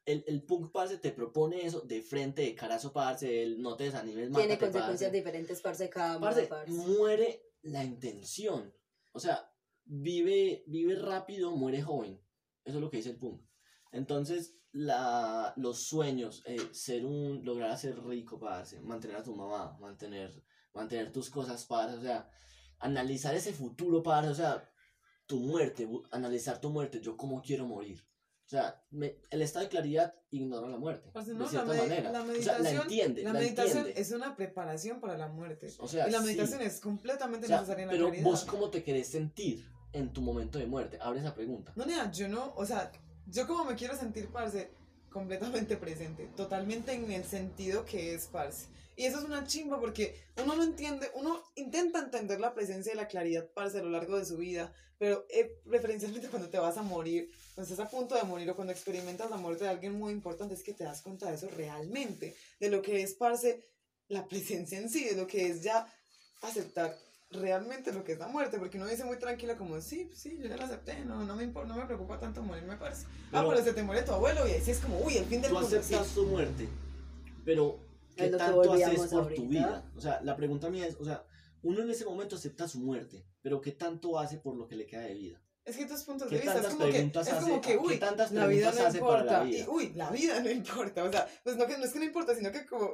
El, 0.06 0.24
el 0.26 0.42
punk, 0.44 0.70
parce, 0.72 0.98
te 0.98 1.10
propone 1.12 1.66
eso 1.66 1.80
de 1.80 2.00
frente, 2.00 2.42
de 2.42 2.54
carazo, 2.54 2.92
parce, 2.92 3.42
el 3.42 3.60
no 3.60 3.76
te 3.76 3.84
desanimes, 3.84 4.30
Tiene 4.30 4.54
mátate, 4.54 4.58
consecuencias 4.58 5.10
parce. 5.10 5.16
diferentes, 5.18 5.60
parce, 5.60 5.90
cada 5.90 6.16
uno, 6.16 6.20
Parce, 6.26 6.46
parce. 6.46 6.70
muere 6.70 7.42
la 7.62 7.82
intención. 7.84 8.72
O 9.12 9.18
sea, 9.20 9.50
vive, 9.84 10.64
vive 10.66 10.94
rápido, 10.96 11.50
muere 11.56 11.82
joven. 11.82 12.20
Eso 12.64 12.76
es 12.78 12.80
lo 12.82 12.88
que 12.90 12.98
dice 12.98 13.10
el 13.10 13.18
punk. 13.18 13.42
Entonces, 13.92 14.56
la, 14.72 15.52
los 15.56 15.82
sueños, 15.84 16.42
eh, 16.46 16.58
ser 16.72 17.04
un, 17.04 17.44
lograr 17.44 17.76
ser 17.78 17.98
rico, 18.04 18.38
parce, 18.38 18.80
mantener 18.80 19.16
a 19.16 19.22
tu 19.22 19.34
mamá, 19.34 19.76
mantener, 19.80 20.30
mantener 20.74 21.12
tus 21.12 21.30
cosas, 21.30 21.64
parce, 21.66 21.96
o 21.96 22.02
sea, 22.02 22.28
analizar 22.78 23.34
ese 23.34 23.52
futuro, 23.52 24.02
parce, 24.02 24.28
o 24.30 24.34
sea, 24.34 24.70
tu 25.26 25.40
muerte, 25.40 25.88
analizar 26.12 26.60
tu 26.60 26.70
muerte, 26.70 27.00
yo 27.00 27.16
cómo 27.16 27.42
quiero 27.42 27.66
morir. 27.66 28.06
O 28.46 28.48
sea, 28.48 28.80
me- 28.90 29.16
el 29.30 29.42
estado 29.42 29.64
de 29.64 29.70
claridad 29.70 30.14
ignora 30.30 30.68
la 30.68 30.76
muerte, 30.76 31.10
de 31.12 31.34
no, 31.34 31.40
la, 31.44 31.50
cierta 31.50 31.66
medi- 31.72 31.78
manera. 31.78 32.12
la 32.12 32.20
o 32.20 32.24
sea, 32.24 32.32
meditación, 32.32 32.62
la 32.76 32.82
entiende, 32.82 33.22
la 33.24 33.32
la 33.32 33.38
meditación 33.40 33.78
entiende. 33.78 34.00
es 34.00 34.12
una 34.12 34.36
preparación 34.36 35.00
para 35.00 35.18
la 35.18 35.26
muerte. 35.26 35.68
O 35.78 35.88
sea, 35.88 36.06
y 36.08 36.12
la 36.12 36.20
sí. 36.20 36.26
meditación 36.26 36.62
es 36.62 36.78
completamente 36.78 37.46
O 37.46 37.48
sea, 37.48 37.56
necesaria 37.58 37.82
en 37.82 37.88
la 37.88 37.92
pero 37.92 38.06
claridad. 38.06 38.24
vos 38.30 38.44
cómo 38.44 38.70
te 38.70 38.84
querés 38.84 39.08
sentir 39.08 39.68
en 39.92 40.12
tu 40.12 40.20
momento 40.22 40.60
de 40.60 40.66
muerte. 40.66 40.96
Abre 41.00 41.18
esa 41.20 41.34
pregunta. 41.34 41.72
No, 41.74 41.84
nea, 41.86 42.08
yo 42.12 42.28
no, 42.28 42.52
o 42.54 42.64
sea, 42.64 42.92
yo 43.26 43.48
como 43.48 43.64
me 43.64 43.74
quiero 43.74 43.96
sentir, 43.96 44.28
parce, 44.28 44.70
completamente 45.10 45.76
presente, 45.76 46.28
totalmente 46.36 46.92
en 46.92 47.10
el 47.10 47.24
sentido 47.24 47.84
que 47.84 48.14
es, 48.14 48.26
parce. 48.26 48.66
Y 48.96 49.04
eso 49.04 49.18
es 49.18 49.24
una 49.24 49.46
chimba 49.46 49.78
porque 49.78 50.18
uno 50.42 50.56
no 50.56 50.62
entiende, 50.62 51.10
uno 51.14 51.42
intenta 51.54 51.98
entender 51.98 52.40
la 52.40 52.54
presencia 52.54 52.92
de 52.92 52.96
la 52.96 53.08
claridad, 53.08 53.48
parce, 53.54 53.78
a 53.78 53.82
lo 53.82 53.90
largo 53.90 54.18
de 54.18 54.24
su 54.24 54.38
vida, 54.38 54.72
pero 54.98 55.26
eh, 55.28 55.60
preferencialmente 55.68 56.28
cuando 56.30 56.48
te 56.48 56.58
vas 56.58 56.76
a 56.78 56.82
morir, 56.82 57.30
cuando 57.54 57.70
estás 57.70 57.86
a 57.86 57.90
punto 57.90 58.14
de 58.14 58.22
morir 58.22 58.50
o 58.50 58.56
cuando 58.56 58.72
experimentas 58.72 59.30
la 59.30 59.36
muerte 59.36 59.64
de 59.64 59.70
alguien 59.70 59.92
muy 59.92 60.12
importante, 60.12 60.54
es 60.54 60.62
que 60.62 60.72
te 60.72 60.84
das 60.84 61.02
cuenta 61.02 61.28
de 61.28 61.36
eso 61.36 61.48
realmente, 61.48 62.34
de 62.58 62.70
lo 62.70 62.82
que 62.82 63.02
es, 63.02 63.14
parce, 63.14 63.64
la 64.08 64.26
presencia 64.26 64.78
en 64.78 64.88
sí, 64.88 65.04
de 65.04 65.16
lo 65.16 65.26
que 65.26 65.48
es 65.48 65.62
ya 65.62 65.92
aceptar 66.42 66.96
realmente 67.30 67.92
lo 67.92 68.04
que 68.04 68.12
es 68.12 68.18
la 68.18 68.28
muerte, 68.28 68.58
porque 68.58 68.78
uno 68.78 68.86
dice 68.86 69.04
muy 69.04 69.18
tranquila 69.18 69.56
como, 69.56 69.80
sí, 69.80 70.04
pues 70.06 70.20
sí, 70.20 70.38
yo 70.38 70.46
ya 70.48 70.56
la 70.56 70.64
acepté, 70.64 71.04
no, 71.04 71.24
no, 71.24 71.34
me, 71.36 71.44
impor- 71.52 71.66
no 71.66 71.76
me 71.76 71.84
preocupa 71.86 72.18
tanto 72.20 72.42
morirme, 72.42 72.76
parce. 72.76 73.06
Ah, 73.32 73.40
Pero- 73.40 73.48
pero 73.50 73.64
se 73.64 73.72
te 73.72 73.82
muere 73.82 74.02
tu 74.02 74.12
abuelo 74.12 74.46
y 74.46 74.52
ahí 74.52 74.60
sí 74.60 74.70
es 74.70 74.78
como, 74.78 74.98
uy, 75.00 75.16
el 75.16 75.24
fin 75.26 75.40
del 75.42 75.50
Tú 75.50 75.54
mundo. 75.58 75.68
sí. 75.70 75.76
aceptas 75.76 76.14
tu 76.14 76.24
muerte, 76.26 76.68
pero 77.44 77.80
¿qué 78.16 78.28
tanto 78.28 78.72
haces 78.72 79.00
por 79.10 79.22
ahorita. 79.24 79.42
tu 79.42 79.48
vida? 79.48 79.90
O 79.96 80.00
sea, 80.00 80.20
la 80.22 80.36
pregunta 80.36 80.70
mía 80.70 80.86
es, 80.86 80.96
o 81.00 81.04
sea, 81.04 81.24
uno 81.62 81.82
en 81.82 81.90
ese 81.90 82.04
momento 82.04 82.36
acepta 82.36 82.68
su 82.68 82.78
muerte, 82.78 83.26
pero 83.42 83.60
¿qué 83.60 83.72
tanto 83.72 84.18
hace 84.18 84.38
por 84.38 84.56
lo 84.56 84.68
que 84.68 84.76
le 84.76 84.86
queda 84.86 85.02
de 85.02 85.14
vida? 85.14 85.42
Es 85.64 85.76
que 85.76 85.84
tus 85.86 86.04
puntos 86.04 86.28
¿Qué 86.28 86.36
de 86.36 86.42
vista 86.42 86.60
es 86.60 86.66
como 86.68 86.84
que, 86.84 86.90
preguntas 86.92 87.26
es 87.26 87.32
hace- 87.34 87.42
como 87.42 87.60
que, 87.60 87.76
uy, 87.76 87.98
tantas 87.98 88.30
la 88.30 88.46
vida 88.46 88.70
no 88.72 88.86
hace 88.86 89.00
para 89.00 89.24
la 89.24 89.24
importa. 89.24 89.42
vida? 89.42 89.58
Y, 89.58 89.66
uy, 89.68 89.92
la 89.96 90.10
vida 90.10 90.38
no 90.40 90.48
importa. 90.50 91.02
O 91.02 91.10
sea, 91.10 91.26
pues 91.42 91.56
no, 91.56 91.66
que, 91.66 91.76
no 91.76 91.84
es 91.84 91.92
que 91.92 91.98
no 91.98 92.04
importa, 92.04 92.36
sino 92.36 92.52
que 92.52 92.64
como 92.66 92.88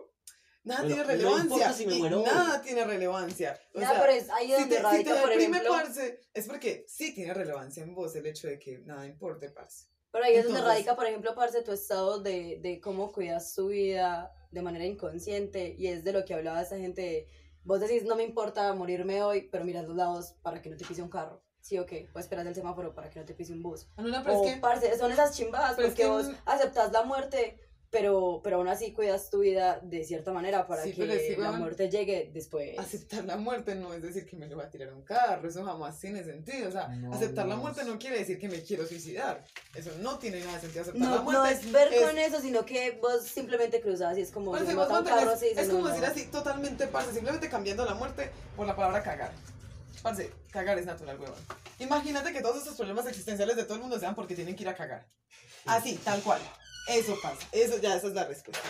Nada 0.64 0.82
Bueno, 0.82 0.94
tiene 0.94 1.02
no 1.02 1.08
relevancia. 1.08 1.42
importa 1.44 1.72
si 1.72 1.86
me 1.86 1.94
muero 1.96 2.22
nada 2.22 2.62
tiene 2.62 2.84
relevancia. 2.84 3.58
O 3.74 3.80
Ya, 3.80 3.90
sea, 3.90 4.00
pero 4.00 4.12
es 4.12 4.30
ahí 4.30 4.46
si 4.46 4.52
donde 4.52 4.68
te, 4.68 4.74
si 4.76 4.76
te 4.76 4.82
radica, 4.82 5.10
por 5.20 5.30
deprime, 5.30 5.56
ejemplo. 5.58 5.72
parce, 5.72 6.20
es 6.32 6.46
porque 6.46 6.84
sí 6.88 7.14
tiene 7.14 7.34
relevancia 7.34 7.82
en 7.82 7.94
vos 7.94 8.14
el 8.14 8.26
hecho 8.26 8.46
de 8.46 8.58
que 8.58 8.78
nada 8.80 9.04
importe, 9.06 9.50
parce. 9.50 9.86
Pero 10.12 10.24
ahí 10.24 10.34
es 10.34 10.44
donde 10.44 10.58
Entonces- 10.60 10.74
radica, 10.76 10.94
por 10.96 11.06
ejemplo, 11.06 11.34
parce, 11.34 11.62
tu 11.62 11.72
estado 11.72 12.20
de, 12.20 12.58
de 12.60 12.80
cómo 12.80 13.10
cuidas 13.10 13.54
tu 13.54 13.68
vida 13.68 14.30
de 14.50 14.62
manera 14.62 14.84
inconsciente. 14.84 15.74
Y 15.78 15.88
es 15.88 16.04
de 16.04 16.12
lo 16.12 16.24
que 16.24 16.34
hablaba 16.34 16.60
esa 16.62 16.76
gente. 16.76 17.00
de, 17.02 17.28
Vos 17.64 17.80
decís, 17.80 18.02
no 18.04 18.16
me 18.16 18.24
importa 18.24 18.72
morirme 18.74 19.22
hoy, 19.22 19.48
pero 19.50 19.64
miras 19.64 19.84
los 19.86 19.96
lados 19.96 20.34
para 20.42 20.60
que 20.60 20.68
no 20.68 20.76
te 20.76 20.84
pise 20.84 21.00
un 21.02 21.08
carro. 21.08 21.42
Sí 21.60 21.78
o 21.78 21.86
qué. 21.86 22.08
O 22.12 22.18
esperas 22.18 22.44
el 22.46 22.54
semáforo 22.56 22.92
para 22.94 23.08
que 23.08 23.20
no 23.20 23.24
te 23.24 23.34
pise 23.34 23.52
un 23.52 23.62
bus. 23.62 23.86
Ah, 23.96 24.02
no, 24.02 24.08
no, 24.08 24.22
pero 24.24 24.40
O, 24.40 24.44
es 24.44 24.54
que, 24.54 24.60
parce, 24.60 24.98
son 24.98 25.12
esas 25.12 25.36
chimbadas 25.36 25.74
pero 25.76 25.86
es 25.88 25.94
porque 25.94 26.02
que 26.02 26.08
vos 26.08 26.26
aceptas 26.44 26.90
la 26.92 27.04
muerte, 27.04 27.58
pero, 27.96 28.40
pero 28.42 28.56
aún 28.56 28.68
así 28.68 28.92
cuidas 28.92 29.28
tu 29.28 29.40
vida 29.40 29.78
de 29.82 30.02
cierta 30.02 30.32
manera 30.32 30.66
para 30.66 30.82
Sí, 30.82 30.94
que 30.94 31.04
es 31.04 31.36
que, 31.36 31.40
la 31.42 31.52
muerte 31.52 31.90
llegue 31.90 32.30
después. 32.32 32.78
aceptar 32.78 33.22
la 33.26 33.36
muerte 33.36 33.74
no 33.74 33.92
es 33.92 34.00
decir 34.02 34.24
que 34.26 34.34
me 34.34 34.46
le 34.46 34.54
va 34.54 34.64
a 34.64 34.70
tirar 34.70 34.88
a 34.88 34.94
un 34.94 35.02
carro, 35.02 35.46
eso 35.46 35.62
jamás 35.62 36.00
tiene 36.00 36.24
sentido. 36.24 36.70
O 36.70 36.72
sea, 36.72 36.88
No, 36.88 37.12
aceptar 37.12 37.46
la 37.46 37.54
no. 37.54 37.60
muerte 37.60 37.84
no 37.84 37.98
quiere 37.98 38.18
decir 38.18 38.38
que 38.40 38.48
me 38.48 38.62
quiero 38.62 38.86
suicidar. 38.86 39.44
Eso 39.74 39.90
no 40.00 40.18
tiene 40.18 40.40
nada 40.40 40.54
de 40.54 40.60
sentido. 40.62 40.82
Aceptar 40.82 41.02
la 41.02 41.08
No, 41.10 41.16
no 41.16 41.22
muerte 41.24 41.52
es 41.52 41.70
ver 41.70 41.92
es- 41.92 42.00
con 42.02 42.18
eso, 42.18 42.40
sino 42.40 42.64
que 42.64 42.92
vos 42.92 43.24
simplemente 43.24 43.82
cruzas 43.82 44.16
y 44.16 44.22
es 44.22 44.30
como 44.30 44.52
Parce, 44.52 44.68
si 44.68 44.74
vos 44.74 44.88
un 44.90 45.04
carro 45.04 45.30
así. 45.30 45.46
es 45.54 45.68
no, 45.68 45.74
como 45.74 45.88
no. 45.88 45.94
decir 45.94 46.06
así, 46.06 46.24
totalmente, 46.28 46.86
parce, 46.86 47.12
simplemente 47.12 47.50
cambiando 47.50 47.84
la 47.84 47.92
muerte 47.94 48.30
por 48.56 48.66
la 48.66 48.74
palabra 48.74 49.02
cagar. 49.02 49.32
Parce, 50.02 50.32
cagar 50.50 50.78
es 50.78 50.86
natural, 50.86 51.20
huevón. 51.20 51.38
Imagínate 51.78 52.32
que 52.32 52.40
todos 52.40 52.56
estos 52.56 52.74
problemas 52.74 53.06
existenciales 53.06 53.54
de 53.54 53.64
todo 53.64 53.74
el 53.74 53.80
mundo 53.82 54.00
sean 54.00 54.14
porque 54.14 54.34
tienen 54.34 54.56
que 54.56 54.62
ir 54.62 54.68
a 54.70 54.74
cagar. 54.74 55.04
Así, 55.66 55.96
tal 56.02 56.22
cual. 56.22 56.40
Eso 56.88 57.16
pasa. 57.22 57.46
Eso 57.52 57.78
ya, 57.78 57.96
esa 57.96 58.08
es 58.08 58.14
la 58.14 58.24
respuesta. 58.24 58.62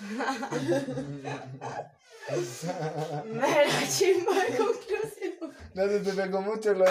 Mera 3.24 3.88
chimba 3.88 4.44
de 4.44 4.56
conclusión. 4.56 5.54
No 5.74 5.86
se 5.88 6.00
te 6.00 6.12
pegó 6.12 6.40
mucho 6.42 6.72
lo 6.74 6.84
de 6.84 6.90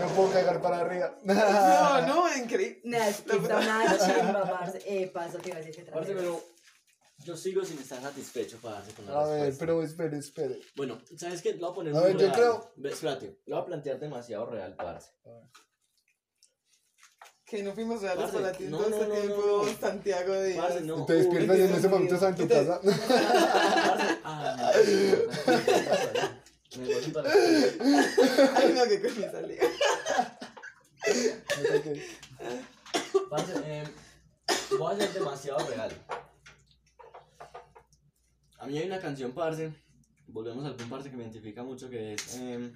no 0.00 0.06
puedo 0.14 0.32
cagar 0.32 0.60
para 0.62 0.80
arriba. 0.80 1.14
No, 1.24 2.06
no, 2.06 2.36
increíble. 2.36 2.80
No, 2.84 2.96
es 2.98 3.20
que 3.22 3.36
está 3.36 3.58
una 3.58 3.98
chimba, 3.98 4.42
parce. 4.58 4.80
Eh, 4.86 5.08
paso, 5.08 5.38
te 5.38 5.48
iba 5.50 5.58
a 5.58 5.60
decir 5.60 5.84
que 5.84 5.90
Parce, 5.90 6.14
pero 6.14 6.42
yo 7.24 7.36
sigo 7.36 7.64
sin 7.64 7.78
estar 7.78 8.00
satisfecho, 8.00 8.58
parce, 8.62 8.92
con 8.94 9.06
la 9.06 9.12
A 9.20 9.26
ver, 9.26 9.40
respuesta. 9.46 9.60
pero 9.66 9.82
espere, 9.82 10.18
espere. 10.18 10.60
Bueno, 10.76 11.00
¿sabes 11.16 11.42
qué? 11.42 11.52
Lo 11.54 11.58
voy 11.60 11.70
a 11.70 11.74
poner 11.74 11.96
A 11.96 12.00
muy 12.00 12.08
ver, 12.08 12.12
yo 12.14 12.18
real. 12.20 12.32
creo- 12.32 12.72
Ve, 12.76 12.90
Espérate, 12.90 13.38
lo 13.46 13.56
voy 13.56 13.62
a 13.62 13.66
plantear 13.66 13.98
demasiado 13.98 14.46
real, 14.46 14.74
parce. 14.76 15.10
Que 17.46 17.62
no 17.62 17.72
fuimos 17.74 18.02
reales 18.02 18.32
para 18.32 18.50
ti 18.50 18.64
en 18.64 18.72
todo 18.72 18.90
no, 18.90 18.96
este 18.96 19.06
no, 19.06 19.14
tiempo, 19.14 19.42
no, 19.46 19.64
no. 19.64 19.78
Santiago 19.78 20.42
Díaz. 20.42 20.66
Parce, 20.66 20.80
no. 20.80 21.06
Te 21.06 21.12
despiertas 21.12 21.58
y 21.58 21.62
en 21.62 21.74
ese 21.74 21.88
momento 21.88 22.14
estás 22.16 22.30
en 22.30 22.36
tu 22.36 22.48
casa. 22.52 22.80
Parce, 22.82 24.18
ah, 24.24 24.72
no. 26.74 26.82
Me 26.82 26.94
voy 26.94 27.10
para 27.12 27.30
Ay, 28.56 28.74
no, 28.74 28.84
que 28.88 29.00
con 29.00 29.16
mi 29.16 29.24
salida. 29.30 29.64
Parce, 33.30 33.52
eh, 33.64 33.84
voy 34.76 34.92
a 34.92 34.96
ser 34.98 35.12
demasiado 35.12 35.66
real. 35.68 36.04
A 38.58 38.66
mí 38.66 38.76
hay 38.76 38.86
una 38.88 38.98
canción, 38.98 39.30
parce. 39.30 39.72
Volvemos 40.26 40.64
al 40.64 40.74
punto, 40.74 40.96
parce, 40.96 41.10
que 41.10 41.16
me 41.16 41.22
identifica 41.22 41.62
mucho, 41.62 41.88
que 41.88 42.14
es 42.14 42.36
eh, 42.40 42.72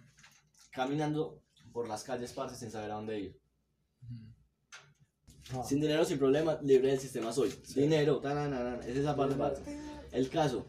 Caminando 0.71 1.43
por 1.73 1.89
las 1.89 2.05
calles, 2.05 2.33
parce, 2.33 2.55
sin 2.55 2.71
saber 2.71 2.93
a 2.93 2.95
dónde 2.95 3.19
ir. 3.19 3.41
Ah. 5.53 5.65
Sin 5.65 5.81
dinero, 5.81 6.05
sin 6.05 6.19
problema, 6.19 6.59
libre 6.63 6.91
del 6.91 7.01
sistema 7.01 7.33
soy. 7.33 7.53
Dinero, 7.75 8.21
tanananan, 8.21 8.81
es 8.83 8.97
esa 8.97 9.17
parte, 9.17 9.35
parce. 9.35 9.63
El 10.13 10.29
caso, 10.29 10.67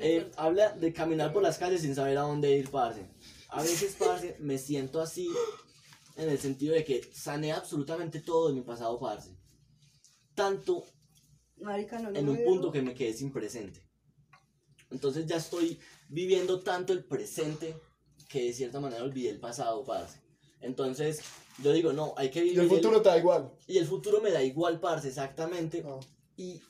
eh, 0.00 0.30
habla 0.36 0.70
de 0.72 0.92
caminar 0.92 1.32
por 1.32 1.42
las 1.42 1.58
calles 1.58 1.82
sin 1.82 1.94
saber 1.94 2.18
a 2.18 2.22
dónde 2.22 2.56
ir, 2.56 2.70
parce. 2.70 3.02
A 3.48 3.62
veces, 3.62 3.94
parce, 3.98 4.36
me 4.40 4.58
siento 4.58 5.00
así 5.00 5.28
en 6.16 6.28
el 6.28 6.38
sentido 6.38 6.74
de 6.74 6.84
que 6.84 7.02
sané 7.12 7.52
absolutamente 7.52 8.20
todo 8.20 8.48
de 8.48 8.54
mi 8.54 8.62
pasado, 8.62 8.98
parce. 8.98 9.30
Tanto 10.34 10.84
Marica, 11.60 12.00
no 12.00 12.10
en 12.10 12.28
un 12.28 12.36
veo. 12.36 12.44
punto 12.46 12.72
que 12.72 12.82
me 12.82 12.94
quedé 12.94 13.12
sin 13.12 13.32
presente. 13.32 13.80
Entonces 14.90 15.26
ya 15.26 15.36
estoy 15.36 15.78
viviendo 16.08 16.60
tanto 16.60 16.92
el 16.92 17.04
presente 17.04 17.76
que 18.28 18.44
de 18.46 18.52
cierta 18.52 18.80
manera 18.80 19.04
olvidé 19.04 19.30
el 19.30 19.40
pasado, 19.40 19.84
parce. 19.84 20.20
Entonces 20.60 21.20
yo 21.62 21.72
digo, 21.72 21.92
no, 21.92 22.14
hay 22.16 22.30
que 22.30 22.40
Y 22.40 22.50
vivir. 22.50 22.60
el 22.60 22.68
futuro 22.68 23.00
te 23.02 23.08
da 23.08 23.18
igual. 23.18 23.50
y 23.66 23.78
el 23.78 23.86
futuro 23.86 24.20
me 24.20 24.30
da 24.30 24.42
igual, 24.42 24.80
parce, 24.80 25.08
exactamente. 25.08 25.84
Ah. 25.86 25.98
Y 26.36 26.60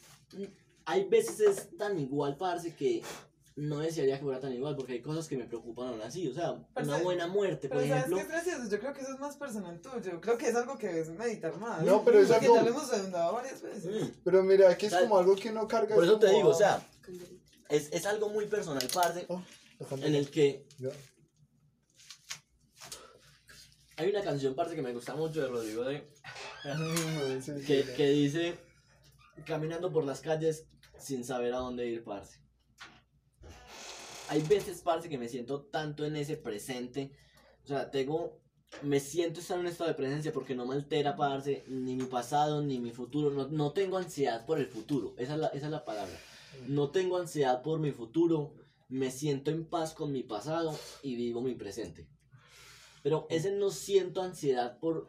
hay 0.87 1.05
veces 1.09 1.41
es 1.41 1.76
tan 1.76 1.99
igual, 1.99 2.37
parce, 2.37 2.74
que 2.74 3.03
no 3.57 3.78
desearía 3.78 4.18
que 4.18 4.24
fuera 4.24 4.41
tan 4.41 4.53
igual, 4.53 4.74
porque 4.76 4.95
hay 4.95 5.01
cosas 5.01 5.28
que 5.28 5.37
me 5.37 5.45
preocupan 5.45 5.89
aún 5.89 6.03
así. 6.03 6.26
O 6.28 6.35
sea, 6.35 6.57
Parce, 6.74 6.91
una 6.91 6.99
buena 7.03 7.26
muerte, 7.28 7.68
por 7.68 7.78
Pero 7.78 7.89
¿sabes 7.89 8.05
ejemplo. 8.05 8.16
qué 8.16 8.22
es 8.22 8.28
gracioso? 8.28 8.70
Yo 8.70 8.80
creo 8.80 8.93
que 8.93 9.01
eso 9.03 9.12
es 9.14 9.20
más 9.20 9.37
personal 9.37 9.80
tuyo. 9.80 10.20
Creo 10.20 10.37
que 10.37 10.49
es 10.49 10.57
algo 10.57 10.76
que 10.76 10.89
debes 10.89 11.09
meditar 11.11 11.57
más. 11.59 11.82
No, 11.85 12.05
pero 12.05 12.18
es 12.18 12.28
Porque 12.28 12.47
algo- 12.47 12.57
ya 12.57 12.62
lo 12.62 12.68
hemos 12.70 12.91
varias 13.32 13.62
veces. 13.62 13.85
Mm, 13.87 14.11
Pero 14.24 14.43
mira, 14.43 14.70
aquí 14.70 14.87
es 14.87 14.93
¿Sabes? 14.93 15.09
como 15.09 15.18
algo 15.20 15.37
que 15.37 15.51
uno 15.51 15.68
carga. 15.68 15.95
Por 15.95 16.03
es 16.05 16.11
eso 16.11 16.18
te 16.18 16.26
como, 16.26 16.39
digo, 16.39 16.49
o 16.51 16.55
sea, 16.55 16.85
es, 17.68 17.89
es 17.93 18.05
algo 18.07 18.28
muy 18.28 18.47
personal, 18.47 18.87
parce, 18.93 19.26
déjame- 19.78 20.07
en 20.07 20.14
el 20.16 20.30
que 20.30 20.66
Ya. 20.80 20.91
Hay 23.97 24.11
una 24.11 24.22
canción, 24.22 24.55
parce, 24.55 24.74
que 24.74 24.82
me 24.82 24.92
gusta 24.92 25.14
mucho 25.14 25.40
de 25.40 25.49
Rodrigo 25.49 25.84
sí, 27.40 27.53
que, 27.66 27.84
que 27.97 28.09
dice 28.09 28.55
caminando 29.45 29.92
por 29.92 30.05
las 30.05 30.20
calles 30.20 30.66
sin 30.99 31.24
saber 31.24 31.55
a 31.55 31.59
dónde 31.59 31.86
ir, 31.86 32.05
parce. 32.05 32.40
Hay 34.28 34.42
veces, 34.42 34.80
parce, 34.80 35.09
que 35.09 35.18
me 35.18 35.28
siento 35.28 35.62
tanto 35.62 36.05
en 36.05 36.16
ese 36.16 36.36
presente. 36.36 37.12
O 37.64 37.66
sea, 37.66 37.90
tengo. 37.90 38.40
Me 38.82 38.99
siento 38.99 39.38
estar 39.38 39.57
en 39.57 39.66
un 39.66 39.68
estado 39.68 39.88
de 39.88 39.95
presencia 39.95 40.32
porque 40.32 40.57
no 40.57 40.66
me 40.66 40.74
altera, 40.74 41.14
parce, 41.14 41.64
ni 41.68 41.95
mi 41.95 42.05
pasado 42.05 42.61
ni 42.62 42.80
mi 42.80 42.90
futuro. 42.90 43.30
No, 43.30 43.47
no 43.49 43.72
tengo 43.72 43.99
ansiedad 43.99 44.45
por 44.47 44.59
el 44.59 44.66
futuro. 44.66 45.14
Esa 45.16 45.34
es, 45.34 45.40
la, 45.40 45.47
esa 45.49 45.66
es 45.66 45.72
la 45.72 45.84
palabra. 45.84 46.18
No 46.66 46.90
tengo 46.90 47.18
ansiedad 47.18 47.62
por 47.62 47.78
mi 47.78 47.92
futuro. 47.92 48.55
Me 48.88 49.11
siento 49.11 49.51
en 49.51 49.64
paz 49.64 49.95
con 49.95 50.12
mi 50.12 50.22
pasado 50.22 50.76
y 51.03 51.14
vivo 51.14 51.40
mi 51.40 51.55
presente. 51.55 52.09
Pero 53.05 53.26
ese 53.28 53.52
no 53.52 53.68
siento 53.70 54.22
ansiedad 54.22 54.78
por... 54.78 55.09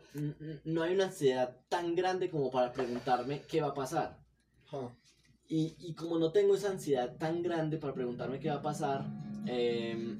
No 0.66 0.84
hay 0.84 0.94
una 0.94 1.06
ansiedad 1.06 1.56
tan 1.70 1.96
grande 1.96 2.30
como 2.30 2.52
para 2.52 2.74
preguntarme 2.74 3.42
qué 3.48 3.62
va 3.62 3.70
a 3.70 3.74
pasar. 3.74 4.20
Ah. 4.74 4.90
Y, 5.48 5.76
y 5.80 5.94
como 5.94 6.20
no 6.20 6.34
tengo 6.34 6.56
esa 6.56 6.72
ansiedad 6.72 7.16
tan 7.18 7.42
grande 7.42 7.78
para 7.78 7.94
preguntarme 7.94 8.40
qué 8.42 8.50
va 8.50 8.56
a 8.56 8.62
pasar, 8.62 9.06
eh, 9.48 10.18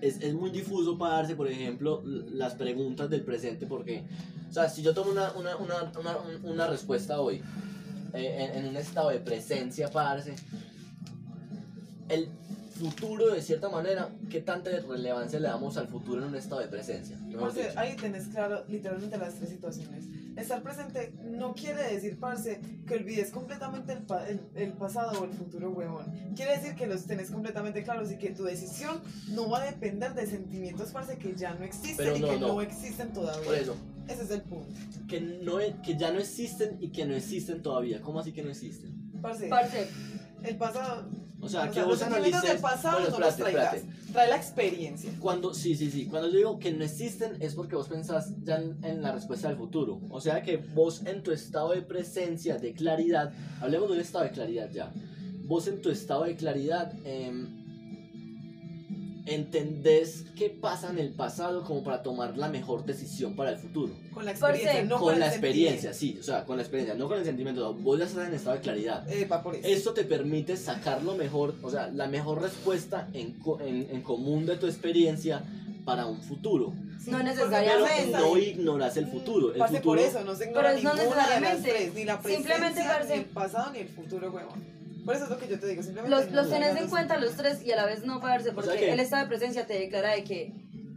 es, 0.00 0.20
es 0.20 0.34
muy 0.34 0.50
difuso 0.50 0.98
para 0.98 1.16
darse, 1.18 1.36
por 1.36 1.46
ejemplo, 1.48 2.02
las 2.04 2.54
preguntas 2.54 3.08
del 3.08 3.22
presente, 3.24 3.66
porque, 3.66 4.02
o 4.50 4.52
sea, 4.52 4.68
si 4.68 4.82
yo 4.82 4.92
tomo 4.92 5.12
una, 5.12 5.30
una, 5.34 5.56
una, 5.56 5.92
una, 6.00 6.16
un- 6.18 6.44
una 6.44 6.66
respuesta 6.66 7.20
hoy, 7.20 7.42
eh, 8.14 8.50
en, 8.54 8.64
en 8.64 8.70
un 8.70 8.76
estado 8.76 9.10
de 9.10 9.20
presencia, 9.20 9.88
parce, 9.88 10.34
el 12.08 12.28
futuro, 12.82 13.32
de 13.32 13.40
cierta 13.42 13.68
manera, 13.68 14.10
¿qué 14.30 14.40
tanta 14.40 14.70
relevancia 14.70 15.38
le 15.38 15.48
damos 15.48 15.76
al 15.76 15.88
futuro 15.88 16.20
en 16.22 16.28
un 16.28 16.34
estado 16.36 16.60
de 16.60 16.68
presencia? 16.68 17.16
Dicho. 17.26 17.40
ahí 17.76 17.94
tenés 17.96 18.26
claro 18.28 18.64
literalmente 18.68 19.16
las 19.18 19.34
tres 19.34 19.50
situaciones. 19.50 20.04
Estar 20.36 20.62
presente 20.62 21.12
no 21.24 21.52
quiere 21.54 21.82
decir, 21.92 22.18
parce, 22.18 22.60
que 22.86 22.94
olvides 22.94 23.30
completamente 23.30 23.92
el, 23.92 23.98
pa- 24.02 24.26
el, 24.26 24.40
el 24.54 24.72
pasado 24.72 25.20
o 25.20 25.24
el 25.24 25.32
futuro, 25.32 25.70
huevón. 25.72 26.06
Quiere 26.34 26.56
decir 26.56 26.74
que 26.74 26.86
los 26.86 27.04
tenés 27.04 27.30
completamente 27.30 27.82
claros 27.82 28.10
y 28.10 28.16
que 28.16 28.30
tu 28.30 28.44
decisión 28.44 29.00
no 29.28 29.48
va 29.50 29.62
a 29.62 29.66
depender 29.66 30.14
de 30.14 30.26
sentimientos, 30.26 30.90
parce, 30.90 31.18
que 31.18 31.34
ya 31.34 31.54
no 31.54 31.64
existen 31.64 31.96
Pero 31.98 32.16
y 32.16 32.20
no, 32.20 32.28
que 32.30 32.38
no. 32.38 32.48
no. 32.48 32.62
existen 32.62 33.12
todavía. 33.12 33.44
Por 33.44 33.54
eso, 33.54 33.76
Ese 34.08 34.22
es 34.22 34.30
el 34.30 34.40
punto. 34.42 34.68
que, 35.06 35.20
no, 35.20 35.58
que 35.82 35.96
ya 35.98 36.10
no 36.12 36.18
existen 36.18 36.78
y 36.80 36.88
que 36.88 37.04
no 37.04 37.14
existen 37.14 37.60
todavía. 37.60 38.00
¿Cómo 38.00 38.18
así 38.20 38.32
que 38.32 38.42
no 38.42 38.48
existen? 38.50 38.90
Parce, 39.20 39.48
Parce, 39.48 39.86
el 40.44 40.56
pasado. 40.56 41.04
O 41.40 41.48
sea, 41.48 41.64
o 41.64 41.66
que 41.68 41.74
sea, 41.74 41.84
vos 41.84 41.98
los 41.98 42.02
analices... 42.02 42.42
del 42.42 42.58
pasado 42.58 43.00
Bueno, 43.00 43.18
no 43.18 43.26
los 43.26 43.36
traigas. 43.36 43.82
Trae 44.12 44.28
la 44.28 44.36
experiencia. 44.36 45.10
Cuando, 45.18 45.52
sí, 45.54 45.74
sí, 45.74 45.90
sí. 45.90 46.06
Cuando 46.06 46.28
yo 46.28 46.36
digo 46.36 46.58
que 46.60 46.70
no 46.72 46.84
existen 46.84 47.36
es 47.40 47.54
porque 47.54 47.74
vos 47.74 47.88
pensás 47.88 48.32
ya 48.44 48.56
en, 48.56 48.78
en 48.84 49.02
la 49.02 49.10
respuesta 49.10 49.48
del 49.48 49.56
futuro. 49.56 50.00
O 50.10 50.20
sea 50.20 50.42
que 50.42 50.58
vos 50.58 51.02
en 51.04 51.22
tu 51.22 51.32
estado 51.32 51.72
de 51.72 51.82
presencia, 51.82 52.58
de 52.58 52.72
claridad, 52.74 53.32
hablemos 53.60 53.88
de 53.88 53.94
un 53.94 54.00
estado 54.00 54.24
de 54.24 54.30
claridad 54.30 54.70
ya. 54.70 54.92
Vos 55.44 55.66
en 55.66 55.82
tu 55.82 55.90
estado 55.90 56.24
de 56.24 56.36
claridad 56.36 56.92
em, 57.04 57.61
entendés 59.26 60.24
qué 60.36 60.50
pasa 60.50 60.90
en 60.90 60.98
el 60.98 61.10
pasado 61.14 61.64
como 61.64 61.82
para 61.84 62.02
tomar 62.02 62.36
la 62.36 62.48
mejor 62.48 62.84
decisión 62.84 63.36
para 63.36 63.50
el 63.50 63.58
futuro. 63.58 63.92
Con 64.12 64.24
la 64.24 64.32
experiencia, 64.32 64.82
no 64.84 64.96
con, 64.98 65.10
con 65.12 65.20
la 65.20 65.28
experiencia, 65.28 65.92
sí, 65.92 66.16
o 66.20 66.22
sea, 66.22 66.44
con 66.44 66.56
la 66.56 66.62
experiencia, 66.62 66.94
no 66.94 67.08
con 67.08 67.18
el 67.18 67.24
sentimiento. 67.24 67.72
Vos 67.74 67.98
ya 67.98 68.06
estás 68.06 68.28
en 68.28 68.34
estado 68.34 68.56
de 68.56 68.62
claridad. 68.62 69.10
Epa, 69.10 69.42
por 69.42 69.54
eso. 69.54 69.66
Esto 69.66 69.92
te 69.94 70.04
permite 70.04 70.56
sacar 70.56 71.02
lo 71.02 71.14
mejor, 71.14 71.54
o 71.62 71.70
sea, 71.70 71.88
la 71.88 72.08
mejor 72.08 72.42
respuesta 72.42 73.08
en, 73.12 73.36
en, 73.60 73.88
en 73.90 74.02
común 74.02 74.46
de 74.46 74.56
tu 74.56 74.66
experiencia 74.66 75.42
para 75.84 76.06
un 76.06 76.20
futuro. 76.22 76.72
No 77.06 77.18
Pero 77.18 77.22
necesariamente. 77.24 78.12
no 78.18 78.38
ignoras 78.38 78.96
el 78.96 79.08
futuro. 79.08 79.52
El 79.52 79.58
Parce, 79.58 79.78
futuro 79.78 79.96
por 80.00 80.08
eso, 80.08 80.22
no 80.24 80.36
se 80.36 80.44
ignora 80.44 80.68
Pero 80.68 80.78
es 80.78 80.84
no 80.84 80.94
ninguna 80.94 81.14
de 81.28 81.40
las 81.40 81.40
necesariamente. 81.40 81.70
tres, 81.70 81.94
ni 81.94 82.04
la 82.04 82.20
presencia, 82.20 82.54
Simplemente, 82.54 82.88
parce- 82.88 83.08
ni 83.14 83.20
el 83.20 83.24
pasado, 83.26 83.72
ni 83.72 83.78
el 83.80 83.88
futuro, 83.88 84.30
huevón. 84.30 84.81
Por 85.04 85.14
eso 85.16 85.24
es 85.24 85.30
lo 85.30 85.38
que 85.38 85.48
yo 85.48 85.58
te 85.58 85.66
digo, 85.66 85.82
simplemente... 85.82 86.14
Los, 86.16 86.30
los 86.32 86.48
tenés 86.48 86.76
en 86.80 86.88
cuenta 86.88 87.16
los 87.18 87.34
tres 87.36 87.62
y 87.64 87.72
a 87.72 87.76
la 87.76 87.86
vez 87.86 88.04
no 88.04 88.20
parce, 88.20 88.52
porque 88.52 88.70
sea 88.70 88.78
que- 88.78 88.92
el 88.92 89.00
estado 89.00 89.22
de 89.24 89.28
presencia 89.28 89.66
te 89.66 89.74
declara 89.74 90.10
de 90.10 90.22
que 90.24 90.52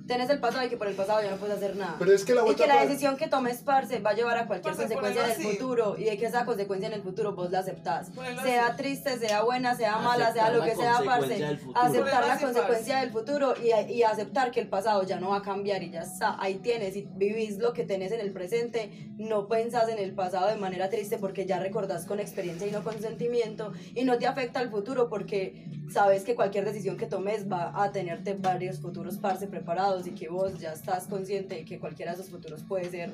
tenés 0.07 0.29
el 0.29 0.39
pasado 0.39 0.65
y 0.65 0.69
que 0.69 0.77
por 0.77 0.87
el 0.87 0.95
pasado 0.95 1.21
ya 1.21 1.31
no 1.31 1.37
puedes 1.37 1.57
hacer 1.57 1.75
nada. 1.75 1.95
Pero 1.99 2.11
es 2.13 2.23
que 2.25 2.33
la 2.33 2.41
y 2.41 2.43
vuelta 2.45 2.63
que 2.63 2.67
la 2.67 2.75
para- 2.75 2.85
decisión 2.87 3.17
que 3.17 3.27
tomes, 3.27 3.57
parce, 3.63 3.99
va 3.99 4.11
a 4.11 4.13
llevar 4.13 4.37
a 4.37 4.47
cualquier 4.47 4.75
Parce, 4.75 4.87
consecuencia 4.87 5.25
el 5.25 5.31
así. 5.31 5.43
futuro 5.43 5.95
y 5.97 6.03
de 6.05 6.17
que 6.17 6.25
esa 6.25 6.45
consecuencia 6.45 6.87
en 6.87 6.93
el 6.93 7.01
futuro 7.01 7.33
vos 7.33 7.51
la 7.51 7.59
aceptás. 7.59 8.09
Ponelo 8.11 8.41
Sea 8.43 8.67
así. 8.67 8.77
triste, 8.77 9.17
sea 9.17 9.41
buena, 9.43 9.75
sea 9.75 9.97
mala, 9.97 10.31
sea 10.33 10.51
lo 10.51 10.63
que 10.63 10.75
sea, 10.75 11.01
parce. 11.05 11.27
del. 11.29 11.59
Aceptar 11.75 12.27
la 12.27 12.33
así, 12.33 12.43
consecuencia 12.45 12.99
del 12.99 13.11
futuro 13.11 13.53
y, 13.61 13.93
y 13.93 14.03
aceptar 14.03 14.51
que 14.51 14.59
el 14.59 14.67
pasado 14.67 15.03
ya 15.03 15.19
no 15.19 15.29
va 15.29 15.37
a 15.37 15.41
cambiar 15.41 15.81
y 15.83 15.89
ya 15.91 16.01
está. 16.01 16.35
Ahí 16.39 16.55
tienes 16.55 16.95
y 16.95 17.07
vivís 17.15 17.57
lo 17.57 17.73
que 17.73 17.83
tenés 17.83 18.11
en 18.11 18.19
el 18.21 18.31
presente. 18.31 19.11
No 19.17 19.47
pensás 19.47 19.89
en 19.89 19.97
el 19.99 20.13
pasado 20.13 20.47
de 20.47 20.55
manera 20.57 20.89
triste 20.89 21.17
porque 21.17 21.45
ya 21.45 21.59
recordás 21.59 22.05
con 22.05 22.19
experiencia 22.19 22.67
y 22.67 22.71
no 22.71 22.83
con 22.83 22.99
sentimiento 23.01 23.71
y 23.95 24.03
no 24.03 24.17
te 24.17 24.27
afecta 24.27 24.59
al 24.59 24.69
futuro 24.69 25.09
porque 25.09 25.65
sabes 25.91 26.23
que 26.23 26.35
cualquier 26.35 26.65
decisión 26.65 26.97
que 26.97 27.05
tomes 27.05 27.51
va 27.51 27.71
a 27.83 27.91
tenerte 27.91 28.33
varios 28.33 28.79
futuros 28.79 29.17
parce 29.17 29.47
preparados 29.47 29.94
y 30.05 30.11
que 30.11 30.27
vos 30.29 30.59
ya 30.59 30.73
estás 30.73 31.05
consciente 31.07 31.55
de 31.55 31.65
que 31.65 31.79
cualquiera 31.79 32.11
de 32.13 32.19
esos 32.21 32.29
futuros 32.31 32.61
puede 32.63 32.89
ser 32.89 33.11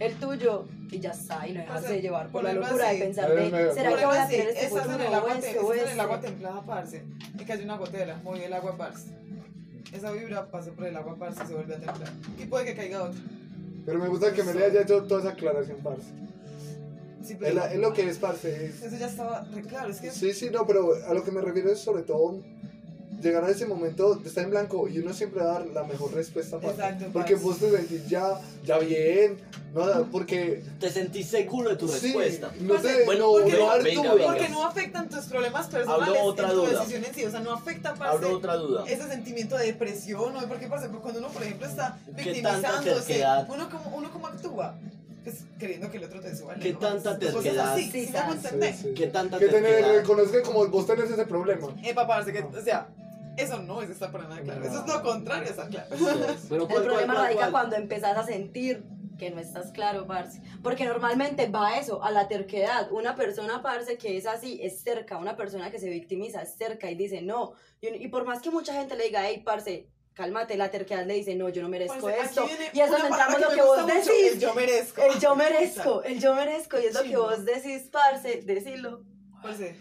el 0.00 0.14
tuyo 0.14 0.64
y 0.90 0.98
ya 1.00 1.10
está 1.10 1.46
y 1.46 1.52
no 1.52 1.60
dejarse 1.60 1.82
Parce, 1.82 1.94
de 1.96 2.02
llevar 2.02 2.28
por 2.30 2.42
la 2.44 2.52
locura 2.54 2.88
así. 2.88 2.98
de 2.98 3.04
pensar 3.04 3.30
de 3.34 3.72
¿será 3.74 3.96
que 3.96 4.06
voy 4.06 4.16
a 4.16 4.28
tener 4.28 4.48
este 4.48 4.64
estás 4.66 4.84
en 4.86 4.92
futuro 4.92 5.04
el 5.08 5.12
o 5.12 5.16
agua, 5.16 5.34
este 5.38 5.52
te- 5.52 5.58
o 5.58 5.72
estás 5.72 5.86
en 5.88 5.92
el 5.94 6.00
agua 6.00 6.16
este? 6.16 6.26
templada, 6.28 6.62
parce, 6.66 7.02
y 7.38 7.44
cayó 7.44 7.64
una 7.64 7.76
gotera, 7.76 8.20
movió 8.24 8.44
el 8.44 8.52
agua, 8.52 8.76
parce. 8.76 9.08
Esa 9.92 10.10
vibra 10.10 10.50
pasó 10.50 10.72
por 10.72 10.86
el 10.86 10.96
agua, 10.96 11.16
parce, 11.16 11.44
y 11.44 11.46
se 11.46 11.54
vuelve 11.54 11.74
a 11.74 11.78
templar. 11.78 12.08
Y 12.38 12.46
puede 12.46 12.64
que 12.64 12.74
caiga 12.74 13.02
otra. 13.04 13.20
Pero 13.86 13.98
me 14.00 14.08
gusta 14.08 14.32
que 14.32 14.42
me 14.42 14.54
le 14.54 14.64
haya 14.64 14.80
hecho 14.82 15.02
toda 15.04 15.20
esa 15.20 15.30
aclaración, 15.30 15.78
parce. 15.84 16.06
Sí, 17.22 17.36
Es, 17.40 17.54
la- 17.54 17.72
es 17.72 17.78
lo 17.78 17.92
que 17.92 18.08
es, 18.08 18.18
parce. 18.18 18.66
es- 18.66 18.82
eso 18.82 18.96
ya 18.96 19.06
estaba 19.06 19.44
re 19.52 19.62
claro, 19.62 19.90
es 19.90 20.00
que... 20.00 20.10
Sí, 20.10 20.32
sí, 20.34 20.50
no, 20.50 20.66
pero 20.66 20.90
a 21.08 21.14
lo 21.14 21.22
que 21.24 21.30
me 21.30 21.40
refiero 21.40 21.70
es 21.70 21.78
sobre 21.80 22.02
todo 22.02 22.42
llegar 23.24 23.44
a 23.44 23.50
ese 23.50 23.66
momento 23.66 24.14
de 24.14 24.28
estar 24.28 24.44
en 24.44 24.50
blanco 24.50 24.88
y 24.88 24.98
uno 24.98 25.12
siempre 25.12 25.42
dar 25.42 25.66
la 25.66 25.82
mejor 25.84 26.12
respuesta. 26.14 26.60
parce. 26.60 26.80
Exacto, 26.80 27.06
Porque 27.12 27.34
parce. 27.34 27.46
vos 27.48 27.58
te 27.58 27.70
sentís 27.70 28.08
ya, 28.08 28.40
ya 28.64 28.78
bien, 28.78 29.38
¿no? 29.74 30.08
Porque... 30.12 30.62
Te 30.78 30.90
sentís 30.90 31.26
seguro 31.28 31.70
de 31.70 31.76
tu 31.76 31.88
sí, 31.88 32.06
respuesta. 32.12 32.52
no 32.60 32.74
te, 32.76 33.04
bueno, 33.04 33.26
no, 33.26 33.32
porque 33.32 33.52
no 33.52 33.82
venga, 33.82 34.14
venga. 34.14 34.26
Porque 34.26 34.48
afectan 34.64 35.08
tus 35.08 35.24
problemas 35.26 35.66
personales 35.68 36.08
Hablo 36.08 36.24
otra 36.24 36.48
en 36.48 36.54
tu 36.54 36.60
duda. 36.60 36.70
decisión 36.80 37.04
en 37.04 37.14
sí, 37.14 37.24
o 37.24 37.30
sea, 37.30 37.40
no 37.40 37.52
afecta, 37.52 37.94
parce, 37.94 38.16
Abro 38.16 38.36
otra 38.36 38.56
duda. 38.56 38.84
ese 38.86 39.08
sentimiento 39.08 39.56
de 39.56 39.66
depresión, 39.66 40.32
¿no? 40.32 40.46
Porque, 40.46 40.66
parce, 40.66 40.88
cuando 40.88 41.20
uno, 41.20 41.28
por 41.28 41.42
ejemplo, 41.42 41.66
está 41.66 41.98
¿Qué 42.04 42.42
tanta 42.42 42.80
victimizándose, 42.80 43.24
uno 43.48 43.70
como, 43.70 43.96
uno 43.96 44.10
como 44.12 44.26
actúa, 44.26 44.74
pues, 45.22 45.36
queriendo 45.58 45.90
que 45.90 45.96
el 45.98 46.04
otro 46.04 46.20
te 46.20 46.36
suba. 46.36 46.54
¿Qué 46.56 46.72
¿no? 46.72 46.78
tanta 46.78 47.18
reconozca 49.38 50.42
como 50.42 50.66
vos 50.68 50.86
tenés 50.86 51.10
ese 51.10 51.24
problema. 51.24 51.68
Parce, 52.06 52.32
que, 52.32 52.40
o 52.40 52.62
sea, 52.62 52.88
eso 53.36 53.62
no 53.62 53.82
es 53.82 53.90
estar 53.90 54.10
para 54.12 54.24
nada 54.28 54.42
claro, 54.42 54.64
eso 54.64 54.84
es 54.84 54.92
lo 54.92 55.02
contrario, 55.02 55.50
está 55.50 55.68
claro. 55.68 55.88
Pero 56.48 56.62
El 56.62 56.68
¿cuál, 56.68 56.84
problema 56.84 56.90
cuál, 56.90 57.06
cuál, 57.06 57.16
radica 57.16 57.40
cuál? 57.40 57.50
cuando 57.52 57.76
empezás 57.76 58.16
a 58.16 58.24
sentir 58.24 58.84
que 59.18 59.30
no 59.30 59.40
estás 59.40 59.70
claro, 59.72 60.06
parce. 60.06 60.40
Porque 60.62 60.84
normalmente 60.84 61.48
va 61.48 61.68
a 61.68 61.78
eso, 61.78 62.02
a 62.02 62.10
la 62.10 62.26
terquedad. 62.28 62.90
Una 62.90 63.14
persona, 63.14 63.62
parce, 63.62 63.96
que 63.96 64.16
es 64.16 64.26
así, 64.26 64.58
es 64.62 64.80
cerca. 64.80 65.18
Una 65.18 65.36
persona 65.36 65.70
que 65.70 65.78
se 65.78 65.88
victimiza 65.88 66.42
es 66.42 66.56
cerca 66.56 66.90
y 66.90 66.96
dice 66.96 67.22
no. 67.22 67.52
Y, 67.80 67.88
y 67.88 68.08
por 68.08 68.24
más 68.24 68.40
que 68.40 68.50
mucha 68.50 68.74
gente 68.74 68.96
le 68.96 69.04
diga, 69.04 69.26
hey, 69.26 69.42
parce, 69.44 69.88
cálmate, 70.14 70.56
la 70.56 70.70
terquedad 70.70 71.06
le 71.06 71.14
dice, 71.14 71.34
no, 71.34 71.48
yo 71.48 71.62
no 71.62 71.68
merezco 71.68 72.08
aquí 72.08 72.18
esto. 72.22 72.46
Y 72.72 72.80
es 72.80 72.88
una 72.88 72.98
donde 72.98 73.10
palabra 73.10 73.34
entramos 73.36 73.40
lo 73.40 73.48
me 73.50 73.54
que 73.54 73.62
vos 73.62 73.76
gusta 73.76 73.94
mucho, 73.94 74.12
decís. 74.12 74.32
el 74.32 74.40
yo 74.40 74.54
merezco. 74.54 75.02
El 75.02 75.20
yo 75.20 75.36
merezco, 75.36 76.02
el 76.02 76.20
yo 76.20 76.34
merezco. 76.34 76.80
Y 76.80 76.86
es 76.86 76.94
lo 76.94 77.02
que 77.02 77.16
vos 77.16 77.44
decís, 77.44 77.82
parce, 77.92 78.42
decilo. 78.42 79.04
Parce, 79.42 79.76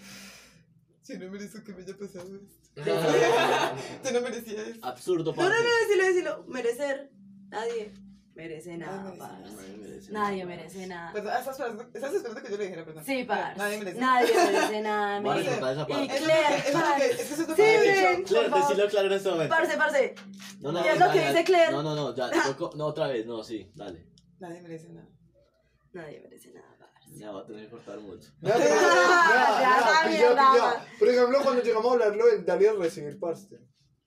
si 1.01 1.17
no 1.17 1.29
merezco 1.31 1.63
que 1.63 1.73
me 1.73 1.81
haya 1.81 1.97
pasado 1.97 2.35
esto. 2.35 2.62
Tú 4.03 4.11
no 4.13 4.21
merecías. 4.21 4.65
Absurdo, 4.81 5.33
No, 5.35 5.43
no, 5.43 5.49
no, 5.49 5.55
decilo, 5.55 6.03
decilo. 6.05 6.43
Merecer. 6.47 7.11
Nadie 7.49 7.93
merece 8.35 8.77
nada, 8.77 9.13
parce. 9.17 9.43
Nadie 9.53 9.77
merece 9.77 10.11
Nadie 10.11 10.45
merece 10.45 10.87
nada. 10.87 11.13
Perdón, 11.13 11.33
estás 11.37 11.59
esperando, 11.59 11.83
estás 11.93 12.13
esperando 12.15 12.41
que 12.41 12.49
yo 12.51 12.57
le 12.57 12.63
dijera, 12.63 12.85
perdón. 12.85 13.05
Sí, 13.05 13.23
parce. 13.25 13.57
Nadie 13.57 13.77
merece. 13.77 13.99
Nadie 13.99 14.33
merece 14.33 14.81
nada. 14.89 15.17
Esa 15.19 15.81
Y 15.81 15.85
parte. 15.85 16.07
Claire, 16.07 16.63
que- 16.63 16.69
eso 16.69 16.73
es 16.73 16.73
lo 16.73 16.79
que- 16.79 16.89
parce. 16.89 17.05
es 17.11 17.15
que 17.15 17.21
eso 17.23 17.33
es 17.33 17.39
lo 17.39 17.55
Sí, 17.55 17.61
que. 17.61 18.23
Claire, 18.25 18.49
decilo 18.49 18.87
claro 18.89 19.07
en 19.07 19.13
este 19.13 19.29
momento. 19.29 19.55
Parce, 19.55 19.77
parce. 19.77 20.15
No, 20.61 20.71
no, 20.71 20.83
Y 20.83 20.87
es 20.87 20.99
no, 20.99 21.05
lo 21.05 21.11
que 21.13 21.19
dice. 21.27 21.43
Claire. 21.43 21.71
No, 21.71 21.83
no, 21.83 21.95
no, 21.95 22.15
ya. 22.15 22.31
No, 22.75 22.85
otra 22.87 23.07
vez, 23.07 23.25
no, 23.27 23.43
sí, 23.43 23.71
dale. 23.75 24.07
Nadie 24.39 24.61
merece 24.61 24.89
nada. 24.89 25.07
Nadie 25.93 26.19
merece 26.21 26.51
nada, 26.53 26.72
parce. 27.13 27.19
Ya 27.19 27.31
va 27.31 27.41
a 27.41 27.45
tener 27.45 27.65
que 27.65 27.71
cortar 27.71 27.99
mucho. 27.99 28.29
Nada, 28.41 28.55
pero- 28.57 28.69
Ya, 28.69 28.81
nada, 28.81 29.61
ya, 29.61 29.69
nada, 29.69 30.01
pilla, 30.03 30.17
mierda. 30.19 30.51
pilla. 30.53 30.97
Por 30.99 31.07
ejemplo, 31.09 31.39
cuando 31.43 31.63
llegamos 31.63 31.85
a 31.89 31.93
hablarlo 31.93 32.25
del 32.27 32.45
dar 32.45 32.61
y 32.61 32.65
el 32.65 32.77
recibir, 32.79 33.19
parce. 33.19 33.47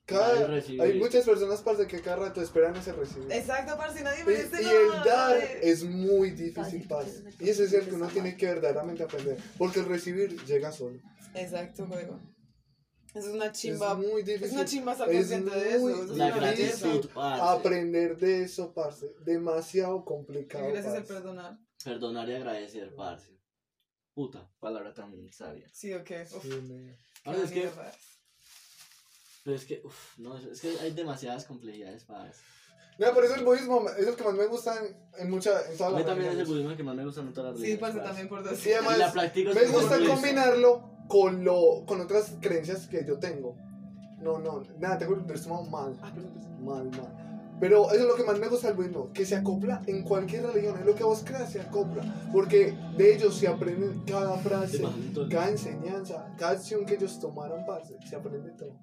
Cada, 0.05 0.59
y 0.61 0.81
hay 0.81 0.99
muchas 1.01 1.25
personas, 1.25 1.63
parce, 1.63 1.87
que 1.89 2.01
cada 2.01 2.17
rato 2.17 2.41
esperan 2.41 2.77
ese 2.77 2.93
recibir. 2.93 3.31
Exacto, 3.33 3.77
parce, 3.77 4.03
nadie 4.05 4.21
Y, 4.23 4.25
merece 4.25 4.63
y 4.63 4.65
nada. 4.65 4.79
el 4.81 5.05
dar 5.05 5.37
es 5.63 5.83
muy 5.85 6.31
difícil, 6.31 6.87
parce. 6.89 7.25
Y 7.41 7.49
ese 7.49 7.65
es 7.65 7.73
el 7.73 7.89
que 7.89 7.95
uno 7.97 8.07
tiene 8.07 8.37
que 8.37 8.47
verdaderamente 8.47 9.03
aprender. 9.03 9.37
Porque 9.59 9.81
el 9.81 9.87
recibir 9.87 10.41
llega 10.45 10.71
solo. 10.71 10.99
Exacto, 11.35 11.87
juego. 11.87 12.21
Es 13.15 13.25
una 13.27 13.47
Es 13.47 13.53
chimba. 13.53 13.95
muy 13.95 14.21
Es 14.21 14.27
difícil. 14.27 14.55
una 14.59 14.65
chimba 14.67 14.93
estar 14.93 15.09
Es 15.11 15.17
consciente 15.17 15.59
de 15.59 15.71
eso. 15.71 15.79
muy 15.81 15.93
es 15.93 16.07
La 16.11 16.31
gratitud, 16.31 17.09
parce. 17.13 17.43
Aprender 17.59 18.17
de 18.19 18.43
eso, 18.45 18.73
parce. 18.75 19.07
Demasiado 19.25 20.01
Y 20.03 20.05
complicado. 20.05 20.69
gracias 20.69 20.95
al 20.95 21.05
perdonar. 21.05 21.59
Perdonar 21.85 22.29
y 22.29 22.35
agradecer, 22.35 22.95
parce. 22.95 23.37
Puta, 24.15 24.49
palabra 24.61 24.93
tan 24.95 25.13
sabia. 25.33 25.69
Sí, 25.73 25.93
ok. 25.93 26.11
Uf, 26.35 26.43
Sí, 26.43 26.49
me- 26.63 26.97
Parce, 27.25 27.45
es 27.45 27.51
que, 27.51 27.71
pero 29.45 29.57
es 29.57 29.65
que, 29.65 29.81
uff, 29.85 30.19
no, 30.19 30.37
es 30.39 30.61
que 30.61 30.71
hay 30.81 30.93
demasiadas 30.93 31.45
complejidades, 31.45 32.05
parce. 32.05 32.41
No, 32.99 33.13
por 33.13 33.25
eso 33.25 33.35
el 33.35 33.45
budismo 33.45 33.87
es 33.91 34.07
el 34.07 34.17
que 34.17 34.25
más 34.25 34.35
me 34.35 34.47
gusta 34.47 34.75
en, 34.85 34.97
en 35.19 35.31
mucha, 35.31 35.51
en 35.67 35.75
A 35.75 35.77
todas 35.77 35.93
mí 35.93 35.99
las 35.99 36.07
también 36.07 36.33
es 36.33 36.39
el 36.39 36.47
budismo 36.47 36.77
que 36.77 36.83
más 36.83 36.95
me 36.97 37.05
gusta 37.05 37.21
en 37.21 37.33
todas 37.35 37.53
las 37.53 37.61
Sí, 37.61 37.67
religiones, 37.77 37.81
parce, 37.81 37.99
parce. 37.99 38.09
también 38.09 38.29
por 38.29 38.43
dos. 38.45 38.59
Sí, 38.59 38.73
además, 38.73 38.99
la 38.99 39.13
practico 39.13 39.53
me 39.55 39.67
gusta 39.67 39.99
combinarlo 40.07 40.91
con, 41.09 41.45
lo, 41.45 41.85
con 41.87 42.01
otras 42.01 42.33
creencias 42.41 42.87
que 42.89 43.05
yo 43.07 43.19
tengo. 43.19 43.55
No, 44.21 44.39
no, 44.39 44.63
nada, 44.79 44.97
tengo 44.99 45.15
el 45.15 45.31
estómago 45.31 45.65
mal. 45.67 45.95
Ah, 46.03 46.11
perdón, 46.15 46.33
perdón. 46.33 46.65
Mal, 46.65 46.85
mal. 46.91 47.26
Pero 47.59 47.87
eso 47.91 48.01
es 48.03 48.07
lo 48.07 48.15
que 48.17 48.25
más 48.25 48.39
me 48.39 48.49
gusta 48.49 48.69
del 48.69 48.77
budismo, 48.77 49.13
que 49.13 49.25
se 49.25 49.35
acopla 49.37 49.81
en 49.87 50.03
cualquier 50.03 50.45
religión, 50.47 50.79
es 50.79 50.85
lo 50.85 50.95
que 50.95 51.05
vos 51.05 51.23
creas 51.25 51.51
se 51.53 51.61
acopla, 51.61 52.03
porque 52.33 52.77
de 52.99 53.15
ellos 53.15 53.35
se 53.37 53.49
aprende 53.49 53.89
cada 54.07 54.37
frase, 54.39 54.83
cada 55.31 55.49
enseñanza, 55.51 56.35
cada 56.37 56.53
acción 56.53 56.85
que 56.85 56.95
ellos 56.97 57.19
tomaron, 57.19 57.65
parce, 57.65 57.97
se 58.07 58.15
aprende 58.17 58.51
todo. 58.53 58.77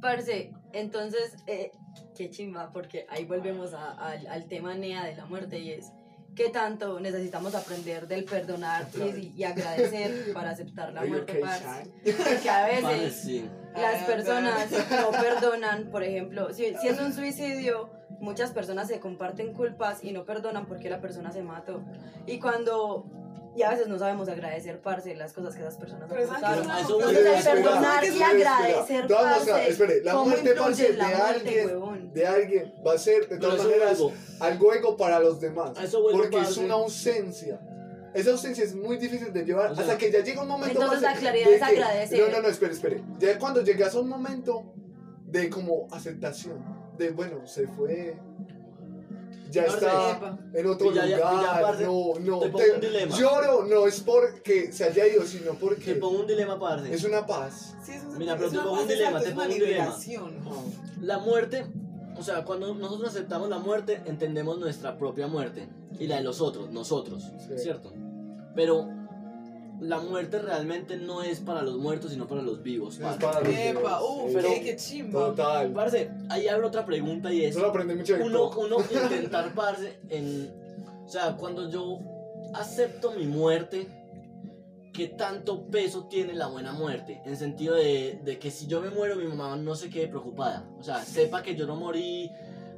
Parce, 0.00 0.52
entonces, 0.72 1.36
eh, 1.46 1.72
qué 2.16 2.30
chimba, 2.30 2.72
porque 2.72 3.04
ahí 3.10 3.26
volvemos 3.26 3.74
a- 3.74 3.90
al- 3.92 4.26
al 4.28 4.46
tema 4.46 4.74
NEA 4.74 5.04
de 5.04 5.16
la 5.16 5.26
muerte 5.26 5.58
y 5.58 5.72
es 5.72 5.92
qué 6.40 6.48
tanto 6.48 6.98
necesitamos 7.00 7.54
aprender 7.54 8.08
del 8.08 8.24
perdonar 8.24 8.86
y, 8.96 9.30
y 9.36 9.44
agradecer 9.44 10.32
para 10.32 10.52
aceptar 10.52 10.90
la 10.90 11.04
muerte, 11.04 11.38
parce. 11.38 11.90
Porque 12.16 12.48
a 12.48 12.64
veces 12.64 13.44
las 13.76 14.04
personas 14.04 14.70
no 14.90 15.10
perdonan, 15.10 15.90
por 15.90 16.02
ejemplo, 16.02 16.50
si, 16.54 16.74
si 16.80 16.88
es 16.88 16.98
un 16.98 17.12
suicidio, 17.12 17.90
muchas 18.20 18.52
personas 18.52 18.88
se 18.88 19.00
comparten 19.00 19.52
culpas 19.52 20.02
y 20.02 20.12
no 20.12 20.24
perdonan 20.24 20.64
porque 20.64 20.88
la 20.88 21.02
persona 21.02 21.30
se 21.30 21.42
mató. 21.42 21.82
Y 22.26 22.38
cuando, 22.40 23.04
y 23.56 23.62
a 23.62 23.70
veces 23.70 23.88
no 23.88 23.98
sabemos 23.98 24.28
agradecer, 24.28 24.80
parce, 24.80 25.14
las 25.16 25.32
cosas 25.32 25.54
que 25.54 25.62
esas 25.62 25.76
personas 25.76 26.08
Pero 26.08 26.26
¿sabes 26.26 26.40
qué 26.40 26.46
es 26.46 26.54
aportaron. 26.54 26.66
una 26.66 26.76
Ah, 26.76 27.10
el 27.10 27.36
Espera, 27.36 27.42
perdonar 27.42 28.04
y 28.04 28.22
agradecer, 28.22 29.06
parce, 29.08 29.68
espere, 29.68 30.04
la 30.04 30.12
¿cómo 30.12 30.24
muerte, 30.26 30.54
parce, 30.56 30.82
de 30.92 30.98
muerte, 30.98 31.22
alguien, 31.22 31.66
huevón? 31.66 32.12
de 32.12 32.26
alguien 32.26 32.74
va 32.86 32.92
a 32.94 32.98
ser 32.98 33.28
de 33.28 33.38
todas 33.38 33.60
eso 33.60 33.64
maneras 33.64 34.00
algo 34.40 34.72
ego 34.74 34.96
para 34.96 35.18
los 35.18 35.40
demás, 35.40 35.72
porque 36.12 36.38
es 36.38 36.56
una 36.56 36.74
ausencia. 36.74 37.60
Esa 38.12 38.32
ausencia 38.32 38.64
es 38.64 38.74
muy 38.74 38.96
difícil 38.96 39.32
de 39.32 39.44
llevar 39.44 39.70
O 39.70 39.74
sea, 39.74 39.84
hasta 39.84 39.96
que 39.96 40.10
ya 40.10 40.20
llega 40.24 40.42
un 40.42 40.48
momento. 40.48 40.80
entonces 40.80 41.00
parce, 41.00 41.14
la 41.14 41.20
claridad 41.20 41.48
de 41.48 41.54
es 41.56 41.62
agradecer. 41.62 42.20
No, 42.20 42.36
no, 42.36 42.42
no, 42.42 42.48
espere, 42.48 42.72
espere. 42.72 43.04
Ya 43.20 43.38
cuando 43.38 43.62
llegas 43.62 43.94
a 43.94 44.00
un 44.00 44.08
momento 44.08 44.72
de 45.26 45.48
como 45.48 45.86
aceptación, 45.92 46.58
de 46.98 47.10
bueno, 47.10 47.46
se 47.46 47.68
fue, 47.68 48.16
ya 49.50 49.64
está 49.64 50.38
en 50.54 50.66
otro 50.66 50.92
ya- 50.92 51.06
lugar, 51.06 51.80
no, 51.80 52.12
no. 52.20 52.38
te 52.40 52.48
pongo 52.48 52.64
te- 52.64 52.72
un 52.74 52.80
dilema. 52.80 53.16
lloro 53.18 53.64
no 53.66 53.86
es 53.86 54.00
porque 54.00 54.72
se 54.72 54.84
haya 54.84 55.06
ido, 55.06 55.24
sino 55.24 55.52
Te 55.52 55.56
porque 55.58 55.94
pongo 55.96 56.20
un 56.20 56.26
dilema, 56.26 56.58
parce. 56.58 56.92
es 56.94 57.04
una 57.04 57.26
paz. 57.26 57.74
Sí, 57.84 57.92
es 57.92 58.04
un 58.04 58.18
Mira, 58.18 58.34
pero 58.34 58.46
es 58.46 58.52
te 58.52 58.58
una 58.58 58.66
pongo 58.68 58.82
un 58.82 58.88
dilema, 58.88 59.20
te 59.20 59.26
una 59.26 59.34
pongo 59.36 59.52
un 59.52 59.58
dilema. 59.60 59.96
La 61.02 61.18
muerte, 61.18 61.66
o 62.18 62.22
sea, 62.22 62.44
cuando 62.44 62.74
nosotros 62.74 63.08
aceptamos 63.10 63.48
la 63.48 63.58
muerte, 63.58 64.00
entendemos 64.06 64.58
nuestra 64.58 64.96
propia 64.98 65.26
muerte 65.26 65.68
y 65.98 66.06
la 66.06 66.16
de 66.16 66.22
los 66.22 66.40
otros, 66.40 66.70
nosotros, 66.70 67.24
Sí. 67.48 67.58
¿cierto? 67.58 67.92
Pero 68.54 68.88
la 69.80 69.98
muerte 70.00 70.38
realmente 70.38 70.96
no 70.96 71.22
es 71.22 71.40
para 71.40 71.62
los 71.62 71.76
muertos, 71.78 72.10
sino 72.12 72.26
para 72.26 72.42
los 72.42 72.62
vivos. 72.62 72.96
Es 72.96 73.00
parce. 73.00 73.20
para 73.20 73.40
los 73.40 73.48
Epa, 73.48 73.78
demás. 73.80 74.00
uff, 74.02 74.32
Pero- 74.34 74.48
qué, 74.48 74.60
qué 74.62 74.76
chimba. 74.76 75.20
Total. 75.28 75.72
Parce, 75.72 76.10
ahí 76.28 76.48
abre 76.48 76.66
otra 76.66 76.84
pregunta 76.84 77.32
y 77.32 77.44
es... 77.44 77.50
Eso 77.50 77.60
lo 77.60 77.68
aprendí 77.68 77.94
mucho 77.94 78.16
de 78.16 78.22
uno, 78.24 78.50
uno 78.50 78.76
intentar, 78.80 79.54
parce, 79.54 79.98
en... 80.08 80.52
O 81.04 81.08
sea, 81.08 81.36
cuando 81.36 81.68
yo 81.70 81.98
acepto 82.54 83.12
mi 83.12 83.26
muerte, 83.26 83.88
¿qué 84.92 85.08
tanto 85.08 85.66
peso 85.66 86.06
tiene 86.08 86.34
la 86.34 86.46
buena 86.46 86.72
muerte? 86.72 87.20
En 87.24 87.36
sentido 87.36 87.74
de, 87.74 88.20
de 88.22 88.38
que 88.38 88.50
si 88.50 88.66
yo 88.66 88.80
me 88.80 88.90
muero, 88.90 89.16
mi 89.16 89.24
mamá 89.26 89.56
no 89.56 89.74
se 89.74 89.90
quede 89.90 90.08
preocupada. 90.08 90.68
O 90.78 90.82
sea, 90.82 91.02
sepa 91.04 91.42
que 91.42 91.56
yo 91.56 91.66
no 91.66 91.74
morí 91.74 92.30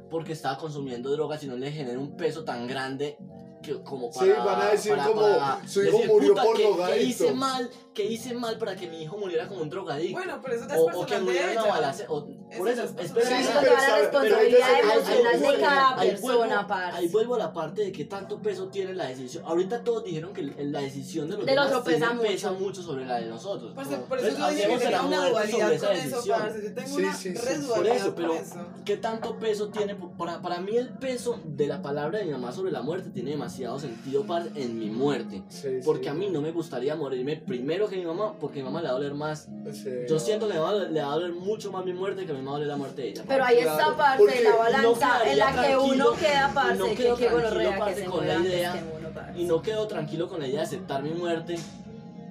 porque 0.09 0.33
estaba 0.33 0.57
consumiendo 0.57 1.11
drogas 1.11 1.43
y 1.43 1.47
no 1.47 1.57
le 1.57 1.71
genera 1.71 1.99
un 1.99 2.15
peso 2.15 2.43
tan 2.43 2.67
grande 2.67 3.17
que 3.63 3.81
como 3.81 4.11
para... 4.11 4.25
Sí, 4.27 4.31
van 4.45 4.61
a 4.61 4.65
decir 4.71 4.91
para- 4.91 5.07
como, 5.07 5.21
para 5.21 5.67
su 5.67 5.81
hijo 5.83 5.91
decir, 5.97 6.07
murió 6.11 6.29
"Puta, 6.33 6.43
por 6.43 6.55
que 6.57 6.63
drogadicto". 6.63 7.23
hice 7.25 7.33
mal, 7.33 7.71
que 7.93 8.03
hice 8.05 8.33
mal 8.33 8.57
para 8.57 8.75
que 8.75 8.87
mi 8.87 9.03
hijo 9.03 9.17
muriera 9.17 9.47
como 9.47 9.61
un 9.61 9.69
drogadicto. 9.69 10.17
Bueno, 10.17 10.39
pero 10.41 10.55
eso 10.55 10.67
ya 10.67 10.75
es 10.75 10.81
o, 10.81 11.01
o 11.01 11.05
que 11.05 11.19
muriera 11.19 11.51
una 11.51 11.63
balacera. 11.73 12.09
o- 12.11 12.25
Por 12.25 12.69
Eso 12.69 12.83
eso, 12.83 12.83
es 12.99 13.05
espera, 13.05 13.27
Sí, 13.27 13.33
Eso 13.43 13.51
pero 13.61 13.73
la 13.73 13.97
responsabilidad 13.97 14.67
ahí- 14.69 14.73
ahí- 14.73 14.97
emocional 14.97 15.39
de 15.41 15.47
ahí- 15.47 15.59
cada 15.61 15.95
persona, 15.95 16.35
vuelvo, 16.37 16.67
parce. 16.67 16.97
ahí 16.97 17.07
vuelvo 17.07 17.35
a 17.35 17.37
la 17.39 17.53
parte 17.53 17.81
de 17.83 17.91
que 17.91 18.05
tanto 18.05 18.39
peso 18.41 18.67
tiene 18.67 18.93
la 18.93 19.05
decisión. 19.07 19.43
Ahorita 19.45 19.83
todos 19.83 20.03
dijeron 20.03 20.33
que 20.33 20.41
el- 20.41 20.71
la 20.71 20.81
decisión 20.81 21.29
de 21.29 21.37
los 21.37 21.45
Del 21.45 21.55
demás 21.55 21.67
otro 21.71 21.83
pesa 21.83 22.07
tiene- 22.11 22.21
pesa 22.29 22.51
mucho. 22.51 22.63
mucho 22.63 22.83
sobre 22.83 23.05
la 23.05 23.17
de 23.19 23.27
nosotros. 23.27 23.73
Por 23.73 24.19
eso 24.19 24.37
yo 24.37 24.49
dije 24.49 24.67
que 24.67 24.77
tenía 24.77 25.01
una 25.01 25.29
dualidad 25.29 25.57
sobre 25.59 25.75
esa 25.75 25.87
con 25.87 25.95
eso, 25.95 26.05
decisión. 26.11 26.39
parce. 26.41 26.63
Yo 26.63 26.73
tengo 26.73 26.87
Sí, 26.89 26.95
una 27.03 27.13
sí, 27.13 27.35
sí. 27.35 27.35
re 27.35 27.59
Por 27.75 27.87
eso, 27.87 28.15
pero 28.15 28.33
eso. 28.35 28.55
¿qué 28.85 28.97
tanto 28.97 29.37
peso 29.39 29.69
tiene? 29.69 29.95
Para, 29.95 30.41
para 30.41 30.59
mí 30.59 30.77
el 30.77 30.89
peso 30.89 31.39
de 31.43 31.67
la 31.67 31.81
palabra 31.81 32.19
de 32.19 32.25
mi 32.25 32.31
mamá 32.31 32.51
sobre 32.51 32.71
la 32.71 32.81
muerte 32.81 33.09
tiene 33.09 33.31
demasiado 33.31 33.79
sentido 33.79 34.23
parce, 34.25 34.49
en 34.61 34.77
mi 34.79 34.89
muerte. 34.89 35.43
Sí, 35.49 35.79
Porque 35.85 36.03
sí. 36.03 36.09
a 36.09 36.13
mí 36.13 36.29
no 36.29 36.41
me 36.41 36.51
gustaría 36.51 36.95
morirme 36.95 37.37
primero 37.37 37.82
que 37.89 37.97
mi 37.97 38.05
mamá, 38.05 38.33
porque 38.39 38.59
mi 38.59 38.65
mamá 38.65 38.81
le 38.81 38.85
va 38.87 38.91
a 38.91 38.97
doler 38.97 39.13
más. 39.13 39.47
Sí. 39.73 39.89
Yo 40.09 40.19
siento 40.19 40.47
que 40.47 40.53
mi 40.53 40.59
mamá 40.59 40.73
le 40.73 41.01
va 41.01 41.11
a 41.11 41.15
doler 41.15 41.31
mucho 41.33 41.71
más 41.71 41.83
mi 41.85 41.93
muerte 41.93 42.25
que 42.25 42.31
a 42.31 42.35
mi 42.35 42.41
mamá 42.41 42.59
le 42.59 42.65
la 42.65 42.77
muerte 42.77 43.01
de 43.01 43.09
ella. 43.09 43.23
Pero 43.27 43.43
ahí 43.45 43.57
Claro, 43.61 43.79
está 43.79 43.97
parte 43.97 44.25
de 44.25 44.41
la 44.43 44.49
no 44.51 44.57
balanza 44.57 45.17
en 45.25 45.35
quedaría 45.35 45.53
la 45.55 45.67
que 45.67 45.77
uno 45.77 46.11
queda 46.13 46.51
parce, 46.53 46.75
no 46.75 46.85
que 46.87 46.95
quedo 46.95 47.15
qué 47.15 47.25
tranquilo, 47.27 47.49
gonorrea 47.49 47.95
que 47.95 48.05
con 48.05 48.27
la 48.27 48.35
idea. 48.35 48.73
que 48.73 48.79
uno, 48.99 49.09
parce. 49.13 49.39
Y 49.41 49.45
no 49.45 49.61
quedo 49.61 49.87
tranquilo 49.87 50.29
con 50.29 50.39
la 50.39 50.47
idea 50.47 50.59
de 50.59 50.65
aceptar 50.65 51.03
mi 51.03 51.09
muerte 51.11 51.55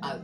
a- 0.00 0.18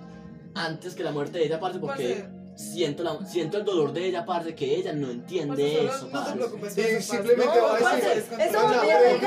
antes 0.54 0.94
que 0.94 1.04
la 1.04 1.12
muerte 1.12 1.38
de 1.38 1.44
ella, 1.46 1.60
parce, 1.60 1.78
porque 1.78 2.24
Parce, 2.24 2.38
siento, 2.56 3.02
la, 3.04 3.24
siento 3.26 3.58
el 3.58 3.64
dolor 3.64 3.92
de 3.92 4.06
ella, 4.06 4.24
parce, 4.24 4.54
que 4.54 4.74
ella 4.76 4.92
no 4.92 5.10
entiende 5.10 5.76
solo 5.76 5.88
eso, 5.90 6.00
no 6.04 6.06
te 6.06 6.12
parce. 6.12 6.32
preocupes 6.36 7.04
simplemente 7.04 7.56
No, 7.56 7.62
va 7.62 7.76
a 7.76 7.78
parce, 7.78 8.08
decir. 8.16 8.40
eso 8.40 8.58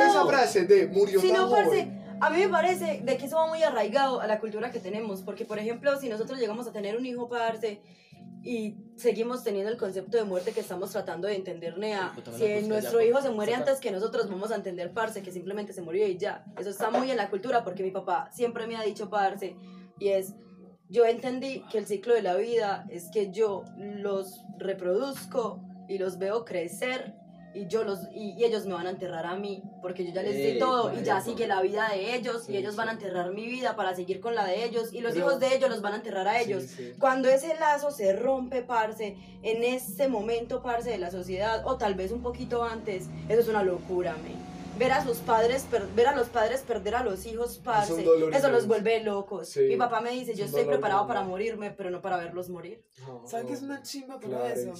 esa 0.10 0.26
frase 0.26 0.66
de 0.66 0.88
murió 0.88 1.22
Si 1.22 1.28
tan 1.30 1.38
no, 1.38 1.48
joven. 1.48 1.64
parce, 1.66 2.01
a 2.22 2.30
mí 2.30 2.40
me 2.40 2.50
parece 2.50 3.02
de 3.04 3.18
que 3.18 3.26
eso 3.26 3.36
va 3.36 3.48
muy 3.48 3.64
arraigado 3.64 4.22
a 4.22 4.28
la 4.28 4.40
cultura 4.40 4.72
que 4.72 4.80
tenemos, 4.80 5.22
porque 5.22 5.44
por 5.44 5.58
ejemplo, 5.60 6.00
si 6.00 6.08
nosotros 6.08 6.40
llegamos 6.40 6.68
a 6.68 6.72
tener 6.72 6.96
un 6.96 7.06
hijo, 7.06 7.28
parce, 7.28 7.82
y 8.44 8.76
seguimos 8.96 9.44
teniendo 9.44 9.72
el 9.72 9.78
concepto 9.78 10.18
de 10.18 10.24
muerte 10.24 10.52
que 10.52 10.60
estamos 10.60 10.92
tratando 10.92 11.28
de 11.28 11.36
entender, 11.36 11.78
Nea, 11.78 12.14
me 12.16 12.62
si 12.62 12.68
nuestro 12.68 13.02
hijo 13.02 13.22
se 13.22 13.30
muere 13.30 13.56
antes 13.56 13.80
que 13.80 13.92
nosotros, 13.92 14.30
vamos 14.30 14.52
a 14.52 14.56
entender, 14.56 14.94
parce, 14.94 15.22
que 15.22 15.32
simplemente 15.32 15.74
se 15.74 15.82
murió 15.82 16.08
y 16.08 16.18
ya. 16.18 16.46
Eso 16.60 16.70
está 16.70 16.92
muy 16.92 17.10
en 17.10 17.18
la 17.18 17.30
cultura, 17.30 17.64
porque 17.64 17.84
mi 17.84 17.92
papá 17.92 18.30
siempre 18.32 18.68
me 18.68 18.76
ha 18.76 18.84
dicho, 18.84 19.10
parce, 19.10 19.56
y 20.00 20.10
es, 20.10 20.36
yo 20.90 21.06
entendí 21.06 21.64
que 21.72 21.80
el 21.80 21.88
ciclo 21.88 22.14
de 22.14 22.22
la 22.22 22.36
vida 22.36 22.86
es 22.90 23.10
que 23.12 23.32
yo 23.32 23.64
los 23.78 24.42
reproduzco 24.58 25.62
y 25.88 25.98
los 25.98 26.18
veo 26.18 26.46
crecer 26.46 27.16
y 27.54 27.68
yo 27.68 27.84
los 27.84 28.00
y, 28.14 28.32
y 28.38 28.44
ellos 28.46 28.66
me 28.66 28.74
van 28.74 28.88
a 28.88 28.92
enterrar 28.92 29.26
a 29.26 29.36
mí 29.36 29.62
porque 29.82 30.06
yo 30.06 30.12
ya 30.14 30.22
les 30.24 30.36
di 30.36 30.42
Eh, 30.44 30.60
todo 30.60 30.94
y 30.94 31.04
ya 31.04 31.20
sigue 31.22 31.48
la 31.48 31.62
vida 31.62 31.90
de 31.90 32.16
ellos 32.16 32.44
Sí, 32.46 32.54
y 32.54 32.58
ellos 32.58 32.76
van 32.76 32.90
a 32.90 32.92
sí. 32.92 32.98
enterrar 33.00 33.32
mi 33.34 33.46
vida 33.48 33.76
para 33.76 33.94
seguir 33.96 34.20
con 34.22 34.36
la 34.36 34.46
de 34.46 34.64
ellos 34.64 34.94
y 34.94 35.02
los 35.02 35.14
Pero- 35.14 35.26
hijos 35.28 35.40
de 35.40 35.56
ellos 35.56 35.70
los 35.70 35.82
van 35.82 35.94
a 35.94 35.96
enterrar 35.98 36.28
a 36.28 36.38
Sí, 36.40 36.46
ellos. 36.46 36.64
sí. 36.64 36.94
Cuando 37.00 37.30
ese 37.30 37.56
lazo 37.56 37.92
se 37.92 38.14
rompe, 38.14 38.62
parce, 38.62 39.18
en 39.44 39.64
ese 39.64 40.08
momento, 40.08 40.62
parce, 40.62 40.90
de 40.92 40.98
la 40.98 41.12
sociedad, 41.12 41.64
o 41.66 41.78
tal 41.78 41.96
vez 41.96 42.12
un 42.12 42.22
poquito 42.22 42.64
antes, 42.64 43.08
eso 43.28 43.40
es 43.42 43.48
una 43.48 43.64
locura, 43.64 44.16
men. 44.24 44.52
Ver 44.80 44.94
a 44.94 45.04
sus 45.04 45.18
padres, 45.18 45.64
per- 45.70 45.86
ver 45.96 46.08
a 46.08 46.16
los 46.16 46.30
padres 46.30 46.62
perder 46.62 46.96
a 46.96 47.04
los 47.04 47.26
hijos, 47.26 47.60
parce, 47.64 48.04
eso 48.34 48.50
los 48.50 48.66
vuelve 48.66 49.04
locos. 49.04 49.50
Sí, 49.50 49.60
Mi 49.68 49.76
papá 49.76 50.00
me 50.02 50.12
dice, 50.12 50.32
es 50.32 50.38
yo 50.38 50.46
estoy 50.46 50.64
preparado 50.64 51.06
para 51.06 51.22
morirme, 51.22 51.72
pero 51.72 51.92
no 51.92 52.02
para 52.02 52.18
verlos 52.18 52.50
morir. 52.50 52.82
No, 53.06 53.28
¿Saben 53.28 53.46
qué 53.48 53.54
es 53.54 53.62
no, 53.62 53.68
una 53.74 53.82
chimba 53.84 54.20
por 54.20 54.32
eso? 54.32 54.40
clarísimo. 54.40 54.74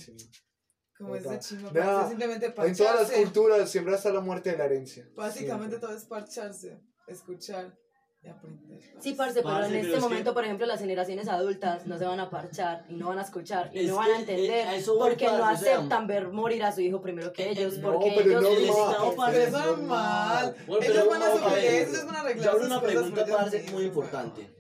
Como 1.02 1.16
es 1.16 1.24
de 1.24 1.30
Vea, 1.72 1.86
parce, 1.86 2.10
simplemente 2.10 2.46
En 2.46 2.54
todas 2.54 2.78
las 2.78 2.78
parcharse. 2.88 3.24
culturas 3.24 3.70
siempre 3.70 3.96
está 3.96 4.12
la 4.12 4.22
muerte 4.22 4.52
de 4.52 4.58
la 4.58 4.66
herencia. 4.66 5.08
Básicamente 5.16 5.78
Siempre. 5.78 5.80
todo 5.88 5.98
es 5.98 6.06
parcharse, 6.06 6.80
escuchar 7.08 7.76
y 8.24 8.28
aprender. 8.28 8.80
Sí, 9.00 9.14
parce, 9.14 9.42
pero 9.42 9.46
Parce, 9.56 9.66
en 9.66 9.72
pero 9.72 9.78
este 9.84 9.90
es 9.90 9.96
que- 9.96 10.00
momento, 10.10 10.34
por 10.36 10.44
ejemplo, 10.46 10.68
las 10.68 10.80
generaciones 10.80 11.28
adultas 11.28 11.88
no 11.88 11.98
se 11.98 12.06
van 12.06 12.20
a 12.20 12.30
parchar 12.30 12.86
y 12.88 12.94
no 12.94 13.08
van 13.10 13.18
a 13.18 13.24
escuchar 13.24 13.72
y 13.74 13.80
Es 13.80 13.88
no 13.88 13.96
van 13.96 14.12
a 14.12 14.14
que, 14.14 14.20
entender 14.20 14.68
eh, 14.76 14.84
porque 15.00 15.26
no 15.26 15.40
parce, 15.40 15.64
o 15.64 15.66
sea, 15.66 15.78
aceptan 15.78 16.06
ver 16.06 16.28
morir 16.28 16.64
a 16.64 16.72
su 16.72 16.82
hijo 16.82 17.02
primero 17.02 17.34
que 17.34 17.46
eh, 17.46 17.52
ellos, 17.52 17.80
no, 17.80 17.94
porque 17.94 18.14
pero 18.18 18.30
ellos 18.40 18.68
no, 18.68 19.16
no, 19.16 19.26
Pero 19.26 19.38
es 19.44 19.52
normal. 19.52 20.56
Bueno, 20.68 20.84
ellos 20.86 20.98
pero 20.98 21.10
van 21.10 21.24
a 21.24 21.54
ver. 21.56 21.88
ellos 21.90 22.06
van 22.06 22.16
a 22.16 22.20
arreglar 22.22 22.46
Yo 22.46 22.52
abro 22.52 22.66
una 22.68 22.82
pregunta, 22.82 23.26
pero 23.26 23.38
parce, 23.38 23.64
muy 23.72 23.84
importante. 23.86 24.56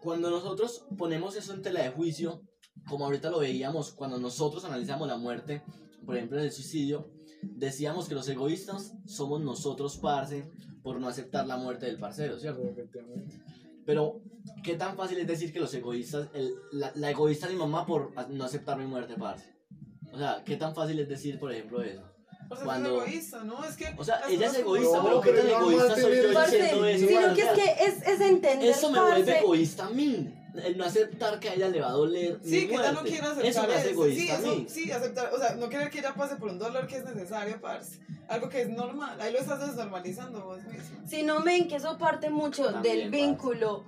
Cuando 0.00 0.30
nosotros 0.30 0.86
ponemos 0.96 1.34
eso 1.36 1.52
en 1.52 1.62
tela 1.62 1.82
de 1.82 1.90
juicio, 1.90 2.42
como 2.90 3.04
ahorita 3.06 3.30
lo 3.30 3.38
veíamos, 3.38 3.92
cuando 3.92 4.18
nosotros 4.18 4.64
analizamos 4.64 5.06
la 5.08 5.16
muerte, 5.16 5.62
por 6.04 6.16
ejemplo 6.16 6.38
en 6.38 6.44
el 6.44 6.52
suicidio, 6.52 7.08
decíamos 7.42 8.08
que 8.08 8.14
los 8.16 8.28
egoístas 8.28 8.92
somos 9.06 9.40
nosotros, 9.40 9.96
parce, 9.96 10.50
por 10.82 10.98
no 11.00 11.08
aceptar 11.08 11.46
la 11.46 11.56
muerte 11.56 11.86
del 11.86 11.98
parcero, 11.98 12.38
¿cierto? 12.38 12.62
Pero, 13.86 14.20
¿qué 14.62 14.74
tan 14.74 14.96
fácil 14.96 15.18
es 15.18 15.26
decir 15.26 15.52
que 15.52 15.60
los 15.60 15.72
egoístas, 15.74 16.28
el- 16.34 16.54
la, 16.72 16.92
la 16.94 17.10
egoísta 17.10 17.46
de 17.46 17.54
mi 17.54 17.58
mamá 17.60 17.86
por 17.86 18.12
no 18.30 18.44
aceptar 18.44 18.76
mi 18.78 18.86
muerte, 18.86 19.14
parce? 19.18 19.44
O 20.12 20.18
sea, 20.18 20.42
¿qué 20.44 20.56
tan 20.56 20.74
fácil 20.74 20.98
es 20.98 21.08
decir, 21.08 21.38
por 21.38 21.52
ejemplo, 21.52 21.82
eso? 21.82 22.02
O 22.50 22.56
sea, 22.56 22.64
Cuando- 22.64 23.02
es 23.02 23.08
egoísta, 23.08 23.44
¿no? 23.44 23.64
Es 23.64 23.76
que. 23.76 23.86
O 23.96 24.04
sea, 24.04 24.22
ella 24.28 24.46
es 24.48 24.58
egoísta, 24.58 24.96
No, 24.98 25.04
pero 25.04 25.20
¿qué 25.20 25.30
pero 25.30 25.42
tan 25.42 25.46
es 25.46 25.52
normal 25.52 25.72
egoísta 25.74 26.00
soy 26.00 26.16
yo 26.16 26.40
diciendo 26.40 26.84
eso? 26.86 27.06
sino 27.06 27.34
que 27.34 27.42
es 27.42 27.50
que 27.52 27.84
es, 27.84 28.08
es 28.08 28.20
entender, 28.20 28.68
Eso 28.70 28.90
me 28.90 28.98
vuelve 29.00 29.18
parce, 29.24 29.38
egoísta 29.38 29.86
a 29.86 29.90
mí. 29.90 30.34
El 30.64 30.76
no 30.76 30.84
aceptar 30.84 31.38
que 31.38 31.48
a 31.48 31.54
ella 31.54 31.68
le 31.68 31.80
va 31.80 31.88
a 31.88 31.92
doler. 31.92 32.38
Sí, 32.42 32.66
que 32.66 32.74
ella 32.74 32.92
no 32.92 33.02
quiere 33.02 33.18
aceptar 33.26 33.44
Eso 33.44 33.66
me 33.66 33.74
hace 33.74 33.90
egoísta 33.90 34.22
sí, 34.22 34.30
a 34.30 34.38
eso- 34.38 34.56
mí. 34.56 34.66
sí, 34.68 34.90
aceptar, 34.90 35.32
o 35.32 35.38
sea, 35.38 35.54
no 35.54 35.68
querer 35.68 35.90
que 35.90 36.00
ella 36.00 36.14
pase 36.14 36.36
por 36.36 36.48
un 36.50 36.58
dolor 36.58 36.86
que 36.86 36.96
es 36.96 37.04
necesario, 37.04 37.60
parce. 37.60 38.00
Algo 38.28 38.48
que 38.48 38.62
es 38.62 38.68
normal. 38.68 39.20
Ahí 39.20 39.32
lo 39.32 39.38
estás 39.38 39.60
desnormalizando 39.66 40.44
vos 40.44 40.62
mismo. 40.64 41.06
Si 41.06 41.22
no 41.22 41.42
ven 41.42 41.68
que 41.68 41.76
eso 41.76 41.98
parte 41.98 42.30
mucho 42.30 42.70
También, 42.72 42.98
del 42.98 43.10
vínculo 43.10 43.84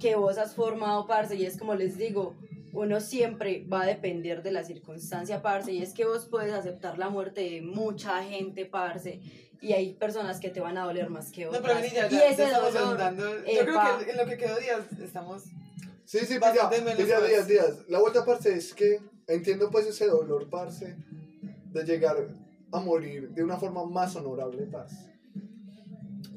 que 0.00 0.14
vos 0.16 0.38
has 0.38 0.54
formado, 0.54 1.06
parce, 1.06 1.36
y 1.36 1.44
es 1.44 1.56
como 1.58 1.74
les 1.74 1.96
digo, 1.96 2.34
uno 2.72 3.00
siempre 3.00 3.64
va 3.72 3.82
a 3.82 3.86
depender 3.86 4.42
de 4.42 4.52
la 4.52 4.62
circunstancia, 4.64 5.42
parce, 5.42 5.72
y 5.72 5.82
es 5.82 5.92
que 5.92 6.04
vos 6.04 6.26
puedes 6.26 6.52
aceptar 6.52 6.98
la 6.98 7.08
muerte 7.08 7.40
de 7.42 7.62
mucha 7.62 8.22
gente, 8.22 8.64
parce, 8.66 9.20
y 9.60 9.72
hay 9.72 9.94
personas 9.94 10.38
que 10.38 10.50
te 10.50 10.60
van 10.60 10.78
a 10.78 10.84
doler 10.84 11.10
más 11.10 11.32
que 11.32 11.44
No, 11.44 11.48
otras. 11.50 11.62
pero 11.64 11.74
vení, 11.80 11.94
ya, 11.94 12.06
y 12.06 12.10
ya, 12.10 12.28
ese 12.28 12.42
ya 12.48 12.58
dolor. 12.60 12.98
Yo 13.16 13.64
creo 13.64 13.98
que 14.04 14.10
en 14.12 14.16
lo 14.16 14.26
que 14.26 14.36
quedó 14.36 14.56
días 14.60 14.80
estamos. 15.02 15.44
Sí, 16.08 16.20
sí, 16.20 16.36
pilla, 16.38 16.70
menos 16.70 16.94
pilla, 16.94 17.20
más. 17.20 17.28
días, 17.28 17.46
días. 17.46 17.70
La 17.88 17.98
vuelta, 18.00 18.24
parce, 18.24 18.54
es 18.54 18.72
que 18.72 18.98
entiendo 19.26 19.70
pues 19.70 19.86
ese 19.86 20.06
dolor, 20.06 20.48
parce, 20.48 20.96
de 21.70 21.84
llegar 21.84 22.16
a 22.72 22.80
morir 22.80 23.28
de 23.28 23.44
una 23.44 23.58
forma 23.58 23.84
más 23.84 24.16
honorable, 24.16 24.62
parce. 24.72 24.96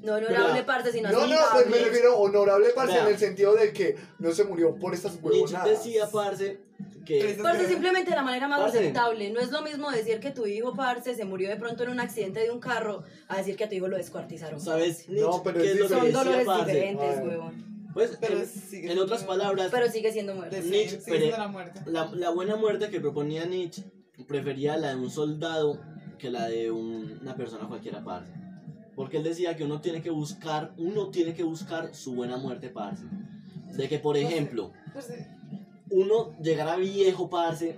no 0.03 0.15
honorable, 0.15 0.47
Pero- 0.55 0.65
parce, 0.65 0.91
sino 0.91 1.09
No, 1.09 1.25
no, 1.25 1.37
pues 1.53 1.67
me 1.69 1.77
refiero 1.77 2.11
a 2.11 2.15
honorable, 2.17 2.67
parce, 2.75 2.95
Vea. 2.95 3.03
en 3.03 3.13
el 3.13 3.17
sentido 3.17 3.53
de 3.55 3.71
que 3.71 3.95
no 4.19 4.33
se 4.33 4.43
murió 4.43 4.75
por 4.75 4.93
estas 4.93 5.13
Nietzsche 5.13 5.29
huevonadas. 5.29 5.69
decía, 5.69 6.09
parce, 6.11 6.59
que. 7.05 7.37
Parce, 7.41 7.67
simplemente 7.69 8.09
de 8.09 8.15
la 8.17 8.23
manera 8.23 8.49
más 8.49 8.59
Parce. 8.59 8.79
aceptable. 8.79 9.29
No 9.29 9.39
es 9.39 9.51
lo 9.51 9.61
mismo 9.61 9.89
decir 9.89 10.19
que 10.19 10.31
tu 10.31 10.45
hijo, 10.47 10.75
parce, 10.75 11.15
se 11.15 11.23
murió 11.23 11.47
de 11.47 11.55
pronto 11.55 11.83
en 11.83 11.91
un 11.91 11.99
accidente 12.01 12.41
de 12.41 12.51
un 12.51 12.59
carro 12.59 13.03
a 13.29 13.37
decir 13.37 13.55
que 13.55 13.63
a 13.63 13.69
tu 13.69 13.75
hijo 13.75 13.87
lo 13.87 13.95
descuartizaron. 13.95 14.59
¿Sabes? 14.59 15.07
No, 15.07 15.13
Nietzsche, 15.13 15.41
pero 15.45 15.59
¿qué 15.61 15.65
es 15.67 15.71
es 15.75 15.79
lo 15.79 15.87
que 15.87 15.93
Son 15.93 16.03
diferente. 16.07 16.07
decía, 16.07 16.23
dolores 16.25 16.45
parce? 16.45 16.73
diferentes, 16.73 17.17
Ay. 17.19 17.27
huevón. 17.27 17.70
Pues, 17.93 18.17
Pero 18.21 18.39
en, 18.39 18.45
sigue 18.47 18.91
en 18.91 18.99
otras 18.99 19.19
siendo- 19.21 19.37
palabras, 19.37 19.69
Pero 19.71 19.89
sigue 19.89 20.11
siendo 20.11 20.35
muerte. 20.35 20.61
Nietzsche, 20.61 20.99
sigue 20.99 21.03
pero- 21.05 21.17
siendo 21.19 21.37
la 21.37 21.47
muerte. 21.47 21.81
la, 21.85 22.11
la 22.13 22.29
buena 22.29 22.55
muerte 22.55 22.89
que 22.89 22.99
proponía 23.01 23.45
Nietzsche 23.45 23.83
prefería 24.27 24.77
la 24.77 24.89
de 24.89 24.95
un 24.97 25.09
soldado 25.09 25.79
que 26.19 26.29
la 26.29 26.47
de 26.47 26.69
un- 26.71 27.19
una 27.21 27.35
persona 27.35 27.67
cualquiera, 27.67 28.03
parce. 28.03 28.31
Porque 28.95 29.17
él 29.17 29.23
decía 29.23 29.55
que 29.55 29.63
uno 29.63 29.81
tiene 29.81 30.01
que 30.01 30.09
buscar, 30.11 30.73
uno 30.77 31.09
tiene 31.09 31.33
que 31.33 31.43
buscar 31.43 31.95
su 31.95 32.13
buena 32.13 32.37
muerte, 32.37 32.69
parce. 32.69 33.03
De 33.75 33.87
que, 33.89 33.97
por 33.99 34.17
ejemplo, 34.17 34.71
uno 35.89 36.35
llegará 36.41 36.75
viejo, 36.75 37.29
parce, 37.29 37.77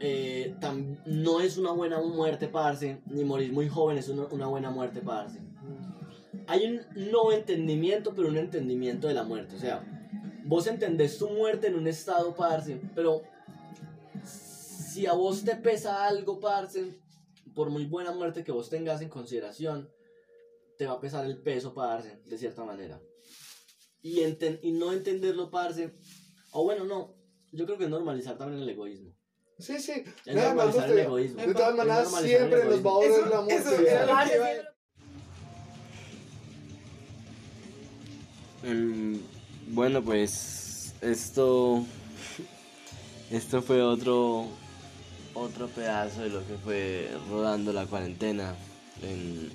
eh, 0.00 0.54
tam- 0.60 0.98
no 1.06 1.40
es 1.40 1.56
una 1.56 1.70
buena 1.72 2.00
muerte, 2.00 2.48
parce, 2.48 3.00
ni 3.06 3.24
morir 3.24 3.52
muy 3.52 3.68
joven 3.68 3.98
es 3.98 4.08
una, 4.08 4.24
una 4.26 4.46
buena 4.46 4.70
muerte, 4.70 5.00
parce. 5.00 5.38
Hay 6.48 6.64
un 6.66 7.10
no 7.10 7.30
entendimiento, 7.30 8.14
pero 8.14 8.28
un 8.28 8.36
entendimiento 8.38 9.06
de 9.06 9.14
la 9.14 9.22
muerte. 9.22 9.54
O 9.56 9.58
sea, 9.58 9.84
vos 10.44 10.66
entendés 10.66 11.18
tu 11.18 11.28
muerte 11.28 11.66
en 11.68 11.74
un 11.76 11.86
estado, 11.86 12.34
parce, 12.34 12.80
pero 12.94 13.22
si 14.24 15.06
a 15.06 15.12
vos 15.12 15.44
te 15.44 15.54
pesa 15.56 16.06
algo, 16.06 16.40
parce, 16.40 16.98
por 17.54 17.70
muy 17.70 17.84
buena 17.84 18.12
muerte 18.12 18.44
que 18.44 18.52
vos 18.52 18.70
tengas 18.70 19.00
en 19.02 19.08
consideración, 19.08 19.90
te 20.78 20.86
va 20.86 20.94
a 20.94 21.00
pesar 21.00 21.24
el 21.26 21.36
peso, 21.38 21.74
parce, 21.74 22.18
de 22.24 22.38
cierta 22.38 22.64
manera. 22.64 23.00
y, 24.00 24.20
enten- 24.20 24.60
y 24.62 24.72
no 24.72 24.92
entenderlo, 24.92 25.50
parce. 25.50 25.92
O 26.52 26.64
bueno, 26.64 26.84
no. 26.84 27.14
Yo 27.52 27.66
creo 27.66 27.76
que 27.78 27.84
es 27.84 27.90
normalizar 27.90 28.38
también 28.38 28.62
el 28.62 28.68
egoísmo. 28.68 29.12
Sí, 29.58 29.78
sí. 29.80 30.04
Es 30.24 30.34
Nada 30.36 30.54
más 30.54 30.66
normalizar 30.66 30.90
el 30.92 30.98
egoísmo. 31.00 31.42
De 31.44 31.52
todas 31.52 31.74
maneras, 31.74 32.08
siempre 32.22 32.60
baúles 32.80 33.10
de 33.14 33.20
Eso- 33.20 33.28
la 33.28 33.40
muerte. 33.42 33.56
eso 33.56 33.82
era 33.82 34.74
bueno, 39.68 40.02
pues 40.02 40.94
esto 41.00 41.84
esto 43.30 43.62
fue 43.62 43.82
otro 43.82 44.46
otro 45.34 45.68
pedazo 45.68 46.22
de 46.22 46.30
lo 46.30 46.46
que 46.46 46.54
fue 46.56 47.10
rodando 47.30 47.72
la 47.72 47.86
cuarentena 47.86 48.54
en, 49.02 49.50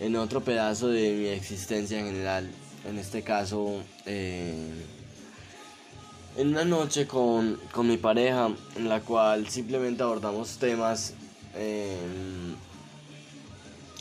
en 0.00 0.16
otro 0.16 0.40
pedazo 0.40 0.88
de 0.88 1.12
mi 1.12 1.26
existencia 1.26 1.98
en 1.98 2.06
general. 2.06 2.50
En 2.86 2.98
este 2.98 3.22
caso, 3.22 3.82
eh, 4.06 4.72
en 6.36 6.48
una 6.48 6.64
noche 6.64 7.06
con, 7.06 7.60
con 7.72 7.86
mi 7.86 7.98
pareja, 7.98 8.50
en 8.76 8.88
la 8.88 9.00
cual 9.00 9.48
simplemente 9.48 10.02
abordamos 10.02 10.56
temas 10.56 11.12
em, 11.54 12.54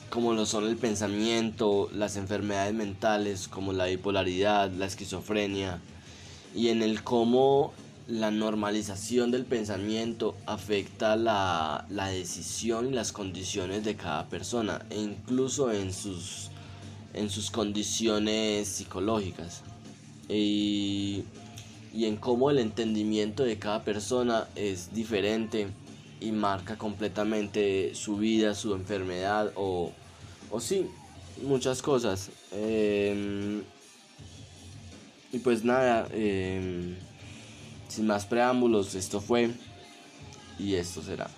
como 0.10 0.34
lo 0.34 0.45
son 0.45 0.65
el 0.68 0.76
pensamiento, 0.76 1.90
las 1.94 2.15
enfermedades 2.15 2.73
mentales, 2.73 3.48
como 3.48 3.73
la 3.73 3.86
bipolaridad, 3.86 4.72
la 4.72 4.86
esquizofrenia, 4.86 5.80
y 6.56 6.69
en 6.69 6.81
el 6.81 7.03
cómo 7.03 7.73
la 8.07 8.31
normalización 8.31 9.30
del 9.30 9.45
pensamiento 9.45 10.36
afecta 10.48 11.15
la, 11.15 11.86
la 11.90 12.07
decisión 12.07 12.88
y 12.88 12.91
las 12.91 13.11
condiciones 13.11 13.84
de 13.84 13.95
cada 13.95 14.27
persona, 14.27 14.84
e 14.90 14.99
incluso 14.99 15.72
en 15.72 15.94
sus, 15.94 16.49
en 17.14 17.30
sus 17.30 17.52
condiciones 17.52 18.68
psicológicas. 18.68 19.61
Y, 20.27 21.23
y 21.94 22.06
en 22.06 22.18
cómo 22.18 22.49
el 22.49 22.60
entendimiento 22.60 23.44
de 23.44 23.60
cada 23.60 23.84
persona 23.84 24.48
es 24.56 24.94
diferente 24.94 25.68
y 26.22 26.31
marca 26.31 26.77
completamente 26.77 27.94
su 27.95 28.18
vida, 28.18 28.53
su 28.53 28.73
enfermedad 28.73 29.52
o, 29.56 29.91
o 30.51 30.59
sí, 30.59 30.89
muchas 31.43 31.81
cosas. 31.81 32.30
Em, 32.51 33.63
y 35.31 35.39
pues 35.39 35.63
nada, 35.63 36.07
em, 36.11 36.97
sin 37.88 38.07
más 38.07 38.26
preámbulos, 38.26 38.95
esto 38.95 39.21
fue 39.21 39.51
y 40.57 40.76
esto 40.76 41.01
será. 41.01 41.30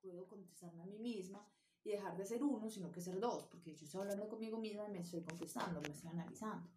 Puedo 0.00 0.26
contestarme 0.26 0.82
a 0.82 0.86
mí 0.86 0.98
misma 0.98 1.46
y 1.84 1.90
dejar 1.90 2.16
de 2.16 2.24
ser 2.26 2.42
uno, 2.42 2.68
sino 2.68 2.90
que 2.90 3.00
ser 3.00 3.20
dos, 3.20 3.44
porque 3.44 3.74
yo 3.74 3.84
estoy 3.84 4.00
hablando 4.00 4.28
conmigo 4.28 4.58
misma 4.58 4.88
y 4.88 4.92
me 4.92 5.00
estoy 5.00 5.22
contestando, 5.22 5.80
me 5.80 5.88
estoy 5.88 6.10
analizando. 6.10 6.68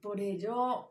Por 0.00 0.20
ello, 0.20 0.90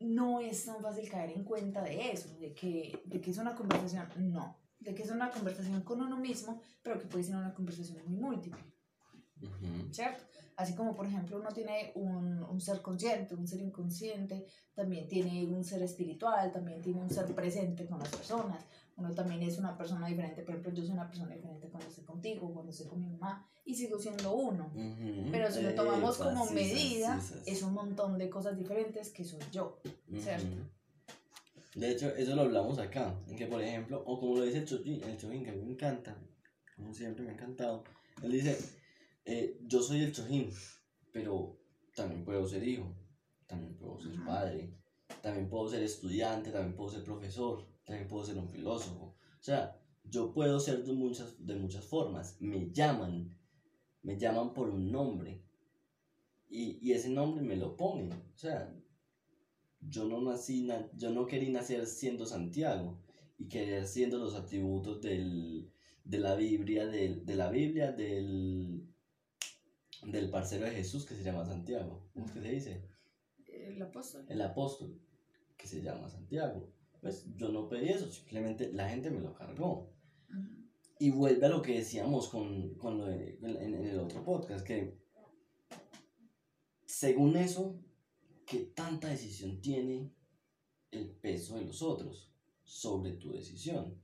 no 0.00 0.40
es 0.40 0.64
tan 0.64 0.80
fácil 0.82 1.08
caer 1.08 1.30
en 1.30 1.44
cuenta 1.44 1.82
de 1.82 2.12
eso, 2.12 2.28
de 2.38 2.52
que, 2.54 3.00
de 3.04 3.20
que 3.20 3.30
es 3.30 3.38
una 3.38 3.54
conversación, 3.54 4.06
no, 4.32 4.56
de 4.78 4.94
que 4.94 5.02
es 5.02 5.10
una 5.10 5.30
conversación 5.30 5.82
con 5.82 6.00
uno 6.00 6.16
mismo, 6.16 6.60
pero 6.82 6.98
que 6.98 7.06
puede 7.06 7.24
ser 7.24 7.36
una 7.36 7.54
conversación 7.54 7.98
muy 8.06 8.16
múltiple. 8.16 8.60
¿cierto? 9.90 10.24
Así 10.56 10.74
como, 10.74 10.94
por 10.94 11.06
ejemplo, 11.06 11.38
uno 11.38 11.50
tiene 11.50 11.92
un, 11.96 12.42
un 12.42 12.60
ser 12.60 12.80
consciente, 12.80 13.34
un 13.34 13.46
ser 13.46 13.60
inconsciente, 13.60 14.46
también 14.74 15.06
tiene 15.06 15.46
un 15.46 15.62
ser 15.62 15.82
espiritual, 15.82 16.50
también 16.50 16.80
tiene 16.80 17.00
un 17.00 17.10
ser 17.10 17.26
presente 17.34 17.86
con 17.86 17.98
las 17.98 18.08
personas. 18.08 18.64
Uno 18.96 19.14
también 19.14 19.42
es 19.42 19.58
una 19.58 19.76
persona 19.76 20.06
diferente, 20.06 20.42
por 20.42 20.50
ejemplo, 20.50 20.72
yo 20.72 20.82
soy 20.82 20.92
una 20.92 21.06
persona 21.06 21.34
diferente 21.34 21.68
cuando 21.68 21.88
estoy 21.88 22.04
contigo, 22.04 22.52
cuando 22.52 22.72
estoy 22.72 22.86
con 22.86 23.00
mi 23.00 23.08
mamá, 23.08 23.46
y 23.64 23.74
sigo 23.74 23.98
siendo 23.98 24.34
uno. 24.34 24.72
Pero 25.30 25.50
si 25.52 25.62
lo 25.62 25.74
tomamos 25.74 26.16
como 26.16 26.46
sí, 26.46 26.54
medida, 26.54 27.20
sí, 27.20 27.34
sí, 27.34 27.40
sí. 27.44 27.50
es 27.50 27.62
un 27.62 27.74
montón 27.74 28.16
de 28.16 28.30
cosas 28.30 28.56
diferentes 28.56 29.10
que 29.10 29.22
soy 29.22 29.40
yo, 29.52 29.78
¿cierto? 30.18 30.56
De 31.74 31.90
hecho, 31.90 32.08
eso 32.16 32.34
lo 32.34 32.42
hablamos 32.42 32.78
acá, 32.78 33.14
en 33.28 33.36
que 33.36 33.46
por 33.46 33.62
ejemplo, 33.62 34.02
o 34.06 34.18
como 34.18 34.36
lo 34.36 34.44
dice 34.44 34.58
el 34.58 34.64
Chojin, 34.64 35.04
el 35.04 35.18
Chojin 35.18 35.44
que 35.44 35.50
a 35.50 35.52
mí 35.52 35.62
me 35.62 35.72
encanta, 35.72 36.16
como 36.74 36.94
siempre 36.94 37.22
me 37.22 37.32
ha 37.32 37.34
encantado, 37.34 37.84
él 38.22 38.32
dice, 38.32 38.58
eh, 39.26 39.58
yo 39.66 39.82
soy 39.82 40.04
el 40.04 40.12
Chojin, 40.12 40.50
pero 41.12 41.60
también 41.94 42.24
puedo 42.24 42.48
ser 42.48 42.66
hijo, 42.66 42.96
también 43.46 43.76
puedo 43.76 44.00
ser 44.00 44.14
padre, 44.24 44.70
también 45.22 45.48
puedo 45.48 45.68
ser 45.68 45.82
estudiante, 45.82 46.50
también 46.50 46.76
puedo 46.76 46.90
ser 46.90 47.04
profesor, 47.04 47.66
también 47.84 48.08
puedo 48.08 48.24
ser 48.24 48.38
un 48.38 48.48
filósofo. 48.48 49.16
O 49.40 49.42
sea, 49.42 49.78
yo 50.04 50.32
puedo 50.32 50.58
ser 50.60 50.84
de 50.84 50.92
muchas, 50.92 51.44
de 51.44 51.56
muchas 51.56 51.84
formas. 51.84 52.36
Me 52.40 52.70
llaman, 52.72 53.36
me 54.02 54.18
llaman 54.18 54.54
por 54.54 54.70
un 54.70 54.90
nombre. 54.92 55.42
Y, 56.48 56.78
y 56.80 56.92
ese 56.92 57.08
nombre 57.10 57.42
me 57.44 57.56
lo 57.56 57.76
ponen. 57.76 58.12
O 58.12 58.36
sea, 58.38 58.72
yo 59.80 60.04
no 60.04 60.20
nací, 60.20 60.62
na- 60.64 60.88
yo 60.94 61.10
no 61.10 61.26
quería 61.26 61.50
nacer 61.52 61.86
siendo 61.86 62.26
Santiago 62.26 63.00
y 63.38 63.48
querer 63.48 63.86
siendo 63.86 64.18
los 64.18 64.34
atributos 64.34 65.00
del, 65.02 65.70
de 66.04 66.18
la 66.18 66.34
Biblia, 66.34 66.86
del, 66.86 67.24
de 67.24 67.34
la 67.36 67.48
Biblia, 67.50 67.92
del, 67.92 68.86
del 70.04 70.30
parcero 70.30 70.64
de 70.64 70.70
Jesús 70.70 71.04
que 71.04 71.14
se 71.14 71.22
llama 71.22 71.44
Santiago. 71.44 72.08
¿Cómo 72.14 72.24
es 72.24 72.32
que 72.32 72.40
se 72.40 72.50
dice? 72.50 72.82
El 73.66 73.82
apóstol. 73.82 74.24
el 74.28 74.40
apóstol, 74.42 75.00
que 75.56 75.66
se 75.66 75.82
llama 75.82 76.08
Santiago. 76.08 76.72
Pues 77.00 77.26
yo 77.36 77.50
no 77.50 77.68
pedí 77.68 77.88
eso, 77.90 78.10
simplemente 78.10 78.72
la 78.72 78.88
gente 78.88 79.10
me 79.10 79.20
lo 79.20 79.34
cargó. 79.34 79.90
Y 80.98 81.10
vuelve 81.10 81.44
a 81.46 81.50
lo 81.50 81.60
que 81.62 81.74
decíamos 81.78 82.28
con, 82.28 82.74
con 82.74 82.98
lo 82.98 83.06
de- 83.06 83.38
en, 83.42 83.74
en 83.74 83.86
el 83.86 83.98
otro 84.00 84.24
podcast, 84.24 84.66
que 84.66 84.96
según 86.84 87.36
eso, 87.36 87.78
¿qué 88.46 88.58
tanta 88.74 89.08
decisión 89.08 89.60
tiene 89.60 90.10
el 90.90 91.10
peso 91.10 91.56
de 91.56 91.64
los 91.66 91.82
otros 91.82 92.32
sobre 92.62 93.12
tu 93.12 93.32
decisión? 93.32 94.00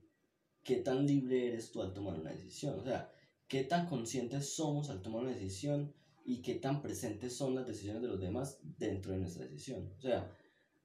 ¿Qué 0.63 0.77
tan 0.77 1.05
libre 1.07 1.47
eres 1.47 1.71
tú 1.71 1.81
al 1.81 1.93
tomar 1.93 2.19
una 2.19 2.31
decisión? 2.31 2.79
O 2.79 2.83
sea, 2.83 3.11
¿qué 3.47 3.63
tan 3.63 3.87
conscientes 3.87 4.53
somos 4.55 4.89
al 4.89 5.01
tomar 5.01 5.23
una 5.23 5.31
decisión 5.33 5.93
y 6.25 6.41
qué 6.41 6.55
tan 6.55 6.81
presentes 6.81 7.35
son 7.35 7.55
las 7.55 7.67
decisiones 7.67 8.01
de 8.01 8.07
los 8.07 8.19
demás 8.19 8.59
dentro 8.77 9.11
de 9.11 9.19
nuestra 9.19 9.45
decisión? 9.45 9.91
O 9.97 10.01
sea, 10.01 10.31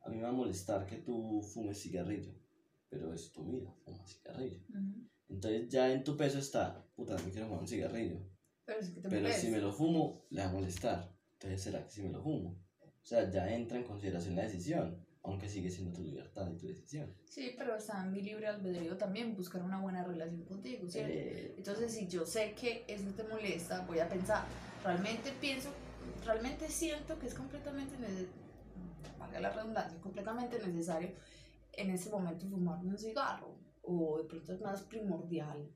a 0.02 0.08
mí 0.08 0.16
me 0.16 0.22
va 0.22 0.30
a 0.30 0.32
molestar 0.32 0.86
que 0.86 0.96
tú 0.96 1.42
fumes 1.42 1.80
cigarrillo, 1.80 2.32
pero 2.88 3.12
es 3.12 3.32
tu 3.32 3.44
vida, 3.44 3.74
fuma 3.84 4.06
cigarrillo. 4.06 4.58
Ujú. 4.70 5.08
Entonces 5.28 5.68
ya 5.68 5.92
en 5.92 6.04
tu 6.04 6.16
peso 6.16 6.38
está, 6.38 6.86
puta, 6.96 7.14
no 7.14 7.30
quiero 7.30 7.46
fumar 7.46 7.60
un 7.60 7.68
cigarrillo. 7.68 8.18
Pero 8.64 8.80
es 8.80 8.90
que 8.90 9.00
te 9.00 9.08
Pero 9.08 9.32
si 9.32 9.48
me 9.48 9.60
lo 9.60 9.72
fumo, 9.72 10.26
le 10.30 10.42
va 10.42 10.48
a 10.48 10.52
molestar. 10.52 11.14
Entonces, 11.34 11.62
¿será 11.62 11.84
que 11.84 11.90
si 11.90 12.02
me 12.02 12.10
lo 12.10 12.22
fumo? 12.22 12.60
O 12.80 13.06
sea, 13.08 13.30
ya 13.30 13.50
entra 13.54 13.78
en 13.78 13.84
consideración 13.84 14.36
la 14.36 14.42
decisión, 14.42 15.02
aunque 15.22 15.48
sigue 15.48 15.70
siendo 15.70 15.94
tu 15.94 16.02
libertad 16.02 16.50
y 16.50 16.56
tu 16.56 16.66
decisión. 16.66 17.14
Sí, 17.26 17.54
pero 17.56 17.76
está 17.76 18.04
en 18.04 18.12
mi 18.12 18.20
libre 18.22 18.46
albedrío 18.46 18.96
también 18.96 19.34
buscar 19.34 19.62
una 19.62 19.80
buena 19.80 20.04
relación 20.04 20.44
contigo, 20.44 20.88
¿cierto? 20.88 21.12
Eh, 21.12 21.54
Entonces, 21.56 21.92
si 21.92 22.08
yo 22.08 22.26
sé 22.26 22.54
que 22.54 22.84
eso 22.88 23.10
te 23.16 23.22
molesta, 23.24 23.84
voy 23.86 24.00
a 24.00 24.08
pensar, 24.08 24.46
realmente 24.84 25.32
pienso, 25.40 25.70
realmente 26.24 26.68
siento 26.68 27.18
que 27.18 27.26
es 27.26 27.34
completamente 27.34 27.96
necesario, 27.98 28.28
la 29.40 29.50
redundancia, 29.50 30.00
completamente 30.00 30.58
necesario 30.66 31.10
en 31.72 31.90
ese 31.90 32.10
momento 32.10 32.48
fumarme 32.48 32.90
un 32.90 32.98
cigarro, 32.98 33.56
o 33.82 34.18
de 34.18 34.24
pronto 34.24 34.52
es 34.52 34.60
más 34.60 34.82
primordial 34.82 35.70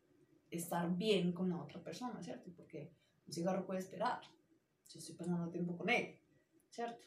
estar 0.51 0.95
bien 0.97 1.33
con 1.33 1.49
la 1.49 1.63
otra 1.63 1.83
persona, 1.83 2.21
¿cierto? 2.23 2.51
Porque 2.57 2.93
un 3.27 3.33
cigarro 3.33 3.65
puede 3.65 3.81
esperar, 3.81 4.21
si 4.83 4.99
estoy 4.99 5.15
pasando 5.15 5.51
tiempo 5.51 5.77
con 5.77 5.89
él, 5.89 6.19
¿cierto? 6.71 7.07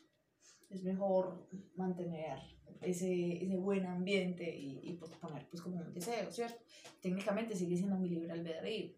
Es 0.70 0.84
mejor 0.84 1.48
mantener 1.76 2.40
ese, 2.82 3.44
ese 3.44 3.58
buen 3.58 3.86
ambiente 3.86 4.44
y, 4.56 4.80
y 4.84 4.94
posponer 4.94 5.48
pues 5.50 5.62
como 5.62 5.78
un 5.78 5.94
deseo, 5.94 6.32
¿cierto? 6.32 6.62
Técnicamente 7.02 7.56
sigue 7.56 7.78
siendo 7.78 7.98
mi 7.98 8.10
libre 8.10 8.32
albedrío. 8.32 8.94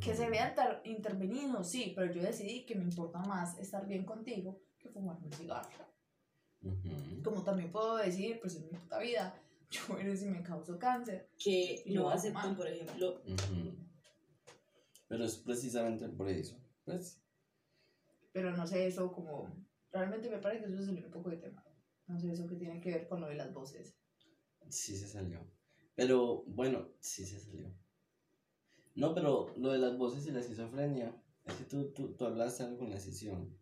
Que 0.00 0.14
se 0.14 0.28
vea 0.28 0.50
inter- 0.50 0.80
intervenido, 0.84 1.64
sí, 1.64 1.92
pero 1.96 2.12
yo 2.12 2.22
decidí 2.22 2.66
que 2.66 2.74
me 2.74 2.84
importa 2.84 3.18
más 3.20 3.58
estar 3.58 3.86
bien 3.86 4.04
contigo 4.04 4.60
que 4.78 4.88
fumarme 4.90 5.26
un 5.26 5.32
cigarro. 5.32 5.86
Ujú. 6.62 7.22
Como 7.24 7.42
también 7.42 7.72
puedo 7.72 7.96
decir, 7.96 8.38
pues 8.40 8.56
en 8.56 8.64
mi 8.66 8.68
puta 8.70 8.98
vida, 8.98 9.34
yo 9.70 9.80
muero 9.88 10.14
si 10.16 10.26
me 10.26 10.42
causo 10.42 10.78
cáncer. 10.78 11.30
que 11.38 11.82
no 11.86 12.10
aceptan, 12.10 12.54
por 12.56 12.66
ejemplo, 12.68 13.22
Ujú. 13.26 13.76
Pero 15.08 15.24
es 15.24 15.36
precisamente 15.38 16.08
por 16.08 16.28
eso. 16.28 16.56
Pues, 16.84 17.20
Pero 18.32 18.56
no 18.56 18.66
sé, 18.66 18.86
eso 18.86 19.10
como... 19.10 19.50
Realmente 19.90 20.30
me 20.30 20.38
parece 20.38 20.66
que 20.66 20.72
eso 20.74 20.84
salió 20.84 21.06
un 21.06 21.10
poco 21.10 21.30
de 21.30 21.38
tema. 21.38 21.64
No 22.06 22.20
sé, 22.20 22.30
eso 22.30 22.46
que 22.46 22.54
tiene 22.54 22.80
que 22.80 22.90
ver 22.92 23.08
con 23.08 23.20
lo 23.20 23.26
de 23.28 23.34
las 23.34 23.52
voces. 23.52 23.96
sí 24.68 24.96
se 24.96 25.08
salió. 25.08 25.44
Pero, 25.96 26.44
bueno, 26.46 26.90
sí 27.00 27.26
se 27.26 27.40
salió. 27.40 27.74
No, 28.94 29.14
pero 29.14 29.52
lo 29.56 29.70
de 29.70 29.78
las 29.78 29.96
voces 29.96 30.26
y 30.26 30.30
la 30.30 30.40
esquizofrenia, 30.40 31.14
es 31.44 31.54
que 31.54 31.64
tú, 31.64 31.92
tú, 31.92 32.14
tú 32.14 32.24
hablaste 32.26 32.64
algo 32.64 32.78
con 32.78 32.90
la 32.90 32.96
decisión. 32.96 33.56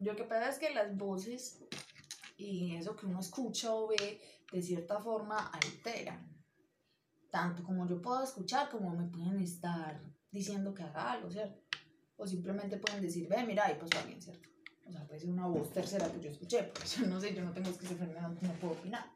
Lo 0.00 0.14
que 0.14 0.24
pasa 0.24 0.50
es 0.50 0.58
que 0.58 0.74
las 0.74 0.96
voces 0.96 1.58
y 2.36 2.74
eso 2.76 2.96
que 2.96 3.06
uno 3.06 3.20
escucha 3.20 3.74
o 3.74 3.88
ve 3.88 4.20
de 4.52 4.62
cierta 4.62 5.00
forma 5.00 5.46
altera. 5.48 6.22
Tanto 7.30 7.62
como 7.64 7.86
yo 7.86 8.00
puedo 8.00 8.22
escuchar 8.22 8.68
como 8.70 8.90
me 8.90 9.08
pueden 9.08 9.40
estar 9.40 10.00
diciendo 10.30 10.74
que 10.74 10.82
haga 10.82 11.12
algo, 11.12 11.30
¿cierto? 11.30 11.60
O 12.16 12.26
simplemente 12.26 12.76
pueden 12.78 13.02
decir, 13.02 13.28
ve, 13.28 13.44
mira, 13.44 13.66
ahí 13.66 13.76
pasó 13.78 13.98
alguien, 13.98 14.20
¿cierto? 14.20 14.48
O 14.86 14.92
sea, 14.92 15.06
puede 15.06 15.20
ser 15.20 15.30
una 15.30 15.46
voz 15.46 15.72
tercera 15.72 16.10
que 16.10 16.20
yo 16.20 16.30
escuché, 16.30 16.62
porque 16.64 16.88
yo 16.88 17.06
no 17.06 17.20
sé, 17.20 17.34
yo 17.34 17.42
no 17.42 17.52
tengo 17.52 17.70
esquizofrenia, 17.70 18.20
no, 18.20 18.28
no 18.28 18.52
puedo 18.60 18.74
opinar. 18.74 19.15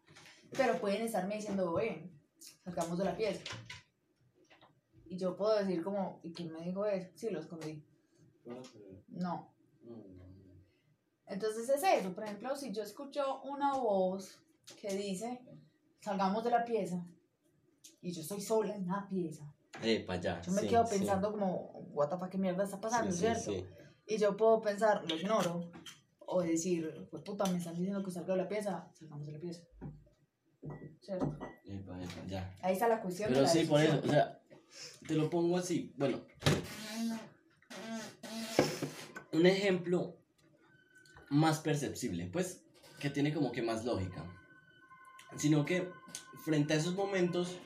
Pero 0.56 0.78
pueden 0.80 1.02
estarme 1.02 1.36
diciendo, 1.36 1.72
ven, 1.74 2.10
sacamos 2.64 2.98
de 2.98 3.04
la 3.04 3.16
pieza. 3.16 3.42
Y 5.06 5.16
yo 5.16 5.36
puedo 5.36 5.56
decir 5.58 5.82
como, 5.82 6.20
¿y 6.22 6.32
quién 6.32 6.52
me 6.52 6.60
dijo 6.62 6.86
eso? 6.86 7.10
Sí, 7.14 7.30
lo 7.30 7.40
escondí. 7.40 7.84
No. 9.08 9.52
Entonces 11.26 11.68
es 11.68 11.82
eso, 11.82 12.12
por 12.12 12.24
ejemplo, 12.24 12.56
si 12.56 12.72
yo 12.72 12.82
escucho 12.82 13.40
una 13.42 13.76
voz 13.76 14.40
que 14.80 14.94
dice, 14.94 15.40
salgamos 16.00 16.42
de 16.42 16.50
la 16.50 16.64
pieza, 16.64 17.04
y 18.02 18.12
yo 18.12 18.22
estoy 18.22 18.40
sola 18.40 18.74
en 18.74 18.86
la 18.88 19.06
pieza, 19.08 19.44
Eh, 19.82 20.04
para 20.04 20.18
allá. 20.18 20.40
yo 20.42 20.52
me 20.52 20.62
sí, 20.62 20.68
quedo 20.68 20.86
sí. 20.86 20.98
pensando 20.98 21.30
como, 21.30 21.70
what 21.92 22.08
the 22.08 22.16
fuck, 22.16 22.28
¿qué 22.30 22.38
mierda 22.38 22.64
está 22.64 22.80
pasando, 22.80 23.12
Sí, 23.12 23.18
sí, 23.18 23.24
cierto? 23.24 23.52
sí. 23.52 23.64
Y 24.06 24.18
yo 24.18 24.36
puedo 24.36 24.60
pensar, 24.60 25.08
lo 25.08 25.14
ignoro, 25.16 25.70
o 26.18 26.42
decir, 26.42 27.06
pues 27.10 27.22
puta, 27.22 27.44
me 27.46 27.58
están 27.58 27.76
diciendo 27.76 28.02
que 28.02 28.10
salga 28.10 28.34
de 28.34 28.42
la 28.42 28.48
pieza, 28.48 28.88
salgamos 28.92 29.26
de 29.26 29.32
la 29.32 29.38
pieza. 29.40 29.62
¿Cierto? 31.00 31.36
Epa, 31.64 32.02
epa, 32.02 32.26
ya. 32.28 32.54
Ahí 32.62 32.74
está 32.74 32.88
la 32.88 33.00
cuestión. 33.00 33.28
de 33.28 33.34
Pero 33.34 33.46
la 33.46 33.52
sí, 33.52 33.64
por 33.64 33.80
eso, 33.80 34.00
o 34.04 34.08
sea, 34.08 34.40
te 35.06 35.14
lo 35.14 35.30
pongo 35.30 35.56
así. 35.56 35.92
Bueno, 35.96 36.20
un 39.32 39.46
ejemplo 39.46 40.16
más 41.30 41.60
perceptible, 41.60 42.26
pues, 42.26 42.62
que 42.98 43.10
tiene 43.10 43.32
como 43.32 43.52
que 43.52 43.62
más 43.62 43.84
lógica. 43.84 44.24
Sino 45.36 45.64
que 45.64 45.88
frente 46.44 46.74
a 46.74 46.76
esos 46.76 46.94
momentos 46.94 47.56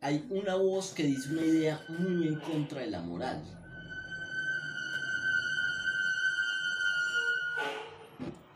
hay 0.00 0.26
una 0.30 0.56
voz 0.56 0.92
que 0.92 1.04
dice 1.04 1.30
una 1.30 1.42
idea 1.42 1.80
muy 1.88 2.28
en 2.28 2.40
contra 2.40 2.80
de 2.80 2.88
la 2.88 3.00
moral. 3.00 3.42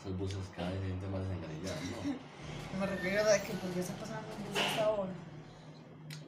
Esas 0.00 0.18
voces 0.18 0.38
cada 0.54 0.70
vez 0.70 0.80
se 0.80 0.86
sienten 0.86 1.10
más 1.12 1.22
desencadenadas, 1.22 1.82
¿no? 1.84 2.33
Me 2.78 2.86
refiero 2.86 3.22
a 3.22 3.38
que 3.38 3.52
por 3.54 3.70
qué 3.70 3.80
está 3.80 3.94
pasando 3.94 4.28
un 4.28 4.56
esta 4.56 4.90
hora. 4.90 5.12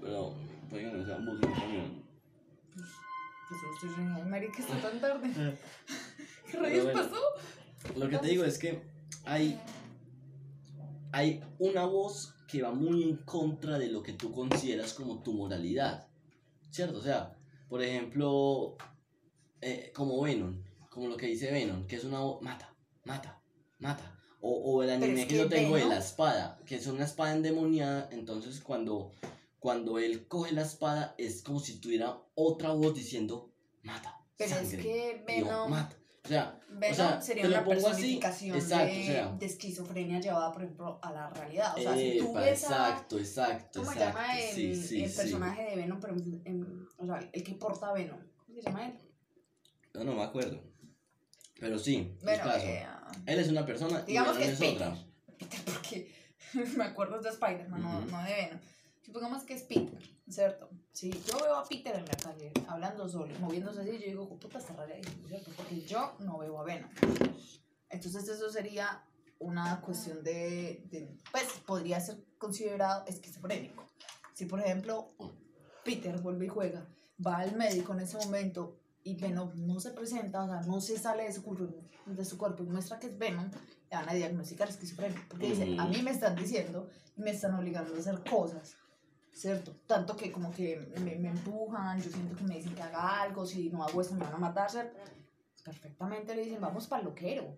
Pero, 0.01 0.35
puede 0.71 0.85
que 0.85 0.91
no 0.91 0.99
voces, 0.99 1.19
un 1.19 1.55
camión. 1.55 2.03
Pues 2.75 3.61
yo 3.63 3.73
estoy 3.75 3.89
reñida. 3.97 4.17
Ay, 4.17 4.31
marica, 4.31 4.59
está 4.59 4.81
tan 4.81 5.01
tarde. 5.01 5.29
¿Qué 6.51 6.59
rayos 6.59 6.85
bueno. 6.85 7.03
pasó? 7.03 7.23
Lo 7.97 8.09
que 8.09 8.19
te 8.19 8.27
digo 8.29 8.45
es 8.45 8.59
que 8.59 8.83
hay, 9.25 9.61
hay 11.13 11.43
una 11.59 11.85
voz 11.85 12.35
que 12.47 12.63
va 12.63 12.73
muy 12.73 13.03
en 13.03 13.17
contra 13.19 13.79
de 13.79 13.89
lo 13.89 14.03
que 14.03 14.13
tú 14.13 14.33
consideras 14.33 14.95
como 14.95 15.23
tu 15.23 15.33
moralidad, 15.33 16.07
¿cierto? 16.71 16.99
O 16.99 17.03
sea, 17.03 17.37
por 17.69 17.83
ejemplo, 17.83 18.77
eh, 19.61 19.91
como 19.95 20.23
Venom, 20.23 20.63
como 20.91 21.09
lo 21.09 21.17
que 21.17 21.27
dice 21.27 21.51
Venom, 21.51 21.87
que 21.87 21.97
es 21.97 22.05
una 22.05 22.21
voz, 22.21 22.41
mata, 22.43 22.73
mata, 23.05 23.41
mata. 23.79 24.16
O, 24.49 24.75
o 24.77 24.83
el 24.85 24.91
anime 24.91 25.23
es 25.23 25.27
que, 25.27 25.35
que 25.35 25.37
yo 25.39 25.49
tengo 25.49 25.75
de 25.75 25.87
la 25.87 25.99
espada, 25.99 26.57
que 26.67 26.77
es 26.77 26.87
una 26.87 27.05
espada 27.05 27.33
endemoniada, 27.33 28.09
entonces 28.13 28.61
cuando, 28.61 29.11
cuando 29.59 29.99
él 29.99 30.29
coge 30.29 30.53
la 30.53 30.63
espada 30.63 31.17
es 31.19 31.43
como 31.43 31.59
si 31.59 31.81
tuviera 31.81 32.17
otra 32.37 32.71
voz 32.71 32.95
diciendo, 32.95 33.51
mata. 33.83 34.21
Pero 34.37 34.51
es 34.55 34.69
sangre", 34.69 34.83
que 34.83 35.25
y 35.29 35.41
yo, 35.41 35.47
Venom, 35.47 35.71
mata. 35.71 35.97
O 36.25 36.29
sea, 36.29 36.61
Venom 36.69 36.93
o 36.93 36.95
sea, 36.95 37.21
sería 37.21 37.47
una 37.47 37.65
personificación 37.65 38.57
exacto, 38.57 38.95
de, 38.95 39.01
o 39.01 39.07
sea. 39.07 39.33
de 39.33 39.47
esquizofrenia 39.47 40.21
llevada, 40.21 40.53
por 40.53 40.63
ejemplo, 40.63 40.99
a 41.03 41.13
la 41.13 41.31
realidad. 41.31 41.75
O 41.77 41.81
sea, 41.81 41.97
si 41.97 42.19
tú 42.19 42.33
ves 42.35 42.65
a... 42.65 42.89
exacto, 42.89 43.19
exacto, 43.19 43.81
¿Cómo 43.81 43.93
se 43.93 43.99
exacto. 43.99 44.21
llama 44.21 44.39
el, 44.41 44.55
sí, 44.55 44.77
sí, 44.77 45.03
el 45.03 45.11
sí. 45.11 45.17
personaje 45.17 45.63
de 45.71 45.77
Venom? 45.77 45.99
Pero, 46.01 46.15
en- 46.45 46.89
o 46.99 47.05
sea, 47.07 47.31
el 47.33 47.43
que 47.43 47.55
porta 47.55 47.93
Venom. 47.93 48.19
¿Cómo 48.47 48.59
se 48.61 48.63
llama 48.63 48.87
él? 48.87 48.95
No, 49.95 50.05
no 50.05 50.15
me 50.15 50.23
acuerdo. 50.23 50.61
Pero 51.59 51.79
sí, 51.79 52.17
Bueno, 52.23 52.45
caso. 52.45 52.67
eh, 52.67 52.87
Él 53.27 53.39
es 53.39 53.49
una 53.49 53.65
persona 53.65 54.03
y 54.07 54.11
digamos 54.13 54.37
Venom 54.37 54.49
que 54.49 54.55
es 54.55 54.61
es 54.61 54.75
otra. 54.75 54.97
Peter, 55.39 55.61
porque 55.65 56.15
me 56.77 56.85
acuerdo 56.85 57.21
de 57.21 57.31
Spider-Man, 57.31 57.83
no- 57.83 57.99
Ujú. 57.99 58.11
no, 58.11 58.23
de 58.25 58.33
Venom. 58.35 58.61
Supongamos 59.05 59.43
que 59.45 59.55
es 59.55 59.63
Peter, 59.63 60.03
¿cierto? 60.29 60.69
Si 60.93 61.11
yo 61.11 61.39
veo 61.39 61.57
a 61.57 61.65
Peter 61.69 61.95
en 61.95 62.05
la 62.05 62.17
calle 62.17 62.53
hablando 62.69 63.09
solo, 63.09 63.33
moviéndose 63.39 63.81
así, 63.81 63.93
yo 63.93 63.99
digo, 64.07 64.29
puta, 64.39 64.59
está 64.59 64.75
rarísimo, 64.75 65.29
¿cierto? 65.29 65.51
Porque 65.57 65.81
yo 65.83 66.17
no 66.21 66.39
veo 66.39 66.59
a 66.61 66.65
Venom. 66.65 66.91
Entonces 67.89 68.29
eso 68.29 68.51
sería 68.51 69.03
una 69.39 69.81
cuestión 69.81 70.23
de, 70.25 70.83
de- 70.91 71.17
pues 71.31 71.45
podría 71.67 72.01
ser 72.01 72.17
considerado 72.39 73.05
esquizofrénico. 73.07 73.85
Si 74.35 74.45
por 74.47 74.61
ejemplo 74.61 75.15
Peter 75.85 76.19
vuelve 76.19 76.47
y 76.47 76.49
juega, 76.49 76.87
va 77.25 77.39
al 77.39 77.55
médico 77.57 77.93
en 77.95 78.01
ese 78.01 78.17
momento 78.19 78.79
y 79.07 79.15
Venom 79.15 79.53
no 79.55 79.79
se 79.79 79.93
presenta, 79.93 80.43
o 80.43 80.49
sea, 80.49 80.61
no 80.63 80.81
se 80.81 80.99
sale 80.99 81.23
de 81.23 81.33
su 81.33 81.45
cuerpo, 81.45 81.73
de 82.07 82.25
su 82.25 82.37
cuerpo 82.37 82.65
y 82.65 82.67
muestra 82.67 82.99
que 82.99 83.07
es 83.07 83.17
Venom, 83.17 83.49
le 83.49 83.97
van 83.97 84.09
a 84.09 84.15
diagnosticar 84.15 84.69
esquizofrenia. 84.69 85.25
Porque 85.29 85.51
dice, 85.51 85.77
a 85.79 85.87
mí 85.87 86.03
me 86.03 86.11
están 86.11 86.35
diciendo, 86.35 86.89
me 87.15 87.31
están 87.31 87.55
obligando 87.55 87.95
a 87.95 87.99
hacer 87.99 88.21
cosas, 88.29 88.75
¿cierto? 89.33 89.77
Tanto 89.87 90.17
que 90.17 90.33
como 90.33 90.53
que 90.53 90.93
me, 91.05 91.15
me 91.17 91.29
empujan, 91.29 92.03
yo 92.03 92.11
siento 92.11 92.35
que 92.35 92.43
me 92.43 92.57
dicen 92.57 92.75
que 92.75 92.83
haga 92.83 93.23
algo, 93.23 93.47
si 93.47 93.71
no 93.71 93.85
hago 93.85 94.01
esto 94.01 94.15
me 94.15 94.25
van 94.25 94.35
a 94.35 94.39
matar, 94.39 94.69
¿cierto? 94.69 94.99
Perfectamente 95.65 96.35
le 96.35 96.43
dicen, 96.43 96.61
vamos 96.61 96.89
para 96.89 97.05
loquero, 97.05 97.57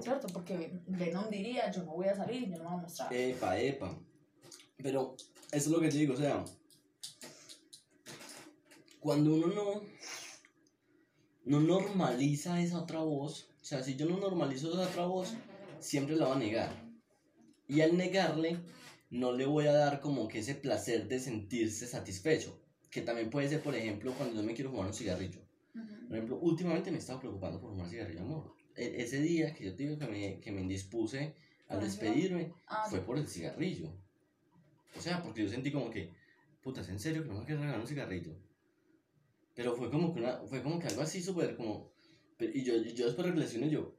¿cierto? 0.00 0.28
Porque 0.32 0.80
Venom 0.86 1.28
diría, 1.28 1.70
yo 1.70 1.82
no 1.82 1.92
voy 1.92 2.06
a 2.06 2.16
salir, 2.16 2.48
yo 2.48 2.56
no 2.56 2.64
me 2.64 2.70
voy 2.70 2.78
a 2.78 2.82
mostrar. 2.82 3.12
Epa, 3.12 3.58
epa. 3.58 3.94
Pero 4.78 5.14
eso 5.14 5.26
es 5.52 5.66
lo 5.66 5.78
que 5.78 5.90
te 5.90 5.98
digo, 5.98 6.14
o 6.14 6.16
sea, 6.16 6.42
cuando 8.98 9.34
uno 9.34 9.46
no, 9.48 9.82
no 11.48 11.60
normaliza 11.60 12.60
esa 12.62 12.80
otra 12.82 13.00
voz, 13.00 13.48
o 13.60 13.64
sea, 13.64 13.82
si 13.82 13.96
yo 13.96 14.06
no 14.06 14.18
normalizo 14.18 14.70
esa 14.72 14.88
otra 14.88 15.06
voz, 15.06 15.34
siempre 15.80 16.14
la 16.16 16.26
va 16.28 16.36
a 16.36 16.38
negar. 16.38 16.70
Y 17.66 17.80
al 17.80 17.96
negarle, 17.96 18.58
no 19.10 19.32
le 19.32 19.46
voy 19.46 19.66
a 19.66 19.72
dar 19.72 20.00
como 20.00 20.28
que 20.28 20.40
ese 20.40 20.54
placer 20.54 21.08
de 21.08 21.20
sentirse 21.20 21.86
satisfecho, 21.86 22.60
que 22.90 23.02
también 23.02 23.30
puede 23.30 23.48
ser, 23.48 23.62
por 23.62 23.74
ejemplo, 23.74 24.12
cuando 24.14 24.36
yo 24.36 24.42
me 24.42 24.54
quiero 24.54 24.70
fumar 24.70 24.86
un 24.86 24.94
cigarrillo. 24.94 25.40
Ujú. 25.74 26.08
Por 26.08 26.16
ejemplo, 26.16 26.38
últimamente 26.40 26.90
me 26.90 26.96
he 26.96 27.00
estado 27.00 27.20
preocupando 27.20 27.60
por 27.60 27.70
fumar 27.70 27.88
cigarrillo, 27.88 28.20
amor. 28.20 28.54
E- 28.76 29.02
ese 29.02 29.20
día 29.20 29.54
que 29.54 29.64
yo 29.64 29.74
te 29.74 29.82
digo 29.84 29.98
que 29.98 30.06
me, 30.06 30.40
que 30.40 30.52
me 30.52 30.60
indispuse 30.60 31.34
al 31.68 31.80
despedirme, 31.80 32.52
Ah, 32.66 32.86
fue 32.88 33.00
por 33.00 33.18
el 33.18 33.28
cigarrillo. 33.28 33.90
O 34.96 35.00
sea, 35.00 35.22
porque 35.22 35.42
yo 35.42 35.48
sentí 35.48 35.70
como 35.72 35.90
que, 35.90 36.12
puta, 36.62 36.80
¿es 36.82 36.88
en 36.88 36.98
serio 37.00 37.22
que 37.22 37.28
no 37.28 37.40
me 37.40 37.44
quiero 37.46 37.60
regalar 37.60 37.80
un 37.80 37.86
cigarrillo? 37.86 38.34
Pero 39.58 39.74
fue 39.74 39.90
como 39.90 40.14
que, 40.14 40.20
una, 40.20 40.38
fue 40.46 40.62
como 40.62 40.78
que 40.78 40.86
algo 40.86 41.02
así 41.02 41.20
súper 41.20 41.56
como... 41.56 41.90
y 42.38 42.62
yo, 42.62 42.76
yo 42.76 43.06
después 43.06 43.26
reflexioné 43.26 43.68
yo, 43.68 43.96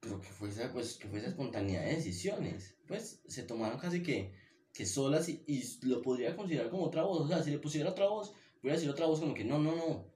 pero 0.00 0.20
que 0.20 0.28
fue 0.28 0.50
esa, 0.50 0.72
pues, 0.72 0.94
que 0.98 1.08
fue 1.08 1.18
esa 1.18 1.30
espontaneidad 1.30 1.84
de 1.84 1.96
decisiones. 1.96 2.76
Pues 2.86 3.20
se 3.26 3.42
tomaron 3.42 3.80
casi 3.80 4.04
que, 4.04 4.32
que 4.72 4.86
solas 4.86 5.28
y, 5.28 5.42
y 5.48 5.64
lo 5.82 6.00
podría 6.00 6.36
considerar 6.36 6.70
como 6.70 6.84
otra 6.84 7.02
voz. 7.02 7.22
O 7.22 7.28
sea, 7.28 7.42
si 7.42 7.50
le 7.50 7.58
pusiera 7.58 7.90
otra 7.90 8.08
voz, 8.08 8.34
voy 8.62 8.70
a 8.70 8.74
decir 8.74 8.88
otra 8.88 9.06
voz 9.06 9.18
como 9.18 9.34
que 9.34 9.44
no, 9.44 9.58
no, 9.58 9.74
no. 9.74 10.06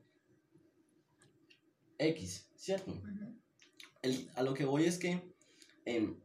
X, 1.98 2.46
¿cierto? 2.56 2.92
Ujú. 2.92 3.34
el- 4.02 4.30
a 4.36 4.42
lo 4.44 4.54
que 4.54 4.64
voy 4.64 4.84
es 4.84 4.98
que 4.98 5.20
em, 5.86 6.20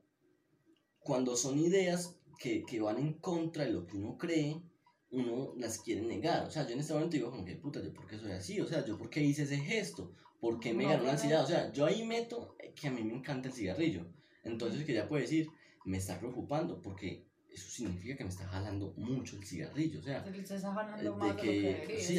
cuando 0.99 1.35
son 1.35 1.57
ideas 1.59 2.15
que, 2.39 2.63
que 2.63 2.79
van 2.79 2.97
en 2.99 3.13
contra 3.13 3.63
de 3.65 3.71
lo 3.71 3.87
que 3.87 3.97
uno 3.97 4.17
cree, 4.17 4.61
uno 5.11 5.53
las 5.57 5.79
quiere 5.79 6.01
negar. 6.01 6.45
O 6.45 6.51
sea, 6.51 6.65
yo 6.65 6.73
en 6.73 6.79
este 6.79 6.93
momento 6.93 7.15
digo 7.15 7.31
como 7.31 7.45
que, 7.45 7.55
puta, 7.55 7.81
¿yo 7.81 7.93
por 7.93 8.07
qué 8.07 8.17
soy 8.17 8.31
así? 8.31 8.59
O 8.59 8.67
sea, 8.67 8.85
¿yo 8.85 8.97
por 8.97 9.09
qué 9.09 9.21
hice 9.23 9.43
ese 9.43 9.57
gesto? 9.57 10.13
¿Por 10.39 10.59
qué 10.59 10.73
me 10.73 10.83
No, 10.83 10.89
ganó 10.89 11.03
la 11.03 11.11
ansiedad? 11.13 11.43
O 11.43 11.47
sea, 11.47 11.71
yo 11.71 11.85
ahí 11.85 12.05
meto 12.05 12.55
que 12.75 12.87
a 12.87 12.91
mí 12.91 13.03
me 13.03 13.13
encanta 13.15 13.47
el 13.47 13.53
cigarrillo. 13.53 14.05
Entonces, 14.43 14.83
que 14.85 14.93
ya 14.93 15.07
puede 15.07 15.23
decir, 15.23 15.49
me 15.85 15.97
está 15.97 16.19
preocupando 16.19 16.81
porque 16.81 17.25
eso 17.49 17.69
significa 17.71 18.15
que 18.17 18.23
me 18.23 18.29
está 18.29 18.45
jalando 18.47 18.93
mucho 18.97 19.37
el 19.37 19.45
cigarrillo. 19.45 19.99
O 19.99 20.03
sea, 20.03 20.21
de 20.97 21.09
más 21.17 21.35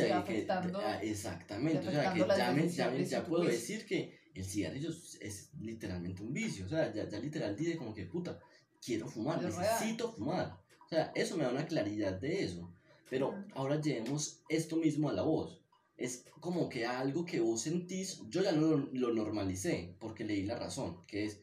de 0.03 0.09
lo 0.09 0.25
que 0.25 0.41
ah, 0.81 0.99
exactamente, 1.03 1.79
o 1.79 1.91
sea, 1.93 2.13
que 2.15 2.19
ya, 2.39 2.53
me- 2.53 2.69
ya, 2.69 2.91
me- 2.91 3.05
ya 3.05 3.25
puedo 3.27 3.45
decir 3.45 3.87
que 3.87 4.19
el 4.35 4.45
cigarrillo 4.45 4.89
es, 4.91 5.19
es 5.21 5.51
literalmente 5.61 6.23
un 6.23 6.33
vicio, 6.33 6.67
o 6.67 6.69
sea, 6.69 6.93
ya, 6.93 7.09
ya 7.09 7.19
literal 7.21 7.55
dice 7.57 7.77
como 7.77 7.95
que, 7.95 8.07
puta, 8.07 8.39
quiero 8.85 9.07
fumar, 9.07 9.39
real. 9.41 9.53
necesito 9.53 10.13
fumar, 10.13 10.59
o 10.85 10.89
sea, 10.89 11.13
eso 11.15 11.37
me 11.37 11.45
da 11.45 11.51
una 11.51 11.67
claridad 11.67 12.15
de 12.21 12.45
eso, 12.45 12.73
pero 13.11 13.45
ahora 13.55 13.81
llevemos 13.81 14.41
esto 14.49 14.77
mismo 14.77 15.09
a 15.09 15.13
la 15.13 15.23
voz, 15.23 15.61
es 15.97 16.25
como 16.41 16.69
que 16.69 16.87
algo 16.87 17.25
que 17.25 17.41
vos 17.41 17.63
sentís, 17.63 18.23
yo 18.29 18.43
ya 18.43 18.53
lo, 18.53 18.77
lo 18.77 19.13
normalicé, 19.13 19.97
porque 19.99 20.25
leí 20.25 20.45
la 20.45 20.59
razón, 20.59 21.05
que 21.07 21.25
es, 21.25 21.41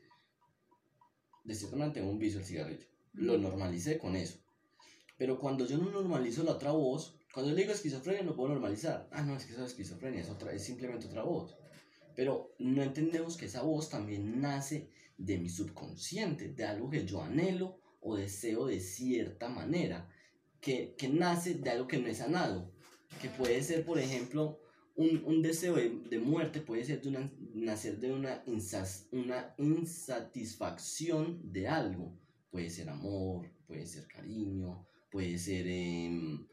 de 1.44 1.56
cierta 1.56 1.76
manera 1.76 1.94
tengo 1.94 2.10
un 2.10 2.20
vicio 2.20 2.40
el 2.40 2.46
cigarrillo, 2.46 2.88
lo 3.14 3.38
normalicé 3.38 3.98
con 3.98 4.16
eso. 4.16 4.40
Pero 5.18 5.40
cuando 5.40 5.66
yo 5.66 5.78
no 5.78 5.90
normalizo 5.90 6.44
la 6.44 6.52
otra 6.52 6.72
voz, 6.72 7.18
cuando 7.34 7.52
yo 7.52 7.56
le 7.56 7.64
digo 7.64 7.74
esquizofrenia 7.74 8.24
lo 8.24 8.36
puedo 8.36 8.50
normalizar. 8.50 9.10
Ah, 9.12 9.22
no, 9.22 9.36
es 9.36 9.46
que 9.46 9.54
eso 9.54 9.64
es 9.64 9.72
esquizofrenia, 9.72 10.22
es, 10.22 10.30
otra, 10.30 10.54
es 10.54 10.64
simplemente 10.64 11.08
otra 11.08 11.24
voz. 11.24 11.56
Pero 12.16 12.56
no 12.60 12.82
entendemos 12.82 13.36
que 13.36 13.46
esa 13.46 13.62
voz 13.62 13.90
también 13.90 14.40
nace 14.40 14.90
de 15.18 15.38
mi 15.38 15.50
subconsciente, 15.50 16.50
de 16.50 16.64
algo 16.64 16.90
que 16.90 17.06
yo 17.06 17.22
anhelo 17.22 17.78
o 18.00 18.16
deseo 18.16 18.68
de 18.68 18.80
cierta 18.80 19.50
manera, 19.50 20.10
que, 20.66 20.96
que 20.98 21.08
nace 21.08 21.54
de 21.54 21.70
algo 21.70 21.88
que 21.88 22.00
no 22.00 22.08
es 22.08 22.18
sanado, 22.18 22.72
que 23.22 23.30
puede 23.30 23.62
ser, 23.62 23.86
por 23.86 24.00
ejemplo, 24.00 24.60
un, 24.96 25.24
un 25.26 25.42
deseo 25.42 25.76
de, 25.76 25.90
de 26.10 26.20
muerte, 26.20 26.60
puede 26.62 26.84
ser 26.84 27.02
de 27.02 27.10
una, 27.10 27.32
nacer 27.54 28.00
de 28.00 28.12
una, 28.12 28.44
insas- 28.46 29.08
una 29.12 29.54
insatisfacción 29.60 31.40
de 31.52 31.68
algo, 31.68 32.18
puede 32.50 32.70
ser 32.70 32.90
amor, 32.90 33.50
puede 33.68 33.86
ser 33.86 34.08
cariño, 34.08 34.88
puede 35.12 35.38
ser 35.38 35.68
em, 35.68 36.48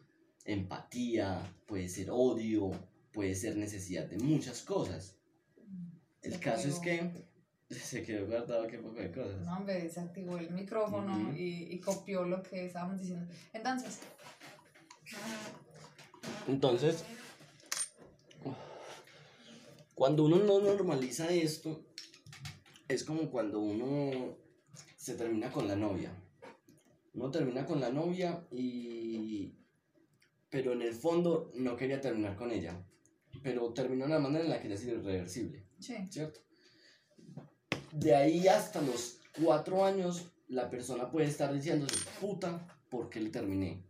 empatía, 0.45 1.55
puede 1.67 1.89
ser 1.89 2.09
odio, 2.11 2.71
puede 3.13 3.35
ser 3.35 3.57
necesidad 3.57 4.07
de 4.09 4.19
muchas 4.19 4.63
cosas. 4.63 5.17
El 6.23 6.39
caso 6.39 6.69
es 6.69 6.79
que 6.79 7.11
se 7.73 8.03
quedó 8.03 8.27
guardado 8.27 8.67
qué 8.67 8.79
poco 8.79 9.01
de 9.01 9.11
cosas. 9.13 9.41
No, 9.45 9.57
hombre, 9.57 9.83
desactivó 9.83 10.37
el 10.39 10.51
micrófono 10.51 11.13
Ujú. 11.31 11.37
y, 11.37 11.69
y 11.75 11.81
copió 11.81 12.25
lo 12.25 12.43
que 12.43 12.67
estábamos 12.67 13.01
diciendo. 13.01 13.27
Entonces, 13.53 14.01
Entonces, 16.49 17.05
cuando 19.95 20.25
uno 20.25 20.39
no 20.39 20.61
normaliza 20.61 21.31
esto, 21.31 21.85
es 22.89 23.05
como 23.05 23.31
cuando 23.31 23.61
uno 23.61 24.37
se 24.97 25.15
termina 25.15 25.51
con 25.51 25.69
la 25.69 25.77
novia. 25.77 26.13
Uno 27.15 27.31
termina 27.31 27.67
con 27.67 27.81
la 27.81 27.91
novia 27.91 28.47
y... 28.51 29.55
Pero 30.49 30.73
en 30.73 30.83
el 30.83 30.93
fondo 30.95 31.51
no 31.55 31.77
quería 31.77 32.01
terminar 32.01 32.37
con 32.37 32.51
ella. 32.51 32.85
Pero 33.43 33.73
terminó 33.73 34.05
de 34.05 34.11
una 34.13 34.19
manera 34.19 34.45
en 34.45 34.51
la 34.51 34.61
que 34.61 34.69
ya 34.69 34.75
es 34.75 34.85
irreversible. 34.85 35.67
sí. 35.79 35.95
¿cierto? 36.11 36.41
De 37.93 38.15
ahí 38.17 38.49
hasta 38.49 38.81
los 38.81 39.19
cuatro 39.43 39.85
años, 39.85 40.33
la 40.49 40.71
persona 40.71 41.11
puede 41.11 41.27
estar 41.29 41.53
diciéndose, 41.53 41.97
puta, 42.21 42.67
porque 42.91 43.21
le 43.21 43.31
terminé, 43.31 43.85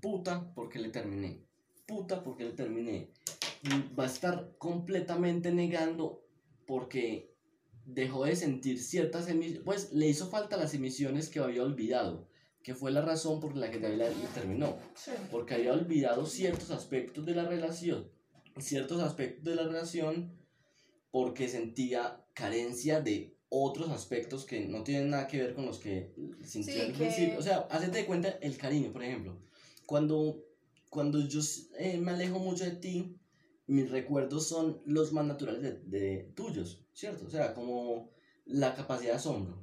puta, 0.00 0.52
porque 0.54 0.78
le 0.78 0.88
terminé, 0.88 1.44
puta, 1.86 2.22
porque 2.22 2.44
le 2.44 2.52
terminé. 2.52 3.10
Y 3.62 3.94
va 3.94 4.04
a 4.04 4.06
estar 4.06 4.54
completamente 4.58 5.52
negando 5.52 6.24
porque 6.66 7.34
dejó 7.86 8.24
de 8.24 8.36
sentir 8.36 8.80
ciertas 8.80 9.28
emisiones, 9.28 9.62
pues 9.64 9.92
le 9.92 10.06
hizo 10.08 10.28
falta 10.30 10.56
las 10.56 10.72
emisiones 10.74 11.28
que 11.28 11.40
había 11.40 11.62
olvidado, 11.62 12.28
que 12.62 12.74
fue 12.74 12.90
la 12.90 13.02
razón 13.02 13.40
por 13.40 13.56
la 13.56 13.70
que 13.70 13.78
David 13.78 13.98
le 13.98 14.28
terminó 14.32 14.78
Sí. 14.94 15.10
porque 15.30 15.54
había 15.54 15.72
olvidado 15.72 16.24
ciertos 16.24 16.70
aspectos 16.70 17.26
de 17.26 17.34
la 17.34 17.44
relación, 17.44 18.10
ciertos 18.58 19.02
aspectos 19.02 19.44
de 19.44 19.54
la 19.54 19.64
relación 19.64 20.32
porque 21.10 21.48
sentía 21.48 22.23
carencia 22.34 23.00
de 23.00 23.36
otros 23.48 23.90
aspectos 23.90 24.44
que 24.44 24.66
no 24.66 24.82
tienen 24.82 25.10
nada 25.10 25.26
que 25.28 25.38
ver 25.40 25.54
con 25.54 25.66
los 25.66 25.78
que 25.78 26.12
sintió 26.42 26.74
Sí, 26.74 26.80
al 26.80 26.92
principio. 26.92 27.38
O 27.38 27.42
sea, 27.42 27.58
hacete 27.70 27.98
de 27.98 28.06
cuenta 28.06 28.28
el 28.40 28.56
cariño, 28.56 28.92
por 28.92 29.02
ejemplo. 29.04 29.38
Cuando, 29.86 30.44
cuando 30.90 31.20
yo 31.20 31.40
eh, 31.78 31.98
me 31.98 32.10
alejo 32.12 32.38
mucho 32.40 32.64
de 32.64 32.72
ti, 32.72 33.16
mis 33.66 33.90
recuerdos 33.90 34.48
son 34.48 34.82
los 34.86 35.12
más 35.12 35.24
naturales 35.24 35.62
de, 35.62 35.78
de 35.98 36.32
tuyos, 36.34 36.84
¿cierto? 36.92 37.26
O 37.26 37.30
sea, 37.30 37.54
como 37.54 38.10
la 38.44 38.74
capacidad 38.74 39.12
de 39.12 39.16
asombro. 39.18 39.62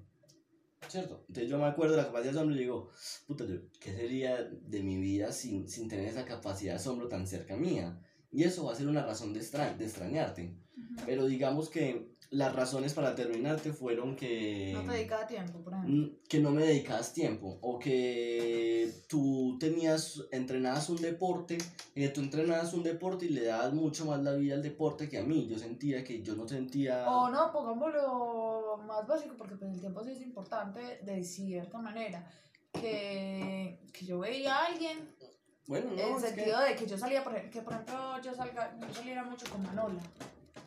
¿Cierto? 0.87 1.23
Entonces 1.27 1.49
yo 1.49 1.57
me 1.59 1.65
acuerdo 1.65 1.95
de 1.95 2.01
la 2.01 2.07
capacidad 2.07 2.33
de 2.33 2.39
asombro 2.39 2.55
y 2.55 2.59
digo, 2.59 2.89
puta, 3.27 3.45
¿qué 3.79 3.93
sería 3.93 4.43
de 4.43 4.81
mi 4.83 4.97
vida 4.99 5.31
sin, 5.31 5.67
sin 5.69 5.87
tener 5.87 6.07
esa 6.07 6.25
capacidad 6.25 6.73
de 6.73 6.79
asombro 6.79 7.07
tan 7.07 7.27
cerca 7.27 7.55
mía? 7.55 8.01
Y 8.31 8.43
eso 8.43 8.65
va 8.65 8.71
a 8.73 8.75
ser 8.75 8.87
una 8.87 9.05
razón 9.05 9.33
de, 9.33 9.39
extra- 9.41 9.73
de 9.73 9.85
extrañarte. 9.85 10.55
Pero 11.05 11.25
digamos 11.27 11.69
que 11.69 12.09
las 12.31 12.55
razones 12.55 12.93
para 12.93 13.13
terminarte 13.13 13.73
fueron 13.73 14.15
que... 14.15 14.71
No 14.73 14.83
te 14.83 14.93
dedicaba 14.93 15.27
tiempo, 15.27 15.59
por 15.59 15.73
ejemplo. 15.73 15.93
Mm, 15.93 16.27
que 16.29 16.39
no 16.39 16.51
me 16.51 16.63
dedicabas 16.63 17.13
tiempo 17.13 17.59
o 17.61 17.77
que 17.77 18.89
tú 19.09 19.57
tenías 19.59 20.23
entrenabas 20.31 20.89
un 20.89 21.01
deporte 21.01 21.57
y 21.93 22.01
que 22.01 22.07
tú 22.07 22.21
entrenabas 22.21 22.73
un 22.73 22.83
deporte 22.83 23.25
y 23.25 23.29
le 23.29 23.43
dabas 23.43 23.73
mucho 23.73 24.05
más 24.05 24.23
la 24.23 24.33
vida 24.33 24.55
al 24.55 24.63
deporte 24.63 25.09
que 25.09 25.17
a 25.17 25.23
mí 25.23 25.45
yo 25.49 25.59
sentía 25.59 26.05
que 26.05 26.21
yo 26.21 26.35
no 26.35 26.47
sentía 26.47 27.05
O 27.11 27.29
no, 27.29 27.51
pongámoslo 27.51 28.79
más 28.87 29.05
básico, 29.05 29.35
porque 29.37 29.55
pues 29.55 29.73
el 29.73 29.81
tiempo 29.81 30.01
sí 30.01 30.11
es 30.11 30.21
importante 30.21 30.99
de 31.03 31.23
cierta 31.25 31.79
manera. 31.79 32.25
Que, 32.71 33.81
que 33.91 34.05
yo 34.05 34.19
veía 34.19 34.55
a 34.55 34.65
alguien 34.67 35.13
bueno 35.67 35.91
no 35.91 36.01
en 36.01 36.15
es 36.15 36.21
sentido 36.21 36.61
de 36.61 36.75
que 36.75 36.87
yo 36.87 36.97
salía, 36.97 37.21
por 37.21 37.35
ejemplo, 37.35 37.51
que 37.51 37.61
por 37.61 37.73
ejemplo 37.73 38.21
yo, 38.21 38.33
salga, 38.33 38.73
yo 38.79 38.93
saliera 38.93 39.25
mucho 39.25 39.45
con 39.51 39.61
Manola, 39.63 40.01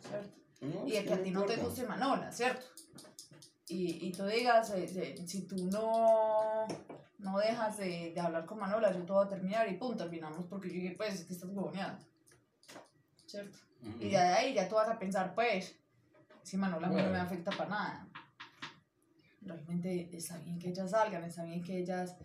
¿cierto? 0.07 0.44
Que, 0.59 0.65
no, 0.65 0.87
Y 0.87 0.95
es 0.95 1.03
de 1.03 1.07
que 1.09 1.13
a 1.13 1.23
ti 1.23 1.31
no 1.31 1.43
te 1.43 1.57
guste 1.57 1.83
Manola, 1.85 2.31
¿cierto? 2.31 2.65
Y, 3.67 4.07
y 4.07 4.11
tú 4.11 4.25
digas, 4.25 4.69
eh, 4.71 4.85
eh, 4.95 5.27
si 5.27 5.41
tú 5.47 5.55
no, 5.71 6.67
no 7.19 7.37
dejas 7.39 7.77
de, 7.77 8.11
de 8.13 8.19
hablar 8.21 8.45
con 8.45 8.59
Manola, 8.59 8.91
yo 8.93 9.03
te 9.03 9.11
voy 9.11 9.25
a 9.25 9.29
terminar 9.29 9.67
y 9.71 9.77
punto, 9.77 10.03
terminamos 10.03 10.45
porque 10.45 10.67
yo 10.69 10.75
dije, 10.75 10.95
pues, 10.95 11.15
es 11.15 11.25
que 11.25 11.33
estás 11.33 11.49
huevoneando, 11.49 12.05
¿cierto? 13.25 13.57
Y 13.99 14.09
de 14.09 14.17
ahí 14.17 14.53
ya 14.53 14.67
tú 14.69 14.75
vas 14.75 14.89
a 14.89 14.97
pensar, 14.99 15.33
pues, 15.35 15.75
si 16.43 16.57
Manola 16.57 16.87
a 16.87 16.89
mí 16.89 16.95
no 16.97 17.03
me 17.03 17.09
Bueno. 17.09 17.23
afecta 17.23 17.51
para 17.51 17.69
nada. 17.69 18.07
Realmente 19.41 20.09
está 20.15 20.37
bien 20.37 20.57
que 20.59 20.69
ellas 20.69 20.89
salgan, 20.91 21.23
está 21.23 21.43
bien 21.43 21.63
que 21.63 21.77
ellas, 21.79 22.15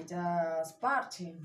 ellas 0.00 0.72
parchen. 0.74 1.38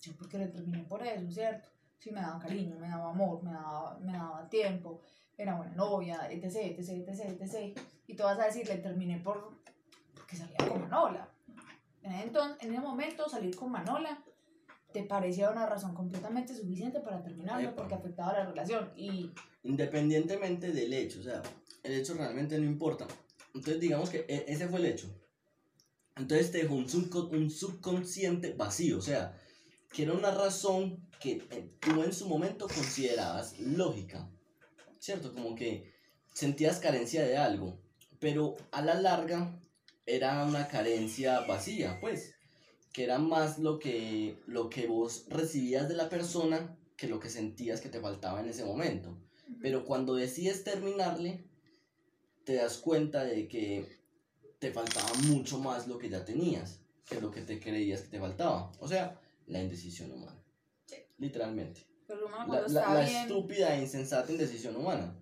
Yo 0.00 0.12
porque 0.16 0.38
le 0.38 0.48
terminé 0.48 0.84
por 0.84 1.06
eso, 1.06 1.30
¿cierto? 1.30 1.68
Sí, 2.04 2.10
me 2.12 2.20
daba 2.20 2.38
cariño, 2.38 2.76
me 2.78 2.86
daba 2.86 3.08
amor, 3.12 3.42
me 3.42 3.50
daba, 3.50 3.98
me 3.98 4.12
daba 4.12 4.46
tiempo, 4.50 5.00
era 5.38 5.54
buena 5.56 5.74
novia, 5.74 6.28
etc, 6.30 6.56
etc, 6.78 7.08
etc, 7.08 7.40
etc. 7.40 7.78
Y 8.06 8.14
tú 8.14 8.24
vas 8.24 8.38
a 8.38 8.44
decir, 8.44 8.68
le 8.68 8.76
terminé 8.76 9.20
por, 9.20 9.52
porque 10.14 10.36
salía 10.36 10.58
con 10.68 10.82
Manola. 10.82 11.26
En 12.02 12.12
ese, 12.12 12.30
enton- 12.30 12.56
en 12.60 12.72
ese 12.72 12.80
momento, 12.82 13.26
salir 13.26 13.56
con 13.56 13.72
Manola 13.72 14.22
te 14.92 15.02
parecía 15.04 15.48
una 15.50 15.64
razón 15.64 15.94
completamente 15.94 16.54
suficiente 16.54 17.00
para 17.00 17.22
terminarlo 17.22 17.70
Epa. 17.70 17.76
porque 17.76 17.94
afectaba 17.94 18.34
la 18.34 18.44
relación. 18.44 18.92
Y 18.96 19.30
independientemente 19.62 20.72
del 20.72 20.92
hecho, 20.92 21.20
o 21.20 21.22
sea, 21.22 21.42
el 21.82 21.94
hecho 21.94 22.12
realmente 22.12 22.58
no 22.58 22.66
importa. 22.66 23.06
Entonces 23.54 23.80
digamos 23.80 24.10
que 24.10 24.26
e- 24.28 24.44
ese 24.46 24.68
fue 24.68 24.78
el 24.80 24.84
hecho. 24.86 25.08
Entonces 26.16 26.52
te 26.52 26.58
dejó 26.58 26.74
un 26.74 27.50
subconsciente 27.50 28.52
vacío, 28.52 28.98
o 28.98 29.02
sea, 29.02 29.34
que 29.94 30.02
era 30.02 30.12
una 30.12 30.32
razón 30.32 31.06
que 31.20 31.42
tú 31.80 32.02
en 32.02 32.12
su 32.12 32.28
momento 32.28 32.66
considerabas 32.66 33.58
lógica, 33.60 34.28
¿cierto? 34.98 35.32
Como 35.32 35.54
que 35.54 35.94
sentías 36.32 36.80
carencia 36.80 37.24
de 37.24 37.36
algo, 37.36 37.78
pero 38.18 38.56
a 38.72 38.82
la 38.82 38.94
larga 39.00 39.60
era 40.04 40.44
una 40.44 40.66
carencia 40.66 41.40
vacía, 41.40 41.98
pues, 42.00 42.34
que 42.92 43.04
era 43.04 43.18
más 43.18 43.58
lo 43.58 43.78
que, 43.78 44.40
lo 44.46 44.68
que 44.68 44.86
vos 44.86 45.26
recibías 45.28 45.88
de 45.88 45.94
la 45.94 46.08
persona 46.08 46.76
que 46.96 47.08
lo 47.08 47.20
que 47.20 47.30
sentías 47.30 47.80
que 47.80 47.88
te 47.88 48.00
faltaba 48.00 48.40
en 48.40 48.48
ese 48.48 48.64
momento. 48.64 49.16
Pero 49.60 49.84
cuando 49.84 50.14
decides 50.14 50.64
terminarle, 50.64 51.44
te 52.44 52.54
das 52.54 52.78
cuenta 52.78 53.24
de 53.24 53.48
que 53.48 53.98
te 54.58 54.72
faltaba 54.72 55.12
mucho 55.28 55.58
más 55.58 55.86
lo 55.86 55.98
que 55.98 56.08
ya 56.08 56.24
tenías 56.24 56.80
que 57.08 57.20
lo 57.20 57.30
que 57.30 57.42
te 57.42 57.60
creías 57.60 58.02
que 58.02 58.08
te 58.08 58.20
faltaba. 58.20 58.72
O 58.80 58.88
sea, 58.88 59.20
la 59.46 59.62
indecisión 59.62 60.12
humana. 60.12 60.42
Literalmente. 61.18 61.86
Pero 62.06 62.26
uno 62.26 62.46
La, 62.46 62.68
la- 62.68 62.94
la 62.94 63.22
estúpida 63.22 63.74
e 63.76 63.80
insensata 63.82 64.30
indecisión 64.32 64.76
humana. 64.76 65.16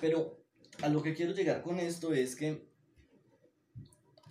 Pero 0.00 0.42
a 0.82 0.88
lo 0.88 1.02
que 1.02 1.14
quiero 1.14 1.32
llegar 1.32 1.62
con 1.62 1.78
esto 1.78 2.12
es 2.12 2.34
que 2.36 2.68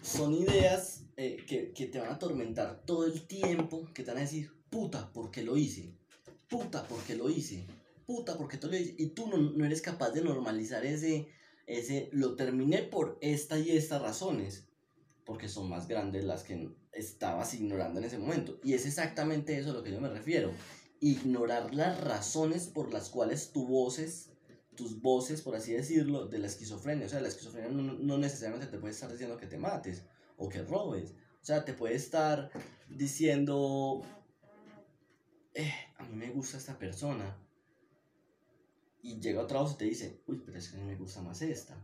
son 0.02 0.34
ideas 0.34 1.04
eh, 1.18 1.38
que, 1.48 1.72
que 1.74 1.88
te 1.88 2.00
van 2.00 2.10
a 2.10 2.14
atormentar 2.16 2.84
todo 2.86 3.06
el 3.06 3.28
tiempo, 3.28 3.88
que 3.94 4.04
te 4.04 4.12
van 4.12 4.20
a 4.20 4.22
decir, 4.22 4.52
puta, 4.70 5.12
¿por 5.12 5.30
qué 5.32 5.44
lo 5.44 5.58
hice? 5.58 5.94
Puta, 6.50 6.88
¿por 6.88 7.04
qué 7.04 7.16
lo 7.16 7.30
hice? 7.30 7.68
Puta, 8.06 8.38
¿por 8.38 8.48
qué 8.48 8.58
te 8.58 8.68
lo 8.68 8.76
hice? 8.76 8.96
Y 8.98 9.08
tú 9.08 9.28
no, 9.28 9.38
no 9.38 9.66
eres 9.66 9.82
capaz 9.82 10.12
de 10.12 10.22
normalizar 10.24 10.86
ese, 10.86 11.28
ese, 11.68 12.10
lo 12.12 12.36
terminé 12.36 12.80
por 12.84 13.18
esta 13.22 13.60
y 13.60 13.72
estas 13.72 14.02
razones, 14.02 14.66
porque 15.26 15.48
son 15.50 15.70
más 15.70 15.88
grandes 15.88 16.24
las 16.24 16.44
que 16.44 16.70
estabas 16.94 17.53
ignorando 17.53 17.99
en 17.99 18.06
ese 18.06 18.18
momento. 18.18 18.60
Y 18.64 18.74
es 18.74 18.86
exactamente 18.86 19.57
eso 19.57 19.72
a 19.72 19.74
lo 19.74 19.84
que 19.84 19.91
yo 19.91 20.02
me 20.02 20.10
refiero. 20.10 20.52
Ignorar 20.99 21.74
las 21.74 21.99
razones 22.02 22.68
por 22.68 22.91
las 22.94 23.10
cuales 23.10 23.52
tu 23.52 23.66
voces, 23.68 24.32
tus 24.76 25.02
voces, 25.02 25.41
por 25.41 25.56
así 25.56 25.74
decirlo, 25.74 26.28
de 26.28 26.40
la 26.40 26.48
esquizofrenia. 26.48 27.06
O 27.06 27.10
sea, 27.10 27.22
la 27.22 27.28
esquizofrenia 27.30 27.70
no, 27.70 27.94
no 27.94 28.18
necesariamente 28.18 28.68
te 28.68 28.78
puede 28.80 28.94
estar 28.94 29.11
diciendo 29.11 29.38
que 29.38 29.48
te 29.48 29.57
mates 29.57 30.03
o 30.38 30.49
que 30.49 30.61
robes. 30.64 31.11
O 31.41 31.45
sea, 31.45 31.64
te 31.64 31.74
puede 31.74 31.95
estar 31.95 32.49
diciendo, 32.90 34.02
eh, 35.53 35.74
a 35.98 36.03
mí 36.03 36.16
me 36.16 36.32
gusta 36.32 36.57
esta 36.57 36.78
persona. 36.78 37.38
Y 39.02 39.20
llega 39.22 39.41
otra 39.41 39.61
voz 39.61 39.74
y 39.74 39.78
te 39.78 39.86
dice, 39.86 40.22
uy, 40.28 40.41
pero 40.45 40.57
es 40.57 40.68
que 40.70 40.76
a 40.78 40.80
mí 40.82 40.86
me 40.86 40.98
gusta 40.98 41.22
más 41.22 41.41
esta. 41.41 41.82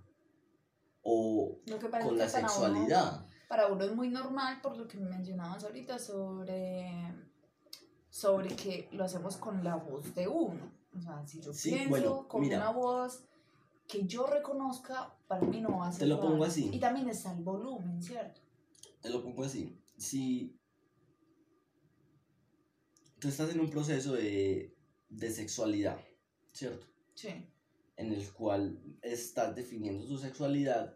O 1.02 1.60
con 2.02 2.18
la 2.18 2.26
uno- 2.26 2.30
sexualidad. 2.30 3.28
Para 3.56 3.68
uno 3.70 3.86
es 3.86 3.96
muy 3.96 4.10
normal 4.10 4.60
por 4.62 4.76
lo 4.76 4.86
que 4.86 4.98
mencionabas 4.98 5.64
ahorita 5.64 5.98
sobre, 5.98 6.92
sobre 8.10 8.54
que 8.54 8.90
lo 8.92 9.06
hacemos 9.06 9.38
con 9.38 9.64
la 9.64 9.78
voz 9.78 10.14
de 10.14 10.28
uno. 10.28 10.74
O 10.94 11.00
sea, 11.00 11.26
si 11.26 11.40
yo 11.40 11.54
Sí, 11.54 11.70
pienso 11.70 11.90
bueno, 11.90 12.28
con 12.28 12.42
mira. 12.42 12.58
una 12.58 12.72
voz 12.72 13.24
que 13.88 14.06
yo 14.06 14.28
reconozca, 14.28 15.16
para 15.28 15.42
mí 15.44 15.62
no 15.62 15.78
va 15.78 15.88
a 15.88 15.92
ser 15.94 16.00
Te 16.02 16.06
lo 16.08 16.20
pongo 16.20 16.44
así. 16.44 16.70
Y 16.74 16.80
también 16.82 17.08
está 17.08 17.32
el 17.32 17.44
volumen, 17.44 18.04
¿cierto? 18.04 18.42
Te 19.02 19.10
lo 19.10 19.24
pongo 19.24 19.46
así. 19.46 19.80
Si 19.98 20.60
tú 23.20 23.30
estás 23.30 23.52
en 23.52 23.62
un 23.62 23.70
proceso 23.70 24.16
de, 24.16 24.76
de 25.08 25.32
sexualidad, 25.32 25.98
¿cierto? 26.52 26.88
Sí. 27.14 27.30
En 27.96 28.12
el 28.12 28.30
cual 28.34 28.78
estás 29.02 29.56
definiendo 29.56 30.06
tu 30.06 30.18
sexualidad 30.18 30.94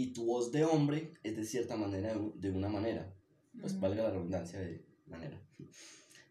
y 0.00 0.12
tu 0.12 0.26
voz 0.26 0.52
de 0.52 0.64
hombre 0.64 1.12
es 1.24 1.36
de 1.36 1.44
cierta 1.44 1.76
manera, 1.76 2.10
de 2.14 2.20
un- 2.20 2.40
de 2.40 2.50
una 2.52 2.68
manera. 2.68 3.12
Pues 3.60 3.72
Ujú. 3.72 3.80
valga 3.80 4.04
la 4.04 4.10
redundancia 4.10 4.60
de 4.60 4.84
manera. 5.06 5.36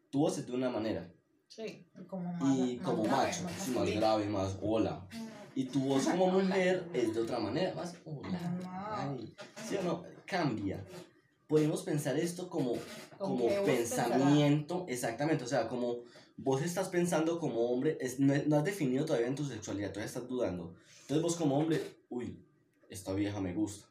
Tu 0.10 0.20
voz 0.20 0.38
es 0.38 0.48
de 0.48 0.54
una 0.54 0.70
manera. 0.70 1.12
Sí, 1.50 1.86
como 2.08 2.32
más, 2.32 2.58
Y 2.58 2.76
más 2.78 2.86
como 2.86 3.04
grave, 3.04 3.28
macho, 3.28 3.44
más 3.44 3.52
sí, 3.54 3.58
más 3.58 3.68
masculino. 3.70 4.00
grave, 4.00 4.26
más 4.30 4.58
hola. 4.62 5.08
Y 5.54 5.66
tu 5.66 5.80
voz 5.82 6.06
como 6.06 6.26
Hola. 6.28 6.44
mujer 6.46 6.88
es 6.94 7.14
de 7.14 7.20
otra 7.20 7.40
manera, 7.40 7.74
más 7.76 7.94
hola. 8.06 8.40
No. 8.62 8.70
Ay, 8.96 9.36
¿Sí 9.68 9.76
o 9.76 9.84
no? 9.84 10.04
Cambia. 10.26 10.86
Podemos 11.48 11.84
pensar 11.84 12.18
esto 12.18 12.50
como, 12.50 12.72
¿Con 13.18 13.38
como 13.38 13.48
pensamiento, 13.66 14.86
exactamente, 14.88 15.44
o 15.44 15.48
sea, 15.48 15.68
como 15.68 16.04
vos 16.38 16.62
estás 16.62 16.88
pensando 16.90 17.38
como 17.40 17.70
hombre, 17.72 17.98
es, 18.00 18.18
no, 18.20 18.34
no 18.46 18.56
has 18.58 18.64
definido 18.64 19.06
todavía 19.06 19.28
en 19.28 19.36
tu 19.36 19.44
sexualidad, 19.46 19.90
todavía 19.90 20.08
estás 20.08 20.28
dudando. 20.28 20.74
Entonces 21.02 21.22
vos 21.24 21.36
como 21.36 21.58
hombre, 21.58 21.82
uy, 22.10 22.38
esta 22.90 23.14
vieja 23.14 23.40
me 23.42 23.54
gusta. 23.54 23.88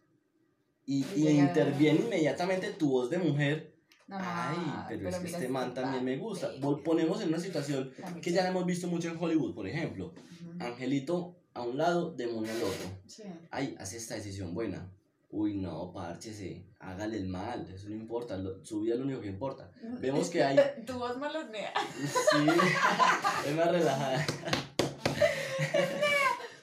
Y, 0.85 1.05
y 1.16 1.28
interviene 1.28 2.01
inmediatamente 2.01 2.70
tu 2.73 2.90
voz 2.90 3.10
de 3.10 3.18
mujer, 3.18 3.74
No, 4.06 4.16
ay, 4.20 4.56
pero, 4.89 5.09
es 5.09 5.16
que 5.16 5.27
este 5.27 5.48
man 5.48 5.74
también 5.74 6.05
me 6.05 6.16
gusta. 6.16 6.52
sí. 6.52 6.60
Ponemos 6.85 7.20
en 7.23 7.28
una 7.28 7.40
situación 7.40 7.93
que 8.23 8.31
ya 8.31 8.44
la 8.44 8.51
hemos 8.51 8.64
visto 8.66 8.86
mucho 8.86 9.09
en 9.09 9.16
Hollywood, 9.20 9.55
por 9.55 9.66
ejemplo. 9.66 10.14
Angelito 10.60 11.40
a 11.55 11.62
un 11.62 11.77
lado, 11.77 12.12
demonio 12.12 12.52
al 12.52 12.62
otro. 12.62 12.86
Sí. 13.06 13.24
Ay, 13.51 13.74
hace 13.81 13.97
esta 13.97 14.14
decisión 14.14 14.55
buena. 14.55 14.93
Uy, 15.28 15.56
no, 15.56 15.93
párchese, 15.93 16.66
hágale 16.78 17.16
el 17.16 17.27
mal, 17.27 17.68
eso 17.74 17.89
no 17.89 17.97
importa, 17.97 18.36
lo- 18.39 18.64
su 18.64 18.82
vida 18.82 18.94
es 18.94 19.01
lo 19.01 19.06
único 19.06 19.20
que 19.20 19.27
importa. 19.27 19.73
Vemos 20.01 20.31
que 20.31 20.44
hay... 20.44 20.56
Tu 20.86 20.93
voz 20.93 21.18
malonea. 21.18 21.73
Sí, 22.01 22.47
es 23.48 23.56
más 23.56 23.73
relajada. 23.73 24.24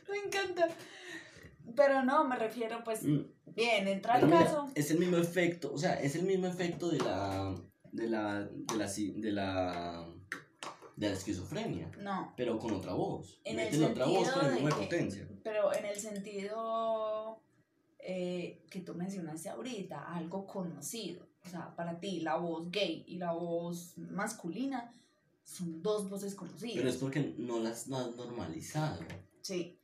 Me 0.09 0.17
encanta. 0.17 0.69
Pero 1.75 2.03
no, 2.03 2.23
me 2.25 2.35
refiero, 2.35 2.83
pues, 2.83 3.03
Mm, 3.03 3.21
bien, 3.55 3.87
entra 3.87 4.19
el 4.19 4.29
caso. 4.29 4.69
es 4.75 4.91
el 4.91 4.99
mismo 4.99 5.17
efecto, 5.17 5.71
o 5.73 5.77
sea, 5.77 5.93
es 6.01 6.15
el 6.15 6.23
mismo 6.23 6.47
efecto 6.47 6.89
de 6.89 6.99
la... 6.99 7.55
de 7.91 8.07
la... 8.09 8.41
de 8.43 8.75
la... 8.77 8.87
de 8.87 9.31
la, 9.31 10.07
de 10.95 11.07
la 11.09 11.13
esquizofrenia, 11.15 11.91
No, 11.99 12.33
pero 12.37 12.59
con 12.59 12.71
otra 12.73 12.93
voz. 12.93 13.39
En 13.43 13.59
el 13.59 13.65
Meten 13.71 13.83
otra 13.91 14.05
voz 14.05 14.29
con 14.29 14.45
el 14.45 14.53
mismo 14.53 14.69
que- 14.69 14.75
potencia. 14.83 15.27
pero 15.43 15.73
en 15.73 15.85
el 15.85 15.95
sentido 15.99 17.41
eh, 17.99 18.61
que 18.69 18.81
tú 18.81 18.93
mencionaste 18.93 19.49
ahorita, 19.49 20.13
algo 20.15 20.45
conocido. 20.45 21.25
O 21.45 21.49
sea, 21.49 21.75
para 21.75 21.99
ti, 21.99 22.19
la 22.21 22.35
voz 22.37 22.69
gay 22.71 23.03
y 23.07 23.17
la 23.17 23.31
voz 23.33 23.97
masculina 23.97 24.93
son 25.43 25.81
dos 25.81 26.09
voces 26.09 26.35
conocidas. 26.35 26.75
Pero 26.77 26.89
es 26.89 26.97
porque 26.97 27.33
no 27.37 27.59
las 27.59 27.87
no 27.87 27.97
has 27.97 28.15
normalizado. 28.15 28.99
Sí. 29.41 29.77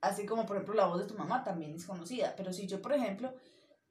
Así 0.00 0.26
como, 0.26 0.46
por 0.46 0.56
ejemplo, 0.56 0.74
la 0.74 0.86
voz 0.86 1.00
de 1.00 1.06
tu 1.06 1.14
mamá 1.14 1.42
también 1.42 1.74
es 1.74 1.86
conocida. 1.86 2.34
Pero 2.36 2.52
si 2.52 2.66
yo, 2.66 2.80
por 2.80 2.92
ejemplo, 2.92 3.34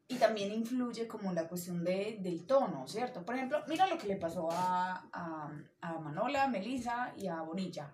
y 0.08 0.16
también 0.16 0.52
influye 0.54 1.08
como 1.08 1.34
la 1.34 1.48
cuestión 1.48 1.84
de, 1.84 2.20
del 2.22 2.46
tono, 2.46 2.88
¿cierto? 2.88 3.26
Por 3.26 3.36
ejemplo, 3.36 3.64
mira 3.68 3.88
lo 3.88 3.98
que 3.98 4.08
le 4.08 4.18
pasó 4.18 4.50
a, 4.52 5.08
a, 5.12 5.52
a 5.82 6.00
Manola, 6.00 6.44
a 6.44 6.48
Melissa 6.48 7.14
y 7.18 7.28
a 7.28 7.42
Bonilla, 7.42 7.94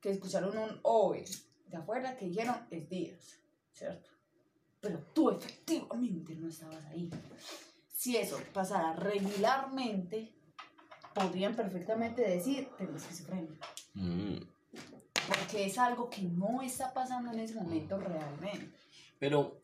que 0.00 0.10
escucharon 0.10 0.58
un 0.58 0.80
OE 0.82 1.24
de 1.68 1.76
afuera 1.76 2.16
que 2.16 2.26
dijeron 2.26 2.56
es 2.70 2.88
Díaz, 2.88 3.38
¿cierto? 3.72 4.10
Pero 4.80 4.98
tú 5.14 5.30
efectivamente 5.30 6.34
no 6.34 6.48
estabas 6.48 6.84
ahí. 6.86 7.08
Si 7.94 8.16
eso 8.16 8.38
pasara 8.52 8.94
regularmente, 8.94 10.34
podrían 11.14 11.54
perfectamente 11.54 12.22
decir, 12.22 12.68
tengo 12.76 12.96
esquizofrenia 12.96 13.58
Mm. 13.94 14.38
Porque 15.52 15.66
es 15.66 15.78
algo 15.78 16.08
que 16.08 16.22
no 16.22 16.62
está 16.62 16.92
pasando 16.94 17.30
en 17.32 17.40
ese 17.40 17.54
momento 17.54 17.98
realmente. 17.98 18.70
Pero... 19.18 19.62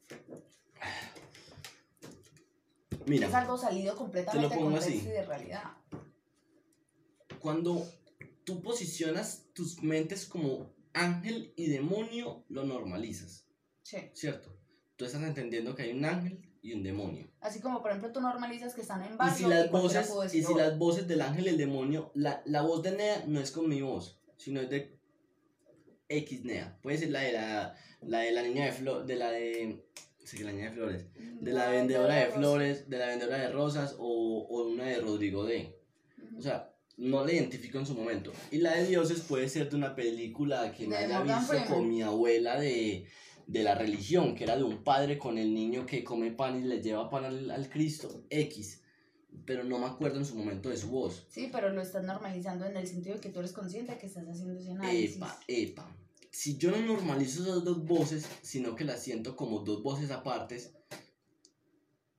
Mira. 3.06 3.28
Es 3.28 3.34
algo 3.34 3.56
salido 3.56 3.96
completamente 3.96 4.54
de 4.54 4.60
pongo 4.60 4.76
así. 4.76 4.98
y 4.98 5.00
de 5.06 5.24
realidad. 5.24 5.62
cuando 7.40 7.86
tú 8.44 8.60
posicionas 8.62 9.44
tus 9.54 9.82
mentes 9.82 10.26
como 10.26 10.70
ángel 10.92 11.52
y 11.56 11.68
demonio, 11.70 12.44
lo 12.48 12.64
normalizas, 12.64 13.46
Sí. 13.82 14.10
¿cierto? 14.12 14.54
Tú 14.96 15.04
estás 15.06 15.22
entendiendo 15.22 15.74
que 15.74 15.82
hay 15.84 15.92
un 15.92 16.04
ángel 16.04 16.42
y 16.60 16.72
un 16.74 16.82
demonio. 16.82 17.30
Así 17.40 17.60
como, 17.60 17.80
por 17.80 17.90
ejemplo, 17.92 18.12
tú 18.12 18.20
normalizas 18.20 18.74
que 18.74 18.80
están 18.82 19.02
en 19.04 19.14
Y 19.14 19.16
barrio 19.16 19.36
si 19.36 19.42
las 19.44 19.68
cualquiera 19.68 20.06
voces, 20.06 20.34
y 20.34 20.42
si 20.42 20.52
"Oh". 20.52 20.56
las 20.58 20.76
voces 20.76 21.06
del 21.08 21.22
ángel 21.22 21.46
y 21.46 21.48
el 21.50 21.56
demonio, 21.58 22.10
la, 22.14 22.42
la 22.44 22.62
voz 22.62 22.82
de 22.82 22.90
Nea 22.92 23.24
no 23.26 23.40
es 23.40 23.52
con 23.52 23.68
mi 23.68 23.80
voz, 23.80 24.20
sino 24.36 24.60
es 24.60 24.68
de 24.68 24.97
X 26.08 26.44
Nea. 26.44 26.78
Puede 26.82 26.98
ser 26.98 27.10
la 27.10 27.20
de 27.20 27.32
la, 27.32 27.76
la 28.02 28.20
de 28.20 28.32
la 28.32 28.42
niña 28.42 28.66
de 28.66 28.72
flores, 28.72 29.06
de 29.06 29.16
la 29.16 29.30
de... 29.30 29.84
Sí, 30.24 30.38
la 30.42 30.52
niña 30.52 30.66
de 30.66 30.72
flores. 30.72 31.06
De 31.40 31.52
la 31.52 31.70
vendedora 31.70 32.16
de 32.16 32.26
flores, 32.26 32.88
de 32.90 32.98
la 32.98 33.06
vendedora 33.06 33.38
de 33.38 33.48
rosas 33.48 33.96
o, 33.98 34.46
o 34.48 34.68
una 34.68 34.84
de 34.84 35.00
Rodrigo 35.00 35.44
D. 35.44 35.74
O 36.36 36.42
sea, 36.42 36.74
no 36.98 37.24
la 37.24 37.32
identifico 37.32 37.78
en 37.78 37.86
su 37.86 37.94
momento. 37.94 38.32
Y 38.50 38.58
la 38.58 38.74
de 38.74 38.86
dioses 38.86 39.20
puede 39.20 39.48
ser 39.48 39.70
de 39.70 39.76
una 39.76 39.94
película 39.94 40.72
que 40.72 40.86
me 40.86 40.96
haya 40.96 41.22
visto 41.22 41.56
con 41.68 41.88
mi 41.88 42.02
abuela 42.02 42.60
de, 42.60 43.06
de 43.46 43.62
la 43.62 43.74
religión, 43.74 44.34
que 44.34 44.44
era 44.44 44.56
de 44.56 44.64
un 44.64 44.84
padre 44.84 45.16
con 45.16 45.38
el 45.38 45.54
niño 45.54 45.86
que 45.86 46.04
come 46.04 46.32
pan 46.32 46.58
y 46.58 46.66
le 46.66 46.82
lleva 46.82 47.08
pan 47.08 47.24
al, 47.24 47.50
al 47.50 47.68
Cristo, 47.70 48.24
X. 48.28 48.82
Pero 49.48 49.64
no 49.64 49.78
me 49.78 49.86
acuerdo 49.86 50.18
en 50.18 50.26
su 50.26 50.36
momento 50.36 50.68
de 50.68 50.76
su 50.76 50.88
voz. 50.88 51.26
Sí, 51.30 51.48
pero 51.50 51.70
lo 51.70 51.80
estás 51.80 52.04
normalizando 52.04 52.66
en 52.66 52.76
el 52.76 52.86
sentido 52.86 53.14
de 53.14 53.22
que 53.22 53.30
tú 53.30 53.38
eres 53.38 53.52
consciente 53.52 53.92
de 53.92 53.98
que 53.98 54.06
estás 54.06 54.28
haciendo 54.28 54.60
ese 54.60 54.72
análisis. 54.72 55.16
Epa, 55.16 55.40
epa. 55.48 55.96
Si 56.30 56.58
yo 56.58 56.70
no 56.70 56.82
normalizo 56.82 57.44
esas 57.44 57.64
dos 57.64 57.82
voces, 57.86 58.28
sino 58.42 58.76
que 58.76 58.84
las 58.84 59.02
siento 59.02 59.36
como 59.36 59.60
dos 59.60 59.82
voces 59.82 60.10
apartes, 60.10 60.74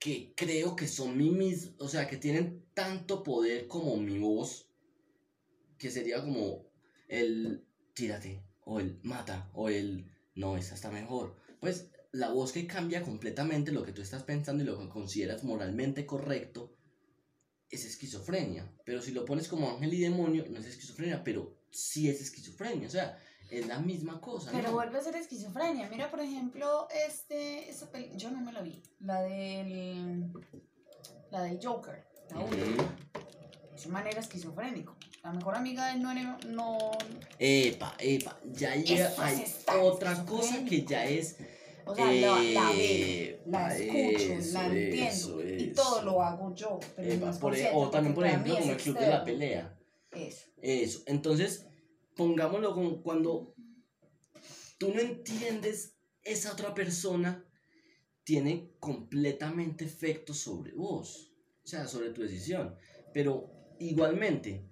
que 0.00 0.34
creo 0.34 0.74
que 0.74 0.88
son 0.88 1.16
mi 1.16 1.30
mis, 1.30 1.70
o 1.78 1.86
sea, 1.86 2.08
que 2.08 2.16
tienen 2.16 2.64
tanto 2.74 3.22
poder 3.22 3.68
como 3.68 3.96
mi 3.96 4.18
voz, 4.18 4.68
que 5.78 5.92
sería 5.92 6.24
como 6.24 6.66
el 7.06 7.64
tírate, 7.94 8.42
o 8.64 8.80
el 8.80 8.98
mata, 9.04 9.48
o 9.54 9.68
el 9.68 10.10
no, 10.34 10.56
esa 10.56 10.74
está 10.74 10.90
mejor. 10.90 11.36
Pues 11.60 11.92
la 12.10 12.30
voz 12.30 12.50
que 12.50 12.66
cambia 12.66 13.04
completamente 13.04 13.70
lo 13.70 13.84
que 13.84 13.92
tú 13.92 14.02
estás 14.02 14.24
pensando 14.24 14.64
y 14.64 14.66
lo 14.66 14.80
que 14.80 14.88
consideras 14.88 15.44
moralmente 15.44 16.06
correcto 16.06 16.74
es 17.70 17.84
esquizofrenia. 17.84 18.70
Pero 18.84 19.00
si 19.02 19.12
lo 19.12 19.24
pones 19.24 19.48
como 19.48 19.70
ángel 19.70 19.94
y 19.94 20.00
demonio, 20.00 20.44
no 20.50 20.58
es 20.58 20.66
esquizofrenia, 20.66 21.22
pero 21.24 21.56
sí 21.70 22.08
es 22.08 22.20
esquizofrenia. 22.20 22.88
O 22.88 22.90
sea, 22.90 23.18
es 23.50 23.66
la 23.66 23.78
misma 23.78 24.20
cosa. 24.20 24.50
Pero 24.52 24.68
¿no? 24.68 24.74
vuelve 24.74 24.98
a 24.98 25.02
ser 25.02 25.16
esquizofrenia. 25.16 25.88
Mira, 25.88 26.10
por 26.10 26.20
ejemplo, 26.20 26.88
este, 27.06 27.68
esta 27.70 27.90
peli- 27.90 28.10
yo 28.16 28.30
no 28.30 28.40
me 28.40 28.52
la 28.52 28.62
vi. 28.62 28.82
La 29.00 29.22
del, 29.22 30.32
la 31.30 31.42
del 31.42 31.58
Joker. 31.62 32.04
La. 32.30 32.44
Es 33.74 33.86
un 33.86 33.92
manera 33.92 34.20
esquizofrénico. 34.20 34.96
La 35.22 35.32
mejor 35.32 35.54
amiga 35.54 35.86
de 35.86 35.92
él 35.94 36.02
no, 36.02 36.12
era- 36.12 36.38
no, 36.48 36.78
Epa, 37.38 37.94
epa, 37.98 38.38
ya 38.52 38.74
llega, 38.74 39.12
hay 39.18 39.44
otra 39.82 40.24
cosa 40.24 40.64
que 40.64 40.84
ya 40.84 41.04
es... 41.06 41.36
O 41.86 41.94
sea, 41.94 42.12
la, 42.12 42.42
la 42.42 42.72
veo, 42.72 43.38
la 43.46 43.76
escucho, 43.76 44.32
eso, 44.34 44.52
la 44.52 44.66
entiendo. 44.66 45.08
eso, 45.08 45.42
y 45.44 45.72
todo 45.72 46.02
lo 46.02 46.22
hago 46.22 46.54
yo. 46.54 46.78
Pero 46.96 47.12
epa, 47.12 47.30
no 47.32 47.38
por 47.38 47.56
e- 47.56 47.70
o 47.72 47.90
también, 47.90 48.14
por 48.14 48.26
ejemplo, 48.26 48.54
como 48.58 48.72
el 48.72 48.76
club 48.78 48.98
de 48.98 49.06
la 49.06 49.24
pelea. 49.24 49.78
Eso. 50.12 50.46
Eso. 50.62 51.02
Entonces, 51.06 51.66
pongámoslo 52.16 52.74
como 52.74 53.02
cuando 53.02 53.54
tú 54.78 54.92
no 54.94 55.00
entiendes, 55.00 55.94
esa 56.22 56.52
otra 56.52 56.74
persona 56.74 57.44
tiene 58.24 58.72
completamente 58.78 59.84
efecto 59.84 60.34
sobre 60.34 60.72
vos. 60.72 61.32
O 61.64 61.66
sea, 61.66 61.86
sobre 61.86 62.10
tu 62.10 62.22
decisión. 62.22 62.76
Pero 63.12 63.50
igualmente, 63.78 64.66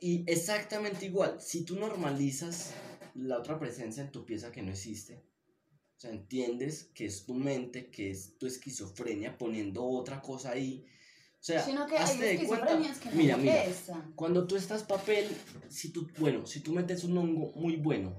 y 0.00 0.24
exactamente 0.30 1.06
igual, 1.06 1.40
si 1.40 1.64
tú 1.64 1.76
normalizas 1.76 2.72
la 3.14 3.38
otra 3.38 3.58
presencia 3.58 4.02
en 4.02 4.10
tu 4.10 4.24
pieza 4.24 4.50
que 4.52 4.62
no 4.62 4.70
existe, 4.72 5.22
o 5.96 6.00
sea, 6.00 6.10
entiendes 6.10 6.90
que 6.94 7.06
es 7.06 7.24
tu 7.24 7.34
mente, 7.34 7.90
que 7.90 8.10
es 8.10 8.36
tu 8.38 8.46
esquizofrenia 8.46 9.38
poniendo 9.38 9.84
otra 9.84 10.20
cosa 10.20 10.50
ahí. 10.50 10.84
O 11.40 11.46
sea, 11.46 11.62
Sino 11.62 11.86
que 11.86 11.96
hay 11.96 12.02
hazte 12.04 12.24
de 12.38 12.46
cuenta. 12.46 12.66
que 12.68 13.08
no 13.10 13.14
Mira, 13.14 13.36
mira, 13.36 13.54
molestan. 13.62 14.12
cuando 14.14 14.46
tú 14.46 14.56
estás 14.56 14.82
papel, 14.82 15.28
si 15.68 15.90
tú, 15.90 16.08
bueno, 16.18 16.46
si 16.46 16.60
tú 16.60 16.72
metes 16.72 17.04
un 17.04 17.16
hongo 17.18 17.52
muy 17.54 17.76
bueno, 17.76 18.14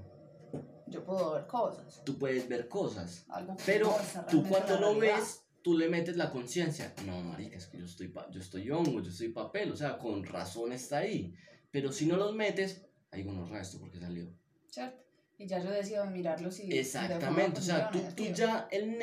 Yo 0.86 1.04
puedo 1.04 1.32
ver 1.32 1.46
cosas. 1.48 2.02
tú 2.04 2.16
puedes 2.18 2.48
ver 2.48 2.68
cosas. 2.68 3.24
Algo 3.28 3.56
Pero 3.66 3.90
está 4.00 4.24
tú 4.26 4.44
cuando 4.44 4.78
lo 4.80 4.96
ves, 4.98 5.42
tú 5.62 5.76
le 5.76 5.88
metes 5.88 6.16
la 6.16 6.30
conciencia. 6.30 6.94
No, 7.04 7.20
marica, 7.22 7.56
es 7.56 7.66
que 7.66 7.78
yo 7.78 7.84
estoy, 7.84 8.12
yo 8.32 8.40
estoy 8.40 8.70
hongo, 8.70 9.02
yo 9.02 9.10
estoy 9.10 9.30
papel, 9.30 9.72
o 9.72 9.76
sea, 9.76 9.98
con 9.98 10.22
razón 10.24 10.72
está 10.72 10.98
ahí. 10.98 11.34
Pero 11.72 11.90
si 11.92 12.06
no 12.06 12.16
los 12.16 12.32
metes, 12.34 12.86
hay 13.10 13.22
unos 13.24 13.50
restos 13.50 13.80
porque 13.80 13.98
salió. 13.98 14.32
¿Cierto? 14.70 15.02
Y 15.38 15.46
ya 15.46 15.62
yo 15.62 15.70
decido 15.70 16.06
mirarlo 16.06 16.50
si. 16.50 16.72
Exactamente, 16.76 17.60
o 17.60 17.62
sea, 17.62 17.90
tú, 17.90 18.00
tú 18.14 18.24
ya 18.32 18.68
el, 18.70 18.96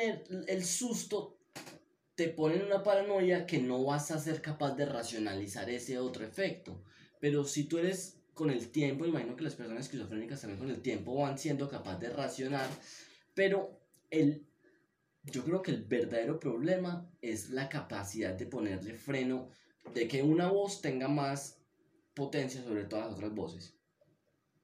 el 0.48 0.64
susto 0.64 1.38
te 2.14 2.28
pone 2.28 2.56
en 2.56 2.64
una 2.66 2.82
paranoia 2.82 3.46
que 3.46 3.58
no 3.58 3.84
vas 3.84 4.10
a 4.10 4.18
ser 4.18 4.40
capaz 4.40 4.74
de 4.74 4.86
racionalizar 4.86 5.68
ese 5.70 5.98
otro 5.98 6.24
efecto. 6.24 6.82
Pero 7.20 7.44
si 7.44 7.64
tú 7.64 7.78
eres 7.78 8.20
con 8.34 8.50
el 8.50 8.70
tiempo, 8.70 9.06
imagino 9.06 9.36
que 9.36 9.44
las 9.44 9.54
personas 9.54 9.84
esquizofrénicas 9.84 10.40
también 10.40 10.58
con 10.58 10.70
el 10.70 10.82
tiempo 10.82 11.14
van 11.14 11.38
siendo 11.38 11.68
capaces 11.68 12.00
de 12.00 12.10
racionar, 12.10 12.68
pero 13.32 13.80
el, 14.10 14.46
yo 15.22 15.44
creo 15.44 15.62
que 15.62 15.70
el 15.70 15.84
verdadero 15.84 16.38
problema 16.38 17.10
es 17.22 17.50
la 17.50 17.68
capacidad 17.68 18.34
de 18.34 18.46
ponerle 18.46 18.94
freno, 18.94 19.48
de 19.94 20.08
que 20.08 20.22
una 20.22 20.50
voz 20.50 20.80
tenga 20.80 21.08
más 21.08 21.58
potencia 22.14 22.62
sobre 22.62 22.84
todas 22.84 23.06
las 23.06 23.14
otras 23.14 23.34
voces. 23.34 23.73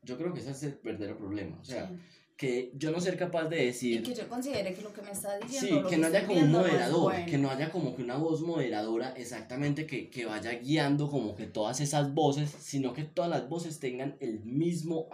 Yo 0.02 0.16
creo 0.16 0.32
que 0.32 0.40
ese 0.40 0.50
es 0.50 0.62
el 0.62 0.78
verdadero 0.82 1.16
problema. 1.18 1.58
O 1.60 1.64
sea, 1.64 1.88
Sí. 1.88 1.98
que 2.36 2.72
yo 2.74 2.90
no 2.90 3.00
ser 3.00 3.18
capaz 3.18 3.44
de 3.48 3.62
Y 3.62 3.66
decir... 3.66 4.02
que 4.02 4.14
yo 4.14 4.26
considere 4.28 4.72
que 4.72 4.80
lo 4.80 4.92
que 4.94 5.02
me 5.02 5.10
está 5.10 5.38
diciendo. 5.38 5.82
Sí, 5.82 5.90
que 5.90 5.98
no 5.98 6.06
haya 6.06 6.26
como 6.26 6.40
un 6.40 6.52
moderador, 6.52 7.02
bueno. 7.12 7.26
que 7.26 7.36
no 7.38 7.50
haya 7.50 7.70
como 7.70 7.94
que 7.94 8.02
una 8.02 8.16
voz 8.16 8.40
moderadora 8.40 9.10
exactamente 9.10 9.86
que, 9.86 10.08
que 10.08 10.24
vaya 10.24 10.52
guiando 10.52 11.10
como 11.10 11.34
que 11.36 11.46
todas 11.46 11.80
esas 11.80 12.14
voces, 12.14 12.50
sino 12.50 12.94
que 12.94 13.04
todas 13.04 13.30
las 13.30 13.46
voces 13.48 13.78
tengan 13.78 14.16
el 14.20 14.40
mismo, 14.40 15.08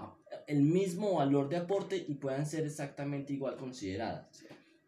el 0.46 0.62
mismo 0.62 1.14
valor 1.16 1.48
de 1.48 1.56
aporte 1.56 1.96
y 1.96 2.14
puedan 2.14 2.46
ser 2.46 2.64
exactamente 2.64 3.32
igual 3.32 3.56
consideradas. 3.56 4.28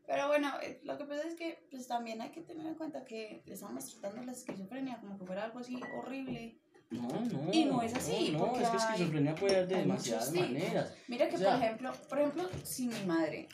Pero 0.06 0.28
bueno, 0.28 0.50
eh, 0.62 0.80
lo 0.84 0.96
que 0.96 1.04
pasa 1.04 1.26
es 1.28 1.34
que 1.34 1.66
pues 1.70 1.86
también 1.86 2.22
hay 2.22 2.30
que 2.30 2.40
tener 2.40 2.66
en 2.66 2.76
cuenta 2.76 3.04
que 3.04 3.42
estamos 3.46 3.84
tratando 4.00 4.24
la 4.24 4.32
esquizofrenia 4.32 4.98
como 5.00 5.18
que 5.18 5.26
fuera 5.26 5.44
algo 5.44 5.58
así 5.58 5.78
horrible. 5.98 6.56
No, 6.90 7.06
no. 7.08 7.52
Y 7.52 7.64
no 7.66 7.82
es 7.82 7.94
así, 7.94 8.30
No, 8.32 8.46
no, 8.46 8.56
es 8.56 8.68
que 8.68 8.76
esquizofrenia 8.78 9.34
puede 9.34 9.56
haber 9.56 9.68
de 9.68 9.76
muchos 9.84 10.04
demasiadas 10.04 10.32
maneras. 10.32 10.94
Mira 11.08 11.28
que 11.28 11.36
O 11.36 11.38
sea- 11.38 11.54
por 11.56 11.64
ejemplo, 11.64 11.92
por 12.08 12.18
ejemplo, 12.18 12.48
si 12.62 12.88
mi 12.88 13.04
madre 13.06 13.48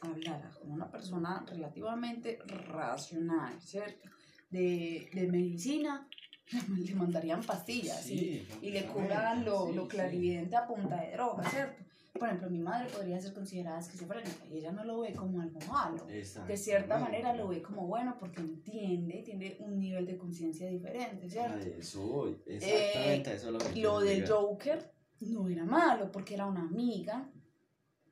hablara 0.00 0.50
como 0.58 0.74
una 0.74 0.90
persona 0.90 1.44
relativamente 1.46 2.38
racional, 2.46 3.60
¿cierto? 3.60 4.08
De, 4.48 5.08
de 5.12 5.26
medicina, 5.28 6.08
le 6.86 6.94
mandarían 6.94 7.42
pastillas 7.42 8.00
¿sí? 8.02 8.18
Sí, 8.18 8.48
y 8.62 8.70
le 8.70 8.86
curan 8.86 9.44
lo, 9.44 9.68
sí, 9.68 9.74
lo 9.74 9.86
clarividente 9.86 10.56
a 10.56 10.66
punta 10.66 10.96
de 11.02 11.12
droga, 11.12 11.48
¿cierto? 11.50 11.84
Por 12.20 12.28
ejemplo, 12.28 12.50
mi 12.50 12.58
madre 12.58 12.90
podría 12.90 13.18
ser 13.18 13.32
considerada 13.32 13.78
esquizofrénica 13.78 14.44
y 14.50 14.58
ella 14.58 14.72
no 14.72 14.84
lo 14.84 15.00
ve 15.00 15.14
como 15.14 15.40
algo 15.40 15.58
malo. 15.72 16.04
De 16.04 16.56
cierta 16.58 16.98
manera 16.98 17.34
lo 17.34 17.48
ve 17.48 17.62
como 17.62 17.86
bueno 17.86 18.18
porque 18.20 18.42
entiende, 18.42 19.22
tiene 19.24 19.56
un 19.60 19.78
nivel 19.78 20.04
de 20.04 20.18
conciencia 20.18 20.68
diferente, 20.68 21.26
A 21.26 21.30
¿cierto? 21.30 21.66
eso 21.66 22.06
voy, 22.06 22.36
exactamente 22.44 23.32
eso 23.32 23.46
es 23.46 23.52
lo 23.54 23.58
que 23.58 23.64
Lo 23.64 23.72
quiero 23.72 24.00
del. 24.00 24.28
Joker 24.28 24.92
no 25.20 25.48
era 25.48 25.64
malo 25.64 26.12
porque 26.12 26.34
era 26.34 26.44
una 26.44 26.60
amiga. 26.60 27.32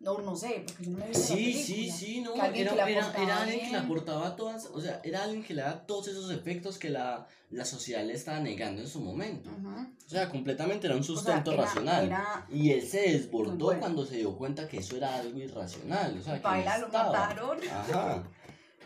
No, 0.01 0.19
no 0.19 0.37
sé, 0.37 0.63
porque 0.65 0.85
yo 0.85 0.91
no 0.93 0.99
me 0.99 1.07
vi 1.09 1.13
la 1.13 1.19
Sí, 1.19 1.35
película. 1.35 1.65
sí, 1.65 1.91
sí, 1.91 2.21
no, 2.21 2.35
Que 2.35 2.41
alguien 2.41 2.63
era, 2.69 2.71
que 2.71 2.77
la 2.77 2.89
era, 2.91 3.13
era 3.25 3.41
alguien 3.41 3.59
que 3.59 3.65
le 3.65 3.71
bien. 3.73 3.83
aportaba 3.85 4.37
todas, 4.37 4.67
o 4.73 4.81
sea, 4.81 5.01
era 5.03 5.25
alguien 5.25 5.43
que 5.43 5.55
le 5.55 5.63
daba 5.63 5.87
todos 5.87 6.07
esos 6.07 6.31
efectos 6.31 6.79
que 6.79 6.89
la, 6.89 7.27
la 7.51 7.65
sociedad 7.65 8.05
le 8.05 8.13
estaba 8.13 8.39
negando 8.39 8.81
en 8.81 8.87
su 8.87 9.01
momento. 9.01 9.51
O 9.51 10.09
sea, 10.09 10.29
completamente 10.31 10.87
era 10.87 10.95
un 10.95 11.01
O 11.01 11.05
sea, 11.05 11.15
sustento 11.17 11.53
era- 11.53 11.65
racional. 11.65 12.17
Y 12.49 12.71
él 12.71 12.87
se 12.87 13.01
desbordó 13.11 13.57
bueno. 13.67 13.81
cuando 13.81 14.07
se 14.07 14.19
dio 14.19 14.37
cuenta 14.39 14.69
que 14.69 14.77
eso 14.79 14.97
era 14.97 15.17
algo 15.17 15.37
irracional. 15.39 16.17
O 16.17 16.23
sea, 16.23 16.35
que 16.37 16.43
baila, 16.43 16.79
lo 16.79 16.89
mataron. 16.89 17.59
Ajá. 17.69 18.31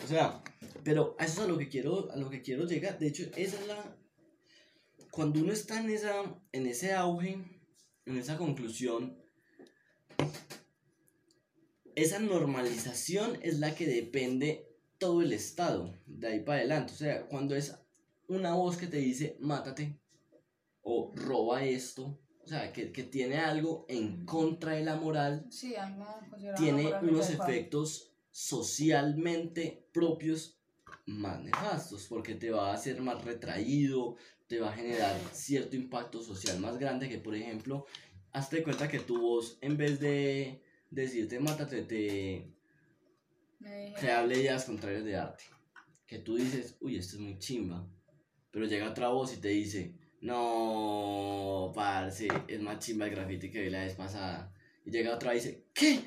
O 0.03 0.09
sea, 0.09 0.43
pero 0.83 1.15
a 1.19 1.27
eso 1.27 1.43
es 1.43 1.47
a 1.47 1.51
lo 1.51 1.59
que 1.59 1.69
quiero, 1.69 2.11
a 2.11 2.17
lo 2.17 2.31
que 2.31 2.41
quiero 2.41 2.65
llegar. 2.65 2.99
De 2.99 3.09
hecho, 3.09 3.25
esa 3.37 3.61
es 3.61 3.67
la. 3.67 3.97
Cuando 5.11 5.41
uno 5.41 5.53
está 5.53 5.79
en 5.79 5.91
esa, 5.91 6.15
en 6.53 6.67
ese 6.67 6.95
auge, 6.95 7.37
en 8.07 8.17
esa 8.17 8.39
conclusión, 8.39 9.22
esa 11.95 12.19
normalización 12.19 13.39
es 13.43 13.59
la 13.59 13.75
que 13.75 13.87
depende 13.87 14.69
todo 14.99 15.23
el 15.23 15.33
estado, 15.33 15.95
de 16.07 16.29
ahí 16.29 16.41
para 16.41 16.59
adelante. 16.59 16.93
O 16.93 16.97
sea, 16.97 17.27
cuando 17.27 17.55
es 17.57 17.75
una 18.29 18.55
voz 18.55 18.77
que 18.77 18.87
te 18.87 18.99
dice, 18.99 19.37
mátate, 19.41 19.99
o 20.83 21.13
roba 21.15 21.65
esto, 21.65 22.19
o 22.45 22.47
sea, 22.47 22.73
que, 22.73 22.93
que 22.93 23.03
tiene 23.05 23.39
algo 23.39 23.87
en 23.89 24.25
contra 24.25 24.73
de 24.73 24.85
la 24.85 24.97
moral, 24.97 25.47
Sí, 25.51 25.75
algo 25.77 26.05
considerado 26.29 26.63
tiene 26.63 26.93
unos 27.03 27.31
efectos 27.31 28.13
socialmente 28.31 29.89
propios 29.93 30.59
más 31.07 31.43
nefastos, 31.43 32.07
porque 32.09 32.35
te 32.35 32.51
va 32.51 32.71
a 32.71 32.75
hacer 32.75 33.01
más 33.01 33.25
retraído, 33.25 34.17
te 34.47 34.61
va 34.61 34.71
a 34.71 34.75
generar 34.75 35.19
cierto 35.33 35.77
impacto 35.77 36.23
social 36.23 36.59
más 36.59 36.79
grande 36.79 37.09
que, 37.09 37.19
por 37.19 37.35
ejemplo, 37.35 37.87
hazte 38.33 38.63
cuenta 38.63 38.89
que 38.89 39.01
tu 39.01 39.21
voz, 39.21 39.59
en 39.61 39.77
vez 39.77 40.01
de 40.01 40.63
decirte 40.93 41.41
mátate, 41.41 41.83
te, 41.83 42.47
te 44.01 44.11
hable 44.13 44.39
ideas 44.39 44.65
contrarias 44.65 45.05
de 45.05 45.17
arte. 45.17 45.45
Que 46.07 46.19
tú 46.19 46.37
dices, 46.37 46.77
uy, 46.81 46.97
esto 46.97 47.17
es 47.17 47.23
muy 47.23 47.39
chimba. 47.39 47.89
Pero 48.51 48.67
llega 48.67 48.91
otra 48.91 49.09
voz 49.09 49.33
y 49.35 49.39
te 49.39 49.49
dice, 49.49 49.95
no, 50.21 51.73
parce, 51.75 52.29
es 52.49 52.61
más 52.61 52.79
chimba 52.79 53.07
el 53.07 53.13
graffiti 53.13 53.51
que 53.51 53.63
vi 53.63 53.71
la 53.71 53.85
vez 53.85 53.95
pasada. 53.95 54.53
Y 54.85 54.91
llega 54.91 55.15
otra 55.15 55.33
y 55.33 55.37
dice, 55.39 55.65
¿qué? 55.73 56.01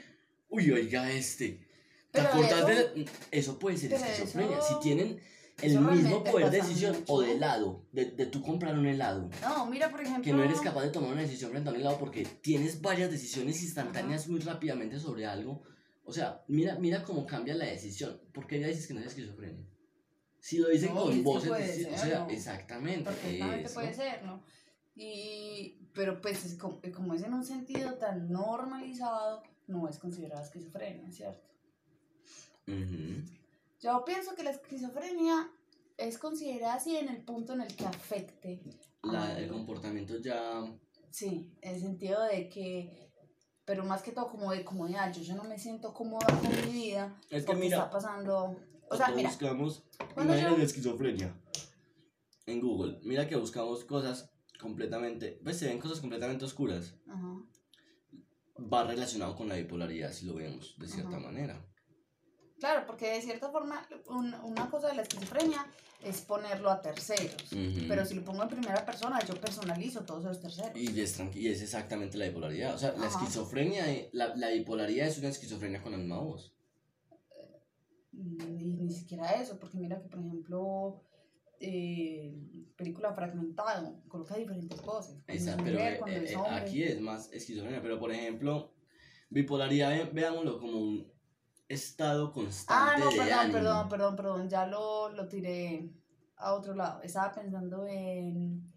Uy, 0.50 0.72
oiga 0.72 1.12
este. 1.12 1.66
¿Te 2.12 2.22
eso- 2.22 2.66
de...? 2.68 3.06
Eso 3.32 3.58
puede 3.60 3.78
ser 3.78 3.94
esquizofrenia. 3.94 4.58
eso- 4.60 4.68
Si 4.68 4.80
tienen 4.88 5.20
el 5.62 5.80
mismo 5.80 6.24
poder 6.24 6.50
de 6.52 6.58
decisión 6.58 6.96
o 7.08 7.16
mucho. 7.18 7.22
de 7.28 7.32
helado, 7.34 7.86
de, 7.92 8.06
de 8.12 8.26
tú 8.26 8.42
comprar 8.42 8.78
un 8.78 8.86
helado, 8.86 9.30
No, 9.42 9.66
mira, 9.68 9.90
por 9.90 10.02
ejemplo. 10.02 10.24
que 10.24 10.34
no 10.34 10.44
eres 10.44 10.60
capaz 10.62 10.84
de 10.84 10.90
tomar 10.90 11.12
una 11.14 11.22
decisión 11.22 11.52
frente 11.52 11.70
a 11.70 11.74
un 11.74 11.80
helado 11.80 11.98
porque 11.98 12.26
tienes 12.42 12.82
varias 12.82 13.10
decisiones 13.10 13.62
instantáneas 13.64 14.28
muy 14.28 14.40
rápidamente 14.42 15.00
sobre 15.00 15.26
algo. 15.26 15.64
O 16.04 16.14
sea, 16.14 16.44
mira, 16.48 16.76
mira 16.76 17.04
cómo 17.04 17.26
cambia 17.26 17.56
la 17.56 17.66
decisión. 17.66 18.20
¿Por 18.34 18.46
qué 18.48 18.60
ya 18.60 18.68
dices 18.68 18.86
que 18.88 18.94
no 18.94 19.00
es 19.00 19.08
esquizofrenia? 19.08 19.66
Si 20.40 20.60
lo 20.60 20.70
dicen 20.70 20.94
No, 20.94 21.04
con 21.06 21.24
voces 21.24 21.58
distintas, 21.58 21.94
o 21.94 22.04
ser, 22.04 22.10
sea, 22.12 22.20
¿no? 22.20 22.30
exactamente. 22.30 23.04
Perfectamente 23.06 23.70
puede 23.72 23.94
ser, 23.94 24.24
¿no? 24.24 24.44
Y, 24.96 25.80
pero 25.94 26.22
pues 26.22 26.46
es 26.46 26.56
como, 26.56 26.80
como 26.94 27.14
es 27.16 27.24
en 27.24 27.34
un 27.34 27.44
sentido 27.44 27.96
tan 27.96 28.30
normalizado, 28.32 29.42
no 29.68 29.90
es 29.90 29.98
considerada 29.98 30.44
esquizofrenia, 30.44 31.10
¿cierto? 31.12 31.50
Ujú. 32.68 33.24
Yo 33.86 34.04
pienso 34.04 34.34
que 34.36 34.42
la 34.44 34.50
esquizofrenia 34.50 35.48
es 35.98 36.18
considerada 36.18 36.74
así 36.74 36.98
en 36.98 37.08
el 37.08 37.24
punto 37.24 37.54
en 37.54 37.62
el 37.62 37.76
que 37.76 37.86
afecte. 37.86 38.64
La- 39.04 39.38
el 39.38 39.48
comportamiento 39.48 40.18
ya... 40.20 40.66
Sí, 41.12 41.56
en 41.62 41.76
el 41.76 41.80
sentido 41.80 42.24
de 42.24 42.50
que, 42.50 43.12
pero 43.64 43.86
más 43.86 44.02
que 44.02 44.12
todo 44.12 44.28
como 44.32 44.52
de 44.52 44.66
comodidad, 44.66 45.14
yo 45.14 45.22
ya 45.22 45.36
no 45.36 45.44
me 45.44 45.60
siento 45.60 45.94
cómoda 45.94 46.26
con 46.26 46.50
mi 46.66 46.72
vida 46.74 47.16
Es 47.30 47.44
que 47.44 47.46
porque 47.48 47.62
mira, 47.62 47.78
está 47.78 47.92
pasando, 47.92 48.58
o 48.90 48.98
sea, 48.98 49.10
mira, 49.10 49.30
buscamos 49.30 49.84
imágenes 50.18 50.50
yo- 50.50 50.58
de 50.58 50.64
esquizofrenia 50.64 51.40
en 52.48 52.60
Google, 52.62 53.00
mira 53.04 53.28
que 53.30 53.36
buscamos 53.36 53.86
cosas 53.86 54.32
completamente... 54.60 55.40
Pues 55.44 55.58
se 55.60 55.68
ven 55.68 55.80
cosas 55.80 56.00
completamente 56.02 56.44
oscuras. 56.44 56.96
Ajá. 57.08 57.36
Va 58.74 58.84
relacionado 58.84 59.36
con 59.36 59.48
la 59.48 59.56
bipolaridad, 59.56 60.12
si 60.12 60.26
lo 60.26 60.34
vemos 60.34 60.76
de 60.80 60.88
cierta 60.88 61.18
Ajá. 61.18 61.20
manera. 61.28 61.66
Claro, 62.66 62.88
porque 62.88 63.12
de 63.12 63.22
cierta 63.22 63.50
forma 63.52 63.88
un- 64.10 64.34
una 64.44 64.68
cosa 64.72 64.88
de 64.88 64.96
la 64.96 65.04
esquizofrenia 65.04 65.64
es 66.04 66.22
ponerlo 66.22 66.72
a 66.72 66.82
terceros. 66.82 67.36
Pero 67.88 68.04
si 68.08 68.16
lo 68.16 68.24
pongo 68.24 68.42
en 68.42 68.50
primera 68.50 68.84
persona, 68.84 69.20
yo 69.24 69.36
personalizo 69.40 70.04
todos 70.04 70.24
esos 70.26 70.40
terceros. 70.42 70.76
Y 70.76 71.00
es, 71.00 71.20
y 71.36 71.48
es 71.48 71.62
exactamente 71.62 72.18
la 72.18 72.26
bipolaridad. 72.26 72.74
O 72.74 72.78
sea, 72.80 72.94
la 72.98 73.06
esquizofrenia, 73.06 73.92
eh, 73.92 74.10
la, 74.14 74.36
la 74.36 74.50
bipolaridad 74.50 75.08
es 75.08 75.20
una 75.20 75.28
esquizofrenia 75.30 75.84
con 75.84 75.92
la 75.92 76.00
misma 76.00 76.18
voz. 76.20 76.56
Mm, 78.14 78.42
Y 78.60 78.66
ni 78.78 78.94
siquiera 78.94 79.30
eso, 79.40 79.60
porque 79.60 79.78
mira 79.78 80.02
que, 80.02 80.08
por 80.08 80.20
ejemplo, 80.20 81.04
eh, 81.60 82.36
película 82.76 83.14
fragmentado, 83.14 84.02
coloca 84.08 84.36
diferentes 84.38 84.82
voces. 84.84 85.18
Es 85.28 85.46
pero 85.46 85.78
mujer, 85.78 86.02
eh, 86.08 86.24
es 86.30 86.36
aquí 86.50 86.82
es 86.82 87.00
más 87.00 87.32
esquizofrenia. 87.32 87.82
Pero 87.84 88.00
por 88.00 88.12
ejemplo, 88.12 88.74
bipolaridad, 89.30 89.92
ve- 89.92 90.10
veámoslo 90.12 90.60
como 90.60 90.80
un 90.80 91.15
estado 91.68 92.28
Ah, 92.28 92.34
constante 92.34 93.00
no, 93.00 93.10
de 93.12 93.18
perdón, 93.18 93.40
ánimo. 93.40 93.54
perdón, 93.54 93.90
perdón, 93.90 94.16
perdón, 94.16 94.50
ya 94.50 94.66
lo, 94.68 95.10
lo 95.10 95.28
tiré 95.28 95.90
a 96.38 96.54
otro 96.54 96.76
lado. 96.76 97.02
Estaba 97.02 97.32
pensando 97.34 97.86
en, 97.88 98.72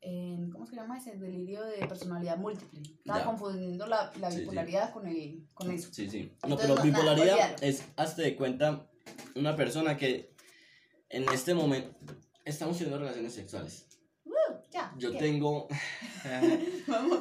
en 0.00 0.50
¿cómo 0.50 0.66
se 0.66 0.76
llama 0.76 0.98
ese? 0.98 1.16
Delirio 1.16 1.64
de 1.64 1.86
personalidad 1.86 2.36
múltiple. 2.36 2.82
Estaba 2.82 3.20
Ya. 3.20 3.24
confundiendo 3.24 3.86
la, 3.86 4.12
la 4.20 4.30
Sí, 4.30 4.36
sí. 4.36 4.40
bipolaridad 4.42 4.92
con, 4.92 5.06
el, 5.06 5.46
con 5.54 5.70
eso. 5.70 5.88
Sí, 5.92 6.08
sí. 6.10 6.30
No, 6.42 6.54
Entonces, 6.54 6.58
pero 6.60 6.68
no, 6.68 6.74
nada, 6.74 6.84
bipolaridad 6.84 7.34
olvídalo. 7.52 7.56
es, 7.62 7.84
hazte 7.96 8.22
de 8.22 8.36
cuenta, 8.36 8.86
una 9.34 9.56
persona 9.56 9.96
que 9.96 10.34
en 11.08 11.28
este 11.30 11.54
momento 11.54 11.94
estamos 12.44 12.76
teniendo 12.76 12.98
relaciones 12.98 13.32
sexuales. 13.34 13.85
Ya, 14.76 14.94
Yo 14.98 15.12
¿qué? 15.12 15.18
tengo, 15.18 15.68
Vamos. 16.86 17.20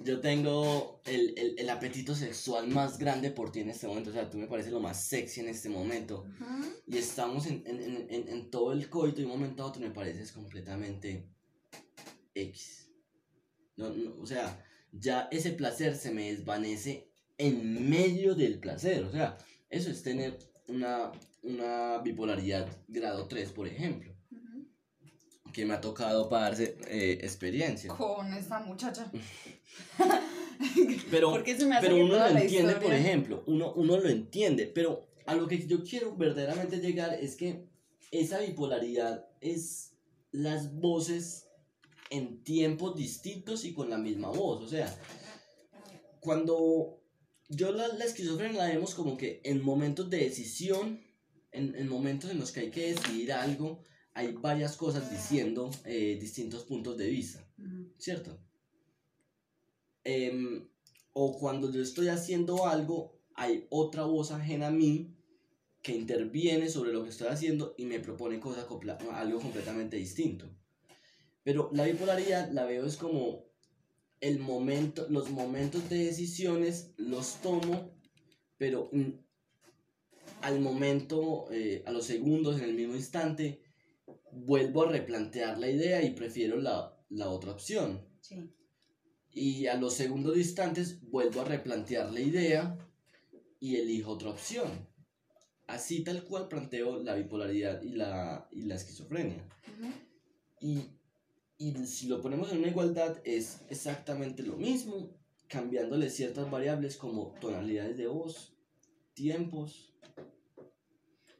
yo 0.00 0.18
tengo 0.20 1.00
el, 1.04 1.38
el, 1.38 1.54
el 1.56 1.70
apetito 1.70 2.16
sexual 2.16 2.66
más 2.66 2.98
grande 2.98 3.30
por 3.30 3.52
ti 3.52 3.60
en 3.60 3.70
este 3.70 3.86
momento. 3.86 4.10
O 4.10 4.12
sea, 4.12 4.28
tú 4.28 4.38
me 4.38 4.48
pareces 4.48 4.72
lo 4.72 4.80
más 4.80 5.04
sexy 5.04 5.38
en 5.40 5.48
este 5.48 5.68
momento. 5.68 6.26
Y 6.88 6.98
estamos 6.98 7.46
en, 7.46 7.62
en, 7.64 7.80
en, 7.80 8.06
en, 8.10 8.28
en 8.28 8.50
todo 8.50 8.72
el 8.72 8.88
coito 8.90 9.20
y 9.20 9.24
de 9.24 9.30
un 9.30 9.38
momento 9.38 9.62
a 9.62 9.66
otro 9.66 9.80
me 9.80 9.90
pareces 9.90 10.32
completamente 10.32 11.28
X. 12.34 12.90
No, 13.76 13.90
no, 13.90 14.16
o 14.20 14.26
sea, 14.26 14.64
ya 14.90 15.28
ese 15.30 15.52
placer 15.52 15.94
se 15.96 16.10
me 16.10 16.32
desvanece 16.32 17.12
en 17.38 17.88
medio 17.88 18.34
del 18.34 18.58
placer. 18.58 19.04
O 19.04 19.12
sea, 19.12 19.38
eso 19.68 19.90
es 19.90 20.02
tener 20.02 20.38
una, 20.66 21.12
una 21.42 21.98
bipolaridad 21.98 22.68
grado 22.88 23.28
3, 23.28 23.52
por 23.52 23.68
ejemplo. 23.68 24.09
Que 25.52 25.64
me 25.66 25.74
ha 25.74 25.80
tocado 25.80 26.28
para 26.28 26.46
darse 26.50 26.76
eh, 26.88 27.18
experiencia. 27.22 27.92
Con 27.94 28.32
esta 28.34 28.60
muchacha. 28.60 29.10
Pero, 31.10 31.30
Porque 31.32 31.56
se 31.56 31.66
me 31.66 31.76
hace 31.76 31.86
pero 31.88 32.04
uno 32.04 32.16
lo 32.16 32.26
entiende, 32.26 32.72
por 32.74 32.82
historia- 32.84 32.98
ejemplo, 32.98 33.42
uno, 33.46 33.72
uno 33.74 33.98
lo 33.98 34.08
entiende, 34.08 34.66
pero 34.66 35.08
a 35.26 35.34
lo 35.34 35.46
que 35.48 35.66
yo 35.66 35.82
quiero 35.84 36.16
verdaderamente 36.16 36.78
llegar 36.80 37.14
es 37.14 37.36
que 37.36 37.66
esa 38.10 38.40
bipolaridad 38.40 39.26
es 39.40 39.92
las 40.32 40.74
voces 40.74 41.46
en 42.10 42.42
tiempos 42.42 42.96
distintos 42.96 43.64
y 43.64 43.72
con 43.72 43.88
la 43.90 43.98
misma 43.98 44.28
voz. 44.30 44.62
O 44.64 44.68
sea, 44.68 44.92
cuando 46.20 47.00
yo 47.48 47.72
la, 47.72 47.88
la 47.88 48.04
esquizofrenia 48.04 48.62
la 48.64 48.68
vemos 48.68 48.94
como 48.94 49.16
que 49.16 49.40
en 49.44 49.62
momentos 49.62 50.10
de 50.10 50.18
decisión, 50.18 51.00
en, 51.52 51.74
en 51.74 51.88
momentos 51.88 52.30
en 52.30 52.38
los 52.38 52.52
que 52.52 52.60
hay 52.60 52.70
que 52.70 52.92
decidir 52.94 53.32
algo, 53.32 53.82
hay 54.20 54.32
varias 54.32 54.76
cosas 54.76 55.10
diciendo 55.10 55.70
eh, 55.86 56.18
distintos 56.20 56.64
puntos 56.64 56.98
de 56.98 57.08
vista. 57.08 57.42
Ujú. 57.58 57.90
¿cierto? 57.96 58.38
Em, 60.04 60.68
o 61.12 61.38
cuando 61.38 61.70
yo 61.70 61.82
estoy 61.82 62.08
haciendo 62.08 62.66
algo, 62.66 63.18
hay 63.34 63.66
otra 63.70 64.04
voz 64.04 64.30
ajena 64.30 64.68
a 64.68 64.70
mí 64.70 65.16
que 65.82 65.96
interviene 65.96 66.68
sobre 66.68 66.92
lo 66.92 67.02
que 67.02 67.08
estoy 67.08 67.28
haciendo 67.28 67.74
y 67.78 67.86
me 67.86 68.00
propone 68.00 68.38
cosas 68.40 68.66
algo 69.12 69.40
completamente 69.40 69.96
distinto. 69.96 70.50
Pero 71.42 71.70
la 71.72 71.84
bipolaridad 71.84 72.50
la 72.52 72.64
veo 72.66 72.84
es 72.84 72.98
como 72.98 73.46
el 74.20 74.38
momento, 74.38 75.06
los 75.08 75.30
momentos 75.30 75.88
de 75.88 76.04
decisiones 76.04 76.92
los 76.98 77.36
tomo, 77.40 77.90
pero 78.58 78.90
mm, 78.92 79.12
al 80.42 80.60
momento, 80.60 81.50
eh, 81.50 81.82
a 81.86 81.92
los 81.92 82.04
segundos, 82.04 82.58
en 82.58 82.64
el 82.64 82.74
mismo 82.74 82.94
instante, 82.94 83.62
vuelvo 84.32 84.82
a 84.84 84.92
replantear 84.92 85.58
la 85.58 85.68
idea 85.68 86.02
y 86.02 86.10
prefiero 86.10 86.60
la, 86.60 86.96
la 87.08 87.28
otra 87.28 87.52
opción. 87.52 88.06
Sí. 88.20 88.50
Y 89.32 89.66
a 89.66 89.76
los 89.76 89.94
segundos 89.94 90.34
distantes 90.34 91.00
vuelvo 91.02 91.42
a 91.42 91.44
replantear 91.44 92.12
la 92.12 92.20
idea 92.20 92.78
y 93.60 93.76
elijo 93.76 94.12
otra 94.12 94.30
opción. 94.30 94.88
Así 95.66 96.02
tal 96.02 96.24
cual 96.24 96.48
planteo 96.48 97.00
la 97.02 97.14
bipolaridad 97.14 97.80
y 97.82 97.90
la, 97.90 98.48
y 98.50 98.62
la 98.62 98.74
esquizofrenia. 98.74 99.46
Ujú. 99.78 99.92
Y, 100.60 100.80
y 101.58 101.86
si 101.86 102.08
lo 102.08 102.20
ponemos 102.20 102.50
en 102.50 102.58
una 102.58 102.68
igualdad 102.68 103.18
es 103.24 103.60
exactamente 103.68 104.42
lo 104.42 104.56
mismo, 104.56 105.16
cambiándole 105.46 106.10
ciertas 106.10 106.50
variables 106.50 106.96
como 106.96 107.34
tonalidades 107.40 107.96
de 107.96 108.06
voz, 108.08 108.56
tiempos 109.14 109.94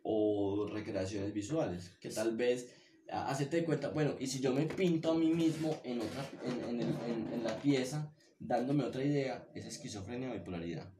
o 0.02 0.66
recreaciones 0.66 1.32
visuales, 1.32 1.90
que 2.00 2.10
tal 2.10 2.36
vez 2.36 2.68
hacerte 3.12 3.56
de 3.58 3.64
cuenta, 3.64 3.90
bueno, 3.90 4.14
y 4.18 4.26
si 4.26 4.40
yo 4.40 4.52
me 4.52 4.66
pinto 4.66 5.12
a 5.12 5.14
mí 5.14 5.28
mismo 5.32 5.76
en, 5.84 6.00
otra, 6.00 6.28
en, 6.44 6.64
en, 6.68 6.80
el- 6.80 6.96
en- 7.10 7.32
en 7.34 7.44
la 7.44 7.56
pieza, 7.60 8.12
dándome 8.38 8.84
otra 8.84 9.02
idea, 9.04 9.46
es 9.54 9.66
esquizofrenia 9.66 10.30
o 10.30 10.34
bipolaridad. 10.34 10.92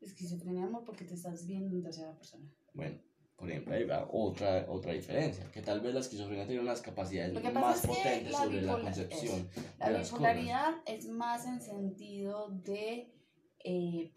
Esquizofrenia, 0.00 0.64
amor, 0.64 0.84
porque 0.84 1.04
te 1.04 1.14
estás 1.14 1.46
viendo 1.46 1.74
en 1.76 1.82
tercera 1.82 2.14
persona. 2.14 2.44
Bueno, 2.74 2.98
por 3.36 3.50
ejemplo, 3.50 3.74
ahí 3.74 3.84
va 3.84 4.06
otra, 4.10 4.66
otra 4.68 4.92
diferencia, 4.92 5.50
que 5.50 5.62
tal 5.62 5.80
vez 5.80 5.94
la 5.94 6.00
esquizofrenia 6.00 6.46
tiene 6.46 6.60
unas 6.62 6.80
capacidades 6.82 7.32
más 7.54 7.86
potentes 7.86 8.32
la 8.32 8.38
sobre 8.44 8.62
la 8.62 8.78
concepción. 8.80 9.48
La 9.78 9.86
de 9.88 9.92
las 9.94 10.10
bipolaridad 10.12 10.74
es 10.86 11.08
más 11.08 11.46
en 11.46 11.60
sentido 11.60 12.48
de 12.50 13.12
eh, 13.64 14.12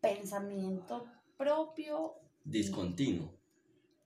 pensamiento 0.00 1.06
propio 1.36 2.14
Discontinuo. 2.44 3.32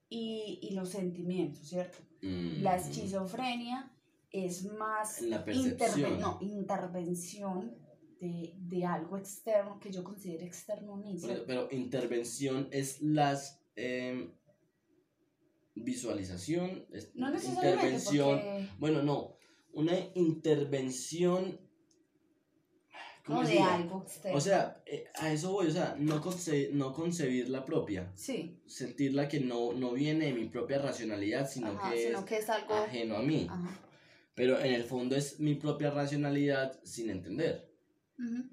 y, 0.09 0.59
y 0.61 0.73
los 0.73 0.89
sentimientos, 0.89 1.67
¿cierto? 1.67 1.97
Mm, 2.21 2.61
La 2.61 2.75
esquizofrenia 2.75 3.91
es 4.31 4.63
más 4.65 5.21
la 5.21 5.43
interve- 5.45 6.17
no, 6.19 6.37
intervención 6.41 7.75
de, 8.19 8.53
de 8.57 8.85
algo 8.85 9.17
externo 9.17 9.79
que 9.79 9.91
yo 9.91 10.03
considero 10.03 10.45
externo 10.45 10.95
mí. 10.95 11.17
Pero, 11.21 11.43
pero 11.47 11.67
intervención 11.71 12.67
es 12.71 13.01
las 13.01 13.59
em, 13.75 14.31
visualización, 15.75 16.85
es 16.91 17.15
No 17.15 17.29
necesariamente 17.31 17.87
intervención. 17.87 18.39
porque 18.39 18.67
Bueno, 18.79 19.01
no, 19.03 19.37
una 19.73 19.93
intervención. 20.15 21.59
¿Cómo 23.25 23.43
no 23.43 23.47
de 23.47 23.59
algo 23.59 24.01
externo. 24.03 24.37
O 24.37 24.41
sea, 24.41 24.81
eh, 24.85 25.05
a 25.15 25.31
eso 25.31 25.51
voy, 25.51 25.67
o 25.67 25.71
sea, 25.71 25.95
no, 25.97 26.21
conce- 26.21 26.69
no 26.71 26.93
concebir 26.93 27.49
la 27.49 27.65
propia, 27.65 28.11
sí, 28.15 28.59
sentirla 28.65 29.27
que 29.27 29.39
no, 29.39 29.73
no 29.73 29.93
viene 29.93 30.25
de 30.27 30.33
mi 30.33 30.45
propia 30.45 30.79
racionalidad, 30.79 31.49
sino, 31.49 31.67
ajá, 31.71 31.91
que, 31.91 32.03
sino 32.07 32.19
es 32.19 32.25
que 32.25 32.37
es 32.37 32.49
algo 32.49 32.73
ajeno 32.73 33.17
a 33.17 33.21
mí. 33.21 33.47
ajá. 33.49 33.79
Pero 34.33 34.59
en 34.59 34.73
el 34.73 34.83
fondo 34.85 35.15
es 35.15 35.39
mi 35.39 35.55
propia 35.55 35.91
racionalidad 35.91 36.79
sin 36.83 37.09
entender. 37.09 37.69
Ujú. 38.17 38.43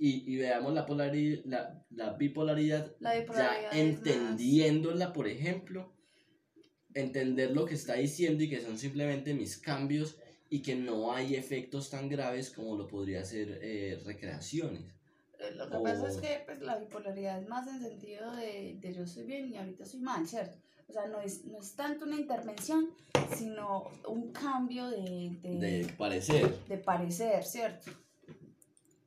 Y, 0.00 0.32
y 0.32 0.36
veamos 0.36 0.74
la, 0.74 0.86
polari- 0.86 1.42
la, 1.44 1.84
la 1.90 2.12
bipolaridad, 2.14 2.94
La 3.00 3.14
bipolaridad 3.18 3.72
ya 3.72 3.78
entendiéndola, 3.80 5.12
por 5.12 5.26
ejemplo, 5.28 5.92
entender 6.94 7.50
lo 7.52 7.64
que 7.64 7.74
está 7.74 7.94
diciendo 7.94 8.42
y 8.42 8.48
que 8.50 8.60
son 8.60 8.78
simplemente 8.78 9.34
mis 9.34 9.56
cambios 9.58 10.18
y 10.50 10.62
que 10.62 10.76
no 10.76 11.12
hay 11.12 11.34
efectos 11.34 11.90
tan 11.90 12.08
graves 12.08 12.50
como 12.50 12.76
lo 12.76 12.86
podría 12.86 13.24
ser 13.24 13.58
eh, 13.62 14.00
recreaciones. 14.04 14.82
Eh, 15.38 15.52
Lo 15.54 15.68
que 15.70 15.78
pasa 15.78 16.08
es 16.08 16.16
que 16.16 16.42
pues, 16.46 16.60
la 16.60 16.78
bipolaridad 16.78 17.40
es 17.40 17.48
más 17.48 17.66
en 17.68 17.80
sentido 17.80 18.34
de, 18.34 18.76
de 18.80 18.94
yo 18.94 19.02
estoy 19.04 19.24
bien 19.24 19.52
y 19.52 19.56
ahorita 19.56 19.84
estoy 19.84 20.00
mal, 20.00 20.26
¿cierto? 20.26 20.56
O 20.88 20.92
sea, 20.92 21.06
no 21.06 21.20
es, 21.20 21.44
no 21.44 21.58
es 21.58 21.74
tanto 21.74 22.06
una 22.06 22.16
intervención, 22.16 22.88
sino 23.36 23.90
un 24.08 24.32
cambio 24.32 24.88
de, 24.88 25.36
de, 25.42 25.58
De 25.58 25.94
parecer. 25.98 26.58
de 26.66 26.78
parecer, 26.78 27.44
¿cierto? 27.44 27.90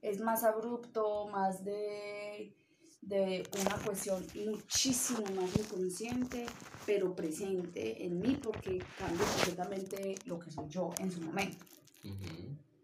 Es 0.04 0.20
más 0.20 0.44
abrupto, 0.44 1.28
más 1.30 1.64
de, 1.66 2.54
de 3.02 3.44
una 3.60 3.76
cuestión 3.84 4.26
muchísimo 4.46 5.24
más 5.36 5.56
inconsciente, 5.58 6.46
pero 6.86 7.16
presente 7.16 8.06
en 8.06 8.20
mí 8.20 8.38
porque 8.42 8.80
cambia 8.98 9.26
completamente 9.26 10.16
lo 10.26 10.40
que 10.40 10.52
soy 10.52 10.70
yo 10.70 10.94
en 11.00 11.12
su 11.12 11.22
momento. 11.22 11.66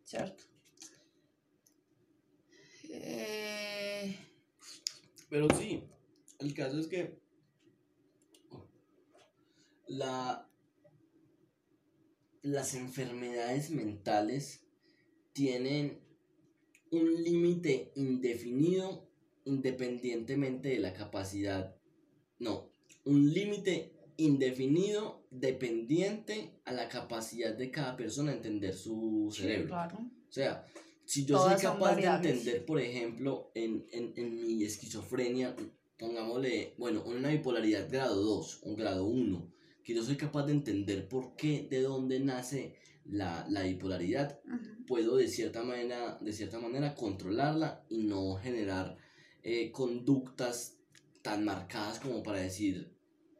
¿cierto? 0.07 0.45
Eh, 2.89 4.18
Pero 5.30 5.48
sí, 5.53 5.84
el 6.39 6.53
caso 6.53 6.80
es 6.80 6.88
que 6.88 7.19
la, 9.88 10.49
las 12.41 12.73
enfermedades 12.76 13.69
mentales 13.69 14.61
tienen 15.34 15.99
un 16.91 17.23
límite 17.23 17.91
indefinido 17.95 19.06
independientemente 19.47 20.69
de 20.69 20.79
la 20.79 20.93
capacidad. 20.93 21.75
No, 22.39 22.71
un 23.05 23.33
límite 23.33 23.93
indefinido 24.17 25.25
dependiente 25.31 26.59
a 26.65 26.73
la 26.73 26.89
capacidad 26.89 27.53
de 27.55 27.71
cada 27.71 27.95
persona 27.95 28.31
de 28.31 28.37
entender 28.37 28.73
su 28.73 29.33
cerebro. 29.35 29.67
claro. 29.69 29.97
O 29.97 30.31
sea, 30.31 30.65
si 31.05 31.25
yo 31.25 31.37
Todas 31.37 31.61
soy 31.61 31.71
capaz 31.71 31.95
de 31.95 32.05
entender, 32.05 32.65
por 32.65 32.81
ejemplo, 32.81 33.51
en, 33.55 33.85
en, 33.91 34.13
en 34.17 34.45
mi 34.45 34.63
esquizofrenia, 34.63 35.55
pongámosle, 35.97 36.73
bueno, 36.77 37.03
una 37.05 37.29
bipolaridad 37.29 37.89
grado 37.89 38.21
2, 38.21 38.61
un 38.63 38.75
grado 38.75 39.05
1, 39.05 39.53
que 39.83 39.95
yo 39.95 40.03
soy 40.03 40.17
capaz 40.17 40.45
de 40.47 40.51
entender 40.53 41.07
por 41.07 41.35
qué, 41.37 41.65
de 41.69 41.81
dónde 41.81 42.19
nace 42.19 42.75
la, 43.05 43.47
la 43.49 43.63
bipolaridad, 43.63 44.41
Ujú. 44.45 44.85
puedo 44.85 45.15
de 45.15 45.29
cierta 45.29 45.63
manera, 45.63 46.17
de 46.19 46.33
cierta 46.33 46.59
manera 46.59 46.93
controlarla 46.93 47.85
y 47.87 47.99
no 47.99 48.35
generar 48.35 48.97
eh, 49.49 49.71
conductas 49.71 50.77
tan 51.21 51.45
marcadas 51.45 52.01
como 52.01 52.21
para 52.21 52.41
decir 52.41 52.93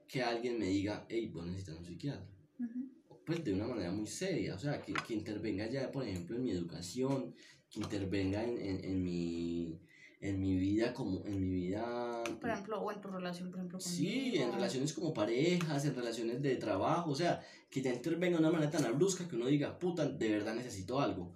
que 0.08 0.24
alguien 0.24 0.58
me 0.58 0.68
diga, 0.68 1.06
hey, 1.10 1.30
vos 1.34 1.46
necesitas 1.46 1.76
un 1.80 1.86
psiquiatra 1.86 2.26
Ujú. 2.60 2.90
pues 3.26 3.44
de 3.44 3.54
una 3.54 3.68
manera 3.68 3.92
muy 3.92 4.08
seria, 4.08 4.56
o 4.56 4.58
sea, 4.58 4.82
que, 4.82 4.94
que 4.94 5.14
intervenga 5.14 5.70
ya, 5.70 5.92
por 5.92 6.08
ejemplo, 6.08 6.38
en 6.38 6.46
mi 6.46 6.52
educación, 6.52 7.36
que 7.70 7.82
intervenga 7.82 8.42
en, 8.42 8.58
en, 8.58 8.86
en 8.86 9.04
mi, 9.04 9.82
en 10.22 10.40
mi 10.40 10.56
vida 10.56 10.94
como, 10.94 11.26
en 11.26 11.42
mi 11.42 11.50
vida, 11.50 12.24
Por 12.40 12.52
ejemplo, 12.52 12.80
o 12.80 12.90
en 12.94 13.02
tu 13.02 13.10
relación, 13.10 13.50
por 13.52 13.60
ejemplo, 13.60 13.80
sí, 13.82 14.08
conmigo. 14.08 14.44
en 14.46 14.54
relaciones 14.54 14.94
como 14.94 15.14
parejas, 15.14 15.84
en 15.84 15.94
relaciones 15.94 16.42
de 16.42 16.56
trabajo, 16.56 17.12
o 17.12 17.16
sea, 17.16 17.42
que 17.70 17.82
ya 17.82 17.94
intervenga 17.94 18.38
de 18.38 18.44
una 18.44 18.52
manera 18.54 18.72
tan 18.72 18.86
abrupta 18.86 19.28
que 19.28 19.36
uno 19.36 19.48
diga, 19.48 19.78
puta, 19.78 20.08
de 20.08 20.30
verdad 20.30 20.56
necesito 20.56 21.02
algo. 21.02 21.36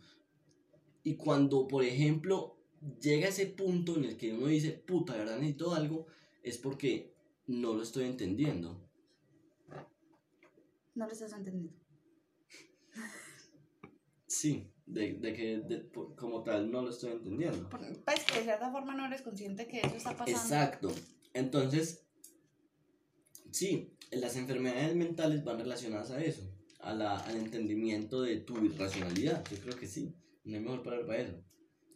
Y 1.04 1.18
cuando, 1.18 1.68
por 1.68 1.84
ejemplo, 1.84 2.61
llega 3.02 3.28
ese 3.28 3.46
punto 3.48 3.96
en 3.98 4.06
el 4.06 4.18
que 4.18 4.34
uno 4.34 4.48
dice, 4.48 4.72
puta, 4.72 5.14
de 5.14 5.20
verdad 5.20 5.38
necesito 5.38 5.74
algo, 5.74 6.08
es 6.44 6.58
porque 6.58 7.14
no 7.48 7.74
lo 7.74 7.84
estoy 7.84 8.06
entendiendo. 8.06 8.80
No 10.96 11.06
lo 11.06 11.12
estás 11.12 11.34
entendiendo. 11.34 11.74
Sí, 14.28 14.72
de, 14.86 15.14
de 15.16 15.34
que 15.34 15.58
de- 15.60 15.90
como 16.16 16.44
tal 16.44 16.72
no 16.72 16.82
lo 16.82 16.90
estoy 16.90 17.12
entendiendo. 17.12 17.70
Pues 17.70 18.24
que 18.26 18.40
de 18.40 18.44
cierta 18.44 18.72
forma 18.72 18.96
no 18.96 19.06
eres 19.06 19.22
consciente 19.22 19.68
que 19.68 19.80
eso 19.80 19.96
está 19.96 20.16
pasando. 20.16 20.32
Exacto. 20.32 20.92
Entonces, 21.34 22.06
sí, 23.52 23.94
las 24.12 24.36
enfermedades 24.36 24.96
mentales 24.96 25.44
van 25.44 25.60
relacionadas 25.60 26.12
a 26.12 26.22
eso, 26.24 26.50
a 26.80 26.94
la, 26.94 27.18
al 27.20 27.38
entendimiento 27.38 28.22
de 28.22 28.38
tu 28.38 28.64
irracionalidad. 28.66 29.44
Yo 29.50 29.58
creo 29.60 29.78
que 29.78 29.88
sí, 29.88 30.14
no 30.44 30.56
hay 30.58 30.62
mejor 30.64 30.84
palabra 30.84 31.08
para 31.08 31.22
eso. 31.22 31.44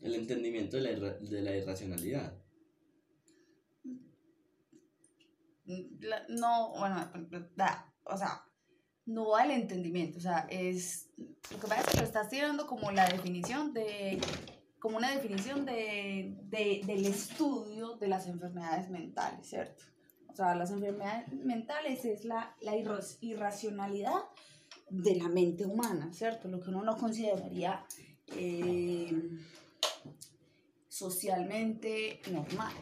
El 0.01 0.15
entendimiento 0.15 0.77
de 0.77 0.83
la, 0.83 0.91
irra- 0.91 1.17
de 1.19 1.41
la 1.41 1.55
irracionalidad. 1.55 2.33
No, 6.29 6.73
bueno, 6.77 7.11
da, 7.55 7.91
o 8.03 8.15
sea, 8.17 8.43
no 9.07 9.29
va 9.29 9.41
al 9.43 9.51
entendimiento, 9.51 10.19
o 10.19 10.21
sea, 10.21 10.45
es, 10.49 11.09
lo 11.17 11.59
que 11.59 11.67
pasa 11.67 11.81
es 11.81 11.87
que 11.87 11.97
lo 11.97 12.03
estás 12.03 12.29
tirando 12.29 12.67
como 12.67 12.91
la 12.91 13.07
definición 13.09 13.73
de, 13.73 14.19
como 14.79 14.97
una 14.97 15.11
definición 15.11 15.65
de, 15.65 16.37
de- 16.43 16.81
del 16.85 17.05
estudio 17.07 17.95
de 17.97 18.07
las 18.07 18.27
enfermedades 18.27 18.89
mentales, 18.91 19.47
¿cierto? 19.47 19.83
O 20.29 20.35
sea, 20.35 20.53
las 20.53 20.69
enfermedades 20.69 21.31
mentales 21.33 22.05
es 22.05 22.25
la, 22.25 22.55
la 22.61 22.75
irra- 22.75 23.17
irracionalidad 23.21 24.21
de 24.89 25.15
la 25.15 25.29
mente 25.29 25.65
humana, 25.65 26.13
¿cierto? 26.13 26.47
Lo 26.47 26.59
que 26.59 26.69
uno 26.69 26.83
no 26.83 26.95
consideraría 26.97 27.83
eh, 28.35 29.11
socialmente 30.95 32.21
normal, 32.31 32.73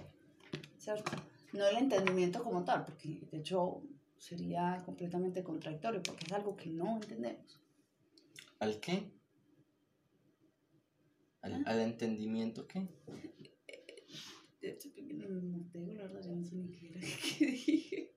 ¿cierto? 0.78 1.14
No 1.52 1.66
el 1.66 1.78
entendimiento 1.78 2.44
como 2.44 2.64
tal, 2.64 2.86
porque 2.86 3.22
de 3.32 3.38
hecho 3.40 3.82
sería 4.20 4.84
completamente 4.86 5.44
contradictorio, 5.44 6.04
porque 6.04 6.26
es 6.28 6.32
algo 6.32 6.56
que 6.56 6.70
no 6.70 6.98
entendemos. 6.98 7.60
¿Al 8.60 8.80
qué? 8.80 9.12
¿Al, 11.42 11.64
al 11.66 11.80
entendimiento 11.80 12.68
qué? 12.68 12.88
De 14.62 14.70
hecho, 14.70 14.90
no 14.96 15.72
te 15.72 15.80
digo 15.80 15.94
la 15.94 16.04
verdad, 16.04 16.36
no 16.36 16.46
sé 16.46 16.56
ni 16.56 16.72
qué 16.72 16.90
dije. 17.48 18.14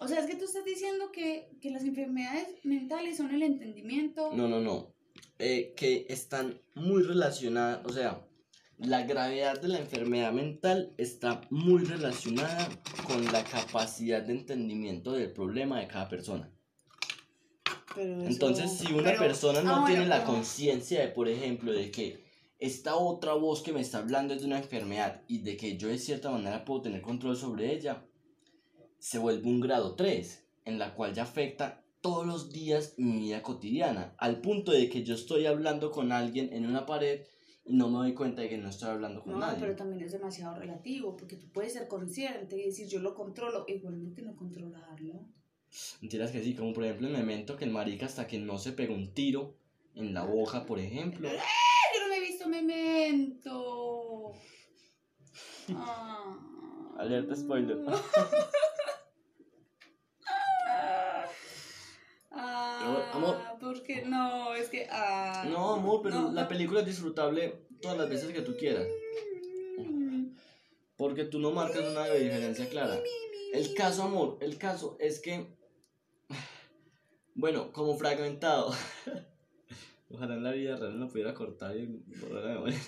O 0.00 0.08
sea, 0.08 0.18
es 0.18 0.26
que 0.26 0.34
tú 0.34 0.46
estás 0.46 0.64
diciendo 0.64 1.12
que, 1.12 1.56
que 1.60 1.70
las 1.70 1.84
enfermedades 1.84 2.48
mentales 2.64 3.16
son 3.16 3.32
el 3.32 3.44
entendimiento. 3.44 4.34
No, 4.34 4.48
no, 4.48 4.60
no. 4.60 4.93
Eh, 5.46 5.74
que 5.76 6.06
están 6.08 6.58
muy 6.74 7.02
relacionadas, 7.02 7.84
o 7.84 7.92
sea, 7.92 8.26
la 8.78 9.02
gravedad 9.02 9.60
de 9.60 9.68
la 9.68 9.78
enfermedad 9.78 10.32
mental 10.32 10.94
está 10.96 11.42
muy 11.50 11.84
relacionada 11.84 12.66
con 13.06 13.22
la 13.30 13.44
capacidad 13.44 14.22
de 14.22 14.32
entendimiento 14.32 15.12
del 15.12 15.30
problema 15.34 15.80
de 15.80 15.86
cada 15.86 16.08
persona. 16.08 16.50
pero 17.94 18.22
eso- 18.22 18.26
Entonces, 18.30 18.72
si 18.78 18.90
una 18.94 19.10
pero- 19.10 19.18
persona 19.18 19.62
no 19.62 19.70
ah, 19.70 19.80
bueno, 19.80 19.86
tiene 19.94 20.06
la 20.06 20.20
pero- 20.20 20.32
conciencia 20.32 21.00
de, 21.02 21.08
por 21.08 21.28
ejemplo, 21.28 21.72
de 21.72 21.90
que 21.90 22.24
esta 22.58 22.96
otra 22.96 23.34
voz 23.34 23.60
que 23.62 23.72
me 23.74 23.82
está 23.82 23.98
hablando 23.98 24.32
es 24.32 24.40
de 24.40 24.46
una 24.46 24.58
enfermedad 24.58 25.20
y 25.28 25.40
de 25.42 25.58
que 25.58 25.76
yo 25.76 25.88
de 25.88 25.98
cierta 25.98 26.30
manera 26.30 26.64
puedo 26.64 26.80
tener 26.82 27.02
control 27.02 27.36
sobre 27.36 27.70
ella, 27.74 28.02
se 28.98 29.18
vuelve 29.18 29.46
un 29.46 29.60
grado 29.60 29.94
3, 29.94 30.42
en 30.64 30.78
la 30.78 30.94
cual 30.94 31.12
ya 31.12 31.24
afecta 31.24 31.83
todos 32.04 32.26
los 32.26 32.52
días 32.52 32.92
mi 32.98 33.16
vida 33.18 33.40
cotidiana, 33.40 34.14
al 34.18 34.42
punto 34.42 34.72
de 34.72 34.90
que 34.90 35.02
yo 35.04 35.14
estoy 35.14 35.46
hablando 35.46 35.90
con 35.90 36.12
alguien 36.12 36.52
en 36.52 36.66
una 36.66 36.84
pared 36.84 37.22
y 37.64 37.72
no 37.72 37.88
me 37.88 37.96
doy 37.96 38.12
cuenta 38.12 38.42
de 38.42 38.50
que 38.50 38.58
no 38.58 38.68
estoy 38.68 38.90
hablando 38.90 39.22
con 39.22 39.32
No, 39.32 39.38
nadie. 39.38 39.56
pero 39.58 39.74
también 39.74 40.02
es 40.02 40.12
demasiado 40.12 40.54
relativo, 40.54 41.16
porque 41.16 41.36
tú 41.36 41.50
puedes 41.50 41.72
ser 41.72 41.88
consciente 41.88 42.60
y 42.60 42.66
decir 42.66 42.88
yo 42.88 43.00
lo 43.00 43.14
controlo, 43.14 43.64
igualmente 43.68 44.20
no 44.20 44.36
controlarlo. 44.36 45.14
Mentiras 46.02 46.30
que 46.30 46.42
sí, 46.42 46.54
como 46.54 46.74
por 46.74 46.84
ejemplo 46.84 47.06
en 47.06 47.14
Memento 47.14 47.56
que 47.56 47.64
el 47.64 47.70
marica 47.70 48.04
hasta 48.04 48.26
que 48.26 48.38
no 48.38 48.58
se 48.58 48.72
pegó 48.72 48.92
un 48.92 49.14
tiro 49.14 49.54
en 49.94 50.12
la 50.12 50.26
boca, 50.26 50.66
por 50.66 50.78
ejemplo. 50.78 51.26
¡Ay, 51.30 51.38
yo 51.94 52.00
no 52.02 52.08
me 52.10 52.16
he 52.18 52.20
visto 52.20 52.46
Memento! 52.46 54.32
Ah. 55.70 56.36
Alerta 56.98 57.34
spoiler. 57.34 57.78
Ah, 62.36 63.56
Porque 63.84 64.02
no, 64.06 64.54
es 64.54 64.70
que. 64.70 64.86
Ah, 64.90 65.44
No, 65.46 65.74
amor, 65.74 66.00
pero 66.02 66.14
no, 66.14 66.32
la 66.32 66.48
película 66.48 66.80
es 66.80 66.86
disfrutable 66.86 67.66
todas 67.82 67.98
las 67.98 68.08
veces 68.08 68.32
que 68.32 68.40
tú 68.40 68.56
quieras. 68.56 68.86
Porque 70.96 71.24
tú 71.24 71.38
no 71.38 71.50
marcas 71.50 71.82
una 71.82 72.06
diferencia 72.06 72.66
clara. 72.70 72.98
El 73.52 73.74
caso, 73.74 74.04
amor, 74.04 74.38
el 74.40 74.56
caso 74.56 74.96
es 75.00 75.20
que. 75.20 75.54
Bueno, 77.34 77.72
como 77.72 77.94
fragmentado. 77.98 78.72
Ojalá 80.10 80.34
en 80.34 80.44
la 80.44 80.52
vida 80.52 80.76
real 80.76 80.98
no 80.98 81.08
pudiera 81.08 81.34
cortar 81.34 81.76
y 81.76 81.84
borrar 82.20 82.44
la 82.44 82.54
memoria. 82.54 82.78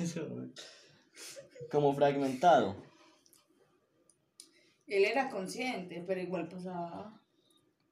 Como 1.70 1.94
fragmentado. 1.94 2.74
Él 4.86 5.04
era 5.04 5.28
consciente, 5.28 6.02
pero 6.06 6.22
igual 6.22 6.48
pasaba. 6.48 7.20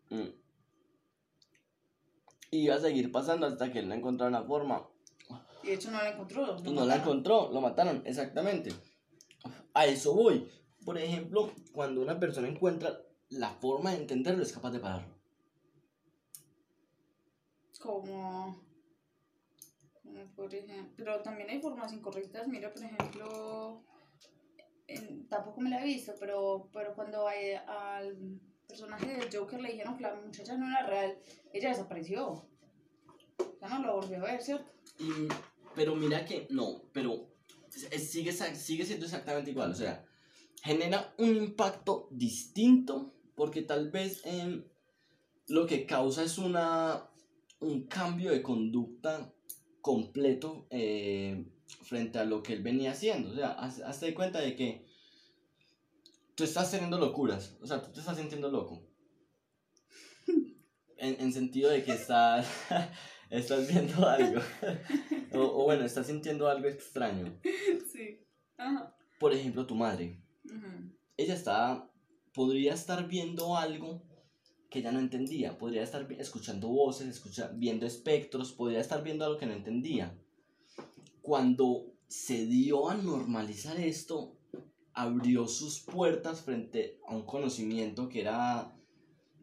Mm. 0.08 0.43
Y 2.54 2.58
iba 2.66 2.76
a 2.76 2.78
seguir 2.80 3.10
pasando 3.10 3.48
hasta 3.48 3.72
que 3.72 3.80
él 3.80 3.88
no 3.88 3.94
encontrara 3.96 4.28
una 4.28 4.46
forma. 4.46 4.86
Y 5.64 5.66
de 5.66 5.74
hecho 5.74 5.90
no 5.90 5.98
la 6.00 6.10
encontró. 6.10 6.56
no 6.60 6.84
la 6.86 6.96
encontró, 6.96 7.50
lo 7.52 7.60
mataron, 7.60 8.00
exactamente. 8.06 8.70
A 9.72 9.86
eso 9.86 10.14
voy. 10.14 10.48
Por 10.84 10.96
ejemplo, 10.96 11.50
cuando 11.72 12.00
una 12.00 12.20
persona 12.20 12.46
encuentra 12.46 12.96
la 13.30 13.50
forma 13.50 13.90
de 13.90 13.96
entenderlo, 14.02 14.44
es 14.44 14.52
capaz 14.52 14.70
de 14.70 14.78
pararlo. 14.78 15.12
Como. 17.80 18.62
como 20.00 20.24
por 20.36 20.54
ejemplo. 20.54 20.94
Pero 20.96 21.22
también 21.22 21.50
hay 21.50 21.60
formas 21.60 21.92
incorrectas. 21.92 22.46
Mira, 22.46 22.72
por 22.72 22.84
ejemplo. 22.84 23.82
en- 24.86 25.26
tampoco 25.28 25.60
me 25.60 25.70
la 25.70 25.80
he 25.82 25.86
visto, 25.86 26.12
pero, 26.20 26.68
pero 26.72 26.94
cuando 26.94 27.26
hay- 27.26 27.54
al 27.66 28.38
personaje 28.68 29.06
del 29.06 29.34
Joker 29.36 29.60
le 29.60 29.72
dijeron 29.72 29.96
que 29.96 30.02
la 30.02 30.14
muchacha 30.14 30.56
no 30.56 30.66
era 30.66 30.86
real, 30.86 31.16
ella 31.52 31.68
desapareció. 31.70 32.46
Ya 33.60 33.68
no 33.68 33.86
lo 33.86 33.96
volvió 34.00 34.18
a 34.18 34.24
ver, 34.32 34.42
¿cierto? 34.42 34.70
Pero 35.74 35.96
mira 35.96 36.24
que 36.24 36.46
no, 36.50 36.82
pero 36.92 37.28
sigue, 37.68 38.32
sigue 38.32 38.84
siendo 38.86 39.06
exactamente 39.06 39.50
igual. 39.50 39.70
O 39.72 39.74
sea, 39.74 40.04
genera 40.62 41.14
un 41.18 41.34
impacto 41.36 42.08
distinto 42.10 43.12
porque 43.34 43.62
tal 43.62 43.90
vez 43.90 44.20
em, 44.24 44.64
lo 45.48 45.66
que 45.66 45.84
causa 45.86 46.22
es 46.22 46.38
una, 46.38 47.08
un 47.60 47.86
cambio 47.86 48.30
de 48.30 48.42
conducta 48.42 49.32
completo 49.80 50.66
eh, 50.70 51.44
frente 51.82 52.18
a 52.18 52.24
lo 52.24 52.42
que 52.42 52.52
él 52.52 52.62
venía 52.62 52.92
haciendo. 52.92 53.30
O 53.32 53.34
sea, 53.34 53.50
haz- 53.58 53.82
hazte 53.82 54.06
de 54.06 54.14
cuenta 54.14 54.40
de 54.40 54.54
que 54.54 54.83
tú 56.34 56.44
estás 56.44 56.70
teniendo 56.70 56.98
locuras. 56.98 57.56
O 57.60 57.66
sea, 57.66 57.82
tú 57.82 57.92
te 57.92 58.00
estás 58.00 58.16
sintiendo 58.16 58.50
loco. 58.50 58.82
En, 60.96 61.20
en 61.20 61.32
sentido 61.32 61.70
de 61.70 61.84
que 61.84 61.92
estás, 61.92 62.46
estás 63.30 63.68
viendo 63.68 64.08
algo. 64.08 64.40
o, 65.34 65.40
o 65.40 65.64
bueno, 65.64 65.84
estás 65.84 66.06
sintiendo 66.06 66.48
algo 66.48 66.66
extraño. 66.68 67.38
Sí. 67.92 68.24
Ajá. 68.56 68.96
Por 69.18 69.34
ejemplo, 69.34 69.66
tu 69.66 69.74
madre. 69.74 70.22
Ella 71.16 71.34
está, 71.34 71.90
podría 72.32 72.74
estar 72.74 73.06
viendo 73.06 73.56
algo 73.56 74.02
que 74.70 74.78
ella 74.80 74.92
no 74.92 74.98
entendía. 74.98 75.58
Podría 75.58 75.82
estar 75.82 76.10
escuchando 76.12 76.68
voces, 76.68 77.08
escucha, 77.08 77.50
viendo 77.54 77.86
espectros, 77.86 78.52
podría 78.52 78.80
estar 78.80 79.02
viendo 79.02 79.24
algo 79.24 79.38
que 79.38 79.46
no 79.46 79.52
entendía. 79.52 80.18
Cuando 81.22 81.92
se 82.08 82.46
dio 82.46 82.88
a 82.88 82.94
normalizar 82.94 83.78
esto, 83.78 84.36
abrió 84.94 85.46
sus 85.48 85.80
puertas 85.80 86.40
frente 86.42 87.00
a 87.06 87.14
un 87.14 87.22
conocimiento 87.22 88.08
que 88.08 88.20
era 88.20 88.70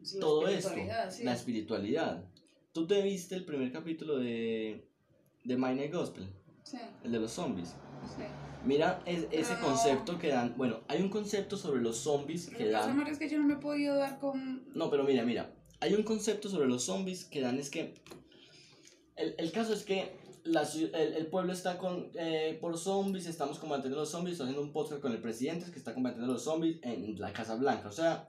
Sí, 0.02 0.16
la 0.16 0.20
todo 0.20 0.48
esto, 0.48 0.70
sí. 1.10 1.22
la 1.24 1.32
espiritualidad. 1.34 2.24
¿Tú 2.72 2.86
te 2.86 3.02
viste 3.02 3.34
el 3.34 3.44
primer 3.44 3.70
capítulo 3.70 4.18
de, 4.18 4.88
de 5.44 5.56
My 5.56 5.74
Night 5.74 5.92
Gospel? 5.92 6.26
Sí, 6.64 6.78
El 7.04 7.12
de 7.12 7.20
los 7.20 7.30
zombies. 7.32 7.68
sí. 8.16 8.22
Mira 8.64 9.02
es- 9.06 9.26
ese 9.32 9.54
No. 9.56 9.60
concepto 9.66 10.18
que 10.18 10.28
dan. 10.28 10.54
Bueno, 10.56 10.80
hay 10.88 11.02
un 11.02 11.08
concepto 11.10 11.56
sobre 11.56 11.82
los 11.82 11.96
zombies 11.98 12.48
que 12.48 12.68
dan. 12.70 13.00
Es 13.06 13.18
que 13.18 13.28
yo 13.28 13.38
no 13.38 13.46
me 13.46 13.54
he 13.54 13.58
podido 13.58 13.96
dar 13.96 14.18
con... 14.20 14.64
No, 14.74 14.88
pero 14.88 15.02
mira, 15.04 15.24
mira. 15.24 15.52
Hay 15.80 15.94
un 15.94 16.04
concepto 16.04 16.48
sobre 16.48 16.68
los 16.68 16.84
zombies 16.84 17.24
que 17.24 17.40
dan 17.40 17.58
es 17.58 17.70
que. 17.70 17.94
El, 19.16 19.34
el 19.38 19.50
caso 19.52 19.72
es 19.74 19.82
que 19.84 20.16
la 20.44 20.62
el, 20.62 20.94
el 21.14 21.26
pueblo 21.26 21.52
está 21.52 21.78
con, 21.78 22.10
eh, 22.14 22.58
por 22.60 22.76
zombies, 22.78 23.26
estamos 23.26 23.58
combatiendo 23.58 23.96
a 23.98 24.00
los 24.00 24.10
zombies, 24.10 24.32
estoy 24.32 24.46
haciendo 24.46 24.62
un 24.66 24.72
podcast 24.72 25.00
con 25.00 25.12
el 25.12 25.20
presidente 25.20 25.70
que 25.70 25.78
está 25.78 25.94
combatiendo 25.94 26.30
a 26.30 26.34
los 26.34 26.42
zombies 26.44 26.78
en 26.82 27.18
la 27.20 27.32
Casa 27.32 27.54
Blanca. 27.56 27.88
O 27.88 27.92
sea, 27.92 28.28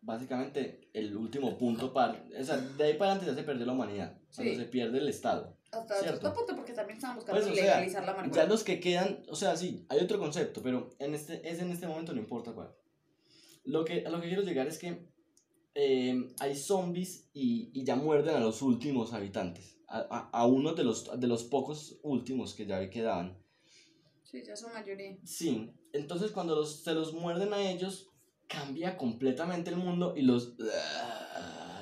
básicamente 0.00 0.88
el 0.92 1.16
último 1.16 1.56
punto 1.58 1.92
para. 1.92 2.24
O 2.38 2.44
sea, 2.44 2.56
de 2.56 2.84
ahí 2.84 2.94
para 2.94 3.12
adelante 3.12 3.30
ya 3.30 3.36
se 3.36 3.44
perdió 3.46 3.66
la 3.66 3.72
humanidad. 3.72 4.18
Cuando 4.34 4.52
Sí. 4.54 4.58
se 4.58 4.64
pierde 4.66 4.98
el 4.98 5.08
Estado. 5.08 5.56
Hasta 5.70 5.98
Cierto. 6.00 6.20
cierto 6.20 6.34
punto, 6.34 6.56
porque 6.56 6.72
también 6.72 6.96
estaban 6.96 7.16
buscando 7.16 7.40
Pues, 7.42 7.52
o 7.52 7.54
sea, 7.54 7.64
legalizar 7.64 8.04
la 8.04 8.14
marihuana. 8.14 8.42
Ya 8.42 8.48
los 8.48 8.64
que 8.64 8.80
quedan, 8.80 9.22
o 9.28 9.36
sea, 9.36 9.54
sí, 9.54 9.84
hay 9.90 10.00
otro 10.00 10.18
concepto, 10.18 10.62
pero 10.62 10.88
en 10.98 11.14
este, 11.14 11.46
es 11.46 11.58
en 11.60 11.70
este 11.70 11.86
momento 11.86 12.14
no 12.14 12.20
importa 12.20 12.52
cuál. 12.52 12.74
Lo 13.64 13.84
que, 13.84 14.06
a 14.06 14.08
lo 14.08 14.18
que 14.20 14.28
quiero 14.28 14.42
llegar 14.42 14.66
es 14.66 14.78
que 14.78 15.10
eh, 15.74 16.34
hay 16.40 16.56
zombies 16.56 17.28
y, 17.34 17.70
y 17.78 17.84
ya 17.84 17.96
muerden 17.96 18.34
a 18.36 18.40
los 18.40 18.62
últimos 18.62 19.12
habitantes, 19.12 19.77
a, 19.88 19.98
a, 19.98 20.30
a 20.38 20.46
uno 20.46 20.74
de 20.74 20.84
los, 20.84 21.18
de 21.18 21.26
los 21.26 21.44
pocos 21.44 21.98
últimos 22.02 22.54
que 22.54 22.66
ya 22.66 22.88
quedaban. 22.90 23.38
Sí, 24.22 24.42
ya 24.46 24.54
son 24.56 24.72
mayoría. 24.72 25.16
Sí, 25.24 25.72
entonces 25.92 26.30
cuando 26.32 26.54
los, 26.54 26.82
se 26.82 26.92
los 26.94 27.14
muerden 27.14 27.52
a 27.54 27.70
ellos, 27.70 28.10
cambia 28.46 28.96
completamente 28.96 29.70
el 29.70 29.76
mundo 29.76 30.14
y 30.16 30.22
los, 30.22 30.54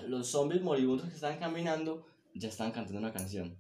los 0.07 0.29
zombies 0.29 0.63
moribundos 0.63 1.09
que 1.09 1.15
estaban 1.15 1.39
caminando 1.39 2.07
ya 2.35 2.49
estaban 2.49 2.73
cantando 2.73 2.99
una 3.01 3.13
canción. 3.13 3.59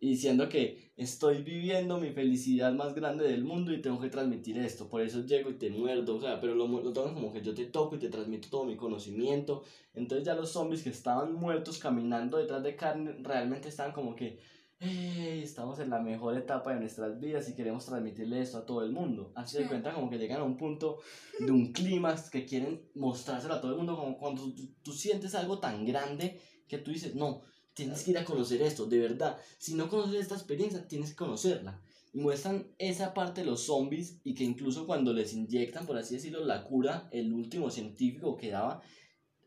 Y 0.00 0.10
diciendo 0.10 0.48
que 0.48 0.92
estoy 0.96 1.42
viviendo 1.42 1.98
mi 1.98 2.10
felicidad 2.10 2.72
más 2.72 2.94
grande 2.94 3.26
del 3.28 3.42
mundo 3.44 3.72
y 3.72 3.82
tengo 3.82 3.98
que 4.00 4.08
transmitir 4.10 4.56
esto. 4.58 4.88
Por 4.88 5.02
eso 5.02 5.24
llego 5.26 5.50
y 5.50 5.54
te 5.58 5.70
muerdo. 5.70 6.16
O 6.16 6.20
sea, 6.20 6.40
pero 6.40 6.54
lo, 6.54 6.68
lo 6.68 6.92
toman 6.92 7.14
como 7.14 7.32
que 7.32 7.42
yo 7.42 7.52
te 7.54 7.64
toco 7.66 7.96
y 7.96 7.98
te 7.98 8.08
transmito 8.08 8.48
todo 8.48 8.64
mi 8.64 8.76
conocimiento. 8.76 9.62
Entonces 9.94 10.24
ya 10.24 10.34
los 10.34 10.50
zombies 10.52 10.82
que 10.84 10.90
estaban 10.90 11.32
muertos 11.34 11.78
caminando 11.78 12.38
detrás 12.38 12.62
de 12.62 12.76
carne 12.76 13.16
realmente 13.22 13.68
estaban 13.68 13.92
como 13.92 14.14
que... 14.14 14.38
"Ey, 14.80 15.42
estamos 15.42 15.80
en 15.80 15.90
la 15.90 15.98
mejor 16.00 16.36
etapa 16.36 16.72
de 16.72 16.78
nuestras 16.78 17.18
vidas 17.18 17.48
y 17.48 17.56
queremos 17.56 17.84
transmitirle 17.84 18.40
esto 18.40 18.58
a 18.58 18.64
todo 18.66 18.84
el 18.84 18.92
mundo. 18.92 19.32
Así 19.34 19.56
de 19.56 19.64
Sí. 19.64 19.68
cuenta 19.68 19.92
como 19.92 20.08
que 20.08 20.18
llegan 20.18 20.40
a 20.40 20.44
un 20.44 20.56
punto 20.56 21.00
de 21.40 21.50
un 21.50 21.72
clímax 21.72 22.30
que 22.30 22.44
quieren 22.46 22.88
mostrárselo 22.94 23.54
a 23.54 23.60
todo 23.60 23.72
el 23.72 23.76
mundo, 23.78 23.96
como 23.96 24.16
cuando 24.16 24.42
tú, 24.54 24.68
tú 24.84 24.92
sientes 24.92 25.34
algo 25.34 25.58
tan 25.58 25.84
grande 25.84 26.40
que 26.68 26.78
tú 26.78 26.92
dices, 26.92 27.16
no, 27.16 27.42
tienes 27.78 28.02
que 28.02 28.10
ir 28.10 28.18
a 28.18 28.24
conocer 28.24 28.60
esto, 28.60 28.86
de 28.86 28.98
verdad. 28.98 29.38
Si 29.58 29.74
no 29.74 29.88
conoces 29.88 30.20
esta 30.20 30.34
experiencia, 30.34 30.86
tienes 30.88 31.10
que 31.10 31.16
conocerla. 31.16 31.80
Y 32.12 32.18
muestran 32.18 32.66
esa 32.78 33.14
parte 33.14 33.42
de 33.42 33.46
los 33.46 33.64
zombies 33.66 34.20
y 34.24 34.34
que 34.34 34.42
incluso 34.44 34.84
cuando 34.86 35.12
les 35.12 35.32
inyectan, 35.32 35.86
por 35.86 35.96
así 35.96 36.14
decirlo, 36.16 36.44
la 36.44 36.64
cura, 36.64 37.08
el 37.12 37.32
último 37.32 37.70
científico 37.70 38.36
que 38.36 38.50
daba 38.50 38.82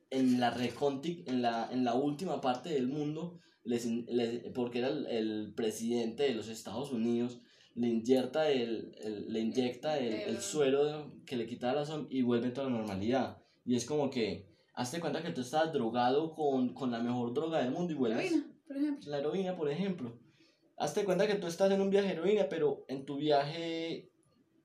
en 0.09 0.39
la 0.39 0.51
reconti, 0.51 1.23
en 1.27 1.41
la, 1.41 1.69
en 1.71 1.83
la 1.83 1.93
última 1.95 2.39
parte 2.39 2.69
del 2.69 2.87
mundo, 2.87 3.39
les, 3.63 3.85
in- 3.85 4.05
les- 4.09 4.43
porque 4.53 4.79
era 4.79 4.87
el, 4.89 5.07
el 5.07 5.53
presidente 5.53 6.23
de 6.23 6.35
los 6.35 6.47
Estados 6.47 6.91
Unidos, 6.91 7.41
le 7.75 7.87
inyecta 7.87 8.49
el, 8.51 8.93
el- 9.01 9.31
le 9.33 9.39
inyecta 9.41 9.97
el, 9.99 10.13
el 10.13 10.39
suero 10.41 11.13
que 11.25 11.35
le 11.37 11.47
quita 11.47 11.73
la 11.73 11.85
zom 11.85 12.07
y 12.09 12.21
vuelve 12.21 12.51
toda 12.51 12.69
la 12.69 12.77
normalidad. 12.77 13.37
Y 13.65 13.75
es 13.75 13.85
como 13.85 14.09
que, 14.09 14.50
hazte 14.73 14.99
cuenta 14.99 15.21
que 15.21 15.31
tú 15.31 15.41
estás 15.41 15.71
drogado 15.73 16.33
con, 16.33 16.73
con 16.73 16.91
la 16.91 16.99
mejor 16.99 17.33
droga 17.33 17.59
del 17.59 17.71
mundo 17.71 17.93
y 17.93 17.95
vuelves... 17.95 18.31
Heroína, 18.31 18.47
por 18.67 18.77
ejemplo. 18.77 19.11
La 19.11 19.17
heroína, 19.19 19.55
por 19.55 19.69
ejemplo. 19.69 20.19
Hazte 20.77 21.03
cuenta 21.05 21.27
que 21.27 21.35
tú 21.35 21.47
estás 21.47 21.71
en 21.71 21.81
un 21.81 21.89
viaje 21.89 22.07
de 22.07 22.13
heroína, 22.13 22.47
pero 22.49 22.85
en 22.87 23.05
tu 23.05 23.17
viaje 23.17 24.09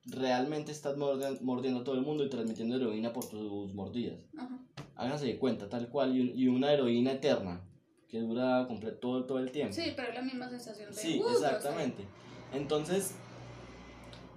realmente 0.05 0.71
estás 0.73 0.97
morde- 0.97 1.41
mordiendo 1.43 1.81
a 1.81 1.85
todo 1.85 1.97
el 1.97 2.03
mundo 2.03 2.25
y 2.25 2.31
transmitiendo 2.31 2.77
heroína 2.77 3.13
por 3.13 3.29
tus 3.29 3.75
mordidas. 3.75 4.25
Ajá. 4.39 4.59
Háganse 4.95 5.27
de 5.27 5.39
cuenta, 5.39 5.69
tal 5.69 5.89
cual, 5.91 6.17
y, 6.17 6.33
y 6.33 6.49
una 6.49 6.73
heroína 6.73 7.13
eterna, 7.13 7.69
que 8.09 8.21
dura 8.21 8.67
comple- 8.69 8.99
todo, 9.01 9.27
todo 9.27 9.39
el 9.41 9.51
tiempo. 9.51 9.75
Sí, 9.75 9.93
pero 9.95 10.09
es 10.09 10.15
la 10.15 10.23
misma 10.23 10.49
sensación 10.49 10.91
de 10.91 10.97
Sí, 10.97 11.21
uh, 11.21 11.29
exactamente. 11.29 12.05
Entonces, 12.55 13.15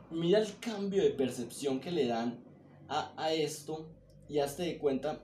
mira 0.09 0.39
el 0.39 0.57
cambio 0.59 1.03
de 1.03 1.11
percepción 1.11 1.79
que 1.79 1.91
le 1.91 2.07
dan 2.07 2.43
a, 2.89 3.13
a 3.15 3.31
esto 3.31 3.91
y 4.27 4.39
hazte 4.39 4.63
de 4.63 4.77
cuenta, 4.79 5.23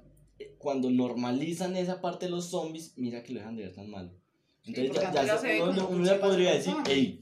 cuando 0.57 0.89
normalizan 0.89 1.75
esa 1.75 2.01
parte 2.01 2.25
de 2.25 2.31
los 2.31 2.49
zombies, 2.49 2.93
mira 2.97 3.23
que 3.23 3.33
lo 3.33 3.39
dejan 3.39 3.55
de 3.55 3.63
ver 3.63 3.73
tan 3.75 3.89
malo. 3.89 4.11
Entonces 4.65 4.91
porque 4.93 5.07
ya, 5.13 5.25
ya 5.25 5.37
se- 5.37 5.61
uno, 5.61 5.87
uno 5.89 6.05
ya 6.05 6.19
podría 6.19 6.53
decir, 6.53 6.73
hey, 6.87 7.21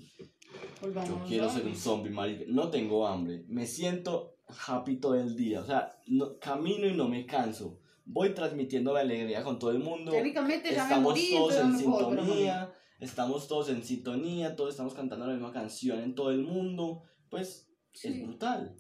yo 0.82 1.24
quiero 1.28 1.50
ser 1.50 1.66
un 1.66 1.76
zombie, 1.76 2.10
marica. 2.12 2.44
No 2.48 2.70
tengo 2.70 3.06
hambre. 3.08 3.44
Me 3.48 3.66
siento 3.66 4.38
happy 4.68 4.98
todo 4.98 5.16
el 5.16 5.36
día. 5.36 5.62
O 5.62 5.66
sea, 5.66 6.00
no, 6.08 6.38
camino 6.40 6.88
y 6.88 6.94
no 6.94 7.08
me 7.08 7.26
canso. 7.26 7.80
Voy 8.06 8.34
transmitiendo 8.34 8.94
la 8.94 9.00
alegría 9.02 9.44
con 9.44 9.60
todo 9.60 9.72
el 9.72 9.80
mundo. 9.80 10.12
Técnicamente 10.12 10.70
ya 10.72 10.78
me 10.78 10.84
Estamos 10.84 11.04
morí, 11.14 11.32
todos 11.32 11.56
en 11.56 11.72
me 11.72 11.78
sintonía. 11.80 12.74
Estamos 13.00 13.48
todos 13.48 13.70
en 13.70 13.84
sintonía. 13.84 14.56
Todos 14.56 14.72
estamos 14.72 14.94
cantando 14.94 15.26
la 15.28 15.34
misma 15.34 15.52
canción 15.54 16.00
en 16.02 16.16
todo 16.16 16.32
el 16.32 16.40
mundo. 16.44 17.04
Pues 17.30 17.70
es 17.94 18.00
Sí. 18.02 18.22
brutal. 18.22 18.76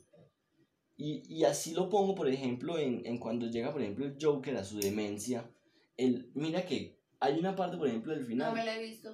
Y, 1.03 1.21
y 1.27 1.43
así 1.43 1.73
lo 1.73 1.89
pongo, 1.89 2.15
por 2.15 2.29
ejemplo, 2.29 2.77
en, 2.79 3.05
en 3.05 3.17
cuando 3.17 3.47
llega, 3.47 3.73
por 3.73 3.81
ejemplo, 3.81 4.05
el 4.05 4.15
Joker 4.17 4.55
a 4.55 4.63
su 4.63 4.79
demencia. 4.79 5.43
El, 5.97 6.31
mira 6.33 6.65
que 6.65 6.97
hay 7.19 7.37
una 7.37 7.57
parte, 7.57 7.75
por 7.75 7.87
ejemplo, 7.89 8.13
del 8.13 8.25
final 8.25 8.51
No 8.51 8.55
me 8.55 8.63
la 8.63 8.77
he 8.77 8.81
visto. 8.81 9.13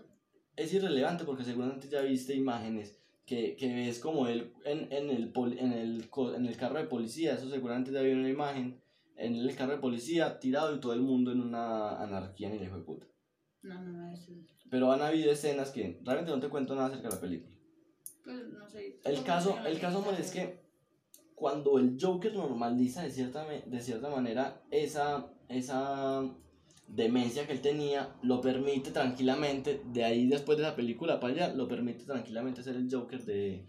es 0.55 0.71
irrelevante 0.71 1.23
porque 1.23 1.43
seguramente 1.43 1.89
ya 1.89 2.01
viste 2.01 2.35
imágenes 2.35 2.99
que, 3.25 3.55
que 3.55 3.73
ves 3.73 3.97
como 3.97 4.27
él 4.27 4.53
en, 4.65 4.87
en, 4.93 5.09
el, 5.09 5.33
en, 5.57 5.73
el, 5.73 6.09
en 6.35 6.45
el 6.45 6.57
carro 6.57 6.77
de 6.77 6.85
policía, 6.85 7.33
eso 7.33 7.49
seguramente 7.49 7.91
ya 7.91 8.03
vio 8.03 8.13
una 8.13 8.29
imagen, 8.29 8.79
en 9.15 9.35
el 9.37 9.55
carro 9.55 9.71
de 9.71 9.79
policía 9.79 10.39
tirado 10.39 10.75
y 10.75 10.79
todo 10.79 10.93
el 10.93 11.01
mundo 11.01 11.31
en 11.31 11.41
una 11.41 11.99
anarquía 12.03 12.51
ni 12.51 12.59
le 12.59 12.69
de 12.69 12.81
puta. 12.81 13.07
No, 13.63 13.81
no 13.81 14.05
me 14.05 14.11
visto. 14.11 14.53
Pero 14.69 14.91
han 14.91 15.01
habido 15.01 15.31
escenas 15.31 15.71
que 15.71 15.99
realmente 16.03 16.31
no 16.31 16.39
te 16.39 16.49
cuento 16.49 16.75
nada 16.75 16.89
acerca 16.89 17.09
de 17.09 17.15
la 17.15 17.21
película. 17.21 17.55
Pues 18.23 18.47
no 18.49 18.69
sé. 18.69 18.99
El 19.03 19.15
¿cómo 19.15 19.25
caso, 19.25 19.57
el 19.65 19.79
caso 19.79 20.05
es 20.19 20.29
que 20.29 20.68
cuando 21.39 21.79
el 21.79 21.97
Joker 21.99 22.33
normaliza 22.33 23.03
de 23.03 23.11
cierta, 23.11 23.45
de 23.45 23.81
cierta 23.81 24.09
manera 24.09 24.61
esa, 24.71 25.31
esa 25.47 26.29
demencia 26.87 27.47
que 27.47 27.53
él 27.53 27.61
tenía, 27.61 28.13
lo 28.21 28.41
permite 28.41 28.91
tranquilamente, 28.91 29.81
de 29.85 30.03
ahí 30.03 30.27
después 30.27 30.57
de 30.57 30.65
la 30.65 30.75
película 30.75 31.19
para 31.19 31.33
allá, 31.33 31.55
lo 31.55 31.67
permite 31.67 32.03
tranquilamente 32.03 32.61
ser 32.61 32.75
el 32.75 32.89
Joker 32.91 33.23
de, 33.23 33.65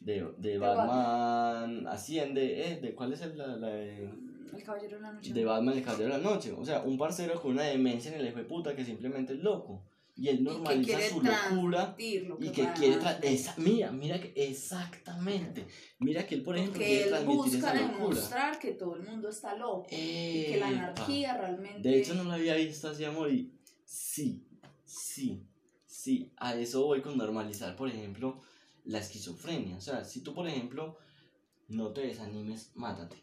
de, 0.00 0.32
de 0.38 0.58
Batman, 0.58 1.86
asciende, 1.86 2.72
eh, 2.72 2.80
¿de 2.80 2.94
cuál 2.94 3.12
es 3.12 3.20
el, 3.20 3.36
la, 3.36 3.56
la 3.56 3.68
de, 3.68 4.10
El 4.54 4.62
caballero 4.64 4.96
de 4.96 5.02
la 5.02 5.12
noche. 5.12 5.32
de 5.34 5.44
Batman 5.44 5.76
el 5.76 5.84
Caballero 5.84 6.12
de 6.14 6.18
la 6.18 6.30
Noche? 6.30 6.52
O 6.52 6.64
sea, 6.64 6.82
un 6.82 6.96
parcero 6.96 7.40
con 7.42 7.52
una 7.52 7.64
demencia 7.64 8.10
en 8.12 8.20
el 8.20 8.28
hijo 8.28 8.38
de 8.38 8.44
puta 8.44 8.74
que 8.74 8.84
simplemente 8.84 9.34
es 9.34 9.40
loco. 9.40 9.84
Y 10.14 10.28
él 10.28 10.34
Y 10.34 10.38
que 10.38 10.44
normaliza 10.44 10.84
quiere 10.98 11.08
su 11.08 11.22
locura 11.22 11.94
y 11.98 12.46
que 12.48 12.52
que 12.52 12.62
va- 12.64 12.74
quiere 12.74 12.98
esa 13.22 13.54
mira 13.56 13.90
mira 13.92 14.20
que 14.20 14.32
exactamente. 14.36 15.66
Mira 16.00 16.26
que 16.26 16.34
él 16.34 16.42
por 16.42 16.56
ejemplo 16.56 16.82
él 16.84 17.08
transmitir 17.08 17.36
busca 17.36 17.56
esa 17.58 17.74
locura. 17.74 17.98
demostrar 18.08 18.58
que 18.58 18.72
todo 18.72 18.96
el 18.96 19.02
mundo 19.04 19.28
está 19.30 19.56
loco. 19.56 19.86
y 19.90 20.44
que 20.46 20.56
la 20.60 20.68
anarquía 20.68 21.36
realmente. 21.38 21.88
de 21.88 21.98
hecho 21.98 22.14
no 22.14 22.24
lo 22.24 22.32
había 22.32 22.54
visto 22.56 22.88
así 22.88 23.04
amor 23.04 23.32
y 23.32 23.52
sí 23.84 24.46
sí 24.84 25.46
sí 25.86 26.32
a 26.36 26.56
eso 26.56 26.84
voy 26.84 27.00
con 27.00 27.16
normalizar 27.16 27.74
por 27.74 27.88
ejemplo 27.88 28.40
la 28.84 28.98
esquizofrenia. 28.98 29.76
O 29.76 29.80
sea 29.80 30.04
si 30.04 30.20
tú 30.22 30.34
por 30.34 30.46
ejemplo 30.46 30.98
no 31.68 31.92
te 31.92 32.02
desanimes 32.02 32.72
mátate. 32.74 33.16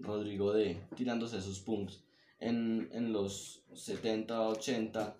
Rodrigo 0.00 0.52
D 0.52 0.88
tirándose 0.96 1.40
sus 1.40 1.60
punks. 1.60 2.02
En, 2.40 2.88
en 2.92 3.12
los 3.12 3.62
70 3.72 4.40
80 4.48 5.16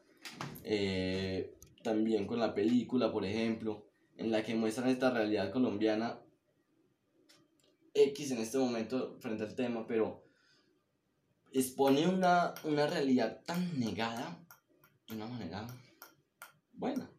eh, 0.64 1.54
también 1.82 2.26
con 2.26 2.38
la 2.38 2.54
película 2.54 3.12
por 3.12 3.24
ejemplo 3.24 3.86
en 4.16 4.30
la 4.30 4.42
que 4.42 4.54
muestran 4.54 4.88
esta 4.88 5.10
realidad 5.10 5.50
colombiana 5.50 6.20
X 7.94 8.30
en 8.30 8.38
este 8.38 8.58
momento 8.58 9.18
frente 9.20 9.42
al 9.44 9.54
tema, 9.54 9.86
pero 9.86 10.24
expone 11.52 12.08
una, 12.08 12.54
una 12.64 12.86
realidad 12.86 13.42
tan 13.44 13.78
negada 13.78 14.38
de 15.08 15.16
una 15.16 15.26
manera 15.26 15.66
buena. 16.72 17.10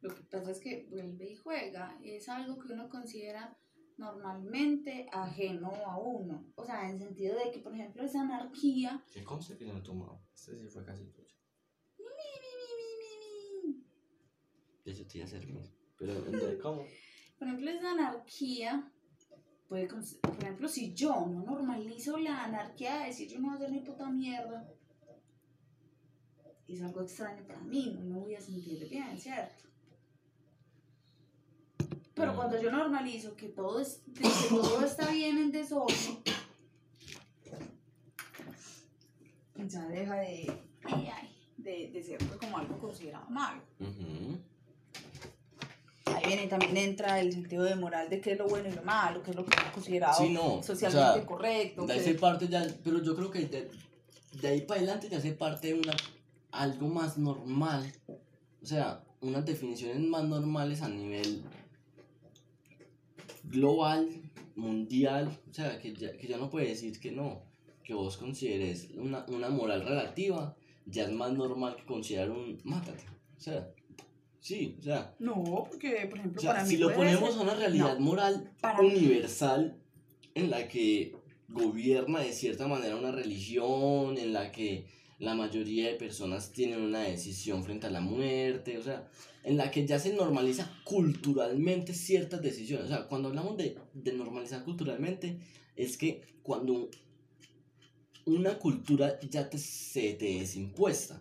Lo 0.00 0.14
que 0.14 0.22
pasa 0.22 0.50
es 0.50 0.60
que 0.60 0.86
vuelve 0.90 1.30
y 1.30 1.36
juega. 1.36 1.98
Es 2.02 2.28
algo 2.28 2.58
que 2.58 2.72
uno 2.72 2.88
considera 2.88 3.56
normalmente 3.98 5.06
ajeno 5.12 5.70
a 5.86 5.98
uno. 5.98 6.46
O 6.56 6.64
sea, 6.64 6.90
en 6.90 6.98
sentido 6.98 7.36
de 7.38 7.50
que, 7.52 7.58
por 7.58 7.74
ejemplo, 7.74 8.02
esa 8.02 8.22
anarquía. 8.22 9.04
¿Qué 9.12 9.22
yo 9.22 9.72
no 9.72 9.82
tomado? 9.82 10.22
Este 10.34 10.56
sí 10.56 10.68
fue 10.68 10.84
casi 10.84 11.04
tuyo. 11.06 11.28
De 14.84 14.92
hecho, 14.92 15.06
te 15.06 15.18
iba 15.18 15.26
a 15.26 15.30
servir. 15.30 15.70
Pero, 15.98 16.20
¿de 16.20 16.58
¿cómo? 16.58 16.84
Por 17.38 17.48
ejemplo, 17.48 17.70
esa 17.70 17.92
anarquía. 17.92 18.90
Puede, 19.68 19.86
por 19.88 20.36
ejemplo, 20.42 20.68
si 20.68 20.92
yo 20.92 21.12
no 21.26 21.44
normalizo 21.44 22.18
la 22.18 22.44
anarquía 22.44 22.98
de 22.98 23.06
decir 23.06 23.28
yo 23.28 23.38
no 23.38 23.46
voy 23.46 23.54
a 23.54 23.56
hacer 23.56 23.72
ni 23.72 23.80
puta 23.80 24.10
mierda, 24.10 24.68
es 26.68 26.82
algo 26.82 27.00
extraño 27.02 27.42
para 27.46 27.60
mí, 27.62 27.96
no 27.98 28.04
me 28.04 28.20
voy 28.20 28.34
a 28.34 28.40
sentir 28.40 28.86
bien, 28.88 29.18
¿cierto? 29.18 29.54
Pero 32.14 32.32
Mm. 32.32 32.36
cuando 32.36 32.60
yo 32.60 32.70
normalizo 32.70 33.34
que 33.34 33.48
todo, 33.48 33.80
es, 33.80 34.02
que 34.14 34.28
todo 34.50 34.84
está 34.84 35.10
bien 35.10 35.38
en 35.38 35.50
desorden, 35.52 35.96
ya 39.66 39.86
deja 39.88 40.16
de, 40.16 40.52
de, 41.56 41.90
de 41.92 42.02
ser 42.02 42.18
como 42.38 42.58
algo 42.58 42.78
considerado 42.78 43.30
malo. 43.30 43.62
Ahí 43.80 44.51
viene 46.32 46.48
también 46.48 46.76
entra 46.76 47.20
el 47.20 47.32
sentido 47.32 47.64
de 47.64 47.76
moral 47.76 48.08
de 48.08 48.20
qué 48.20 48.32
es 48.32 48.38
lo 48.38 48.48
bueno 48.48 48.68
y 48.68 48.72
lo 48.72 48.82
malo, 48.82 49.22
qué 49.22 49.30
es 49.30 49.36
lo 49.36 49.44
que 49.44 49.56
considerado 49.72 50.14
Sí, 50.16 50.30
no, 50.30 50.56
o 50.56 50.62
socialmente 50.62 51.18
sea, 51.20 51.26
correcto. 51.26 51.86
De 51.86 51.96
esa 51.96 52.20
parte 52.20 52.48
ya, 52.48 52.66
pero 52.82 53.02
yo 53.02 53.14
creo 53.14 53.30
que 53.30 53.46
de, 53.46 53.70
de 54.40 54.48
ahí 54.48 54.62
para 54.62 54.80
adelante 54.80 55.08
ya 55.10 55.18
hace 55.18 55.32
parte 55.32 55.68
de 55.68 55.74
una, 55.74 55.94
algo 56.50 56.88
más 56.88 57.18
normal. 57.18 57.92
O 58.62 58.66
sea, 58.66 59.04
unas 59.20 59.44
definiciones 59.44 60.00
más 60.00 60.24
normales 60.24 60.82
a 60.82 60.88
nivel 60.88 61.42
global, 63.44 64.08
mundial. 64.56 65.38
O 65.50 65.54
sea, 65.54 65.78
que 65.78 65.94
ya, 65.94 66.16
que 66.16 66.26
ya 66.26 66.38
no 66.38 66.48
puede 66.48 66.68
decir 66.68 66.98
que 66.98 67.12
no. 67.12 67.42
que 67.84 67.94
vos 67.94 68.16
consideres 68.16 68.88
una, 68.96 69.26
una 69.28 69.50
moral 69.50 69.84
relativa, 69.84 70.56
ya 70.86 71.04
es 71.04 71.12
más 71.12 71.32
normal 71.32 71.76
que 71.76 71.84
considerar 71.84 72.30
un 72.30 72.58
mátate. 72.64 73.04
O 73.36 73.40
sea, 73.40 73.68
sí, 74.42 74.76
o 74.78 74.82
sea, 74.82 75.14
No, 75.18 75.42
porque, 75.70 76.06
por 76.10 76.18
ejemplo, 76.18 76.38
o 76.40 76.42
sea 76.42 76.52
para 76.52 76.66
si 76.66 76.74
mí 76.74 76.80
lo 76.80 76.88
puede 76.88 76.98
ponemos 77.16 77.30
ser- 77.30 77.38
a 77.38 77.42
una 77.44 77.54
realidad 77.54 77.94
No, 77.98 78.00
moral 78.00 78.52
universal 78.80 79.78
en 80.34 80.50
la 80.50 80.68
que 80.68 81.14
gobierna 81.48 82.20
de 82.20 82.32
cierta 82.32 82.66
manera 82.68 82.96
una 82.96 83.12
religión, 83.12 84.18
en 84.18 84.32
la 84.34 84.50
que 84.52 84.84
la 85.18 85.34
mayoría 85.34 85.86
de 85.88 85.94
personas 85.94 86.50
tienen 86.52 86.80
una 86.82 87.00
decisión 87.02 87.62
frente 87.62 87.86
a 87.86 87.90
la 87.90 88.00
muerte, 88.00 88.76
o 88.78 88.82
sea, 88.82 89.08
en 89.44 89.56
la 89.56 89.70
que 89.70 89.86
ya 89.86 89.98
se 89.98 90.12
normaliza 90.14 90.70
culturalmente 90.84 91.94
ciertas 91.94 92.42
decisiones. 92.42 92.86
O 92.86 92.88
sea, 92.88 93.06
cuando 93.06 93.28
hablamos 93.28 93.56
de, 93.56 93.76
de 93.94 94.12
normalizar 94.14 94.64
culturalmente, 94.64 95.38
es 95.76 95.96
que 95.96 96.22
cuando 96.42 96.90
una 98.24 98.58
cultura 98.58 99.18
ya 99.28 99.48
te, 99.50 99.58
se 99.58 100.14
te 100.14 100.40
es 100.40 100.56
impuesta, 100.56 101.20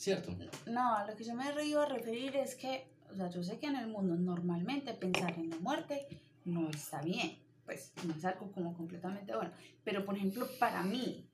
¿cierto? 0.00 0.32
No, 0.66 0.94
a 0.96 1.06
lo 1.06 1.14
que 1.14 1.24
yo 1.24 1.34
me 1.34 1.44
iba 1.64 1.82
a 1.82 1.86
referir 1.86 2.34
es 2.36 2.54
que, 2.54 2.88
o 3.12 3.14
sea, 3.14 3.28
yo 3.28 3.42
sé 3.42 3.58
que 3.58 3.66
en 3.66 3.76
el 3.76 3.86
mundo 3.88 4.14
normalmente 4.16 4.94
pensar 4.94 5.32
en 5.38 5.50
la 5.50 5.58
muerte 5.58 6.06
no 6.44 6.68
está 6.70 7.02
bien, 7.02 7.38
pues 7.66 7.92
no 8.06 8.14
es 8.14 8.24
algo 8.24 8.50
como 8.50 8.72
completamente 8.74 9.34
bueno, 9.34 9.52
pero 9.84 10.04
por 10.04 10.16
ejemplo 10.16 10.46
para 10.58 10.82
mí, 10.82 11.26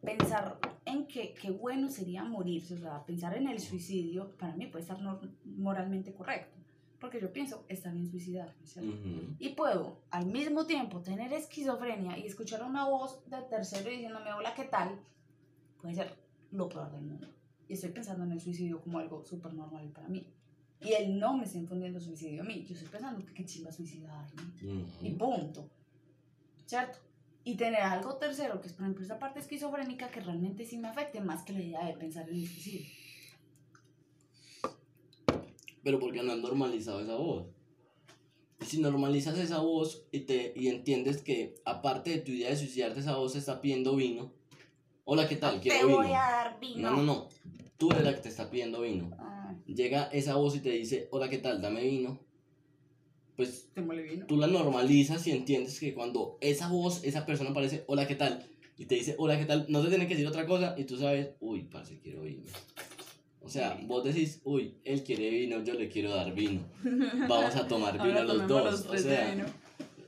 pensar 0.00 0.58
en 0.84 1.06
que 1.06 1.34
qué 1.34 1.50
bueno 1.50 1.90
sería 1.90 2.24
morirse, 2.24 2.74
o 2.74 2.78
sea, 2.78 3.04
pensar 3.04 3.36
en 3.36 3.46
el 3.48 3.60
suicidio, 3.60 4.30
para 4.38 4.54
mí 4.56 4.66
puede 4.68 4.82
estar 4.82 4.98
nor- 5.00 5.28
moralmente 5.44 6.14
correcto, 6.14 6.56
porque 6.98 7.20
yo 7.20 7.30
pienso, 7.32 7.64
está 7.68 7.90
bien 7.92 8.08
suicidarme, 8.10 8.64
¿cierto? 8.66 8.90
Y 9.38 9.50
puedo 9.50 10.00
al 10.10 10.26
mismo 10.26 10.64
tiempo 10.66 11.00
tener 11.02 11.32
esquizofrenia 11.32 12.16
y 12.16 12.26
escuchar 12.26 12.62
una 12.62 12.84
voz 12.88 13.22
de 13.28 13.42
tercero 13.42 13.90
diciéndome, 13.90 14.32
hola, 14.32 14.54
¿qué 14.54 14.64
tal? 14.64 14.98
Puede 15.80 15.94
ser 15.94 16.16
lo 16.52 16.68
peor 16.68 16.90
del 16.90 17.02
mundo. 17.02 17.28
Y 17.68 17.74
estoy 17.74 17.90
pensando 17.90 18.24
en 18.24 18.32
el 18.32 18.40
suicidio 18.40 18.80
como 18.80 18.98
algo 18.98 19.24
súper 19.24 19.52
normal 19.54 19.90
para 19.92 20.08
mí. 20.08 20.26
Y 20.80 20.92
él 20.92 21.18
no 21.18 21.36
me 21.36 21.44
está 21.44 21.58
infundiendo 21.58 22.00
suicidio 22.00 22.42
a 22.42 22.44
mí. 22.44 22.64
Yo 22.66 22.74
estoy 22.74 22.88
pensando 22.88 23.24
que 23.24 23.34
qué 23.34 23.44
chimba 23.44 23.72
suicidarme. 23.72 24.42
Y 25.02 25.08
Ujú. 25.10 25.18
punto. 25.18 25.68
¿Cierto? 26.66 26.98
Y 27.44 27.56
tener 27.56 27.80
algo 27.80 28.16
tercero, 28.16 28.60
que 28.60 28.68
es 28.68 28.72
por 28.74 28.82
ejemplo 28.84 29.04
esa 29.04 29.18
parte 29.18 29.40
esquizofrénica 29.40 30.08
que 30.10 30.20
realmente 30.20 30.64
sí 30.64 30.78
me 30.78 30.88
afecte 30.88 31.20
más 31.20 31.42
que 31.42 31.52
la 31.52 31.60
idea 31.62 31.86
de 31.86 31.94
pensar 31.94 32.28
en 32.28 32.36
el 32.36 32.46
suicidio. 32.46 32.86
Pero 35.82 35.98
porque 35.98 36.22
no 36.22 36.32
han 36.32 36.42
normalizado 36.42 37.00
esa 37.00 37.16
voz. 37.16 37.46
Y 38.60 38.64
si 38.64 38.80
normalizas 38.80 39.38
esa 39.38 39.60
voz 39.60 40.04
y, 40.10 40.20
te, 40.20 40.52
y 40.56 40.68
entiendes 40.68 41.22
que 41.22 41.54
aparte 41.64 42.10
de 42.10 42.18
tu 42.18 42.32
idea 42.32 42.50
de 42.50 42.56
suicidarte, 42.56 43.00
esa 43.00 43.16
voz 43.16 43.36
está 43.36 43.60
pidiendo 43.60 43.96
vino. 43.96 44.32
Hola, 45.10 45.26
¿qué 45.26 45.36
tal? 45.36 45.54
te 45.54 45.60
Quiero 45.70 45.86
vino. 45.86 45.98
voy 46.00 46.08
a 46.08 46.18
dar 46.20 46.60
vino. 46.60 46.90
No, 46.90 46.96
no, 46.98 47.02
no. 47.02 47.28
Tú 47.78 47.90
eres 47.92 48.04
la 48.04 48.14
que 48.14 48.20
te 48.20 48.28
está 48.28 48.50
pidiendo 48.50 48.82
vino. 48.82 49.10
Ah, 49.18 49.54
Llega 49.66 50.04
esa 50.12 50.34
voz 50.34 50.54
y 50.56 50.60
te 50.60 50.68
dice, 50.68 51.08
hola, 51.10 51.30
¿qué 51.30 51.38
tal? 51.38 51.62
Dame 51.62 51.82
vino. 51.82 52.20
Pues 53.34 53.70
te 53.72 53.80
mole 53.80 54.02
vino. 54.02 54.26
tú 54.26 54.36
la 54.36 54.48
normalizas 54.48 55.26
y 55.26 55.30
entiendes 55.30 55.80
que 55.80 55.94
cuando 55.94 56.36
esa 56.42 56.68
voz, 56.68 57.02
esa 57.04 57.24
persona 57.24 57.50
aparece, 57.50 57.84
hola, 57.86 58.06
¿qué 58.06 58.16
tal? 58.16 58.44
Y 58.76 58.84
te 58.84 58.96
dice, 58.96 59.14
hola, 59.16 59.38
¿qué 59.38 59.46
tal? 59.46 59.64
No 59.70 59.80
te 59.82 59.88
tiene 59.88 60.06
que 60.06 60.12
decir 60.12 60.26
otra 60.28 60.44
cosa 60.44 60.74
y 60.76 60.84
tú 60.84 60.98
sabes, 60.98 61.30
uy, 61.40 61.62
parce, 61.62 61.98
quiero 62.00 62.20
vino. 62.20 62.42
O 63.40 63.48
sea, 63.48 63.80
vos 63.86 64.04
decís, 64.04 64.42
uy, 64.44 64.74
él 64.84 65.02
quiere 65.04 65.30
vino, 65.30 65.64
yo 65.64 65.72
le 65.72 65.88
quiero 65.88 66.10
dar 66.14 66.34
vino. 66.34 66.60
Vamos 67.26 67.56
a 67.56 67.66
tomar 67.66 67.94
vino 67.94 68.04
Ahora 68.18 68.24
los 68.24 68.46
dos. 68.46 68.84
los 68.84 68.86
o 68.86 68.98
sea, 68.98 69.30
vino. 69.30 69.46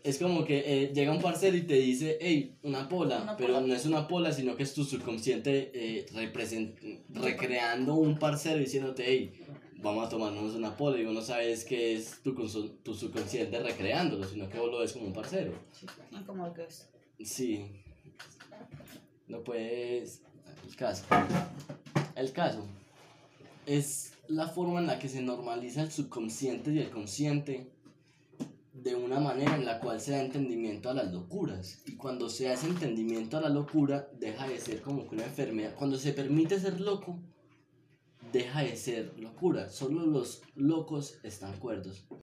Es 0.05 0.19
como 0.19 0.45
que 0.45 0.59
eh, 0.85 0.93
llega 0.95 1.13
un 1.13 1.21
parcero 1.21 1.57
y 1.57 1.63
te 1.63 1.75
dice, 1.75 2.19
hey, 2.21 2.57
una 2.63 2.89
pola, 2.89 3.23
Una 3.23 3.37
pero 3.37 3.55
pola. 3.55 3.67
no 3.67 3.75
es 3.75 3.87
una 3.87 4.09
pola, 4.09 4.33
sino 4.33 4.57
que 4.57 4.63
es 4.63 4.73
tu 4.75 4.85
subconsciente 4.85 5.71
eh, 5.75 6.07
represent- 6.13 6.75
recreando 7.11 7.95
un 7.95 8.19
parcero 8.19 8.59
diciéndote, 8.59 9.05
hey, 9.07 9.33
vamos 9.83 10.07
a 10.07 10.09
tomarnos 10.09 10.55
una 10.55 10.77
pola 10.77 10.99
y 11.01 11.05
no 11.05 11.21
sabes 11.23 11.65
que 11.65 11.95
es 11.95 12.21
tu, 12.23 12.35
tu 12.83 12.95
subconsciente 12.95 13.59
recreándolo, 13.61 14.27
sino 14.27 14.49
que 14.49 14.59
vos 14.59 14.71
lo 14.71 14.79
ves 14.81 14.93
como 14.93 15.07
un 15.07 15.13
parcero. 15.13 15.53
Y 16.13 16.23
como 16.25 16.53
que 16.53 16.65
es. 16.65 16.89
Sí. 17.23 17.67
No 19.29 19.43
puedes... 19.43 20.23
El 20.69 20.77
caso. 20.77 21.05
El 22.17 22.33
caso 22.33 22.65
es 23.67 24.13
la 24.29 24.49
forma 24.49 24.81
en 24.81 24.87
la 24.87 24.99
que 24.99 25.09
se 25.09 25.23
normaliza 25.23 25.83
el 25.83 25.91
subconsciente 25.91 26.73
y 26.73 26.79
el 26.79 26.91
consciente 26.91 27.67
de 28.83 28.95
una 28.95 29.21
manera 29.21 29.57
en 29.57 29.65
la 29.65 29.79
cual 29.79 30.01
se 30.01 30.13
da 30.13 30.23
entendimiento 30.23 30.91
a 30.91 30.95
las 30.95 31.13
locuras. 31.13 31.83
Y 31.87 31.97
cuando 31.97 32.29
se 32.29 32.51
hace 32.51 32.67
entendimiento 32.67 33.37
a 33.37 33.43
la 33.43 33.49
locura, 33.49 34.09
deja 34.19 34.49
de 34.49 34.59
ser 34.59 34.81
como 34.81 35.09
que 35.09 35.15
una 35.17 35.25
enfermedad. 35.25 35.75
Cuando 35.77 35.99
se 35.99 36.13
permite 36.13 36.59
ser 36.59 36.81
loco, 36.81 37.19
deja 38.33 38.63
de 38.63 38.77
ser 38.77 39.19
locura. 39.19 39.69
Solo 39.69 40.07
los 40.07 40.43
locos 40.55 41.19
están 41.23 41.59
cuerdos. 41.59 42.07